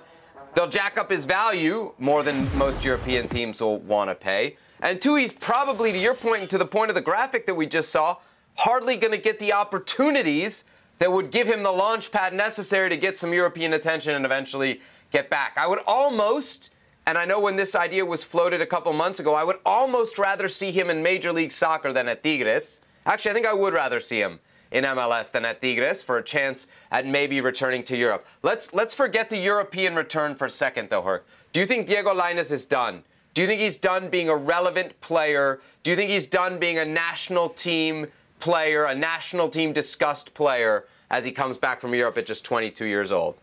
They'll 0.56 0.70
jack 0.70 0.98
up 0.98 1.10
his 1.10 1.26
value 1.26 1.92
more 1.98 2.24
than 2.24 2.50
most 2.58 2.86
European 2.86 3.28
teams 3.28 3.60
will 3.60 3.80
want 3.80 4.10
to 4.10 4.16
pay. 4.16 4.56
And 4.82 5.02
two, 5.02 5.16
he's 5.16 5.34
probably, 5.34 5.92
to 5.92 5.98
your 5.98 6.14
point 6.14 6.40
and 6.40 6.50
to 6.52 6.58
the 6.58 6.66
point 6.66 6.90
of 6.90 6.96
the 6.96 7.02
graphic 7.02 7.46
that 7.48 7.56
we 7.56 7.66
just 7.66 7.90
saw, 7.90 8.16
hardly 8.56 8.96
going 8.96 9.12
to 9.12 9.18
get 9.18 9.40
the 9.40 9.52
opportunities 9.52 10.64
that 11.00 11.12
would 11.12 11.32
give 11.32 11.48
him 11.48 11.64
the 11.64 11.72
launch 11.72 12.14
pad 12.14 12.34
necessary 12.34 12.88
to 12.88 12.96
get 12.96 13.18
some 13.18 13.34
European 13.34 13.74
attention 13.74 14.16
and 14.16 14.24
eventually 14.24 14.80
get 15.14 15.30
back. 15.30 15.58
I 15.58 15.68
would 15.68 15.80
almost, 15.88 16.72
and 17.06 17.18
I 17.18 17.24
know 17.24 17.40
when 17.40 17.56
this 17.56 17.76
idea 17.76 18.04
was 18.04 18.24
floated 18.24 18.62
a 18.62 18.66
couple 18.66 18.92
months 18.92 19.20
ago, 19.20 19.36
I 19.36 19.44
would 19.44 19.58
almost 19.66 20.18
rather 20.18 20.48
see 20.48 20.72
him 20.72 20.90
in 20.90 21.02
Major 21.02 21.32
League 21.32 21.52
Soccer 21.52 21.94
than 21.94 22.10
at 22.10 22.24
Tigres. 22.24 22.82
Actually, 23.06 23.32
I 23.32 23.34
think 23.36 23.46
I 23.46 23.54
would 23.54 23.74
rather 23.74 24.00
see 24.00 24.20
him 24.20 24.40
in 24.72 24.84
MLS 24.84 25.32
than 25.32 25.46
at 25.46 25.62
Tigres 25.62 26.02
for 26.02 26.18
a 26.18 26.24
chance 26.24 26.66
at 26.92 27.06
maybe 27.06 27.40
returning 27.42 27.84
to 27.84 27.96
Europe. 27.96 28.26
Let's 28.42 28.74
let's 28.74 28.96
forget 28.96 29.30
the 29.30 29.38
European 29.38 29.96
return 29.96 30.34
for 30.34 30.46
a 30.46 30.50
second, 30.50 30.90
though, 30.90 31.04
Herc. 31.04 31.26
Do 31.54 31.60
you 31.60 31.68
think 31.68 31.86
Diego 31.86 32.14
Lainez 32.14 32.52
is 32.52 32.66
done? 32.66 33.04
Do 33.36 33.42
you 33.42 33.48
think 33.48 33.62
he's 33.62 33.78
done 33.78 34.10
being 34.10 34.30
a 34.30 34.36
relevant 34.36 35.00
player? 35.02 35.60
Do 35.84 35.92
you 35.92 35.96
think 35.96 36.10
he's 36.10 36.28
done 36.28 36.58
being 36.58 36.80
a 36.80 36.86
national 36.86 37.50
team 37.50 38.08
player, 38.40 38.86
a 38.86 38.96
national 38.96 39.50
team 39.50 39.74
discussed 39.74 40.34
player 40.34 40.86
as 41.12 41.24
he 41.24 41.32
comes 41.32 41.58
back 41.58 41.82
from 41.82 41.94
Europe 41.94 42.18
at 42.18 42.26
just 42.26 42.44
22 42.44 42.86
years 42.86 43.12
old? 43.12 43.36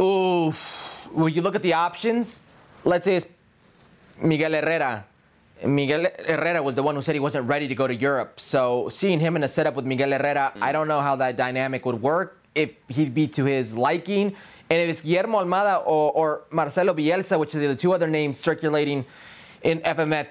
Ooh, 0.00 0.52
when 1.12 1.34
you 1.34 1.42
look 1.42 1.54
at 1.54 1.62
the 1.62 1.74
options, 1.74 2.40
let's 2.84 3.04
say 3.04 3.16
it's 3.16 3.26
Miguel 4.22 4.52
Herrera. 4.52 5.04
Miguel 5.62 6.06
Herrera 6.26 6.62
was 6.62 6.76
the 6.76 6.82
one 6.82 6.94
who 6.94 7.02
said 7.02 7.14
he 7.14 7.20
wasn't 7.20 7.46
ready 7.46 7.68
to 7.68 7.74
go 7.74 7.86
to 7.86 7.94
Europe. 7.94 8.40
So 8.40 8.88
seeing 8.88 9.20
him 9.20 9.36
in 9.36 9.44
a 9.44 9.48
setup 9.48 9.74
with 9.74 9.84
Miguel 9.84 10.10
Herrera, 10.12 10.52
mm. 10.56 10.62
I 10.62 10.72
don't 10.72 10.88
know 10.88 11.02
how 11.02 11.16
that 11.16 11.36
dynamic 11.36 11.84
would 11.84 12.00
work. 12.00 12.38
If 12.54 12.74
he'd 12.88 13.12
be 13.12 13.28
to 13.28 13.44
his 13.44 13.76
liking, 13.76 14.34
and 14.70 14.80
if 14.80 14.88
it's 14.88 15.02
Guillermo 15.02 15.44
Almada 15.44 15.82
or, 15.86 16.12
or 16.12 16.42
Marcelo 16.50 16.94
Bielsa, 16.94 17.38
which 17.38 17.54
are 17.54 17.60
the 17.60 17.76
two 17.76 17.92
other 17.92 18.06
names 18.06 18.38
circulating 18.38 19.04
in 19.62 19.80
FMF 19.80 20.28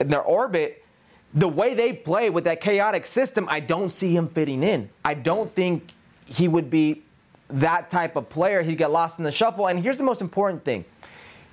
in 0.00 0.08
their 0.08 0.22
orbit, 0.22 0.84
the 1.32 1.48
way 1.48 1.74
they 1.74 1.92
play 1.94 2.28
with 2.28 2.44
that 2.44 2.60
chaotic 2.60 3.06
system, 3.06 3.46
I 3.48 3.60
don't 3.60 3.90
see 3.90 4.14
him 4.14 4.28
fitting 4.28 4.62
in. 4.62 4.90
I 5.04 5.14
don't 5.14 5.50
think 5.52 5.92
he 6.26 6.46
would 6.46 6.68
be 6.68 7.02
that 7.48 7.90
type 7.90 8.16
of 8.16 8.28
player. 8.28 8.62
He'd 8.62 8.78
get 8.78 8.90
lost 8.90 9.18
in 9.18 9.24
the 9.24 9.30
shuffle. 9.30 9.66
And 9.66 9.80
here's 9.80 9.98
the 9.98 10.04
most 10.04 10.20
important 10.20 10.64
thing 10.64 10.84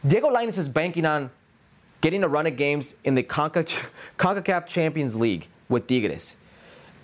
Diego 0.06 0.30
Lainez 0.30 0.58
is 0.58 0.70
banking 0.70 1.06
on 1.06 1.32
getting 2.02 2.24
a 2.24 2.28
run 2.28 2.46
of 2.46 2.56
games 2.58 2.96
in 3.04 3.16
the 3.16 3.24
Conca- 3.24 3.88
CONCACAF 4.18 4.68
Champions 4.68 5.16
League 5.16 5.48
with 5.70 5.88
Tigres. 5.88 6.36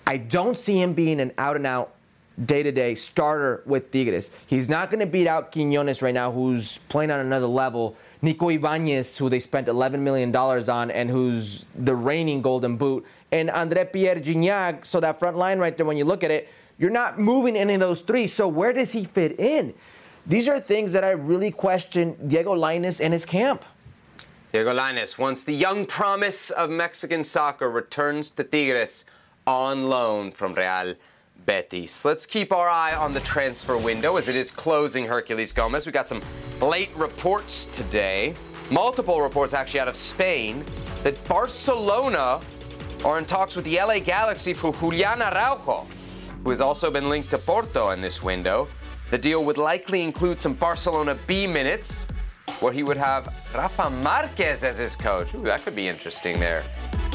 I 0.06 0.16
don't 0.16 0.56
see 0.56 0.80
him 0.80 0.94
being 0.94 1.20
an 1.20 1.32
out 1.38 1.56
and 1.56 1.66
out 1.66 1.94
day 2.42 2.62
to 2.62 2.72
day 2.72 2.94
starter 2.94 3.62
with 3.66 3.90
Tigres. 3.90 4.30
He's 4.46 4.68
not 4.68 4.90
going 4.90 5.00
to 5.00 5.06
beat 5.06 5.26
out 5.26 5.52
Quinones 5.52 6.02
right 6.02 6.14
now, 6.14 6.32
who's 6.32 6.78
playing 6.78 7.10
on 7.10 7.20
another 7.20 7.46
level. 7.46 7.96
Nico 8.20 8.48
Ibanez, 8.48 9.18
who 9.18 9.28
they 9.28 9.40
spent 9.40 9.66
$11 9.66 10.00
million 10.00 10.34
on 10.34 10.90
and 10.90 11.10
who's 11.10 11.64
the 11.74 11.94
reigning 11.94 12.42
Golden 12.42 12.76
Boot. 12.76 13.04
And 13.30 13.50
Andre 13.50 13.84
Pierre 13.84 14.16
Gignac. 14.16 14.86
So 14.86 15.00
that 15.00 15.18
front 15.18 15.36
line 15.36 15.58
right 15.58 15.76
there, 15.76 15.86
when 15.86 15.96
you 15.96 16.04
look 16.04 16.22
at 16.22 16.30
it, 16.30 16.48
you're 16.78 16.90
not 16.90 17.18
moving 17.18 17.56
any 17.56 17.74
of 17.74 17.80
those 17.80 18.02
three. 18.02 18.26
So 18.26 18.48
where 18.48 18.72
does 18.72 18.92
he 18.92 19.04
fit 19.04 19.38
in? 19.38 19.74
these 20.26 20.48
are 20.48 20.60
things 20.60 20.92
that 20.92 21.04
I 21.04 21.10
really 21.10 21.50
question 21.50 22.16
Diego 22.26 22.54
Lainez 22.54 23.00
and 23.00 23.12
his 23.12 23.24
camp. 23.24 23.64
Diego 24.52 24.74
Lainez, 24.74 25.18
once 25.18 25.44
the 25.44 25.54
young 25.54 25.86
promise 25.86 26.50
of 26.50 26.70
Mexican 26.70 27.24
soccer 27.24 27.70
returns 27.70 28.30
to 28.30 28.44
Tigres 28.44 29.04
on 29.46 29.88
loan 29.88 30.30
from 30.30 30.54
Real 30.54 30.94
Betis. 31.46 32.04
Let's 32.04 32.26
keep 32.26 32.52
our 32.52 32.68
eye 32.68 32.94
on 32.94 33.12
the 33.12 33.20
transfer 33.20 33.76
window 33.76 34.16
as 34.16 34.28
it 34.28 34.36
is 34.36 34.52
closing 34.52 35.06
Herculez 35.06 35.54
Gomez. 35.54 35.86
We 35.86 35.92
got 35.92 36.06
some 36.06 36.22
late 36.60 36.90
reports 36.94 37.66
today, 37.66 38.34
multiple 38.70 39.20
reports 39.20 39.54
actually 39.54 39.80
out 39.80 39.88
of 39.88 39.96
Spain, 39.96 40.64
that 41.02 41.22
Barcelona 41.26 42.40
are 43.04 43.18
in 43.18 43.24
talks 43.24 43.56
with 43.56 43.64
the 43.64 43.76
LA 43.78 43.98
Galaxy 43.98 44.54
for 44.54 44.72
Julian 44.74 45.22
Araujo, 45.22 45.86
who 46.42 46.50
has 46.50 46.60
also 46.60 46.90
been 46.90 47.08
linked 47.08 47.30
to 47.30 47.38
Porto 47.38 47.90
in 47.90 48.00
this 48.00 48.22
window. 48.22 48.68
The 49.10 49.18
deal 49.18 49.44
would 49.44 49.58
likely 49.58 50.02
include 50.02 50.40
some 50.40 50.54
Barcelona 50.54 51.16
B 51.26 51.46
minutes, 51.46 52.06
where 52.60 52.72
he 52.72 52.82
would 52.82 52.96
have 52.96 53.26
Rafa 53.54 53.90
Marquez 53.90 54.64
as 54.64 54.78
his 54.78 54.96
coach. 54.96 55.34
Ooh, 55.34 55.38
that 55.38 55.62
could 55.62 55.76
be 55.76 55.88
interesting 55.88 56.40
there 56.40 56.64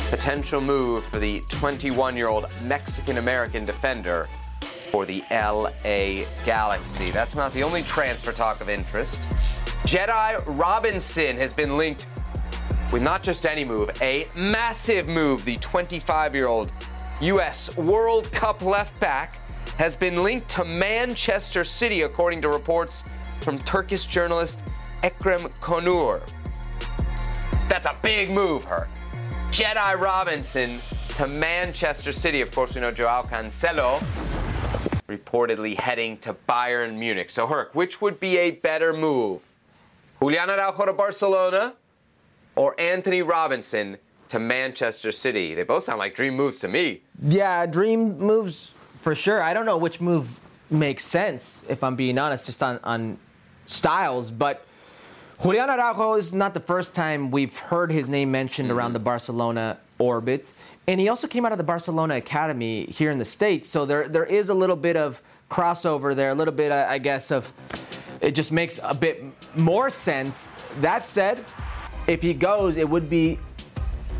potential 0.09 0.61
move 0.61 1.03
for 1.03 1.19
the 1.19 1.41
21 1.49 2.15
year 2.15 2.27
old 2.27 2.45
Mexican 2.63 3.17
American 3.17 3.65
defender 3.65 4.23
for 4.61 5.05
the 5.05 5.21
LA 5.31 6.25
Galaxy. 6.45 7.11
That's 7.11 7.35
not 7.35 7.51
the 7.51 7.61
only 7.61 7.83
transfer 7.83 8.31
talk 8.31 8.61
of 8.61 8.69
interest. 8.69 9.23
Jedi 9.83 10.41
Robinson 10.57 11.35
has 11.37 11.51
been 11.51 11.77
linked 11.77 12.07
with 12.93 13.01
not 13.01 13.21
just 13.21 13.45
any 13.45 13.65
move, 13.65 13.89
a 14.01 14.27
massive 14.35 15.07
move. 15.07 15.43
The 15.43 15.57
25 15.57 16.33
year 16.33 16.47
old 16.47 16.71
U.S. 17.21 17.75
World 17.77 18.31
Cup 18.31 18.61
left 18.61 18.99
back 18.99 19.39
has 19.77 19.95
been 19.95 20.21
linked 20.23 20.49
to 20.49 20.63
Manchester 20.63 21.63
City, 21.63 22.03
according 22.03 22.43
to 22.43 22.49
reports 22.49 23.05
from 23.41 23.57
Turkish 23.57 24.05
journalist 24.05 24.63
Ekrem 25.01 25.41
Konur. 25.59 26.21
That's 27.69 27.87
a 27.87 27.95
big 28.03 28.29
move, 28.29 28.63
her. 28.65 28.87
Jedi 29.51 29.99
Robinson 29.99 30.79
to 31.15 31.27
Manchester 31.27 32.11
City. 32.11 32.41
Of 32.41 32.51
course, 32.51 32.75
we 32.75 32.81
know 32.81 32.91
Joao 32.91 33.23
Cancelo 33.23 33.99
reportedly 35.07 35.75
heading 35.75 36.17
to 36.19 36.35
Bayern 36.47 36.97
Munich. 36.97 37.31
So, 37.31 37.47
Herc, 37.47 37.73
which 37.73 37.99
would 37.99 38.19
be 38.19 38.37
a 38.37 38.51
better 38.51 38.93
move? 38.93 39.43
Julian 40.19 40.49
Araujo 40.49 40.85
to 40.85 40.93
Barcelona 40.93 41.73
or 42.55 42.79
Antonee 42.79 43.23
Robinson 43.23 43.97
to 44.29 44.39
Manchester 44.39 45.11
City? 45.11 45.53
They 45.53 45.63
both 45.63 45.83
sound 45.83 45.99
like 45.99 46.15
dream 46.15 46.35
moves 46.35 46.59
to 46.59 46.67
me. 46.67 47.01
Yeah, 47.21 47.65
dream 47.65 48.17
moves 48.17 48.71
for 49.01 49.15
sure. 49.15 49.41
I 49.41 49.53
don't 49.53 49.65
know 49.65 49.77
which 49.77 50.01
move 50.01 50.39
makes 50.69 51.05
sense, 51.05 51.63
if 51.69 51.83
I'm 51.83 51.95
being 51.95 52.17
honest, 52.17 52.45
just 52.45 52.61
on, 52.61 52.79
on 52.83 53.17
styles, 53.65 54.31
but 54.31 54.65
Julian 55.41 55.69
Araujo 55.69 56.15
is 56.15 56.33
not 56.33 56.53
the 56.53 56.59
first 56.59 56.95
time 56.95 57.29
we've 57.29 57.57
heard 57.57 57.91
his 57.91 58.09
name 58.09 58.31
mentioned 58.31 58.71
around 58.71 58.93
the 58.93 58.99
mm-hmm. 58.99 59.05
Barcelona 59.05 59.77
orbit. 59.99 60.51
And 60.87 60.99
he 60.99 61.09
also 61.09 61.27
came 61.27 61.45
out 61.45 61.51
of 61.51 61.57
the 61.57 61.63
Barcelona 61.63 62.15
Academy 62.15 62.85
here 62.85 63.11
in 63.11 63.17
the 63.17 63.25
States. 63.25 63.67
So 63.67 63.85
there, 63.85 64.07
there 64.07 64.25
is 64.25 64.49
a 64.49 64.53
little 64.53 64.75
bit 64.75 64.97
of 64.97 65.21
crossover 65.51 66.15
there, 66.15 66.29
a 66.29 66.35
little 66.35 66.53
bit, 66.53 66.71
I 66.71 66.97
guess, 66.97 67.31
of 67.31 67.53
it 68.19 68.31
just 68.31 68.51
makes 68.51 68.79
a 68.83 68.93
bit 68.93 69.23
more 69.55 69.89
sense. 69.89 70.49
That 70.81 71.05
said, 71.05 71.43
if 72.07 72.21
he 72.21 72.33
goes, 72.33 72.77
it 72.77 72.89
would 72.89 73.09
be 73.09 73.37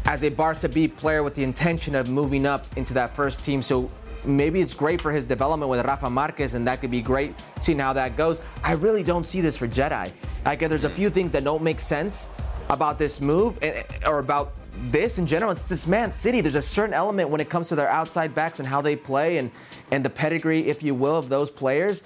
as 0.08 0.24
a 0.24 0.30
Barca 0.30 0.70
B 0.70 0.88
player 0.88 1.22
with 1.22 1.36
the 1.36 1.44
intention 1.44 1.94
of 1.94 2.10
moving 2.10 2.46
up 2.46 2.66
into 2.78 2.94
that 2.94 3.14
first 3.14 3.44
team. 3.44 3.62
So 3.62 3.92
maybe 4.26 4.62
it's 4.62 4.74
great 4.74 5.02
for 5.02 5.12
his 5.12 5.26
development 5.26 5.70
with 5.70 5.86
Rafa 5.86 6.10
Marquez, 6.10 6.56
and 6.56 6.66
that 6.66 6.80
could 6.80 6.92
be 6.92 7.02
great 7.02 7.36
seeing 7.60 7.78
how 7.78 7.94
that 7.94 8.16
goes. 8.16 8.42
I 8.64 8.74
really 8.74 9.04
don't 9.04 9.26
see 9.26 9.42
this 9.42 9.58
for 9.58 9.68
Jedi. 9.68 10.12
Like, 10.46 10.60
there's 10.60 10.86
a 10.86 10.90
few 10.90 11.10
things 11.10 11.32
that 11.32 11.44
don't 11.44 11.62
make 11.62 11.82
sense 11.82 12.30
about 12.70 12.98
this 12.98 13.22
move 13.22 13.60
eh, 13.62 13.84
eh, 13.90 14.10
or 14.10 14.20
about 14.20 14.54
this 14.92 15.20
in 15.20 15.26
general. 15.26 15.52
It's 15.52 15.64
this 15.64 15.88
Man 15.88 16.12
City. 16.12 16.42
There's 16.42 16.56
a 16.56 16.62
certain 16.62 16.94
element 16.94 17.30
when 17.30 17.42
it 17.42 17.50
comes 17.50 17.70
to 17.70 17.76
their 17.76 17.90
outside 17.90 18.34
backs 18.34 18.60
and 18.60 18.68
how 18.68 18.82
they 18.82 18.96
play 18.96 19.38
and, 19.38 19.52
and 19.92 20.04
the 20.04 20.10
pedigree, 20.10 20.68
if 20.68 20.84
you 20.84 20.94
will, 20.94 21.16
of 21.16 21.30
those 21.30 21.50
players. 21.50 22.04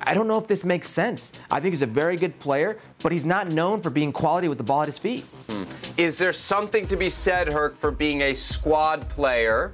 I 0.00 0.14
don't 0.14 0.28
know 0.28 0.38
if 0.38 0.46
this 0.46 0.64
makes 0.64 0.88
sense. 0.88 1.32
I 1.50 1.60
think 1.60 1.72
he's 1.72 1.82
a 1.82 1.86
very 1.86 2.16
good 2.16 2.38
player, 2.38 2.78
but 3.02 3.12
he's 3.12 3.24
not 3.24 3.48
known 3.48 3.80
for 3.80 3.90
being 3.90 4.12
quality 4.12 4.48
with 4.48 4.58
the 4.58 4.64
ball 4.64 4.82
at 4.82 4.88
his 4.88 4.98
feet. 4.98 5.24
Hmm. 5.48 5.64
Is 5.96 6.18
there 6.18 6.32
something 6.32 6.86
to 6.88 6.96
be 6.96 7.08
said, 7.08 7.48
Herc, 7.48 7.76
for 7.76 7.90
being 7.90 8.22
a 8.22 8.34
squad 8.34 9.08
player? 9.08 9.72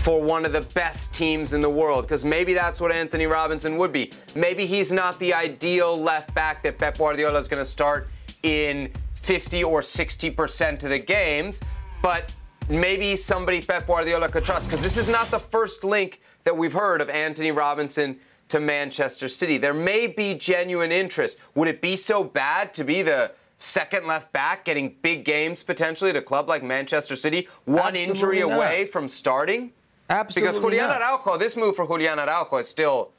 for 0.00 0.22
one 0.22 0.46
of 0.46 0.52
the 0.52 0.62
best 0.72 1.12
teams 1.12 1.52
in 1.52 1.60
the 1.60 1.68
world 1.68 2.04
because 2.04 2.24
maybe 2.24 2.54
that's 2.54 2.80
what 2.80 2.90
Antonee 2.90 3.26
Robinson 3.26 3.76
would 3.76 3.92
be. 3.92 4.10
Maybe 4.34 4.64
he's 4.64 4.90
not 4.90 5.18
the 5.18 5.34
ideal 5.34 5.94
left 5.94 6.34
back 6.34 6.62
that 6.62 6.78
Pep 6.78 6.96
Guardiola 6.96 7.38
is 7.38 7.48
going 7.48 7.60
to 7.60 7.68
start 7.68 8.08
in 8.42 8.90
50 9.16 9.62
or 9.62 9.82
60% 9.82 10.84
of 10.84 10.90
the 10.90 10.98
games, 10.98 11.60
but 12.02 12.32
maybe 12.70 13.16
somebody 13.16 13.60
Pep 13.60 13.86
Guardiola 13.86 14.28
could 14.28 14.44
trust 14.44 14.68
because 14.68 14.82
this 14.82 14.96
is 14.96 15.08
not 15.08 15.30
the 15.30 15.38
first 15.38 15.84
link 15.84 16.20
that 16.44 16.56
we've 16.56 16.72
heard 16.72 17.00
of 17.00 17.10
Antonee 17.10 17.50
Robinson 17.50 18.18
to 18.48 18.60
Manchester 18.60 19.28
City. 19.28 19.58
There 19.58 19.74
may 19.74 20.06
be 20.06 20.34
genuine 20.34 20.92
interest. 20.92 21.38
Would 21.54 21.68
it 21.68 21.80
be 21.80 21.96
so 21.96 22.24
bad 22.24 22.72
to 22.74 22.84
be 22.84 23.02
the 23.02 23.32
second 23.56 24.06
left 24.06 24.32
back 24.32 24.64
getting 24.64 24.96
big 25.02 25.24
games 25.24 25.62
potentially 25.62 26.10
at 26.10 26.16
a 26.16 26.22
club 26.22 26.48
like 26.48 26.62
Manchester 26.62 27.14
City, 27.14 27.48
one 27.64 27.96
Absolutely 27.96 28.02
injury 28.04 28.40
not. 28.40 28.56
away 28.56 28.86
from 28.86 29.08
starting? 29.08 29.72
Absolutely. 30.08 30.48
Because 30.48 30.60
Julian 30.60 30.88
not. 30.88 31.02
Araujo, 31.02 31.36
this 31.36 31.56
move 31.56 31.76
for 31.76 31.86
Julian 31.86 32.18
Araujo 32.18 32.56
is 32.56 32.68
still 32.68 33.12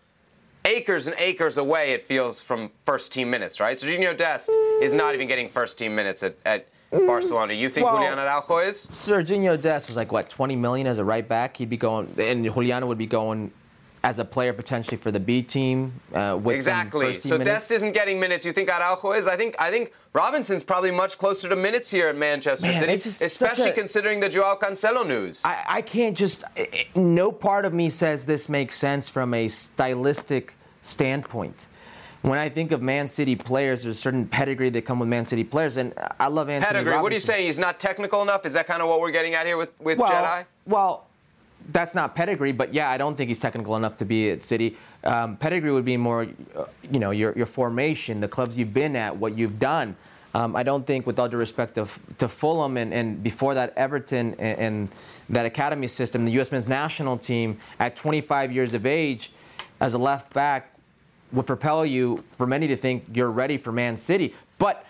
acres 0.66 1.08
and 1.08 1.16
acres 1.18 1.58
away, 1.58 1.92
it 1.92 2.06
feels, 2.06 2.42
from 2.42 2.70
first 2.86 3.12
team 3.12 3.30
minutes, 3.30 3.60
right? 3.60 3.78
Sergiño 3.78 4.16
Dest 4.16 4.50
is 4.82 4.94
not 4.94 5.14
even 5.14 5.28
getting 5.28 5.50
first 5.50 5.78
team 5.78 5.96
minutes 5.96 6.24
at, 6.24 6.36
at 6.46 6.68
Barcelona. 6.92 7.54
You 7.54 7.70
think 7.70 7.86
well, 7.86 7.96
Julian 7.98 8.20
Araujo 8.20 8.58
is? 8.60 8.88
Sergiño 8.88 9.60
Dest 9.62 9.88
was 9.88 9.96
like, 9.96 10.12
what, 10.12 10.30
20 10.30 10.56
million 10.56 10.88
as 10.88 10.98
a 10.98 11.04
right 11.04 11.28
back? 11.28 11.58
He'd 11.58 11.70
be 11.70 11.78
going, 11.78 12.14
and 12.18 12.44
Julian 12.44 12.88
would 12.88 12.98
be 12.98 13.06
going 13.06 13.52
as 14.04 14.18
a 14.18 14.26
player 14.26 14.52
potentially 14.52 14.98
for 14.98 15.12
the 15.12 15.20
B 15.20 15.44
team. 15.44 15.94
Uh, 16.14 16.40
exactly. 16.46 17.20
so 17.20 17.38
minutes. 17.38 17.50
Dest 17.50 17.72
isn't 17.72 17.94
getting 17.94 18.20
minutes. 18.20 18.46
You 18.46 18.52
think 18.52 18.70
Araujo 18.70 19.12
is? 19.12 19.28
I 19.28 19.36
think 19.36 19.56
I 19.60 19.70
think 19.70 19.94
Robinson's 20.14 20.64
probably 20.64 20.92
much 20.92 21.18
closer 21.18 21.48
to 21.50 21.56
minutes 21.56 21.90
here 21.90 22.08
at 22.08 22.16
Manchester 22.16 22.68
Man, 22.68 22.80
City, 22.80 22.94
especially 23.26 23.70
a, 23.70 23.74
considering 23.74 24.20
the 24.20 24.30
Joao 24.30 24.56
Cancelo 24.56 25.08
news. 25.08 25.44
I, 25.46 25.64
I 25.68 25.82
can't 25.82 26.18
just. 26.18 26.44
It, 26.56 26.88
no 26.96 27.32
part 27.32 27.66
of 27.66 27.74
me 27.74 27.90
says 27.90 28.26
this 28.26 28.50
makes 28.50 28.78
sense 28.78 29.08
from 29.08 29.34
a 29.34 29.48
stylistic 29.48 30.56
standpoint. 30.82 31.68
When 32.22 32.38
I 32.38 32.50
think 32.50 32.72
of 32.72 32.82
Man 32.82 33.08
City 33.08 33.36
players, 33.36 33.84
there's 33.84 33.98
a 33.98 34.00
certain 34.00 34.28
pedigree 34.28 34.70
that 34.70 34.84
come 34.84 35.00
with 35.00 35.10
Man 35.10 35.26
City 35.26 35.44
players, 35.44 35.78
and 35.78 35.94
I 36.20 36.28
love 36.28 36.50
Antonee 36.50 36.68
Pedigree. 36.68 36.92
Robinson. 36.92 37.04
What 37.04 37.12
are 37.12 37.16
you 37.16 37.20
saying? 37.20 37.46
He's 37.48 37.58
not 37.58 37.80
technical 37.80 38.22
enough? 38.22 38.46
Is 38.46 38.54
that 38.54 38.68
kind 38.68 38.82
of 38.82 38.88
what 38.88 39.00
we're 39.00 39.12
getting 39.12 39.34
at 39.34 39.46
here 39.46 39.58
with 39.58 39.72
with 39.80 39.98
well, 39.98 40.10
Jedi? 40.10 40.46
Well, 40.68 41.08
that's 41.72 41.96
not 41.96 42.16
pedigree, 42.16 42.52
but 42.52 42.74
yeah, 42.74 42.90
I 42.90 42.98
don't 42.98 43.16
think 43.16 43.30
he's 43.30 43.40
technical 43.40 43.76
enough 43.76 43.98
to 43.98 44.06
be 44.06 44.30
at 44.30 44.44
City. 44.44 44.78
Um, 45.04 45.36
pedigree 45.38 45.72
would 45.72 45.86
be 45.86 45.98
more, 45.98 46.28
uh, 46.56 46.66
you 46.92 47.00
know, 47.00 47.12
your, 47.12 47.34
your 47.36 47.46
formation, 47.46 48.20
the 48.20 48.28
clubs 48.28 48.58
you've 48.58 48.74
been 48.74 48.96
at, 48.96 49.18
what 49.18 49.38
you've 49.38 49.60
done. 49.60 49.96
Um, 50.34 50.56
I 50.56 50.64
don't 50.64 50.88
think, 50.88 51.06
with 51.06 51.20
all 51.20 51.28
due 51.28 51.38
respect 51.38 51.76
to, 51.76 51.88
to 52.20 52.28
Fulham 52.28 52.78
and, 52.78 52.94
and 52.94 53.22
before 53.22 53.54
that 53.56 53.74
Everton 53.76 54.36
and, 54.40 54.60
and 54.60 54.90
that 55.30 55.46
academy 55.46 55.88
system, 55.88 56.26
the 56.26 56.32
U.S. 56.34 56.52
men's 56.52 56.68
national 56.68 57.18
team 57.18 57.60
at 57.80 57.96
25 57.96 58.52
years 58.52 58.74
of 58.74 58.86
age 58.86 59.32
as 59.80 59.94
a 59.94 59.98
left 59.98 60.34
back 60.34 60.71
would 61.34 61.46
propel 61.46 61.86
you 61.86 62.24
for 62.38 62.46
many 62.46 62.68
to 62.68 62.78
think 62.78 63.06
you're 63.14 63.32
ready 63.32 63.58
for 63.58 63.72
Man 63.72 63.98
City. 63.98 64.36
But 64.58 64.86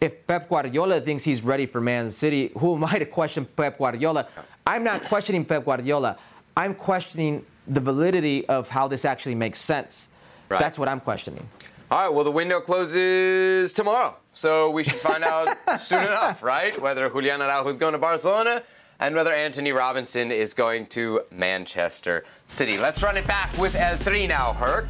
if 0.00 0.26
Pep 0.26 0.48
Guardiola 0.48 1.00
thinks 1.00 1.22
he's 1.22 1.42
ready 1.42 1.66
for 1.66 1.80
Man 1.80 2.10
City, 2.10 2.50
who 2.58 2.74
am 2.74 2.84
I 2.84 2.98
to 2.98 3.06
question 3.06 3.44
Pep 3.44 3.78
Guardiola? 3.78 4.26
I'm 4.66 4.84
not 4.84 5.04
questioning 5.04 5.44
Pep 5.44 5.64
Guardiola. 5.64 6.18
I'm 6.56 6.74
questioning 6.74 7.44
the 7.66 7.80
validity 7.80 8.46
of 8.48 8.68
how 8.68 8.88
this 8.88 9.04
actually 9.04 9.34
makes 9.34 9.60
sense. 9.60 10.08
Right. 10.48 10.58
That's 10.58 10.78
what 10.78 10.88
I'm 10.88 11.00
questioning. 11.00 11.46
All 11.90 12.06
right, 12.06 12.08
well, 12.08 12.24
the 12.24 12.30
window 12.30 12.60
closes 12.60 13.72
tomorrow. 13.72 14.16
So 14.32 14.70
we 14.70 14.82
should 14.82 14.98
find 14.98 15.22
out 15.22 15.56
soon 15.78 16.02
enough, 16.02 16.42
right? 16.42 16.80
Whether 16.80 17.08
Julian 17.10 17.42
Araujo 17.42 17.68
is 17.68 17.78
going 17.78 17.92
to 17.92 17.98
Barcelona 17.98 18.62
and 18.98 19.14
whether 19.14 19.32
Antonee 19.32 19.72
Robinson 19.72 20.32
is 20.32 20.54
going 20.54 20.86
to 20.86 21.20
Manchester 21.30 22.24
City. 22.46 22.78
Let's 22.78 23.02
run 23.02 23.16
it 23.16 23.26
back 23.26 23.56
with 23.58 23.74
El 23.74 23.98
Tri 23.98 24.26
now, 24.26 24.52
Herc, 24.52 24.88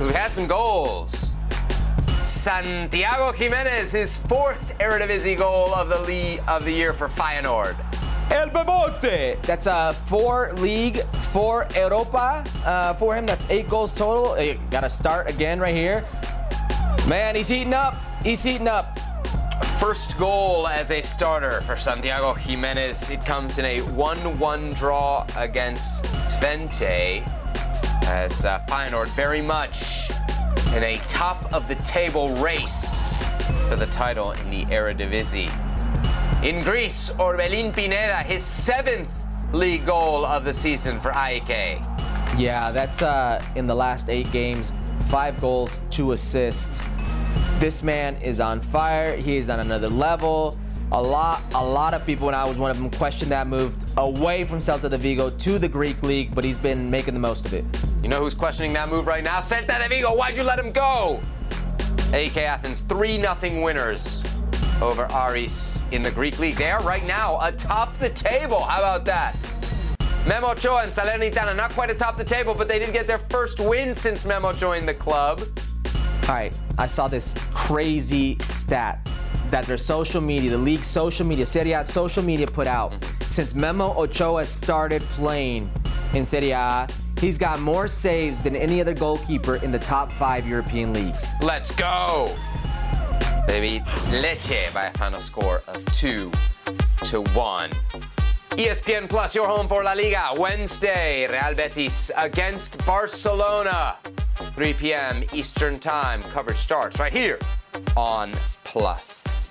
because 0.00 0.14
we 0.14 0.18
had 0.18 0.32
some 0.32 0.46
goals. 0.46 1.36
Santiago 2.22 3.32
Jimenez, 3.32 3.92
his 3.92 4.16
fourth 4.16 4.78
Eredivisie 4.78 5.36
goal 5.36 5.74
of 5.74 5.90
the 5.90 6.00
league 6.00 6.40
of 6.48 6.64
the 6.64 6.72
year 6.72 6.94
for 6.94 7.06
Feyenoord. 7.08 7.76
El 8.30 8.48
Bebote. 8.48 9.42
That's 9.42 9.66
uh, 9.66 9.92
four 9.92 10.54
league, 10.54 11.02
four 11.32 11.68
Europa 11.74 12.42
uh, 12.64 12.94
for 12.94 13.14
him. 13.14 13.26
That's 13.26 13.44
eight 13.50 13.68
goals 13.68 13.92
total. 13.92 14.36
Got 14.70 14.80
to 14.80 14.88
start 14.88 15.28
again 15.28 15.60
right 15.60 15.74
here. 15.74 16.08
Man, 17.06 17.36
he's 17.36 17.48
heating 17.48 17.74
up. 17.74 17.94
He's 18.22 18.42
heating 18.42 18.68
up. 18.68 18.98
First 19.78 20.18
goal 20.18 20.66
as 20.66 20.92
a 20.92 21.02
starter 21.02 21.60
for 21.62 21.76
Santiago 21.76 22.32
Jimenez. 22.32 23.10
It 23.10 23.26
comes 23.26 23.58
in 23.58 23.66
a 23.66 23.80
1 23.80 24.38
1 24.38 24.72
draw 24.72 25.26
against 25.36 26.04
Twente. 26.04 27.39
As 28.02 28.44
uh, 28.44 28.60
Feyenoord 28.68 29.08
very 29.08 29.42
much 29.42 30.10
in 30.74 30.82
a 30.82 30.98
top 31.06 31.52
of 31.52 31.68
the 31.68 31.74
table 31.76 32.30
race 32.36 33.16
for 33.68 33.76
the 33.76 33.86
title 33.86 34.32
in 34.32 34.50
the 34.50 34.64
Eredivisie. 34.66 35.50
In 36.44 36.62
Greece, 36.62 37.10
Orbelin 37.12 37.74
Pineda, 37.74 38.18
his 38.22 38.42
seventh 38.42 39.12
league 39.52 39.84
goal 39.84 40.24
of 40.24 40.44
the 40.44 40.52
season 40.52 40.98
for 41.00 41.10
AEK. 41.10 42.38
Yeah, 42.38 42.70
that's 42.72 43.02
uh, 43.02 43.44
in 43.56 43.66
the 43.66 43.74
last 43.74 44.08
eight 44.08 44.30
games, 44.32 44.72
five 45.06 45.40
goals, 45.40 45.78
two 45.90 46.12
assists. 46.12 46.80
This 47.58 47.82
man 47.82 48.16
is 48.16 48.40
on 48.40 48.60
fire. 48.60 49.16
He 49.16 49.36
is 49.36 49.50
on 49.50 49.60
another 49.60 49.88
level. 49.88 50.58
A 50.92 51.00
lot, 51.00 51.44
a 51.54 51.64
lot 51.64 51.94
of 51.94 52.04
people, 52.04 52.26
and 52.28 52.34
I 52.34 52.44
was 52.44 52.58
one 52.58 52.72
of 52.72 52.80
them, 52.80 52.90
questioned 52.90 53.30
that 53.30 53.46
move 53.46 53.76
away 53.96 54.42
from 54.42 54.58
Celta 54.58 54.90
de 54.90 54.98
Vigo 54.98 55.30
to 55.30 55.56
the 55.56 55.68
Greek 55.68 56.02
league, 56.02 56.34
but 56.34 56.42
he's 56.42 56.58
been 56.58 56.90
making 56.90 57.14
the 57.14 57.20
most 57.20 57.46
of 57.46 57.54
it. 57.54 57.64
You 58.02 58.08
know 58.08 58.18
who's 58.18 58.34
questioning 58.34 58.72
that 58.72 58.88
move 58.88 59.06
right 59.06 59.22
now? 59.22 59.38
Celta 59.38 59.80
de 59.80 59.88
Vigo. 59.88 60.16
Why'd 60.16 60.36
you 60.36 60.42
let 60.42 60.58
him 60.58 60.72
go? 60.72 61.20
AEK 62.12 62.38
Athens 62.38 62.80
3 62.80 63.20
0 63.20 63.62
winners 63.62 64.24
over 64.82 65.06
Aris 65.12 65.82
in 65.92 66.02
the 66.02 66.10
Greek 66.10 66.40
league. 66.40 66.56
They 66.56 66.72
are 66.72 66.82
right 66.82 67.06
now 67.06 67.38
atop 67.40 67.96
the 67.98 68.10
table. 68.10 68.60
How 68.60 68.78
about 68.78 69.04
that? 69.04 69.36
Memo 70.26 70.48
Ochoa 70.48 70.82
and 70.82 70.90
Salernitana 70.90 71.56
not 71.56 71.70
quite 71.70 71.90
atop 71.90 72.16
the 72.16 72.24
table, 72.24 72.52
but 72.52 72.66
they 72.66 72.80
did 72.80 72.92
get 72.92 73.06
their 73.06 73.18
first 73.30 73.60
win 73.60 73.94
since 73.94 74.26
Memo 74.26 74.52
joined 74.52 74.88
the 74.88 74.94
club. 74.94 75.40
All 76.24 76.34
right, 76.34 76.52
I 76.78 76.88
saw 76.88 77.06
this 77.06 77.34
crazy 77.54 78.38
stat 78.48 79.08
that 79.50 79.66
their 79.66 79.76
social 79.76 80.20
media, 80.20 80.50
the 80.50 80.58
league 80.58 80.82
social 80.84 81.26
media, 81.26 81.46
Serie 81.46 81.72
A 81.72 81.84
social 81.84 82.22
media 82.22 82.46
put 82.46 82.66
out. 82.66 82.92
Since 83.28 83.54
Memo 83.54 83.94
Ochoa 83.94 84.46
started 84.46 85.02
playing 85.02 85.70
in 86.14 86.24
Serie 86.24 86.50
A, 86.50 86.88
he's 87.18 87.38
got 87.38 87.60
more 87.60 87.88
saves 87.88 88.42
than 88.42 88.56
any 88.56 88.80
other 88.80 88.94
goalkeeper 88.94 89.56
in 89.56 89.72
the 89.72 89.78
top 89.78 90.10
five 90.12 90.46
European 90.46 90.92
leagues. 90.92 91.32
Let's 91.42 91.70
go! 91.70 92.34
They 93.46 93.60
beat 93.60 93.82
Lecce 94.22 94.72
by 94.72 94.86
a 94.86 94.92
final 94.92 95.18
score 95.18 95.62
of 95.66 95.84
2 95.92 96.30
to 97.04 97.22
1. 97.22 97.70
ESPN 98.58 99.08
Plus, 99.08 99.34
your 99.34 99.46
home 99.46 99.68
for 99.68 99.82
La 99.82 99.92
Liga. 99.92 100.30
Wednesday, 100.36 101.26
Real 101.28 101.54
Betis 101.54 102.10
against 102.16 102.84
Barcelona. 102.84 103.96
3 104.54 104.74
p.m. 104.74 105.24
Eastern 105.32 105.78
Time. 105.78 106.22
Coverage 106.22 106.58
starts 106.58 106.98
right 106.98 107.12
here 107.12 107.38
on 107.96 108.32
Plus. 108.64 109.50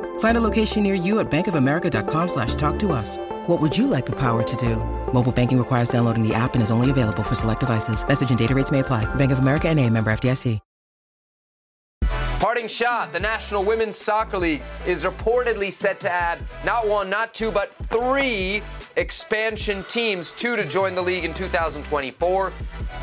Find 0.21 0.37
a 0.37 0.41
location 0.41 0.83
near 0.83 0.93
you 0.93 1.19
at 1.19 1.29
bankofamerica.com 1.31 2.27
slash 2.27 2.53
talk 2.55 2.77
to 2.79 2.91
us. 2.91 3.17
What 3.47 3.59
would 3.59 3.77
you 3.77 3.87
like 3.87 4.05
the 4.05 4.15
power 4.15 4.43
to 4.43 4.55
do? 4.55 4.75
Mobile 5.13 5.31
banking 5.31 5.57
requires 5.57 5.89
downloading 5.89 6.21
the 6.21 6.33
app 6.33 6.53
and 6.53 6.61
is 6.61 6.71
only 6.71 6.89
available 6.89 7.23
for 7.23 7.35
select 7.35 7.59
devices. 7.59 8.07
Message 8.07 8.29
and 8.29 8.39
data 8.39 8.55
rates 8.55 8.71
may 8.71 8.79
apply. 8.79 9.05
Bank 9.15 9.31
of 9.31 9.39
America 9.39 9.67
and 9.67 9.79
a 9.79 9.89
member 9.89 10.11
FDIC. 10.11 10.59
Parting 12.39 12.67
shot, 12.67 13.13
the 13.13 13.19
National 13.19 13.63
Women's 13.63 13.95
Soccer 13.95 14.37
League 14.37 14.63
is 14.87 15.03
reportedly 15.03 15.71
set 15.71 15.99
to 15.99 16.11
add 16.11 16.39
not 16.65 16.87
one, 16.87 17.07
not 17.07 17.35
two, 17.35 17.51
but 17.51 17.71
three 17.71 18.63
expansion 18.95 19.83
teams, 19.83 20.31
two 20.31 20.55
to 20.55 20.65
join 20.65 20.95
the 20.95 21.01
league 21.03 21.23
in 21.23 21.35
2024. 21.35 22.51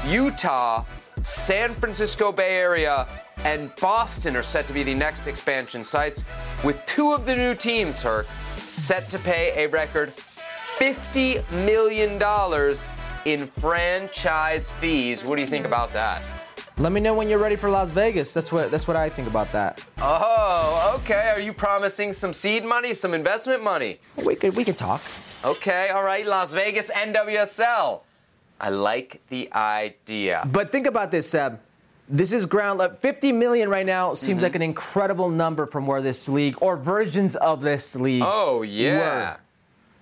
Utah, 0.09 0.85
San 1.23 1.73
Francisco 1.75 2.33
Bay 2.33 2.57
Area, 2.57 3.07
and 3.45 3.75
Boston 3.77 4.37
are 4.37 4.43
set 4.43 4.67
to 4.67 4.73
be 4.73 4.83
the 4.83 4.95
next 4.95 5.27
expansion 5.27 5.85
sites, 5.85 6.25
with 6.65 6.85
two 6.87 7.13
of 7.13 7.27
the 7.27 7.35
new 7.35 7.55
teams, 7.55 8.03
Herc, 8.03 8.27
set 8.77 9.09
to 9.11 9.19
pay 9.19 9.65
a 9.65 9.69
record 9.69 10.11
$50 10.11 11.43
million 11.65 12.21
in 13.25 13.47
franchise 13.49 14.71
fees. 14.71 15.25
What 15.25 15.37
do 15.37 15.43
you 15.43 15.49
think 15.49 15.67
about 15.67 15.93
that? 15.93 16.23
Let 16.79 16.93
me 16.93 17.01
know 17.01 17.13
when 17.13 17.29
you're 17.29 17.41
ready 17.41 17.57
for 17.57 17.69
Las 17.69 17.91
Vegas. 17.91 18.33
That's 18.33 18.53
what 18.53 18.71
that's 18.71 18.87
what 18.87 18.97
I 18.97 19.09
think 19.09 19.27
about 19.27 19.51
that. 19.51 19.85
Oh, 20.01 20.95
okay. 21.01 21.33
Are 21.35 21.41
you 21.41 21.53
promising 21.53 22.13
some 22.13 22.33
seed 22.33 22.65
money, 22.65 22.95
some 22.95 23.15
investment 23.15 23.65
money? 23.65 23.99
We 24.25 24.37
could 24.37 24.55
we 24.55 24.63
can 24.63 24.77
talk. 24.77 25.03
Okay, 25.45 25.89
all 25.89 26.05
right. 26.05 26.25
Las 26.25 26.55
Vegas 26.55 26.89
NWSL. 26.93 28.03
I 28.61 28.71
like 28.71 29.21
the 29.29 29.53
idea. 29.53 30.49
But 30.53 30.71
think 30.71 30.87
about 30.87 31.11
this, 31.11 31.29
Seb. 31.29 31.59
This 32.09 32.33
is 32.33 32.47
ground 32.47 32.79
level. 32.79 32.97
50 32.97 33.33
million 33.33 33.69
right 33.69 33.85
now 33.87 34.15
seems 34.15 34.37
Mm-hmm. 34.39 34.43
like 34.45 34.55
an 34.55 34.63
incredible 34.63 35.29
number 35.29 35.67
from 35.67 35.87
where 35.87 36.01
this 36.01 36.29
league 36.29 36.57
or 36.61 36.77
versions 36.77 37.37
of 37.37 37.61
this 37.63 37.95
league. 37.97 38.23
Oh, 38.25 38.63
yeah. 38.63 38.99
were. 39.33 39.37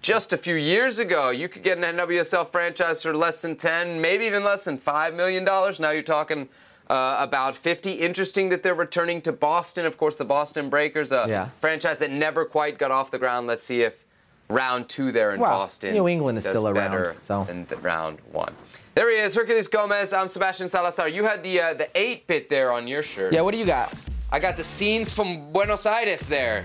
Just 0.03 0.33
a 0.33 0.37
few 0.39 0.55
years 0.55 1.01
ago, 1.01 1.31
you 1.31 1.49
could 1.49 1.65
get 1.65 1.78
an 1.78 1.97
NWSL 1.97 2.49
franchise 2.49 3.03
for 3.03 3.16
less 3.16 3.41
than 3.41 3.57
10, 3.57 4.01
maybe 4.01 4.24
even 4.24 4.45
less 4.45 4.65
than 4.65 4.78
$5 4.78 5.15
million. 5.16 5.43
Now 5.45 5.91
you're 5.91 6.03
talking 6.03 6.49
uh, 6.89 7.16
about 7.19 7.57
50. 7.57 7.91
Interesting 7.95 8.49
that 8.51 8.62
they're 8.62 8.74
returning 8.74 9.20
to 9.23 9.33
Boston. 9.33 9.85
Of 9.85 9.97
course, 9.99 10.15
the 10.15 10.24
Boston 10.24 10.70
Breakers, 10.70 11.11
a 11.11 11.27
Yeah. 11.28 11.49
franchise 11.61 11.99
that 11.99 12.12
never 12.12 12.45
quite 12.45 12.78
got 12.78 12.93
off 12.93 13.11
the 13.11 13.19
ground. 13.19 13.49
Let's 13.49 13.65
see 13.65 13.83
if 13.83 14.05
round 14.49 14.89
two 14.89 15.11
there 15.11 15.31
in 15.35 15.41
Well, 15.41 15.51
Boston. 15.51 15.93
New 15.93 16.07
England 16.07 16.39
is 16.39 16.45
still 16.45 16.69
around, 16.69 17.16
so. 17.20 17.43
than 17.43 17.65
the 17.66 17.77
round 17.78 18.19
one. 18.31 18.55
There 18.97 19.10
he 19.10 19.18
is, 19.18 19.36
Herculez 19.36 19.70
Gomez. 19.70 20.14
I'm 20.14 20.27
Sebastian 20.27 20.70
Salazar. 20.70 21.06
You 21.09 21.24
had 21.24 21.43
the 21.44 21.60
uh, 21.60 21.74
the 21.74 21.89
eight 21.94 22.27
bit 22.27 22.48
there 22.48 22.73
on 22.73 22.89
your 22.89 23.02
shirt. 23.02 23.31
Yeah, 23.35 23.43
what 23.43 23.52
do 23.52 23.59
you 23.59 23.66
got? 23.66 23.93
I 24.32 24.40
got 24.40 24.56
the 24.56 24.64
scenes 24.64 25.12
from 25.12 25.52
Buenos 25.52 25.85
Aires 25.85 26.23
there. 26.23 26.64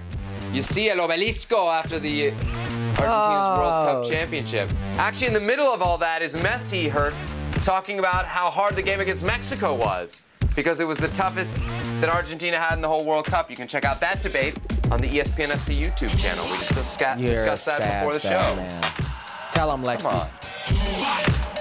You 0.53 0.61
see 0.61 0.89
El 0.89 0.97
Obelisco 0.99 1.69
after 1.71 1.99
the 1.99 2.29
Argentina's 2.31 3.57
World 3.59 3.85
Cup 3.85 3.95
Oh. 3.97 4.09
championship. 4.09 4.69
Actually, 4.97 5.27
in 5.27 5.33
the 5.33 5.41
middle 5.41 5.67
of 5.67 5.81
all 5.81 5.97
that 5.97 6.21
is 6.21 6.33
Messi, 6.35 6.89
Herc, 6.89 7.13
talking 7.65 7.99
about 7.99 8.25
how 8.25 8.49
hard 8.49 8.75
the 8.75 8.81
game 8.81 9.01
against 9.01 9.25
Mexico 9.25 9.75
was 9.75 10.23
because 10.55 10.79
it 10.79 10.87
was 10.87 10.97
the 10.97 11.09
toughest 11.09 11.57
that 11.99 12.07
Argentina 12.09 12.57
had 12.57 12.75
in 12.75 12.81
the 12.81 12.87
whole 12.87 13.03
World 13.03 13.25
Cup. 13.25 13.49
You 13.49 13.57
can 13.57 13.67
check 13.67 13.83
out 13.83 13.99
that 13.99 14.23
debate 14.23 14.57
on 14.89 15.01
the 15.01 15.07
ESPN 15.09 15.49
FC 15.51 15.77
YouTube 15.77 16.17
channel. 16.17 16.45
We 16.45 16.57
just 16.59 16.75
discuss, 16.75 17.19
You're 17.19 17.29
a 17.29 17.33
discussed 17.33 17.65
that 17.65 17.77
sad, 17.79 17.99
before 17.99 18.13
the 18.13 18.19
sad 18.19 18.55
show. 18.55 18.55
Man. 18.55 18.81
Tell 19.51 19.69
him, 19.73 19.83
Lexi. 19.83 21.60